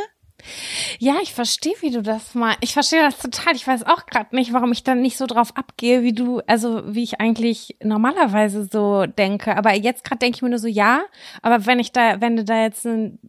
Ja, 1.00 1.16
ich 1.22 1.34
verstehe, 1.34 1.74
wie 1.82 1.92
du 1.92 2.02
das 2.02 2.36
mal. 2.36 2.56
Ich 2.62 2.74
verstehe 2.74 3.02
das 3.02 3.18
total. 3.20 3.56
Ich 3.56 3.66
weiß 3.68 3.84
auch 3.84 4.06
gerade 4.06 4.36
nicht, 4.36 4.54
warum 4.54 4.72
ich 4.72 4.84
dann 4.84 5.02
nicht 5.02 5.18
so 5.18 5.26
drauf 5.28 5.56
abgehe, 5.56 6.04
wie 6.04 6.14
du, 6.14 6.42
also 6.48 6.82
wie 6.94 7.04
ich 7.04 7.20
eigentlich 7.20 7.78
normalerweise 7.84 8.68
so 8.72 9.06
denke. 9.06 9.56
Aber 9.58 9.74
jetzt 9.74 10.04
gerade 10.04 10.20
denke 10.20 10.38
ich 10.38 10.42
mir 10.42 10.50
nur 10.50 10.60
so, 10.60 10.68
ja. 10.68 11.02
Aber 11.42 11.66
wenn 11.66 11.80
ich 11.80 11.92
da, 11.92 12.22
wenn 12.22 12.36
du 12.36 12.44
da 12.44 12.62
jetzt 12.64 12.86
einen 12.86 13.20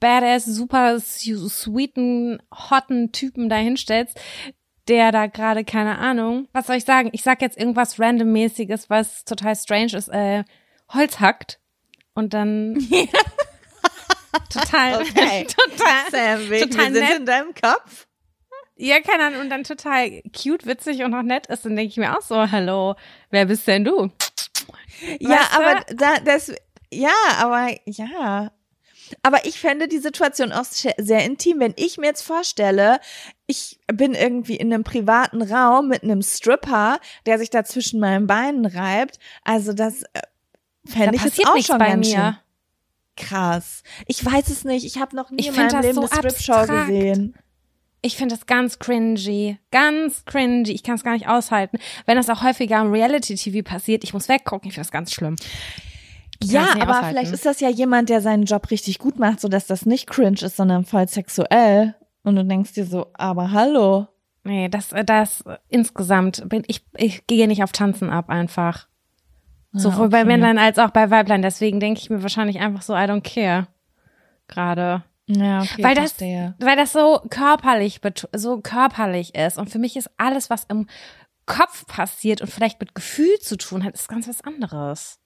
badass, 0.00 0.44
super 0.46 0.98
su- 1.00 1.48
sweeten, 1.48 2.38
hotten 2.70 3.12
Typen 3.12 3.48
da 3.48 3.56
hinstellst, 3.56 4.18
der 4.88 5.12
da 5.12 5.26
gerade, 5.26 5.64
keine 5.64 5.98
Ahnung, 5.98 6.48
was 6.52 6.66
soll 6.66 6.76
ich 6.76 6.84
sagen? 6.84 7.08
Ich 7.12 7.22
sag 7.22 7.40
jetzt 7.42 7.58
irgendwas 7.58 7.98
randommäßiges, 7.98 8.90
was 8.90 9.24
total 9.24 9.56
strange 9.56 9.94
ist, 9.96 10.08
äh, 10.08 10.44
Holz 10.92 11.20
hackt. 11.20 11.58
Und 12.14 12.32
dann 12.34 12.74
total, 14.52 15.02
Okay. 15.02 15.46
total, 15.46 16.10
Sam, 16.10 16.50
wir, 16.50 16.68
total 16.70 16.90
nett. 16.90 17.16
in 17.18 17.26
deinem 17.26 17.54
Kopf. 17.54 18.06
Ja, 18.76 19.00
keine 19.00 19.26
Ahnung, 19.26 19.40
und 19.42 19.50
dann 19.50 19.62
total 19.64 20.20
cute, 20.36 20.66
witzig 20.66 21.02
und 21.04 21.14
auch 21.14 21.22
nett 21.22 21.46
ist, 21.46 21.64
dann 21.64 21.76
denke 21.76 21.90
ich 21.90 21.96
mir 21.96 22.16
auch 22.16 22.22
so, 22.22 22.50
hallo, 22.50 22.96
wer 23.30 23.46
bist 23.46 23.66
denn 23.68 23.84
du? 23.84 24.10
Ja, 25.20 25.30
Weißt 25.30 25.52
du? 25.52 25.56
aber 25.60 25.80
da, 25.94 26.14
das, 26.24 26.52
ja, 26.92 27.12
aber 27.38 27.68
ja. 27.86 28.50
Aber 29.22 29.44
ich 29.44 29.60
fände 29.60 29.86
die 29.86 29.98
Situation 29.98 30.50
auch 30.50 30.64
sehr 30.64 31.24
intim, 31.24 31.60
wenn 31.60 31.74
ich 31.76 31.98
mir 31.98 32.06
jetzt 32.06 32.22
vorstelle, 32.22 32.98
ich 33.46 33.78
bin 33.92 34.14
irgendwie 34.14 34.56
in 34.56 34.72
einem 34.72 34.82
privaten 34.82 35.42
Raum 35.42 35.88
mit 35.88 36.02
einem 36.02 36.22
Stripper, 36.22 36.98
der 37.26 37.38
sich 37.38 37.50
da 37.50 37.64
zwischen 37.64 38.00
meinen 38.00 38.26
Beinen 38.26 38.64
reibt. 38.66 39.18
Also 39.44 39.72
das 39.72 40.02
äh, 40.02 40.22
Da 40.84 40.92
fände 40.92 41.16
ich 41.16 41.22
jetzt 41.22 41.36
passiert 41.36 41.48
auch 41.48 41.58
schon 41.64 41.78
bei 41.78 41.88
ganz 41.90 42.08
mir. 42.08 42.14
schön 42.16 42.36
krass. 43.16 43.82
Ich 44.06 44.24
weiß 44.24 44.48
es 44.48 44.64
nicht. 44.64 44.84
Ich 44.84 44.98
habe 45.00 45.14
noch 45.16 45.30
nie 45.30 45.40
Ich 45.40 45.48
in 45.48 45.56
meinem 45.56 45.80
Leben 45.82 45.94
so 45.94 46.00
eine 46.08 46.30
Strip-Show 46.30 46.66
gesehen. 46.66 47.34
Ich 48.02 48.16
finde 48.16 48.34
das 48.34 48.44
ganz 48.46 48.78
cringy, 48.78 49.58
ganz 49.70 50.24
cringy. 50.26 50.70
Ich 50.72 50.82
kann 50.82 50.96
es 50.96 51.04
gar 51.04 51.14
nicht 51.14 51.26
aushalten. 51.26 51.78
Wenn 52.04 52.16
das 52.16 52.28
auch 52.28 52.42
häufiger 52.42 52.80
im 52.82 52.92
Reality-TV 52.92 53.62
passiert, 53.66 54.04
ich 54.04 54.12
muss 54.12 54.28
weggucken, 54.28 54.68
ich 54.68 54.74
finde 54.74 54.84
das 54.86 54.92
ganz 54.92 55.12
schlimm. 55.12 55.36
Ich 56.40 56.50
Ja, 56.50 56.72
aber 56.74 56.90
aushalten. 56.90 57.08
vielleicht 57.08 57.32
ist 57.32 57.46
das 57.46 57.60
ja 57.60 57.70
jemand, 57.70 58.10
der 58.10 58.20
seinen 58.20 58.44
Job 58.44 58.70
richtig 58.70 58.98
gut 58.98 59.18
macht, 59.18 59.40
so 59.40 59.48
dass 59.48 59.66
das 59.66 59.86
nicht 59.86 60.06
cringe 60.06 60.42
ist, 60.42 60.56
sondern 60.56 60.84
voll 60.84 61.08
sexuell. 61.08 61.94
Und 62.24 62.36
du 62.36 62.44
denkst 62.44 62.72
dir 62.74 62.84
so, 62.84 63.06
aber 63.14 63.52
hallo. 63.52 64.08
Nee, 64.42 64.68
das, 64.68 64.92
äh, 64.92 65.04
das 65.04 65.40
äh, 65.42 65.56
insgesamt 65.68 66.46
bin 66.48 66.62
ich, 66.66 66.84
ich 66.96 67.26
gehe 67.26 67.48
nicht 67.48 67.62
auf 67.62 67.72
Tanzen 67.72 68.10
ab 68.10 68.28
einfach. 68.28 68.88
Sowohl 69.74 70.08
bei 70.08 70.20
okay. 70.20 70.28
Männlein 70.28 70.58
als 70.58 70.78
auch 70.78 70.90
bei 70.90 71.10
Weiblein. 71.10 71.42
Deswegen 71.42 71.80
denke 71.80 72.00
ich 72.00 72.08
mir 72.08 72.22
wahrscheinlich 72.22 72.60
einfach 72.60 72.82
so, 72.82 72.94
I 72.94 73.06
don't 73.06 73.22
care. 73.22 73.66
Gerade. 74.46 75.02
Ja, 75.26 75.62
okay, 75.62 75.82
weil 75.82 75.94
das, 75.94 76.12
verstehe. 76.12 76.54
weil 76.58 76.76
das 76.76 76.92
so 76.92 77.20
körperlich, 77.30 78.00
so 78.32 78.60
körperlich 78.60 79.34
ist. 79.34 79.58
Und 79.58 79.70
für 79.70 79.78
mich 79.78 79.96
ist 79.96 80.10
alles, 80.16 80.50
was 80.50 80.64
im 80.64 80.86
Kopf 81.46 81.86
passiert 81.86 82.40
und 82.40 82.50
vielleicht 82.50 82.80
mit 82.80 82.94
Gefühl 82.94 83.38
zu 83.40 83.56
tun 83.56 83.84
hat, 83.84 83.94
ist 83.94 84.08
ganz 84.08 84.28
was 84.28 84.42
anderes. 84.42 85.18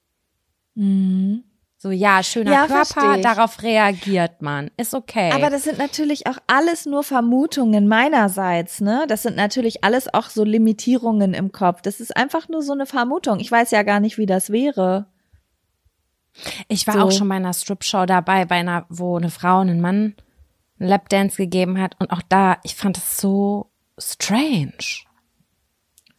Mhm. 0.75 1.45
So, 1.81 1.93
ja, 1.93 2.25
schöner 2.25 2.51
Ja, 2.51 2.67
Körper, 2.67 3.19
darauf 3.19 3.63
reagiert 3.63 4.43
man. 4.43 4.69
Ist 4.77 4.95
okay. 4.95 5.31
Aber 5.31 5.49
das 5.49 5.63
sind 5.63 5.79
natürlich 5.79 6.27
auch 6.27 6.39
alles 6.49 6.87
nur 6.87 7.05
Vermutungen 7.05 7.87
meinerseits, 7.87 8.81
ne? 8.81 9.05
Das 9.09 9.23
sind 9.23 9.37
natürlich 9.37 9.85
alles 9.85 10.13
auch 10.13 10.29
so 10.29 10.43
Limitierungen 10.43 11.35
im 11.35 11.53
Kopf. 11.53 11.81
Das 11.83 12.01
ist 12.01 12.17
einfach 12.17 12.49
nur 12.49 12.63
so 12.63 12.73
eine 12.73 12.85
Vermutung. 12.85 13.39
Ich 13.39 13.53
weiß 13.53 13.71
ja 13.71 13.85
gar 13.85 14.01
nicht, 14.01 14.19
wie 14.19 14.27
das 14.27 14.51
wäre. 14.51 15.07
Ich 16.67 16.89
war 16.89 16.95
So. 16.95 17.01
auch 17.03 17.13
schon 17.13 17.29
bei 17.29 17.37
einer 17.37 17.55
Strip-Show 17.55 18.07
dabei, 18.07 18.45
bei 18.45 18.57
einer, 18.57 18.85
wo 18.89 19.17
eine 19.17 19.31
Frau 19.31 19.61
einen 19.61 19.81
Mann 19.81 20.17
einen 20.81 20.89
Lapdance 20.89 21.37
gegeben 21.37 21.81
hat. 21.81 21.95
Und 22.01 22.11
auch 22.11 22.23
da, 22.29 22.57
ich 22.65 22.75
fand 22.75 22.97
das 22.97 23.19
so 23.19 23.71
strange. 23.99 24.73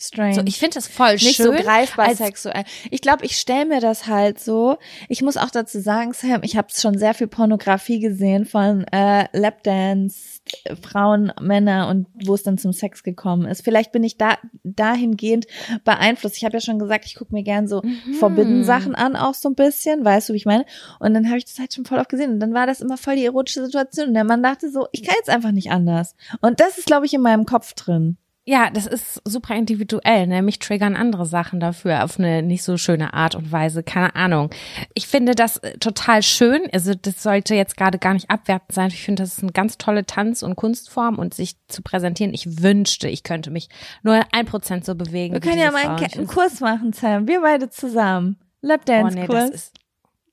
Strange. 0.01 0.35
So, 0.35 0.41
ich 0.45 0.57
finde 0.57 0.75
das 0.75 0.87
voll 0.87 1.13
nicht 1.13 1.35
schön. 1.35 1.47
so 1.47 1.51
greifbar 1.51 2.07
als, 2.07 2.19
sexuell. 2.19 2.63
Ich 2.89 3.01
glaube, 3.01 3.25
ich 3.25 3.35
stelle 3.35 3.65
mir 3.65 3.81
das 3.81 4.07
halt 4.07 4.39
so. 4.39 4.77
Ich 5.09 5.21
muss 5.21 5.35
auch 5.35 5.49
dazu 5.49 5.81
sagen, 5.81 6.13
Sam, 6.13 6.41
ich 6.43 6.55
habe 6.55 6.69
schon 6.73 6.97
sehr 6.97 7.13
viel 7.13 7.27
Pornografie 7.27 7.99
gesehen 7.99 8.45
von 8.45 8.85
äh, 8.93 9.25
Lapdance, 9.37 10.39
Frauen, 10.81 11.33
Männer 11.41 11.89
und 11.89 12.07
wo 12.25 12.33
es 12.33 12.43
dann 12.43 12.57
zum 12.57 12.71
Sex 12.71 13.03
gekommen 13.03 13.45
ist. 13.45 13.61
Vielleicht 13.63 13.91
bin 13.91 14.03
ich 14.05 14.17
da 14.17 14.37
dahingehend 14.63 15.47
beeinflusst. 15.83 16.37
Ich 16.37 16.45
habe 16.45 16.55
ja 16.55 16.61
schon 16.61 16.79
gesagt, 16.79 17.05
ich 17.05 17.15
gucke 17.15 17.33
mir 17.33 17.43
gern 17.43 17.67
so 17.67 17.81
Mhm. 17.83 18.13
Forbidden 18.13 18.63
Sachen 18.63 18.95
an, 18.95 19.15
auch 19.15 19.33
so 19.33 19.49
ein 19.49 19.55
bisschen, 19.55 20.03
weißt 20.05 20.29
du, 20.29 20.33
wie 20.33 20.37
ich 20.37 20.45
meine? 20.45 20.65
Und 20.99 21.13
dann 21.13 21.27
habe 21.27 21.37
ich 21.37 21.45
das 21.45 21.59
halt 21.59 21.73
schon 21.73 21.85
voll 21.85 21.99
oft 21.99 22.09
gesehen. 22.09 22.31
Und 22.31 22.39
dann 22.39 22.53
war 22.53 22.67
das 22.67 22.81
immer 22.81 22.97
voll 22.97 23.15
die 23.15 23.25
erotische 23.25 23.65
Situation. 23.65 24.09
Und 24.09 24.13
der 24.13 24.23
Mann 24.23 24.43
dachte 24.43 24.69
so, 24.71 24.87
ich 24.91 25.03
kann 25.03 25.15
jetzt 25.17 25.29
einfach 25.29 25.51
nicht 25.51 25.71
anders. 25.71 26.15
Und 26.41 26.59
das 26.59 26.77
ist, 26.77 26.87
glaube 26.87 27.05
ich, 27.05 27.13
in 27.13 27.21
meinem 27.21 27.45
Kopf 27.45 27.73
drin. 27.73 28.17
Ja, 28.45 28.71
das 28.71 28.87
ist 28.87 29.21
super 29.25 29.55
individuell. 29.55 30.25
Ne? 30.25 30.41
Mich 30.41 30.57
triggern 30.57 30.95
andere 30.95 31.27
Sachen 31.27 31.59
dafür 31.59 32.03
auf 32.03 32.17
eine 32.17 32.41
nicht 32.41 32.63
so 32.63 32.77
schöne 32.77 33.13
Art 33.13 33.35
und 33.35 33.51
Weise. 33.51 33.83
Keine 33.83 34.15
Ahnung. 34.15 34.49
Ich 34.95 35.05
finde 35.07 35.35
das 35.35 35.57
äh, 35.57 35.77
total 35.77 36.23
schön. 36.23 36.61
Also 36.73 36.95
das 36.95 37.21
sollte 37.21 37.53
jetzt 37.53 37.77
gerade 37.77 37.99
gar 37.99 38.13
nicht 38.13 38.31
abwertend 38.31 38.71
sein. 38.71 38.87
Ich 38.87 39.03
finde, 39.03 39.21
das 39.21 39.33
ist 39.37 39.43
eine 39.43 39.51
ganz 39.51 39.77
tolle 39.77 40.05
Tanz- 40.05 40.41
und 40.41 40.55
Kunstform 40.55 41.19
und 41.19 41.35
sich 41.35 41.57
zu 41.67 41.83
präsentieren. 41.83 42.33
Ich 42.33 42.63
wünschte, 42.63 43.07
ich 43.07 43.21
könnte 43.21 43.51
mich 43.51 43.69
nur 44.01 44.19
ein 44.31 44.45
Prozent 44.47 44.83
so 44.83 44.95
bewegen. 44.95 45.33
Wir 45.35 45.41
können 45.41 45.59
ja 45.59 45.69
mal 45.71 45.85
einen, 45.85 46.03
einen 46.11 46.27
Kurs 46.27 46.59
machen, 46.59 46.91
Sam. 46.93 47.27
Wir 47.27 47.41
beide 47.41 47.69
zusammen. 47.69 48.37
Lapdance-Kurs, 48.61 49.29
Oh, 49.29 49.33
nee, 49.35 49.49
das 49.49 49.49
ist, 49.51 49.75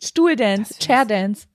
Stuhldance, 0.03 0.75
Chairdance. 0.81 1.47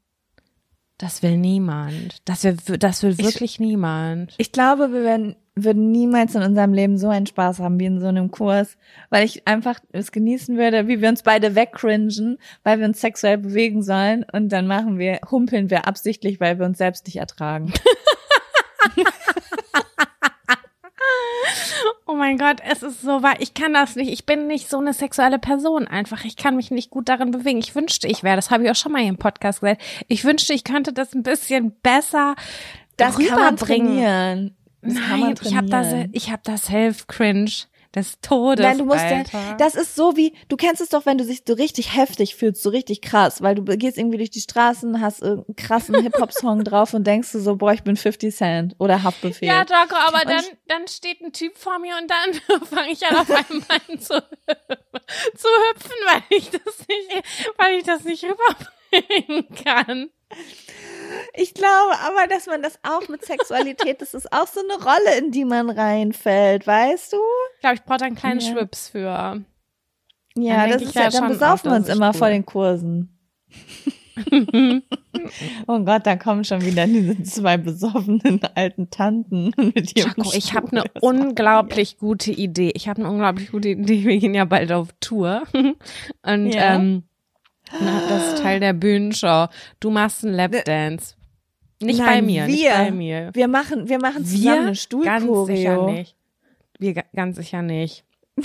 das 0.97 1.23
will 1.23 1.37
niemand. 1.37 2.21
Das 2.25 2.43
will, 2.43 2.55
das 2.77 3.01
will 3.03 3.17
wirklich 3.17 3.59
niemand. 3.59 4.35
Ich 4.37 4.51
glaube, 4.51 4.93
wir 4.93 5.03
werden, 5.03 5.35
würden 5.55 5.91
niemals 5.91 6.35
in 6.35 6.43
unserem 6.43 6.73
Leben 6.73 6.97
so 6.97 7.09
einen 7.09 7.25
Spaß 7.25 7.59
haben 7.59 7.79
wie 7.79 7.85
in 7.85 7.99
so 7.99 8.07
einem 8.07 8.31
Kurs, 8.31 8.77
weil 9.09 9.25
ich 9.25 9.47
einfach 9.47 9.79
es 9.91 10.11
genießen 10.11 10.57
würde, 10.57 10.87
wie 10.87 11.01
wir 11.01 11.09
uns 11.09 11.23
beide 11.23 11.55
wegcringen, 11.55 12.37
weil 12.63 12.79
wir 12.79 12.85
uns 12.85 13.01
sexuell 13.01 13.37
bewegen 13.37 13.83
sollen 13.83 14.25
und 14.31 14.49
dann 14.49 14.67
machen 14.67 14.97
wir, 14.97 15.19
humpeln 15.29 15.69
wir 15.69 15.87
absichtlich, 15.87 16.39
weil 16.39 16.57
wir 16.57 16.65
uns 16.65 16.77
selbst 16.77 17.05
nicht 17.05 17.17
ertragen. 17.17 17.73
Oh 22.05 22.15
mein 22.15 22.37
Gott, 22.37 22.57
es 22.69 22.83
ist 22.83 23.01
so 23.01 23.23
wahr. 23.23 23.35
Ich 23.39 23.53
kann 23.53 23.73
das 23.73 23.95
nicht. 23.95 24.11
Ich 24.11 24.25
bin 24.25 24.45
nicht 24.45 24.69
so 24.69 24.77
eine 24.77 24.91
sexuelle 24.91 25.39
Person 25.39 25.87
einfach. 25.87 26.25
Ich 26.25 26.35
kann 26.35 26.57
mich 26.57 26.69
nicht 26.69 26.89
gut 26.89 27.07
darin 27.07 27.31
bewegen. 27.31 27.57
Ich 27.59 27.73
wünschte, 27.73 28.07
ich 28.07 28.21
wäre. 28.21 28.35
Das 28.35 28.51
habe 28.51 28.65
ich 28.65 28.69
auch 28.69 28.75
schon 28.75 28.91
mal 28.91 28.99
hier 28.99 29.09
im 29.09 29.17
Podcast 29.17 29.61
gesagt. 29.61 29.81
Ich 30.09 30.25
wünschte, 30.25 30.53
ich 30.53 30.65
könnte 30.65 30.91
das 30.91 31.13
ein 31.13 31.23
bisschen 31.23 31.71
besser 31.81 32.35
Das 32.97 33.17
kann 33.17 33.39
man 33.39 33.55
trainieren. 33.55 34.57
Das 34.81 34.93
Nein, 34.93 35.35
ich 35.43 35.55
habe 35.55 35.67
da, 35.69 35.81
trainieren. 35.83 36.11
se- 36.11 36.17
ich 36.17 36.31
hab 36.31 36.43
da 36.43 36.57
Self-Cringe. 36.57 37.51
des 37.93 38.21
Todes. 38.21 38.65
Nein, 38.65 38.77
du 38.77 38.85
musst 38.85 39.01
ja, 39.03 39.17
Alter. 39.17 39.55
das 39.57 39.75
ist 39.75 39.97
so 39.97 40.15
wie, 40.15 40.33
du 40.47 40.55
kennst 40.55 40.79
es 40.79 40.87
doch, 40.87 41.05
wenn 41.05 41.17
du 41.17 41.25
dich 41.25 41.43
so 41.45 41.53
richtig 41.55 41.93
heftig 41.93 42.37
fühlst, 42.37 42.63
so 42.63 42.69
richtig 42.69 43.01
krass, 43.01 43.41
weil 43.41 43.53
du 43.55 43.63
gehst 43.65 43.97
irgendwie 43.97 44.15
durch 44.17 44.29
die 44.29 44.39
Straßen, 44.39 45.01
hast 45.01 45.21
irgendeinen 45.21 45.57
krassen 45.57 45.95
Hip-Hop-Song 46.01 46.63
drauf 46.63 46.93
und 46.93 47.05
denkst 47.05 47.33
du 47.33 47.39
so, 47.41 47.57
boah, 47.57 47.73
ich 47.73 47.83
bin 47.83 47.97
50 47.97 48.33
Cent 48.33 48.75
oder 48.79 49.03
Haftbefehl. 49.03 49.49
Ja, 49.49 49.65
Doco, 49.65 49.95
aber 50.07 50.19
Und 50.21 50.29
dann, 50.29 50.45
dann 50.67 50.87
steht 50.87 51.19
ein 51.21 51.33
Typ 51.33 51.57
vor 51.57 51.79
mir 51.79 51.95
und 52.01 52.09
dann 52.09 52.61
fange 52.65 52.91
ich 52.93 53.05
an 53.05 53.17
auf 53.17 53.29
einmal 53.29 53.81
an 53.89 53.99
zu, 53.99 54.13
zu 55.35 55.47
hüpfen, 55.73 55.91
weil 56.07 56.23
ich 56.29 56.49
das 56.49 56.87
nicht, 56.87 57.23
weil 57.57 57.73
ich 57.77 57.83
das 57.83 58.05
nicht 58.05 58.23
rüberbringen 58.23 59.47
kann. 59.65 60.09
Ich 61.33 61.53
glaube 61.53 61.93
aber, 62.05 62.27
dass 62.29 62.45
man 62.47 62.61
das 62.61 62.79
auch 62.83 63.07
mit 63.09 63.23
Sexualität, 63.25 64.01
das 64.01 64.13
ist 64.13 64.31
auch 64.31 64.47
so 64.47 64.59
eine 64.61 64.83
Rolle, 64.83 65.17
in 65.17 65.31
die 65.31 65.45
man 65.45 65.69
reinfällt, 65.69 66.65
weißt 66.67 67.13
du? 67.13 67.17
Ich 67.55 67.59
glaube, 67.61 67.75
ich 67.75 67.83
brauche 67.83 67.97
da 67.99 68.05
einen 68.05 68.15
kleinen 68.15 68.39
Ja. 68.39 68.51
Schwips 68.51 68.89
für. 68.89 69.43
Ja, 70.35 70.67
das 70.67 70.81
ist 70.81 70.95
ja 70.95 71.09
dann 71.09 71.27
besaufen 71.29 71.69
auch, 71.69 71.73
wir 71.73 71.77
uns 71.77 71.89
immer 71.89 72.09
cool. 72.09 72.13
vor 72.13 72.29
den 72.29 72.45
Kursen. 72.45 73.17
oh 75.67 75.79
Gott, 75.79 76.05
da 76.05 76.15
kommen 76.15 76.43
schon 76.43 76.61
wieder 76.65 76.85
diese 76.87 77.21
zwei 77.23 77.57
besoffenen 77.57 78.39
alten 78.55 78.89
Tanten 78.89 79.51
mit 79.57 79.95
ihrem 79.97 80.13
Jaco, 80.17 80.31
ich 80.33 80.53
habe 80.53 80.71
eine 80.71 80.83
unglaublich 81.01 81.97
gute 81.97 82.31
Idee. 82.31 82.71
Ich 82.75 82.87
habe 82.87 83.01
eine 83.01 83.11
unglaublich 83.11 83.51
gute 83.51 83.69
Idee. 83.69 84.03
Wir 84.05 84.17
gehen 84.17 84.33
ja 84.33 84.45
bald 84.45 84.71
auf 84.71 84.89
Tour. 84.99 85.43
Und 86.23 86.51
Ja. 86.51 86.75
ähm, 86.75 87.03
na, 87.79 88.01
das 88.09 88.33
ist 88.33 88.41
Teil 88.43 88.59
der 88.59 88.73
Bühnenshow. 88.73 89.47
Du 89.79 89.89
machst 89.89 90.23
einen 90.25 90.33
Lapdance. 90.35 91.15
Nicht 91.81 91.99
bei 91.99 92.05
Nein, 92.05 92.25
mir, 92.27 92.45
nicht 92.45 92.61
wir. 92.63 92.71
bei 92.71 92.91
mir. 92.91 93.29
Wir 93.33 93.47
machen, 93.47 93.89
wir 93.89 93.99
machen 93.99 94.23
zusammen 94.25 94.43
Wir 94.43 94.51
eine 94.53 94.65
ganz 94.65 94.79
Stuhlchoreo. 94.81 95.45
sicher 95.45 95.85
nicht. 95.91 96.15
Wir 96.77 96.93
ga- 96.93 97.03
ganz 97.15 97.37
sicher 97.37 97.61
nicht. 97.61 98.03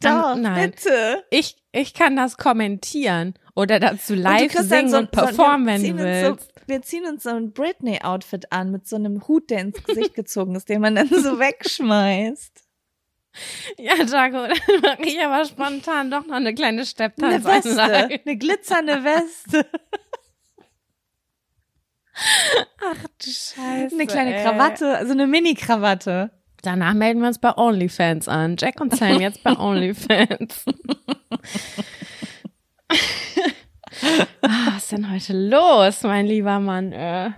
Doch, 0.00 0.36
Nein. 0.36 0.70
bitte. 0.70 1.24
Ich, 1.30 1.56
ich 1.72 1.94
kann 1.94 2.14
das 2.16 2.36
kommentieren 2.36 3.34
oder 3.54 3.80
dazu 3.80 4.12
Und 4.12 4.18
live 4.18 4.52
dann 4.52 4.66
singen 4.68 4.88
so- 4.90 4.98
und 4.98 5.04
so- 5.14 5.20
performen, 5.22 5.66
wenn 5.66 5.80
ziehen 5.80 5.96
du 5.96 6.04
willst. 6.04 6.42
So, 6.42 6.48
wir 6.66 6.82
ziehen 6.82 7.04
uns 7.06 7.22
so 7.22 7.30
ein 7.30 7.52
Britney-Outfit 7.52 8.52
an 8.52 8.70
mit 8.70 8.86
so 8.86 8.96
einem 8.96 9.26
Hut, 9.28 9.48
der 9.50 9.60
ins 9.60 9.82
Gesicht 9.84 10.14
gezogen 10.14 10.54
ist, 10.54 10.68
den 10.68 10.82
man 10.82 10.94
dann 10.94 11.08
so 11.08 11.38
wegschmeißt. 11.38 12.63
Ja, 13.78 13.94
Jaco, 13.96 14.46
dann 14.46 14.80
mache 14.82 15.02
ich 15.02 15.20
aber 15.20 15.44
spontan 15.44 16.10
doch 16.10 16.26
noch 16.26 16.36
eine 16.36 16.54
kleine 16.54 16.78
Eine 16.78 16.86
Stepptanzanlage. 16.86 18.10
Weste, 18.10 18.20
eine 18.26 18.36
glitzernde 18.38 19.04
Weste, 19.04 19.66
Ach 22.14 22.94
du 23.18 23.30
Scheiße. 23.30 23.94
eine 23.94 24.06
kleine 24.06 24.36
ey. 24.36 24.42
Krawatte, 24.44 24.96
also 24.96 25.12
eine 25.12 25.26
Mini-Krawatte. 25.26 26.30
Danach 26.62 26.94
melden 26.94 27.20
wir 27.20 27.28
uns 27.28 27.40
bei 27.40 27.56
OnlyFans 27.56 28.28
an. 28.28 28.56
Jack 28.58 28.80
und 28.80 28.96
Sam 28.96 29.20
jetzt 29.20 29.42
bei 29.42 29.52
OnlyFans. 29.58 30.64
ah, 34.42 34.66
was 34.72 34.84
ist 34.84 34.92
denn 34.92 35.10
heute 35.10 35.32
los, 35.48 36.02
mein 36.04 36.26
lieber 36.26 36.60
Mann? 36.60 36.92
Äh. 36.92 37.30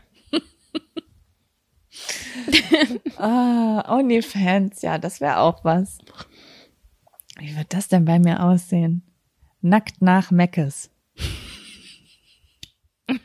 Ah, 3.19 3.97
OnlyFans, 3.97 4.83
ja, 4.83 4.99
das 4.99 5.21
wäre 5.21 5.39
auch 5.39 5.65
was. 5.65 5.99
Wie 7.39 7.57
wird 7.57 7.73
das 7.73 7.89
denn 7.89 8.05
bei 8.05 8.19
mir 8.19 8.43
aussehen? 8.43 9.03
Nackt 9.63 10.03
nach 10.03 10.31
Meckes. 10.31 10.91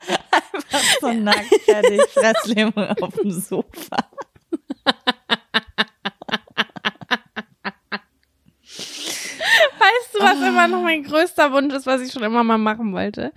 Einfach 0.00 1.00
so 1.00 1.12
nackt, 1.12 1.54
fertig, 1.64 2.00
Fresslähmung 2.10 2.88
auf 3.00 3.14
dem 3.14 3.30
Sofa. 3.30 4.08
Weißt 9.78 10.06
du, 10.18 10.24
was 10.24 10.48
immer 10.48 10.68
noch 10.68 10.82
mein 10.82 11.02
größter 11.04 11.52
Wunsch 11.52 11.74
ist, 11.74 11.86
was 11.86 12.00
ich 12.00 12.12
schon 12.12 12.22
immer 12.22 12.44
mal 12.44 12.58
machen 12.58 12.92
wollte? 12.92 13.32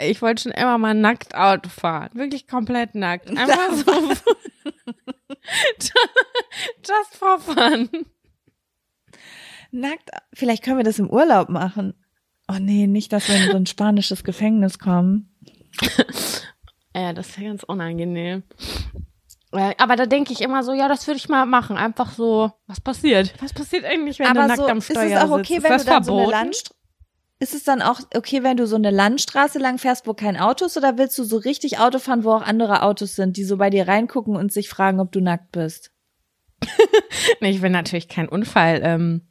Ich 0.00 0.22
wollte 0.22 0.42
schon 0.42 0.52
immer 0.52 0.78
mal 0.78 0.94
nackt 0.94 1.34
Auto 1.34 1.68
fahren. 1.68 2.10
Wirklich 2.14 2.46
komplett 2.46 2.94
nackt. 2.94 3.28
Einfach 3.28 3.72
so. 3.74 4.32
Just 6.86 7.16
for 7.16 7.38
fun. 7.38 7.88
Nackt, 9.70 10.10
vielleicht 10.32 10.64
können 10.64 10.78
wir 10.78 10.84
das 10.84 10.98
im 10.98 11.10
Urlaub 11.10 11.48
machen. 11.48 11.94
Oh 12.48 12.58
nee, 12.58 12.86
nicht, 12.86 13.12
dass 13.12 13.28
wir 13.28 13.36
in 13.36 13.50
so 13.50 13.56
ein 13.56 13.66
spanisches 13.66 14.24
Gefängnis 14.24 14.78
kommen. 14.78 15.34
Ja, 16.94 17.12
das 17.12 17.28
ist 17.28 17.38
ja 17.38 17.44
ganz 17.44 17.62
unangenehm. 17.62 18.42
Äh, 19.52 19.74
Aber 19.78 19.96
da 19.96 20.06
denke 20.06 20.32
ich 20.32 20.40
immer 20.40 20.62
so, 20.62 20.72
ja, 20.72 20.88
das 20.88 21.06
würde 21.06 21.16
ich 21.18 21.28
mal 21.28 21.46
machen. 21.46 21.76
Einfach 21.76 22.12
so, 22.12 22.52
was 22.66 22.80
passiert? 22.80 23.34
Was 23.40 23.52
passiert 23.52 23.84
eigentlich, 23.84 24.18
wenn 24.18 24.26
du 24.26 24.30
Aber 24.40 24.46
nackt 24.48 24.58
so, 24.58 24.66
am 24.66 24.78
ist 24.78 24.90
Steuer 24.90 25.18
es 25.18 25.24
auch 25.24 25.30
okay, 25.38 25.54
sitzt? 25.54 25.64
wenn 25.64 25.72
ist 25.72 25.86
du 25.86 25.86
das 25.86 25.94
dann 25.94 26.04
so 26.04 26.16
verboten? 26.16 26.30
Landstraße 26.32 26.74
ist 27.40 27.54
es 27.54 27.62
dann 27.62 27.82
auch 27.82 28.00
okay, 28.16 28.42
wenn 28.42 28.56
du 28.56 28.66
so 28.66 28.74
eine 28.76 28.90
Landstraße 28.90 29.58
lang 29.60 29.78
fährst, 29.78 30.06
wo 30.08 30.14
kein 30.14 30.36
Auto 30.36 30.64
ist, 30.66 30.76
oder 30.76 30.98
willst 30.98 31.16
du 31.18 31.24
so 31.24 31.36
richtig 31.36 31.78
Auto 31.78 32.00
fahren, 32.00 32.24
wo 32.24 32.32
auch 32.32 32.42
andere 32.42 32.82
Autos 32.82 33.14
sind, 33.14 33.36
die 33.36 33.44
so 33.44 33.56
bei 33.56 33.70
dir 33.70 33.86
reingucken 33.86 34.34
und 34.36 34.52
sich 34.52 34.68
fragen, 34.68 34.98
ob 35.00 35.12
du 35.12 35.20
nackt 35.20 35.52
bist? 35.52 35.92
Nee, 37.40 37.50
ich 37.50 37.62
will 37.62 37.70
natürlich 37.70 38.08
keinen 38.08 38.28
Unfall, 38.28 38.80
ähm, 38.82 39.28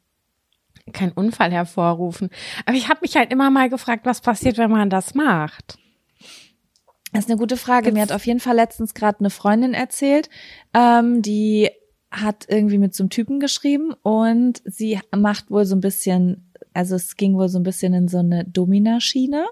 keinen 0.92 1.12
Unfall 1.12 1.50
hervorrufen. 1.50 2.30
Aber 2.64 2.76
ich 2.76 2.88
habe 2.88 3.00
mich 3.02 3.16
halt 3.16 3.32
immer 3.32 3.50
mal 3.50 3.68
gefragt, 3.68 4.06
was 4.06 4.20
passiert, 4.20 4.56
wenn 4.56 4.70
man 4.70 4.88
das 4.88 5.14
macht. 5.14 5.78
Das 7.18 7.24
ist 7.24 7.32
eine 7.32 7.40
gute 7.40 7.56
Frage. 7.56 7.90
Mir 7.90 8.02
hat 8.02 8.12
auf 8.12 8.24
jeden 8.26 8.38
Fall 8.38 8.54
letztens 8.54 8.94
gerade 8.94 9.18
eine 9.18 9.30
Freundin 9.30 9.74
erzählt, 9.74 10.30
ähm, 10.72 11.20
die 11.20 11.68
hat 12.12 12.46
irgendwie 12.46 12.78
mit 12.78 12.94
so 12.94 13.02
einem 13.02 13.10
Typen 13.10 13.40
geschrieben 13.40 13.92
und 14.04 14.62
sie 14.64 15.00
macht 15.10 15.50
wohl 15.50 15.64
so 15.64 15.74
ein 15.74 15.80
bisschen, 15.80 16.52
also 16.74 16.94
es 16.94 17.16
ging 17.16 17.34
wohl 17.34 17.48
so 17.48 17.58
ein 17.58 17.64
bisschen 17.64 17.92
in 17.92 18.06
so 18.06 18.18
eine 18.18 18.44
Domina-Schiene. 18.44 19.46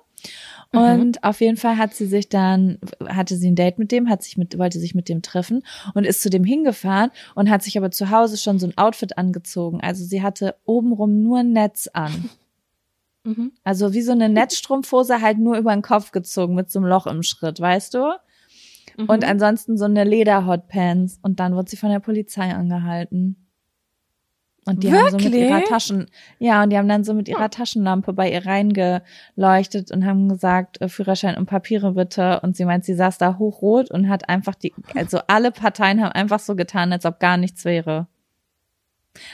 Und 0.70 1.24
auf 1.24 1.40
jeden 1.40 1.56
Fall 1.56 1.76
hat 1.76 1.92
sie 1.92 2.06
sich 2.06 2.28
dann, 2.28 2.78
hatte 3.04 3.36
sie 3.36 3.50
ein 3.50 3.56
Date 3.56 3.80
mit 3.80 3.90
dem, 3.90 4.08
hat 4.08 4.22
sich 4.22 4.36
mit, 4.36 4.56
wollte 4.58 4.78
sich 4.78 4.94
mit 4.94 5.08
dem 5.08 5.22
treffen 5.22 5.64
und 5.92 6.04
ist 6.04 6.22
zu 6.22 6.30
dem 6.30 6.44
hingefahren 6.44 7.10
und 7.34 7.50
hat 7.50 7.64
sich 7.64 7.76
aber 7.76 7.90
zu 7.90 8.10
Hause 8.10 8.36
schon 8.36 8.60
so 8.60 8.68
ein 8.68 8.78
Outfit 8.78 9.18
angezogen. 9.18 9.80
Also 9.80 10.04
sie 10.04 10.22
hatte 10.22 10.54
obenrum 10.66 11.20
nur 11.20 11.40
ein 11.40 11.52
Netz 11.52 11.88
an. 11.92 12.30
Mhm. 13.26 13.52
Also 13.64 13.92
wie 13.92 14.02
so 14.02 14.12
eine 14.12 14.28
Netzstrumpfhose 14.28 15.20
halt 15.20 15.38
nur 15.38 15.58
über 15.58 15.72
den 15.72 15.82
Kopf 15.82 16.12
gezogen 16.12 16.54
mit 16.54 16.70
so 16.70 16.78
einem 16.78 16.88
Loch 16.88 17.06
im 17.06 17.22
Schritt, 17.22 17.60
weißt 17.60 17.94
du? 17.94 18.12
Und 18.96 19.22
Mhm. 19.22 19.28
ansonsten 19.28 19.76
so 19.76 19.84
eine 19.84 20.04
Leder-Hotpants. 20.04 21.18
Und 21.22 21.40
dann 21.40 21.54
wurde 21.54 21.68
sie 21.68 21.76
von 21.76 21.90
der 21.90 22.00
Polizei 22.00 22.54
angehalten. 22.54 23.36
Und 24.64 24.82
die 24.82 24.92
haben 24.92 25.10
so 25.10 25.18
mit 25.18 25.32
ihrer 25.34 25.48
Wirklich? 25.50 25.68
Taschen, 25.68 26.06
ja, 26.40 26.62
und 26.62 26.70
die 26.70 26.78
haben 26.78 26.88
dann 26.88 27.04
so 27.04 27.14
mit 27.14 27.28
ihrer 27.28 27.50
Taschenlampe 27.50 28.12
bei 28.12 28.32
ihr 28.32 28.44
reingeleuchtet 28.46 29.92
und 29.92 30.04
haben 30.04 30.28
gesagt, 30.28 30.80
äh, 30.80 30.88
Führerschein 30.88 31.36
und 31.36 31.46
Papiere 31.46 31.92
bitte. 31.92 32.40
Und 32.40 32.56
sie 32.56 32.64
meint, 32.64 32.84
sie 32.84 32.94
saß 32.94 33.18
da 33.18 33.38
hochrot 33.38 33.90
und 33.92 34.08
hat 34.08 34.28
einfach 34.28 34.56
die, 34.56 34.72
also 34.96 35.20
alle 35.28 35.52
Parteien 35.52 36.02
haben 36.02 36.12
einfach 36.12 36.40
so 36.40 36.56
getan, 36.56 36.92
als 36.92 37.04
ob 37.04 37.20
gar 37.20 37.36
nichts 37.36 37.64
wäre. 37.64 38.08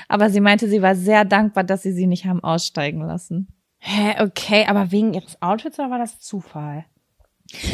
Aber 0.07 0.29
sie 0.29 0.41
meinte, 0.41 0.69
sie 0.69 0.83
war 0.83 0.95
sehr 0.95 1.25
dankbar, 1.25 1.65
dass 1.65 1.83
sie 1.83 1.93
sie 1.93 2.07
nicht 2.07 2.27
haben 2.27 2.45
aussteigen 2.45 3.01
lassen. 3.01 3.49
Hä, 3.85 4.23
okay, 4.23 4.65
aber 4.69 4.93
wegen 4.93 5.13
ihres 5.13 5.43
Outfits 5.43 5.77
oder 5.81 5.91
war 5.91 5.99
das 5.99 6.21
Zufall? 6.21 6.85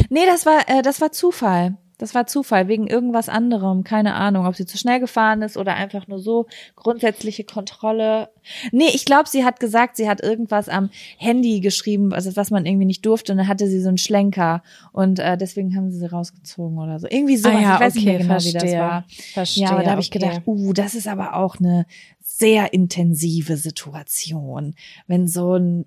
Nee, 0.09 0.25
das 0.25 0.47
war, 0.47 0.67
äh, 0.67 0.81
das 0.81 1.01
war 1.01 1.11
Zufall. 1.11 1.77
Das 1.99 2.15
war 2.15 2.25
Zufall, 2.25 2.67
wegen 2.67 2.87
irgendwas 2.87 3.29
anderem. 3.29 3.83
Keine 3.83 4.15
Ahnung, 4.15 4.47
ob 4.47 4.55
sie 4.55 4.65
zu 4.65 4.77
schnell 4.77 4.99
gefahren 4.99 5.43
ist 5.43 5.55
oder 5.55 5.75
einfach 5.75 6.07
nur 6.07 6.19
so 6.19 6.47
grundsätzliche 6.75 7.43
Kontrolle. 7.43 8.29
Nee, 8.71 8.87
ich 8.93 9.05
glaube, 9.05 9.29
sie 9.29 9.43
hat 9.43 9.59
gesagt, 9.59 9.97
sie 9.97 10.09
hat 10.09 10.23
irgendwas 10.23 10.67
am 10.67 10.89
Handy 11.17 11.59
geschrieben, 11.59 12.13
also 12.13 12.35
was 12.35 12.49
man 12.49 12.65
irgendwie 12.65 12.85
nicht 12.85 13.05
durfte. 13.05 13.33
Und 13.33 13.37
dann 13.37 13.47
hatte 13.47 13.67
sie 13.67 13.81
so 13.81 13.89
einen 13.89 13.97
Schlenker. 13.99 14.63
Und 14.93 15.19
äh, 15.19 15.37
deswegen 15.37 15.75
haben 15.75 15.91
sie 15.91 15.99
sie 15.99 16.09
rausgezogen 16.09 16.79
oder 16.79 16.99
so. 16.99 17.07
Irgendwie 17.07 17.37
sowas. 17.37 17.57
Ah 17.57 17.61
ja, 17.61 17.75
ich 17.75 17.81
weiß 17.81 17.95
nicht 17.95 18.05
mehr 18.05 18.15
okay, 18.15 18.23
genau, 18.23 18.39
wie 18.39 18.53
das 18.53 18.63
verstehe. 18.63 18.79
war. 18.79 19.05
Verstehe, 19.33 19.63
ja, 19.65 19.71
aber 19.71 19.83
da 19.83 19.91
habe 19.91 20.01
ich 20.01 20.09
okay. 20.09 20.19
gedacht, 20.19 20.41
uh, 20.47 20.73
das 20.73 20.95
ist 20.95 21.07
aber 21.07 21.35
auch 21.35 21.59
eine 21.59 21.85
sehr 22.21 22.73
intensive 22.73 23.57
Situation, 23.57 24.73
wenn 25.05 25.27
so 25.27 25.55
ein 25.55 25.85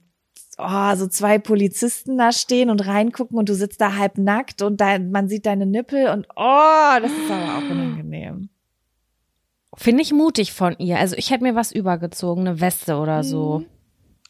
oh, 0.58 0.94
so 0.94 1.06
zwei 1.06 1.38
Polizisten 1.38 2.18
da 2.18 2.32
stehen 2.32 2.70
und 2.70 2.86
reingucken 2.86 3.38
und 3.38 3.48
du 3.48 3.54
sitzt 3.54 3.80
da 3.80 3.96
halb 3.96 4.18
nackt 4.18 4.62
und 4.62 4.80
da, 4.80 4.98
man 4.98 5.28
sieht 5.28 5.46
deine 5.46 5.66
Nippel 5.66 6.08
und 6.08 6.26
oh, 6.36 7.00
das 7.00 7.10
ist 7.10 7.30
aber 7.30 7.58
auch 7.58 7.70
unangenehm. 7.70 8.48
Finde 9.74 10.02
ich 10.02 10.12
mutig 10.12 10.52
von 10.52 10.76
ihr. 10.78 10.98
Also 10.98 11.16
ich 11.16 11.30
hätte 11.30 11.44
mir 11.44 11.54
was 11.54 11.72
übergezogen, 11.72 12.46
eine 12.46 12.60
Weste 12.60 12.96
oder 12.96 13.24
so. 13.24 13.64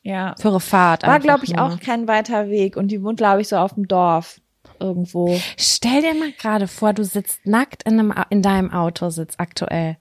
Ja. 0.02 0.34
Für 0.38 0.48
ihre 0.48 0.60
Fahrt. 0.60 1.04
War, 1.04 1.20
glaube 1.20 1.44
ich, 1.44 1.54
nur. 1.54 1.62
auch 1.62 1.80
kein 1.80 2.06
weiter 2.06 2.48
Weg 2.48 2.76
und 2.76 2.88
die 2.88 3.02
wohnt, 3.02 3.18
glaube 3.18 3.40
ich, 3.40 3.48
so 3.48 3.56
auf 3.56 3.74
dem 3.74 3.88
Dorf 3.88 4.40
irgendwo. 4.78 5.38
Stell 5.56 6.02
dir 6.02 6.14
mal 6.14 6.32
gerade 6.32 6.68
vor, 6.68 6.92
du 6.92 7.04
sitzt 7.04 7.46
nackt 7.46 7.82
in, 7.84 7.98
einem, 7.98 8.14
in 8.30 8.42
deinem 8.42 8.70
Autositz 8.70 9.34
aktuell. 9.38 9.96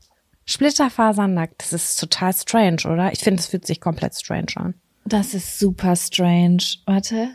Splitterfasernackt. 0.46 1.62
Das 1.62 1.74
ist 1.74 2.00
total 2.00 2.34
strange, 2.34 2.82
oder? 2.86 3.12
Ich 3.14 3.20
finde, 3.20 3.40
es 3.40 3.48
fühlt 3.48 3.66
sich 3.66 3.80
komplett 3.80 4.16
strange 4.16 4.54
an. 4.56 4.76
Das 5.06 5.34
ist 5.34 5.60
super 5.60 5.96
strange. 5.96 6.64
Warte. 6.86 7.32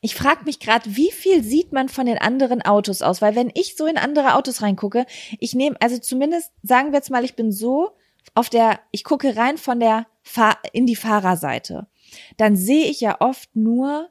Ich 0.00 0.14
frage 0.14 0.44
mich 0.44 0.60
gerade, 0.60 0.96
wie 0.96 1.10
viel 1.10 1.42
sieht 1.42 1.72
man 1.72 1.88
von 1.88 2.06
den 2.06 2.18
anderen 2.18 2.62
Autos 2.62 3.02
aus? 3.02 3.22
Weil 3.22 3.34
wenn 3.34 3.50
ich 3.54 3.76
so 3.76 3.86
in 3.86 3.96
andere 3.96 4.34
Autos 4.34 4.62
reingucke, 4.62 5.06
ich 5.38 5.54
nehme, 5.54 5.76
also 5.80 5.98
zumindest 5.98 6.52
sagen 6.62 6.92
wir 6.92 6.98
jetzt 6.98 7.10
mal, 7.10 7.24
ich 7.24 7.34
bin 7.34 7.52
so 7.52 7.90
auf 8.34 8.50
der, 8.50 8.80
ich 8.90 9.04
gucke 9.04 9.36
rein 9.36 9.58
von 9.58 9.80
der 9.80 10.06
Fahr 10.22 10.58
in 10.72 10.86
die 10.86 10.96
Fahrerseite, 10.96 11.86
dann 12.36 12.56
sehe 12.56 12.86
ich 12.86 13.00
ja 13.00 13.20
oft 13.20 13.54
nur 13.56 14.10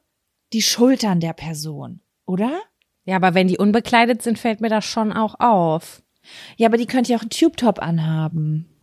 die 0.54 0.62
Schultern 0.62 1.20
der 1.20 1.34
Person, 1.34 2.02
oder? 2.26 2.60
Ja, 3.06 3.16
aber 3.16 3.34
wenn 3.34 3.48
die 3.48 3.58
unbekleidet 3.58 4.22
sind, 4.22 4.40
fällt 4.40 4.62
mir 4.62 4.70
das 4.70 4.86
schon 4.86 5.14
auch 5.14 5.40
auf. 5.40 6.02
Ja, 6.58 6.68
aber 6.68 6.78
die 6.78 6.86
könnte 6.86 7.12
ja 7.12 7.18
auch 7.18 7.22
einen 7.22 7.30
Tube-Top 7.30 7.80
anhaben. 7.80 8.79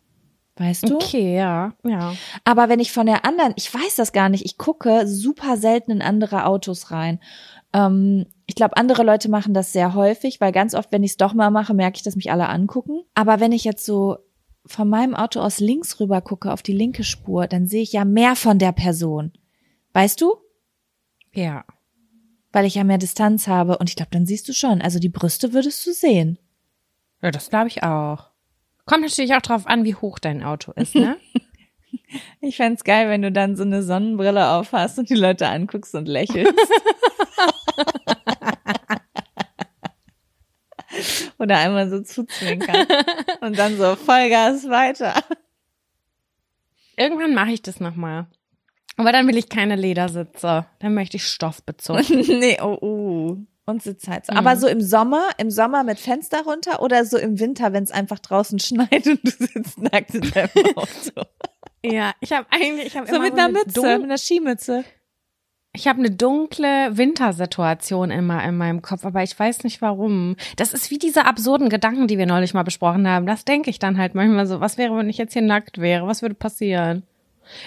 Weißt 0.58 0.88
du? 0.88 0.96
Okay, 0.96 1.36
ja, 1.36 1.74
ja. 1.84 2.14
Aber 2.44 2.68
wenn 2.68 2.80
ich 2.80 2.90
von 2.90 3.06
der 3.06 3.26
anderen, 3.26 3.52
ich 3.56 3.72
weiß 3.72 3.96
das 3.96 4.12
gar 4.12 4.30
nicht, 4.30 4.44
ich 4.46 4.56
gucke 4.56 5.06
super 5.06 5.58
selten 5.58 5.90
in 5.90 6.02
andere 6.02 6.46
Autos 6.46 6.90
rein. 6.90 7.20
Ähm, 7.74 8.26
ich 8.46 8.54
glaube, 8.54 8.76
andere 8.78 9.02
Leute 9.02 9.28
machen 9.28 9.52
das 9.52 9.72
sehr 9.72 9.94
häufig, 9.94 10.40
weil 10.40 10.52
ganz 10.52 10.74
oft, 10.74 10.92
wenn 10.92 11.02
ich 11.02 11.12
es 11.12 11.16
doch 11.18 11.34
mal 11.34 11.50
mache, 11.50 11.74
merke 11.74 11.96
ich, 11.96 12.02
dass 12.02 12.16
mich 12.16 12.30
alle 12.32 12.48
angucken. 12.48 13.02
Aber 13.14 13.38
wenn 13.38 13.52
ich 13.52 13.64
jetzt 13.64 13.84
so 13.84 14.16
von 14.64 14.88
meinem 14.88 15.14
Auto 15.14 15.40
aus 15.40 15.60
links 15.60 16.00
rüber 16.00 16.22
gucke 16.22 16.50
auf 16.50 16.62
die 16.62 16.72
linke 16.72 17.04
Spur, 17.04 17.46
dann 17.46 17.66
sehe 17.66 17.82
ich 17.82 17.92
ja 17.92 18.04
mehr 18.04 18.34
von 18.34 18.58
der 18.58 18.72
Person. 18.72 19.32
Weißt 19.92 20.20
du? 20.22 20.36
Ja. 21.34 21.64
Weil 22.52 22.64
ich 22.64 22.76
ja 22.76 22.84
mehr 22.84 22.98
Distanz 22.98 23.46
habe. 23.46 23.76
Und 23.76 23.90
ich 23.90 23.96
glaube, 23.96 24.10
dann 24.12 24.24
siehst 24.24 24.48
du 24.48 24.54
schon. 24.54 24.80
Also 24.80 24.98
die 24.98 25.10
Brüste 25.10 25.52
würdest 25.52 25.86
du 25.86 25.92
sehen. 25.92 26.38
Ja, 27.20 27.30
das 27.30 27.50
glaube 27.50 27.68
ich 27.68 27.82
auch. 27.82 28.30
Kommt 28.86 29.02
natürlich 29.02 29.34
auch 29.34 29.42
drauf 29.42 29.66
an, 29.66 29.84
wie 29.84 29.94
hoch 29.94 30.18
dein 30.18 30.42
Auto 30.42 30.72
ist, 30.72 30.94
ne? 30.94 31.18
Ich 32.40 32.56
fänd's 32.56 32.84
geil, 32.84 33.08
wenn 33.08 33.22
du 33.22 33.32
dann 33.32 33.56
so 33.56 33.64
eine 33.64 33.82
Sonnenbrille 33.82 34.50
aufhast 34.50 34.98
und 34.98 35.10
die 35.10 35.14
Leute 35.14 35.48
anguckst 35.48 35.94
und 35.94 36.06
lächelst. 36.06 36.54
Oder 41.38 41.58
einmal 41.58 41.90
so 41.90 42.00
zuzwinkern. 42.00 42.86
Und 43.40 43.58
dann 43.58 43.76
so 43.76 43.96
Vollgas 43.96 44.68
weiter. 44.68 45.14
Irgendwann 46.96 47.34
mache 47.34 47.52
ich 47.52 47.62
das 47.62 47.80
nochmal. 47.80 48.26
Aber 48.96 49.12
dann 49.12 49.28
will 49.28 49.36
ich 49.36 49.48
keine 49.48 49.76
Ledersitze. 49.76 50.66
Dann 50.78 50.94
möchte 50.94 51.18
ich 51.18 51.26
stoffbezogen. 51.26 52.20
nee, 52.38 52.58
oh, 52.60 52.78
oh. 52.80 53.36
Und 53.68 53.82
Sitzheizung. 53.82 54.36
Aber 54.36 54.56
so 54.56 54.68
im 54.68 54.80
Sommer, 54.80 55.28
im 55.38 55.50
Sommer 55.50 55.82
mit 55.82 55.98
Fenster 55.98 56.44
runter 56.44 56.80
oder 56.82 57.04
so 57.04 57.18
im 57.18 57.40
Winter, 57.40 57.72
wenn 57.72 57.82
es 57.82 57.90
einfach 57.90 58.20
draußen 58.20 58.58
schneit 58.60 59.06
und 59.06 59.20
du 59.24 59.30
sitzt 59.30 59.78
nackt 59.82 60.14
in 60.14 60.30
deinem 60.30 60.50
Auto. 60.76 61.22
ja, 61.84 62.12
ich 62.20 62.32
habe 62.32 62.46
eigentlich, 62.50 62.86
ich 62.86 62.96
habe 62.96 63.08
so 63.08 63.16
immer 63.16 63.24
mit 63.24 63.34
so 63.34 63.36
einer 63.36 63.44
eine 63.44 63.52
Mütze, 63.52 63.80
mit 63.98 64.04
einer 64.04 64.18
Skimütze. 64.18 64.84
Ich 65.72 65.86
habe 65.86 65.98
eine 65.98 66.10
dunkle 66.10 66.96
Wintersituation 66.96 68.10
immer 68.10 68.42
in 68.44 68.56
meinem 68.56 68.80
Kopf, 68.82 69.04
aber 69.04 69.22
ich 69.22 69.38
weiß 69.38 69.62
nicht 69.64 69.82
warum. 69.82 70.36
Das 70.56 70.72
ist 70.72 70.90
wie 70.90 70.96
diese 70.98 71.26
absurden 71.26 71.68
Gedanken, 71.68 72.06
die 72.06 72.16
wir 72.16 72.24
neulich 72.26 72.54
mal 72.54 72.62
besprochen 72.62 73.06
haben. 73.06 73.26
Das 73.26 73.44
denke 73.44 73.68
ich 73.68 73.78
dann 73.78 73.98
halt 73.98 74.14
manchmal 74.14 74.46
so. 74.46 74.60
Was 74.60 74.78
wäre, 74.78 74.96
wenn 74.96 75.10
ich 75.10 75.18
jetzt 75.18 75.34
hier 75.34 75.42
nackt 75.42 75.78
wäre? 75.78 76.06
Was 76.06 76.22
würde 76.22 76.34
passieren? 76.34 77.02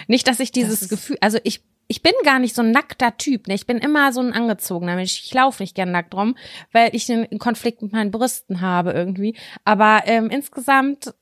Nicht, 0.08 0.26
dass 0.26 0.40
ich 0.40 0.50
dieses 0.50 0.82
ist- 0.82 0.88
Gefühl, 0.88 1.18
also 1.20 1.38
ich, 1.44 1.62
ich 1.90 2.02
bin 2.02 2.12
gar 2.24 2.38
nicht 2.38 2.54
so 2.54 2.62
ein 2.62 2.70
nackter 2.70 3.16
Typ. 3.16 3.48
Ne? 3.48 3.54
Ich 3.54 3.66
bin 3.66 3.78
immer 3.78 4.12
so 4.12 4.20
ein 4.20 4.32
angezogener 4.32 4.94
Mensch. 4.94 5.20
Ich 5.24 5.34
laufe 5.34 5.60
nicht 5.60 5.74
gern 5.74 5.90
nackt 5.90 6.14
rum, 6.14 6.36
weil 6.72 6.94
ich 6.94 7.10
einen 7.10 7.40
Konflikt 7.40 7.82
mit 7.82 7.90
meinen 7.92 8.12
Brüsten 8.12 8.60
habe 8.60 8.92
irgendwie. 8.92 9.36
Aber 9.64 10.02
ähm, 10.06 10.30
insgesamt 10.30 11.12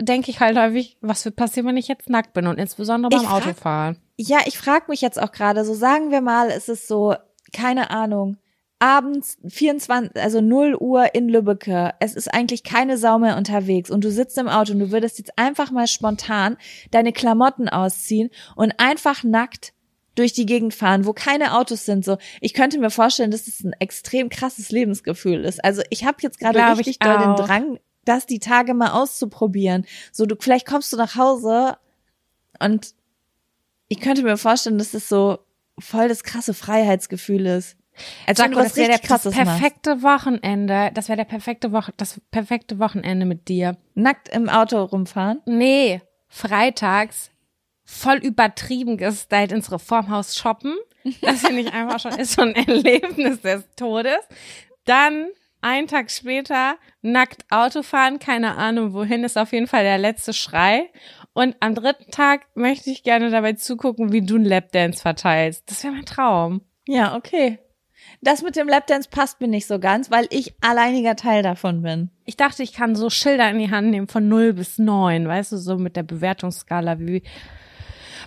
denke 0.00 0.32
ich 0.32 0.40
halt 0.40 0.58
häufig, 0.58 0.98
was 1.00 1.24
wird 1.24 1.36
passieren, 1.36 1.68
wenn 1.68 1.76
ich 1.76 1.86
jetzt 1.86 2.10
nackt 2.10 2.32
bin 2.32 2.48
und 2.48 2.58
insbesondere 2.58 3.10
beim 3.10 3.20
frag- 3.24 3.46
Autofahren. 3.46 3.98
Ja, 4.16 4.38
ich 4.46 4.58
frage 4.58 4.86
mich 4.88 5.00
jetzt 5.00 5.22
auch 5.22 5.30
gerade, 5.30 5.64
so 5.64 5.74
sagen 5.74 6.10
wir 6.10 6.20
mal, 6.22 6.48
es 6.50 6.68
ist 6.68 6.88
so, 6.88 7.14
keine 7.52 7.90
Ahnung, 7.90 8.38
abends 8.80 9.38
24, 9.46 10.20
also 10.20 10.40
0 10.40 10.74
Uhr 10.74 11.14
in 11.14 11.28
Lübbecke. 11.28 11.94
Es 12.00 12.16
ist 12.16 12.34
eigentlich 12.34 12.64
keine 12.64 12.98
Sau 12.98 13.20
mehr 13.20 13.36
unterwegs 13.36 13.90
und 13.90 14.02
du 14.02 14.10
sitzt 14.10 14.36
im 14.38 14.48
Auto 14.48 14.72
und 14.72 14.80
du 14.80 14.90
würdest 14.90 15.18
jetzt 15.20 15.38
einfach 15.38 15.70
mal 15.70 15.86
spontan 15.86 16.56
deine 16.90 17.12
Klamotten 17.12 17.68
ausziehen 17.68 18.30
und 18.56 18.74
einfach 18.80 19.22
nackt 19.22 19.72
durch 20.16 20.32
die 20.32 20.46
Gegend 20.46 20.74
fahren, 20.74 21.06
wo 21.06 21.12
keine 21.12 21.56
Autos 21.56 21.84
sind. 21.84 22.04
So, 22.04 22.18
ich 22.40 22.54
könnte 22.54 22.78
mir 22.78 22.90
vorstellen, 22.90 23.30
dass 23.30 23.46
es 23.46 23.62
ein 23.62 23.74
extrem 23.78 24.28
krasses 24.28 24.72
Lebensgefühl 24.72 25.44
ist. 25.44 25.64
Also 25.64 25.82
ich 25.90 26.04
habe 26.04 26.18
jetzt 26.22 26.40
gerade 26.40 26.58
richtig 26.76 26.98
doll 26.98 27.18
den. 27.18 27.36
Drang, 27.36 27.78
das 28.04 28.26
die 28.26 28.40
Tage 28.40 28.74
mal 28.74 28.90
auszuprobieren. 28.90 29.86
So, 30.10 30.26
du 30.26 30.34
vielleicht 30.38 30.66
kommst 30.66 30.92
du 30.92 30.96
nach 30.96 31.16
Hause 31.16 31.76
und 32.58 32.94
ich 33.88 34.00
könnte 34.00 34.22
mir 34.22 34.36
vorstellen, 34.36 34.78
dass 34.78 34.94
es 34.94 35.08
so 35.08 35.38
voll 35.78 36.08
das 36.08 36.24
krasse 36.24 36.54
Freiheitsgefühl 36.54 37.46
ist. 37.46 37.76
Als 38.26 38.38
Sag 38.38 38.52
das 38.52 38.76
wäre 38.76 38.88
der 38.88 38.98
krasses 38.98 39.34
machst. 39.34 39.48
perfekte 39.48 40.02
Wochenende. 40.02 40.90
Das 40.94 41.08
wäre 41.08 41.16
der 41.16 41.24
perfekte 41.24 41.72
Woche, 41.72 41.92
das 41.96 42.20
perfekte 42.30 42.78
Wochenende 42.78 43.26
mit 43.26 43.48
dir. 43.48 43.76
Nackt 43.94 44.28
im 44.28 44.48
Auto 44.48 44.82
rumfahren. 44.82 45.40
Nee, 45.46 46.02
freitags 46.28 47.30
voll 47.86 48.16
übertrieben 48.16 48.98
gestylt 48.98 49.52
ins 49.52 49.72
Reformhaus 49.72 50.36
shoppen. 50.36 50.76
Das 51.22 51.40
finde 51.40 51.62
ich 51.62 51.72
einfach 51.72 52.00
schon, 52.00 52.18
ist 52.18 52.34
schon 52.34 52.54
ein 52.54 52.68
Erlebnis 52.68 53.40
des 53.40 53.64
Todes. 53.76 54.18
Dann 54.84 55.28
einen 55.62 55.86
Tag 55.86 56.10
später 56.10 56.76
nackt 57.00 57.44
Auto 57.50 57.82
fahren, 57.82 58.18
keine 58.18 58.56
Ahnung 58.56 58.92
wohin, 58.92 59.24
ist 59.24 59.38
auf 59.38 59.52
jeden 59.52 59.68
Fall 59.68 59.84
der 59.84 59.98
letzte 59.98 60.32
Schrei. 60.32 60.90
Und 61.32 61.56
am 61.60 61.74
dritten 61.74 62.10
Tag 62.10 62.46
möchte 62.54 62.90
ich 62.90 63.02
gerne 63.02 63.30
dabei 63.30 63.52
zugucken, 63.54 64.12
wie 64.12 64.22
du 64.22 64.36
einen 64.36 64.44
Lapdance 64.44 65.00
verteilst. 65.00 65.70
Das 65.70 65.84
wäre 65.84 65.94
mein 65.94 66.06
Traum. 66.06 66.62
Ja, 66.86 67.16
okay. 67.16 67.58
Das 68.20 68.42
mit 68.42 68.56
dem 68.56 68.68
Lapdance 68.68 69.08
passt 69.08 69.40
mir 69.40 69.48
nicht 69.48 69.66
so 69.66 69.78
ganz, 69.78 70.10
weil 70.10 70.26
ich 70.30 70.54
alleiniger 70.60 71.16
Teil 71.16 71.42
davon 71.42 71.82
bin. 71.82 72.10
Ich 72.24 72.36
dachte, 72.36 72.62
ich 72.62 72.72
kann 72.72 72.94
so 72.94 73.10
Schilder 73.10 73.50
in 73.50 73.58
die 73.58 73.70
Hand 73.70 73.90
nehmen 73.90 74.08
von 74.08 74.28
0 74.28 74.54
bis 74.54 74.78
9, 74.78 75.26
weißt 75.28 75.52
du, 75.52 75.56
so 75.58 75.76
mit 75.76 75.96
der 75.96 76.02
Bewertungsskala 76.02 76.98
wie 76.98 77.22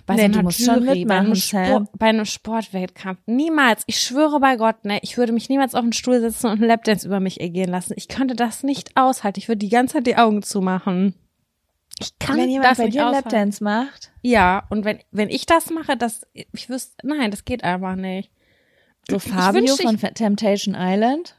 bei 0.06 0.14
Nee, 0.16 0.32
so 0.32 0.38
einer 0.40 0.50
Jury, 0.50 1.04
bei 1.04 1.18
einem, 1.18 1.34
Sam. 1.34 1.88
bei 1.98 2.06
einem 2.08 2.24
Sportweltkampf. 2.24 3.20
Niemals, 3.26 3.82
ich 3.86 4.00
schwöre 4.00 4.40
bei 4.40 4.56
Gott, 4.56 4.84
ne, 4.84 4.98
ich 5.02 5.16
würde 5.18 5.32
mich 5.32 5.48
niemals 5.48 5.74
auf 5.74 5.82
den 5.82 5.92
Stuhl 5.92 6.20
setzen 6.20 6.46
und 6.46 6.58
einen 6.58 6.68
Lapdance 6.68 7.06
über 7.06 7.20
mich 7.20 7.40
ergehen 7.40 7.70
lassen. 7.70 7.94
Ich 7.96 8.08
könnte 8.08 8.34
das 8.34 8.62
nicht 8.62 8.96
aushalten. 8.96 9.38
Ich 9.38 9.48
würde 9.48 9.58
die 9.58 9.68
ganze 9.68 9.94
Zeit 9.94 10.06
die 10.06 10.16
Augen 10.16 10.42
zumachen. 10.42 11.14
Ich 12.00 12.18
kann 12.18 12.38
Wenn 12.38 12.48
jemand 12.50 12.70
das 12.70 12.78
bei 12.78 12.88
dir. 12.88 13.10
Lapdance 13.10 13.62
macht, 13.62 14.10
Ja, 14.22 14.64
und 14.70 14.84
wenn, 14.84 15.00
wenn 15.10 15.28
ich 15.28 15.44
das 15.46 15.70
mache, 15.70 15.96
das, 15.96 16.26
ich 16.32 16.68
wüsste, 16.70 16.94
nein, 17.06 17.30
das 17.30 17.44
geht 17.44 17.62
einfach 17.64 17.94
nicht. 17.96 18.30
so 19.08 19.16
Ich 19.16 19.22
Fabio 19.24 19.60
wünschte, 19.62 19.82
ich- 19.82 19.88
von 20.00 20.14
Temptation 20.14 20.74
Island. 20.78 21.34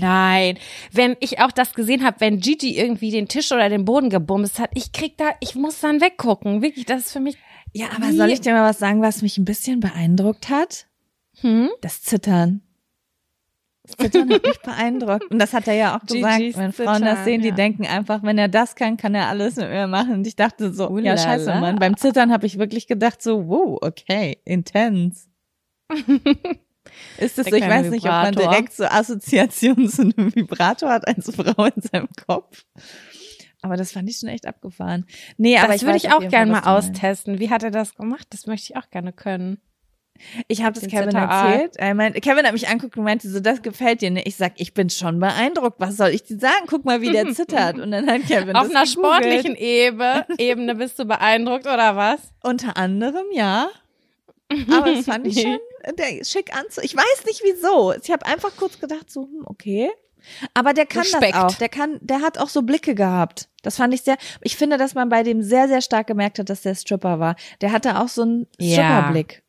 Nein, 0.00 0.56
wenn 0.92 1.16
ich 1.20 1.40
auch 1.40 1.50
das 1.50 1.74
gesehen 1.74 2.04
habe, 2.04 2.20
wenn 2.20 2.38
Gigi 2.38 2.76
irgendwie 2.78 3.10
den 3.10 3.26
Tisch 3.28 3.50
oder 3.50 3.68
den 3.68 3.84
Boden 3.84 4.08
gebumst 4.10 4.58
hat, 4.60 4.70
ich 4.74 4.92
krieg 4.92 5.16
da, 5.18 5.30
ich 5.40 5.54
muss 5.56 5.80
dann 5.80 6.00
weggucken. 6.00 6.62
Wirklich, 6.62 6.86
das 6.86 7.06
ist 7.06 7.12
für 7.12 7.20
mich. 7.20 7.36
Ja, 7.72 7.88
aber 7.96 8.12
soll 8.12 8.30
ich 8.30 8.40
dir 8.40 8.52
mal 8.52 8.68
was 8.68 8.78
sagen, 8.78 9.02
was 9.02 9.22
mich 9.22 9.38
ein 9.38 9.44
bisschen 9.44 9.80
beeindruckt 9.80 10.48
hat? 10.48 10.86
Hm? 11.40 11.70
Das 11.80 12.02
Zittern. 12.02 12.62
Das 13.82 13.96
Zittern 13.96 14.30
hat 14.30 14.44
mich 14.44 14.60
beeindruckt. 14.60 15.30
Und 15.30 15.38
das 15.38 15.52
hat 15.52 15.66
er 15.66 15.74
ja 15.74 15.96
auch 15.96 16.06
gesagt. 16.06 16.38
Gigi's 16.38 16.56
Wenn 16.56 16.72
Frauen 16.72 17.02
das 17.02 17.10
Zittern, 17.10 17.24
sehen, 17.24 17.42
die 17.42 17.48
ja. 17.48 17.54
denken 17.54 17.86
einfach, 17.86 18.22
wenn 18.22 18.38
er 18.38 18.48
das 18.48 18.74
kann, 18.74 18.96
kann 18.96 19.14
er 19.14 19.28
alles 19.28 19.56
mit 19.56 19.68
mir 19.68 19.86
machen. 19.86 20.14
Und 20.14 20.26
ich 20.26 20.36
dachte 20.36 20.72
so, 20.72 20.88
Ulala. 20.88 21.16
ja, 21.16 21.16
scheiße, 21.16 21.54
Mann. 21.54 21.76
Beim 21.76 21.96
Zittern 21.96 22.32
habe 22.32 22.46
ich 22.46 22.58
wirklich 22.58 22.86
gedacht 22.86 23.22
so, 23.22 23.48
wow, 23.48 23.78
okay, 23.80 24.38
intens. 24.44 25.28
Ist 27.18 27.38
es 27.38 27.46
ich 27.46 27.68
weiß 27.68 27.90
nicht, 27.90 28.04
ob 28.04 28.12
man 28.12 28.34
direkt 28.34 28.72
so 28.72 28.84
Assoziationen 28.84 29.88
zu 29.88 30.02
einem 30.02 30.34
Vibrator 30.34 30.90
hat 30.90 31.06
als 31.06 31.34
Frau 31.34 31.64
in 31.64 31.82
seinem 31.82 32.08
Kopf. 32.26 32.64
Aber 33.62 33.76
das 33.76 33.92
fand 33.92 34.08
ich 34.08 34.18
schon 34.18 34.28
echt 34.28 34.46
abgefahren. 34.46 35.06
Nee, 35.36 35.58
aber 35.58 35.68
das 35.68 35.76
ich 35.76 35.82
würde 35.82 35.98
ich 35.98 36.12
auch 36.12 36.26
gerne 36.28 36.52
mal 36.52 36.76
austesten. 36.76 37.38
Wie 37.38 37.50
hat 37.50 37.62
er 37.62 37.70
das 37.70 37.94
gemacht? 37.94 38.26
Das 38.30 38.46
möchte 38.46 38.72
ich 38.72 38.76
auch 38.76 38.88
gerne 38.90 39.12
können. 39.12 39.60
Ich 40.48 40.62
habe 40.62 40.72
das 40.72 40.82
Den 40.82 40.90
Kevin 40.90 41.14
erzählt. 41.14 41.76
Er 41.76 41.94
meint, 41.94 42.20
Kevin 42.20 42.44
hat 42.44 42.52
mich 42.52 42.68
angeguckt 42.68 42.96
und 42.98 43.04
meinte 43.04 43.28
so, 43.28 43.40
das 43.40 43.62
gefällt 43.62 44.02
dir 44.02 44.10
nicht. 44.10 44.26
Ich 44.26 44.36
sag, 44.36 44.52
ich 44.56 44.74
bin 44.74 44.90
schon 44.90 45.18
beeindruckt. 45.18 45.80
Was 45.80 45.96
soll 45.96 46.10
ich 46.10 46.24
dir 46.24 46.38
sagen? 46.38 46.66
Guck 46.66 46.84
mal, 46.84 47.00
wie 47.00 47.10
der 47.10 47.26
zittert. 47.32 47.78
Und 47.78 47.90
dann 47.90 48.06
hat 48.06 48.22
Kevin 48.26 48.54
Auf 48.54 48.68
einer 48.68 48.84
gegoogelt. 48.84 48.88
sportlichen 48.88 49.56
Ebene, 49.56 50.26
Ebene 50.36 50.74
bist 50.74 50.98
du 50.98 51.06
beeindruckt 51.06 51.66
oder 51.66 51.96
was? 51.96 52.32
Unter 52.42 52.76
anderem, 52.76 53.26
ja. 53.32 53.68
Aber 54.70 54.92
das 54.92 55.06
fand 55.06 55.26
ich 55.26 55.40
schon 55.40 55.58
der 55.98 56.20
ist 56.20 56.30
schick 56.30 56.54
anzu. 56.54 56.80
Ich 56.82 56.96
weiß 56.96 57.24
nicht 57.26 57.42
wieso. 57.44 57.94
Ich 57.94 58.10
habe 58.10 58.26
einfach 58.26 58.56
kurz 58.56 58.78
gedacht 58.78 59.10
so, 59.10 59.22
hm, 59.22 59.42
okay. 59.44 59.90
Aber 60.54 60.72
der 60.74 60.86
kann 60.86 61.02
Respekt. 61.02 61.34
das 61.34 61.42
auch. 61.42 61.54
Der 61.58 61.68
kann, 61.68 61.98
der 62.00 62.20
hat 62.22 62.38
auch 62.38 62.48
so 62.48 62.62
Blicke 62.62 62.94
gehabt. 62.94 63.48
Das 63.62 63.76
fand 63.76 63.92
ich 63.94 64.02
sehr. 64.02 64.16
Ich 64.42 64.56
finde, 64.56 64.76
dass 64.78 64.94
man 64.94 65.08
bei 65.08 65.22
dem 65.22 65.42
sehr, 65.42 65.68
sehr 65.68 65.80
stark 65.82 66.06
gemerkt 66.06 66.38
hat, 66.38 66.48
dass 66.48 66.62
der 66.62 66.74
Stripper 66.74 67.18
war. 67.20 67.36
Der 67.60 67.72
hatte 67.72 67.98
auch 68.00 68.08
so 68.08 68.22
einen 68.22 68.46
Ja. 68.58 68.74
Stripperblick. 68.74 69.42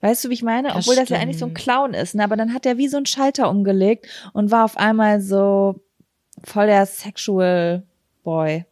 Weißt 0.00 0.24
du, 0.24 0.28
wie 0.28 0.34
ich 0.34 0.42
meine? 0.42 0.68
Das 0.68 0.76
Obwohl 0.78 0.96
das 0.96 1.08
ja 1.08 1.18
eigentlich 1.18 1.38
so 1.38 1.46
ein 1.46 1.50
stimmt. 1.50 1.58
Clown 1.64 1.94
ist, 1.94 2.14
ne? 2.14 2.24
Aber 2.24 2.36
dann 2.36 2.52
hat 2.52 2.66
er 2.66 2.76
wie 2.76 2.88
so 2.88 2.96
einen 2.98 3.06
Schalter 3.06 3.48
umgelegt 3.48 4.06
und 4.34 4.50
war 4.50 4.64
auf 4.64 4.76
einmal 4.76 5.20
so 5.20 5.80
voll 6.42 6.66
der 6.66 6.84
Sexual 6.86 7.84
Boy. 8.22 8.64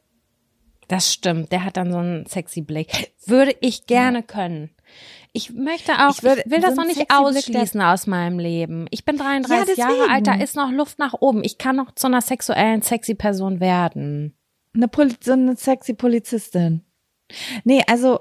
Das 0.89 1.11
stimmt, 1.11 1.53
der 1.53 1.65
hat 1.65 1.79
dann 1.79 1.91
so 1.91 1.99
einen 1.99 2.27
sexy 2.27 2.61
Blick. 2.61 3.13
Würde 3.25 3.55
ich 3.61 3.87
gerne 3.87 4.23
können. 4.23 4.71
Ich 5.35 5.53
möchte 5.53 5.93
auch, 5.95 6.11
ich, 6.11 6.19
Ich 6.19 6.23
würde- 6.25 6.43
will 6.47 6.61
das 6.61 6.75
noch 6.77 6.85
nicht 6.85 6.97
sexy 6.97 7.07
Blick, 7.07 7.37
ausschließen 7.37 7.81
aus 7.81 8.07
meinem 8.07 8.39
Leben. 8.39 8.87
Ich 8.91 9.05
bin 9.05 9.17
33 9.17 9.77
Ja, 9.79 9.91
Jahre 9.91 10.11
alt, 10.11 10.27
da 10.27 10.35
ist 10.35 10.57
noch 10.57 10.71
Luft 10.71 10.99
nach 10.99 11.15
oben. 11.21 11.43
Ich 11.43 11.57
kann 11.59 11.77
noch 11.77 11.93
zu 11.95 12.07
einer 12.07 12.21
sexuellen, 12.21 12.83
sexy 12.83 13.15
Person 13.15 13.59
werden. 13.61 14.37
Eine 14.75 14.89
Poli 14.89 15.15
so 15.23 15.33
eine 15.33 15.57
sexy 15.57 15.95
Polizistin. 15.95 16.83
Nee, 17.65 17.83
also 17.87 18.21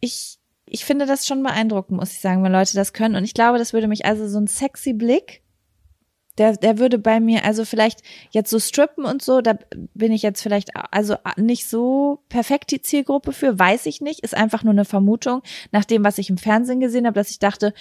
ich, 0.00 0.38
ich 0.66 0.84
finde 0.84 1.06
das 1.06 1.26
schon 1.26 1.42
beeindruckend, 1.44 1.98
muss 1.98 2.12
ich 2.12 2.20
sagen, 2.20 2.42
wenn 2.42 2.52
Leute 2.52 2.74
das 2.74 2.92
können. 2.92 3.14
Und 3.14 3.24
ich 3.24 3.34
glaube, 3.34 3.58
das 3.58 3.72
würde 3.72 3.86
mich 3.88 4.04
also 4.04 4.26
so 4.28 4.38
ein 4.38 4.48
sexy 4.48 4.92
Blick, 4.92 5.42
der, 6.38 6.56
der 6.56 6.78
würde 6.78 6.98
bei 6.98 7.20
mir, 7.20 7.44
also 7.44 7.64
vielleicht 7.64 8.02
jetzt 8.30 8.50
so 8.50 8.58
strippen 8.58 9.04
und 9.04 9.22
so, 9.22 9.40
da 9.40 9.58
bin 9.94 10.12
ich 10.12 10.22
jetzt 10.22 10.42
vielleicht 10.42 10.70
also 10.90 11.16
nicht 11.36 11.68
so 11.68 12.20
perfekt 12.28 12.70
die 12.70 12.80
Zielgruppe 12.80 13.32
für, 13.32 13.58
weiß 13.58 13.86
ich 13.86 14.00
nicht, 14.00 14.20
ist 14.20 14.36
einfach 14.36 14.62
nur 14.62 14.72
eine 14.72 14.84
Vermutung, 14.84 15.42
nach 15.72 15.84
dem, 15.84 16.04
was 16.04 16.18
ich 16.18 16.30
im 16.30 16.38
Fernsehen 16.38 16.80
gesehen 16.80 17.06
habe, 17.06 17.14
dass 17.14 17.30
ich 17.30 17.38
dachte, 17.38 17.74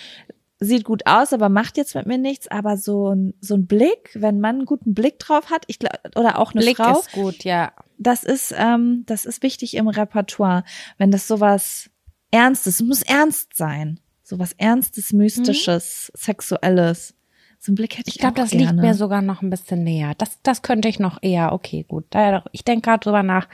sieht 0.60 0.86
gut 0.86 1.06
aus, 1.06 1.34
aber 1.34 1.50
macht 1.50 1.78
jetzt 1.78 1.94
mit 1.94 2.08
mir 2.08 2.18
nichts, 2.18 2.48
aber 2.48 2.78
so 2.78 3.14
ein, 3.14 3.36
so 3.42 3.56
ein 3.56 3.68
Blick, 3.68 4.12
wenn 4.16 4.40
man 4.40 4.56
einen 4.56 4.66
guten 4.66 4.94
Blick 4.94 5.20
drauf 5.20 5.52
hat, 5.52 5.64
ich 5.68 5.78
glaube, 5.78 6.00
oder 6.16 6.40
auch 6.40 6.54
eine 6.54 6.62
Blick 6.62 6.78
Frau, 6.78 7.00
ist 7.00 7.12
gut, 7.12 7.44
ja. 7.44 7.74
das 8.00 8.24
ist, 8.24 8.56
ähm, 8.58 9.04
das 9.06 9.26
ist 9.26 9.44
wichtig 9.44 9.76
im 9.76 9.88
Repertoire, 9.88 10.64
wenn 10.98 11.12
das 11.12 11.28
sowas 11.28 11.92
Ernstes, 12.32 12.76
es 12.76 12.82
muss 12.82 13.04
ernst 13.04 13.56
sein, 13.56 14.00
sowas 14.24 14.54
Ernstes, 14.58 15.14
Mystisches, 15.14 16.12
Sexuelles. 16.16 17.14
So 17.60 17.72
einen 17.72 17.76
Blick 17.76 17.98
hätte 17.98 18.10
ich, 18.10 18.16
Ich 18.16 18.20
glaube, 18.22 18.36
das 18.36 18.52
liegt 18.52 18.66
gerne. 18.66 18.82
mir 18.82 18.94
sogar 18.94 19.22
noch 19.22 19.42
ein 19.42 19.50
bisschen 19.50 19.84
näher. 19.84 20.14
Das, 20.18 20.42
das 20.44 20.62
könnte 20.62 20.88
ich 20.88 21.00
noch 21.00 21.18
eher, 21.22 21.54
okay, 21.54 21.84
gut. 21.88 22.06
Da, 22.12 22.44
ich 22.52 22.64
denke 22.64 22.82
gerade 22.90 23.00
drüber 23.04 23.24
nach, 23.24 23.48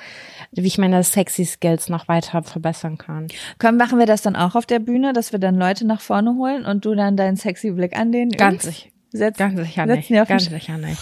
wie 0.52 0.68
ich 0.68 0.78
meine 0.78 1.02
sexy 1.04 1.46
Skills 1.46 1.90
noch 1.90 2.08
weiter 2.08 2.44
verbessern 2.44 2.98
kann. 2.98 3.28
Können, 3.60 3.78
machen 3.78 3.98
wir 4.00 4.06
das 4.06 4.22
dann 4.22 4.36
auch 4.36 4.56
auf 4.56 4.66
der 4.66 4.80
Bühne, 4.80 5.14
dass 5.14 5.32
wir 5.32 5.40
dann 5.40 5.56
Leute 5.56 5.86
nach 5.88 6.02
vorne 6.02 6.36
holen 6.36 6.66
und 6.66 6.86
du 6.86 6.96
dann 6.96 7.16
deinen 7.18 7.38
sexy 7.38 7.72
Blick 7.72 7.98
an 7.98 8.12
denen 8.12 8.32
Ganz 8.32 8.64
sicher. 8.64 8.90
Setz, 9.12 9.38
Ganz 9.38 9.60
sicher 9.60 9.86
nicht. 9.86 10.10
den 10.10 10.26
Ganz 10.26 10.46
sicher 10.46 10.78
nicht. 10.78 11.02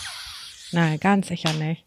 Nein, 0.72 1.00
ganz 1.00 1.28
sicher 1.28 1.54
nicht. 1.54 1.86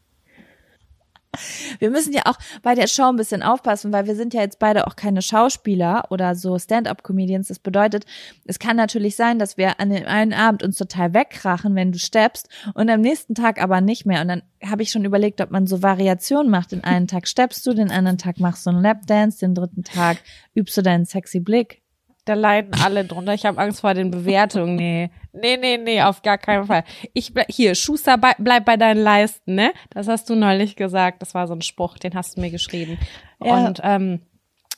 Wir 1.78 1.90
müssen 1.90 2.12
ja 2.12 2.22
auch 2.26 2.38
bei 2.62 2.74
der 2.74 2.86
Show 2.86 3.04
ein 3.04 3.16
bisschen 3.16 3.42
aufpassen, 3.42 3.92
weil 3.92 4.06
wir 4.06 4.16
sind 4.16 4.34
ja 4.34 4.40
jetzt 4.40 4.58
beide 4.58 4.86
auch 4.86 4.96
keine 4.96 5.22
Schauspieler 5.22 6.04
oder 6.10 6.34
so 6.34 6.58
Stand-up-Comedians. 6.58 7.48
Das 7.48 7.58
bedeutet, 7.58 8.04
es 8.44 8.58
kann 8.58 8.76
natürlich 8.76 9.16
sein, 9.16 9.38
dass 9.38 9.56
wir 9.56 9.80
an 9.80 9.90
dem 9.90 10.06
einen 10.06 10.32
Abend 10.32 10.62
uns 10.62 10.76
total 10.76 11.14
wegkrachen, 11.14 11.74
wenn 11.74 11.92
du 11.92 11.98
steppst 11.98 12.48
und 12.74 12.90
am 12.90 13.00
nächsten 13.00 13.34
Tag 13.34 13.62
aber 13.62 13.80
nicht 13.80 14.06
mehr. 14.06 14.20
Und 14.20 14.28
dann 14.28 14.42
habe 14.64 14.82
ich 14.82 14.90
schon 14.90 15.04
überlegt, 15.04 15.40
ob 15.40 15.50
man 15.50 15.66
so 15.66 15.82
Variationen 15.82 16.50
macht. 16.50 16.72
Den 16.72 16.84
einen 16.84 17.06
Tag 17.06 17.28
steppst 17.28 17.66
du, 17.66 17.74
den 17.74 17.90
anderen 17.90 18.18
Tag 18.18 18.40
machst 18.40 18.66
du 18.66 18.70
einen 18.70 18.82
Lapdance, 18.82 19.38
den 19.38 19.54
dritten 19.54 19.84
Tag 19.84 20.18
übst 20.54 20.76
du 20.76 20.82
deinen 20.82 21.04
sexy 21.04 21.40
Blick. 21.40 21.83
Da 22.24 22.34
leiden 22.34 22.74
alle 22.82 23.04
drunter. 23.04 23.34
Ich 23.34 23.44
habe 23.44 23.58
Angst 23.60 23.82
vor 23.82 23.92
den 23.92 24.10
Bewertungen. 24.10 24.76
Nee. 24.76 25.10
Nee, 25.32 25.56
nee, 25.56 25.76
nee, 25.76 26.00
auf 26.02 26.22
gar 26.22 26.38
keinen 26.38 26.66
Fall. 26.66 26.84
Ich 27.12 27.34
bleib, 27.34 27.48
hier, 27.50 27.74
Schuster, 27.74 28.16
bei, 28.16 28.32
bleib 28.38 28.64
bei 28.64 28.76
deinen 28.76 29.02
Leisten, 29.02 29.54
ne? 29.54 29.72
Das 29.90 30.08
hast 30.08 30.30
du 30.30 30.34
neulich 30.34 30.76
gesagt. 30.76 31.20
Das 31.20 31.34
war 31.34 31.46
so 31.46 31.54
ein 31.54 31.60
Spruch, 31.60 31.98
den 31.98 32.14
hast 32.14 32.36
du 32.36 32.40
mir 32.40 32.50
geschrieben. 32.50 32.98
Ja. 33.42 33.66
Und 33.66 33.80
ähm, 33.82 34.20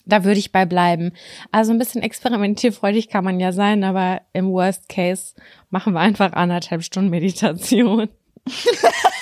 da 0.07 0.25
würde 0.25 0.39
ich 0.39 0.53
bei 0.53 0.65
bleiben. 0.65 1.13
Also 1.53 1.73
ein 1.73 1.79
bisschen 1.79 2.03
experimentierfreudig 2.03 3.09
kann 3.09 3.25
man 3.25 3.39
ja 3.39 3.53
sein, 3.53 3.85
aber 3.85 4.23
im 4.33 4.51
Worst 4.51 4.89
Case 4.89 5.35
machen 5.71 5.93
wir 5.93 6.01
einfach 6.01 6.33
anderthalb 6.33 6.83
Stunden 6.83 7.11
Meditation. 7.11 8.09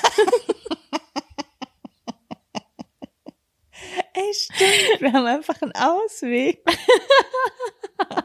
Ey, 4.14 4.34
stimmt, 4.34 5.00
wir 5.00 5.12
haben 5.12 5.26
einfach 5.26 5.60
einen 5.62 5.72
Ausweg. 5.72 6.62
oh, 8.06 8.16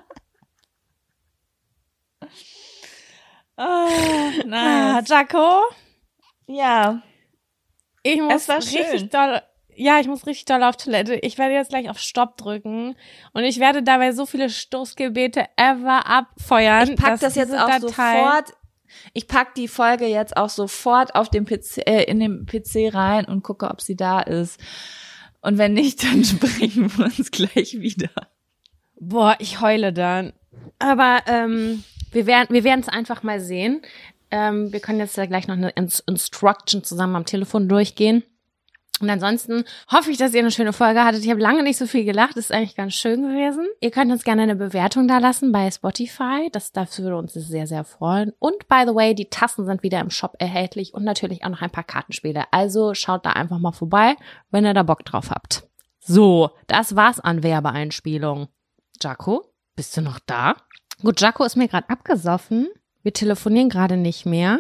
Ah, 3.58 4.30
nice. 4.46 5.08
Jaco, 5.10 5.62
Ja, 6.48 7.02
ich 8.04 8.22
muss 8.22 8.34
Es 8.44 8.48
war 8.48 8.58
richtig 8.58 9.00
schön. 9.00 9.10
doll, 9.10 9.42
ja, 9.76 10.00
ich 10.00 10.08
muss 10.08 10.26
richtig 10.26 10.46
doll 10.46 10.64
auf 10.64 10.78
Toilette. 10.78 11.16
Ich 11.16 11.38
werde 11.38 11.54
jetzt 11.56 11.70
gleich 11.70 11.90
auf 11.90 12.00
Stopp 12.00 12.38
drücken 12.38 12.96
und 13.34 13.44
ich 13.44 13.60
werde 13.60 13.84
dabei 13.84 14.12
so 14.14 14.26
viele 14.26 14.50
Stoßgebete 14.50 15.46
ever 15.58 16.08
abfeuern. 16.08 16.90
ich 16.92 16.96
pack 17.00 17.20
das 17.20 17.36
jetzt 17.36 17.54
auch 17.54 17.68
Datei- 17.70 17.80
sofort. 17.82 18.54
Ich 19.14 19.28
pack 19.28 19.54
die 19.54 19.68
Folge 19.68 20.08
jetzt 20.08 20.36
auch 20.36 20.50
sofort 20.50 21.14
auf 21.16 21.30
dem 21.30 21.46
PC, 21.46 21.78
äh, 21.86 22.04
in 22.06 22.20
den 22.20 22.46
PC 22.48 22.92
rein 22.94 23.26
und 23.26 23.44
gucke, 23.44 23.70
ob 23.70 23.82
sie 23.82 23.96
da 23.96 24.20
ist. 24.22 24.60
Und 25.42 25.58
wenn 25.58 25.74
nicht, 25.74 26.04
dann 26.04 26.24
sprechen 26.24 26.92
wir 26.98 27.06
uns 27.06 27.32
gleich 27.32 27.80
wieder. 27.80 28.10
Boah, 29.00 29.36
ich 29.40 29.62
heule 29.62 29.94
dann. 29.94 30.34
Aber 30.78 31.24
ähm, 31.28 31.84
wir 32.12 32.26
werden 32.26 32.54
wir 32.54 32.64
werden 32.64 32.82
es 32.82 32.90
einfach 32.90 33.24
mal 33.24 33.40
sehen. 33.40 33.82
Ähm, 34.32 34.72
wir 34.72 34.80
können 34.80 35.00
jetzt 35.00 35.18
ja 35.18 35.26
gleich 35.26 35.48
noch 35.48 35.56
eine 35.56 35.70
Ins 35.72 36.02
Instruction 36.02 36.84
zusammen 36.84 37.16
am 37.16 37.26
Telefon 37.26 37.68
durchgehen. 37.70 38.24
Und 39.02 39.10
ansonsten 39.10 39.64
hoffe 39.92 40.12
ich, 40.12 40.18
dass 40.18 40.34
ihr 40.34 40.42
eine 40.42 40.52
schöne 40.52 40.74
Folge 40.74 41.04
hattet. 41.04 41.24
Ich 41.24 41.30
habe 41.30 41.40
lange 41.40 41.64
nicht 41.64 41.78
so 41.78 41.86
viel 41.86 42.04
gelacht. 42.04 42.32
Das 42.36 42.46
ist 42.46 42.52
eigentlich 42.52 42.76
ganz 42.76 42.94
schön 42.94 43.22
gewesen. 43.22 43.68
Ihr 43.80 43.92
könnt 43.92 44.12
uns 44.12 44.24
gerne 44.24 44.44
eine 44.44 44.56
Bewertung 44.56 45.08
da 45.08 45.20
lassen 45.20 45.52
bei 45.52 45.70
Spotify. 45.72 46.50
Das, 46.52 46.72
das 46.72 47.00
würde 47.00 47.18
uns 47.18 47.34
sehr, 47.34 47.68
sehr 47.68 47.84
freuen. 47.84 48.34
Und 48.40 48.68
by 48.68 48.84
the 48.86 48.96
way, 48.96 49.16
die 49.16 49.30
Tassen 49.30 49.66
sind 49.66 49.84
wieder 49.84 50.00
im 50.00 50.10
Shop 50.10 50.36
erhältlich 50.40 50.94
und 50.94 51.04
natürlich 51.04 51.44
auch 51.44 51.50
noch 51.50 51.62
ein 51.62 51.72
paar 51.72 51.84
Kartenspiele. 51.84 52.44
Also 52.52 52.94
schaut 52.94 53.26
da 53.26 53.32
einfach 53.32 53.60
mal 53.60 53.72
vorbei, 53.72 54.16
wenn 54.52 54.66
ihr 54.66 54.74
da 54.74 54.84
Bock 54.84 55.06
drauf 55.06 55.32
habt. 55.32 55.64
So, 56.00 56.52
das 56.68 56.96
war's 56.96 57.20
an 57.20 57.44
Werbeeinspielung. 57.44 58.48
Jaco, 59.02 59.46
bist 59.76 59.96
du 59.96 60.02
noch 60.02 60.20
da? 60.26 60.56
Gut, 61.02 61.22
Jaco 61.22 61.46
ist 61.46 61.56
mir 61.56 61.68
gerade 61.68 61.90
abgesoffen. 61.90 62.68
Wir 63.04 63.14
telefonieren 63.14 63.70
gerade 63.70 63.96
nicht 63.96 64.26
mehr. 64.26 64.60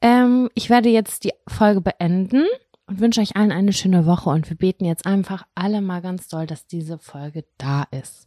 Ähm, 0.00 0.48
ich 0.54 0.70
werde 0.70 0.88
jetzt 0.88 1.24
die 1.24 1.32
Folge 1.46 1.82
beenden 1.82 2.46
und 2.90 3.00
wünsche 3.00 3.20
euch 3.20 3.36
allen 3.36 3.52
eine 3.52 3.72
schöne 3.72 4.04
Woche 4.04 4.30
und 4.30 4.50
wir 4.50 4.56
beten 4.56 4.84
jetzt 4.84 5.06
einfach 5.06 5.46
alle 5.54 5.80
mal 5.80 6.02
ganz 6.02 6.26
doll, 6.26 6.46
dass 6.46 6.66
diese 6.66 6.98
Folge 6.98 7.44
da 7.56 7.84
ist. 7.92 8.26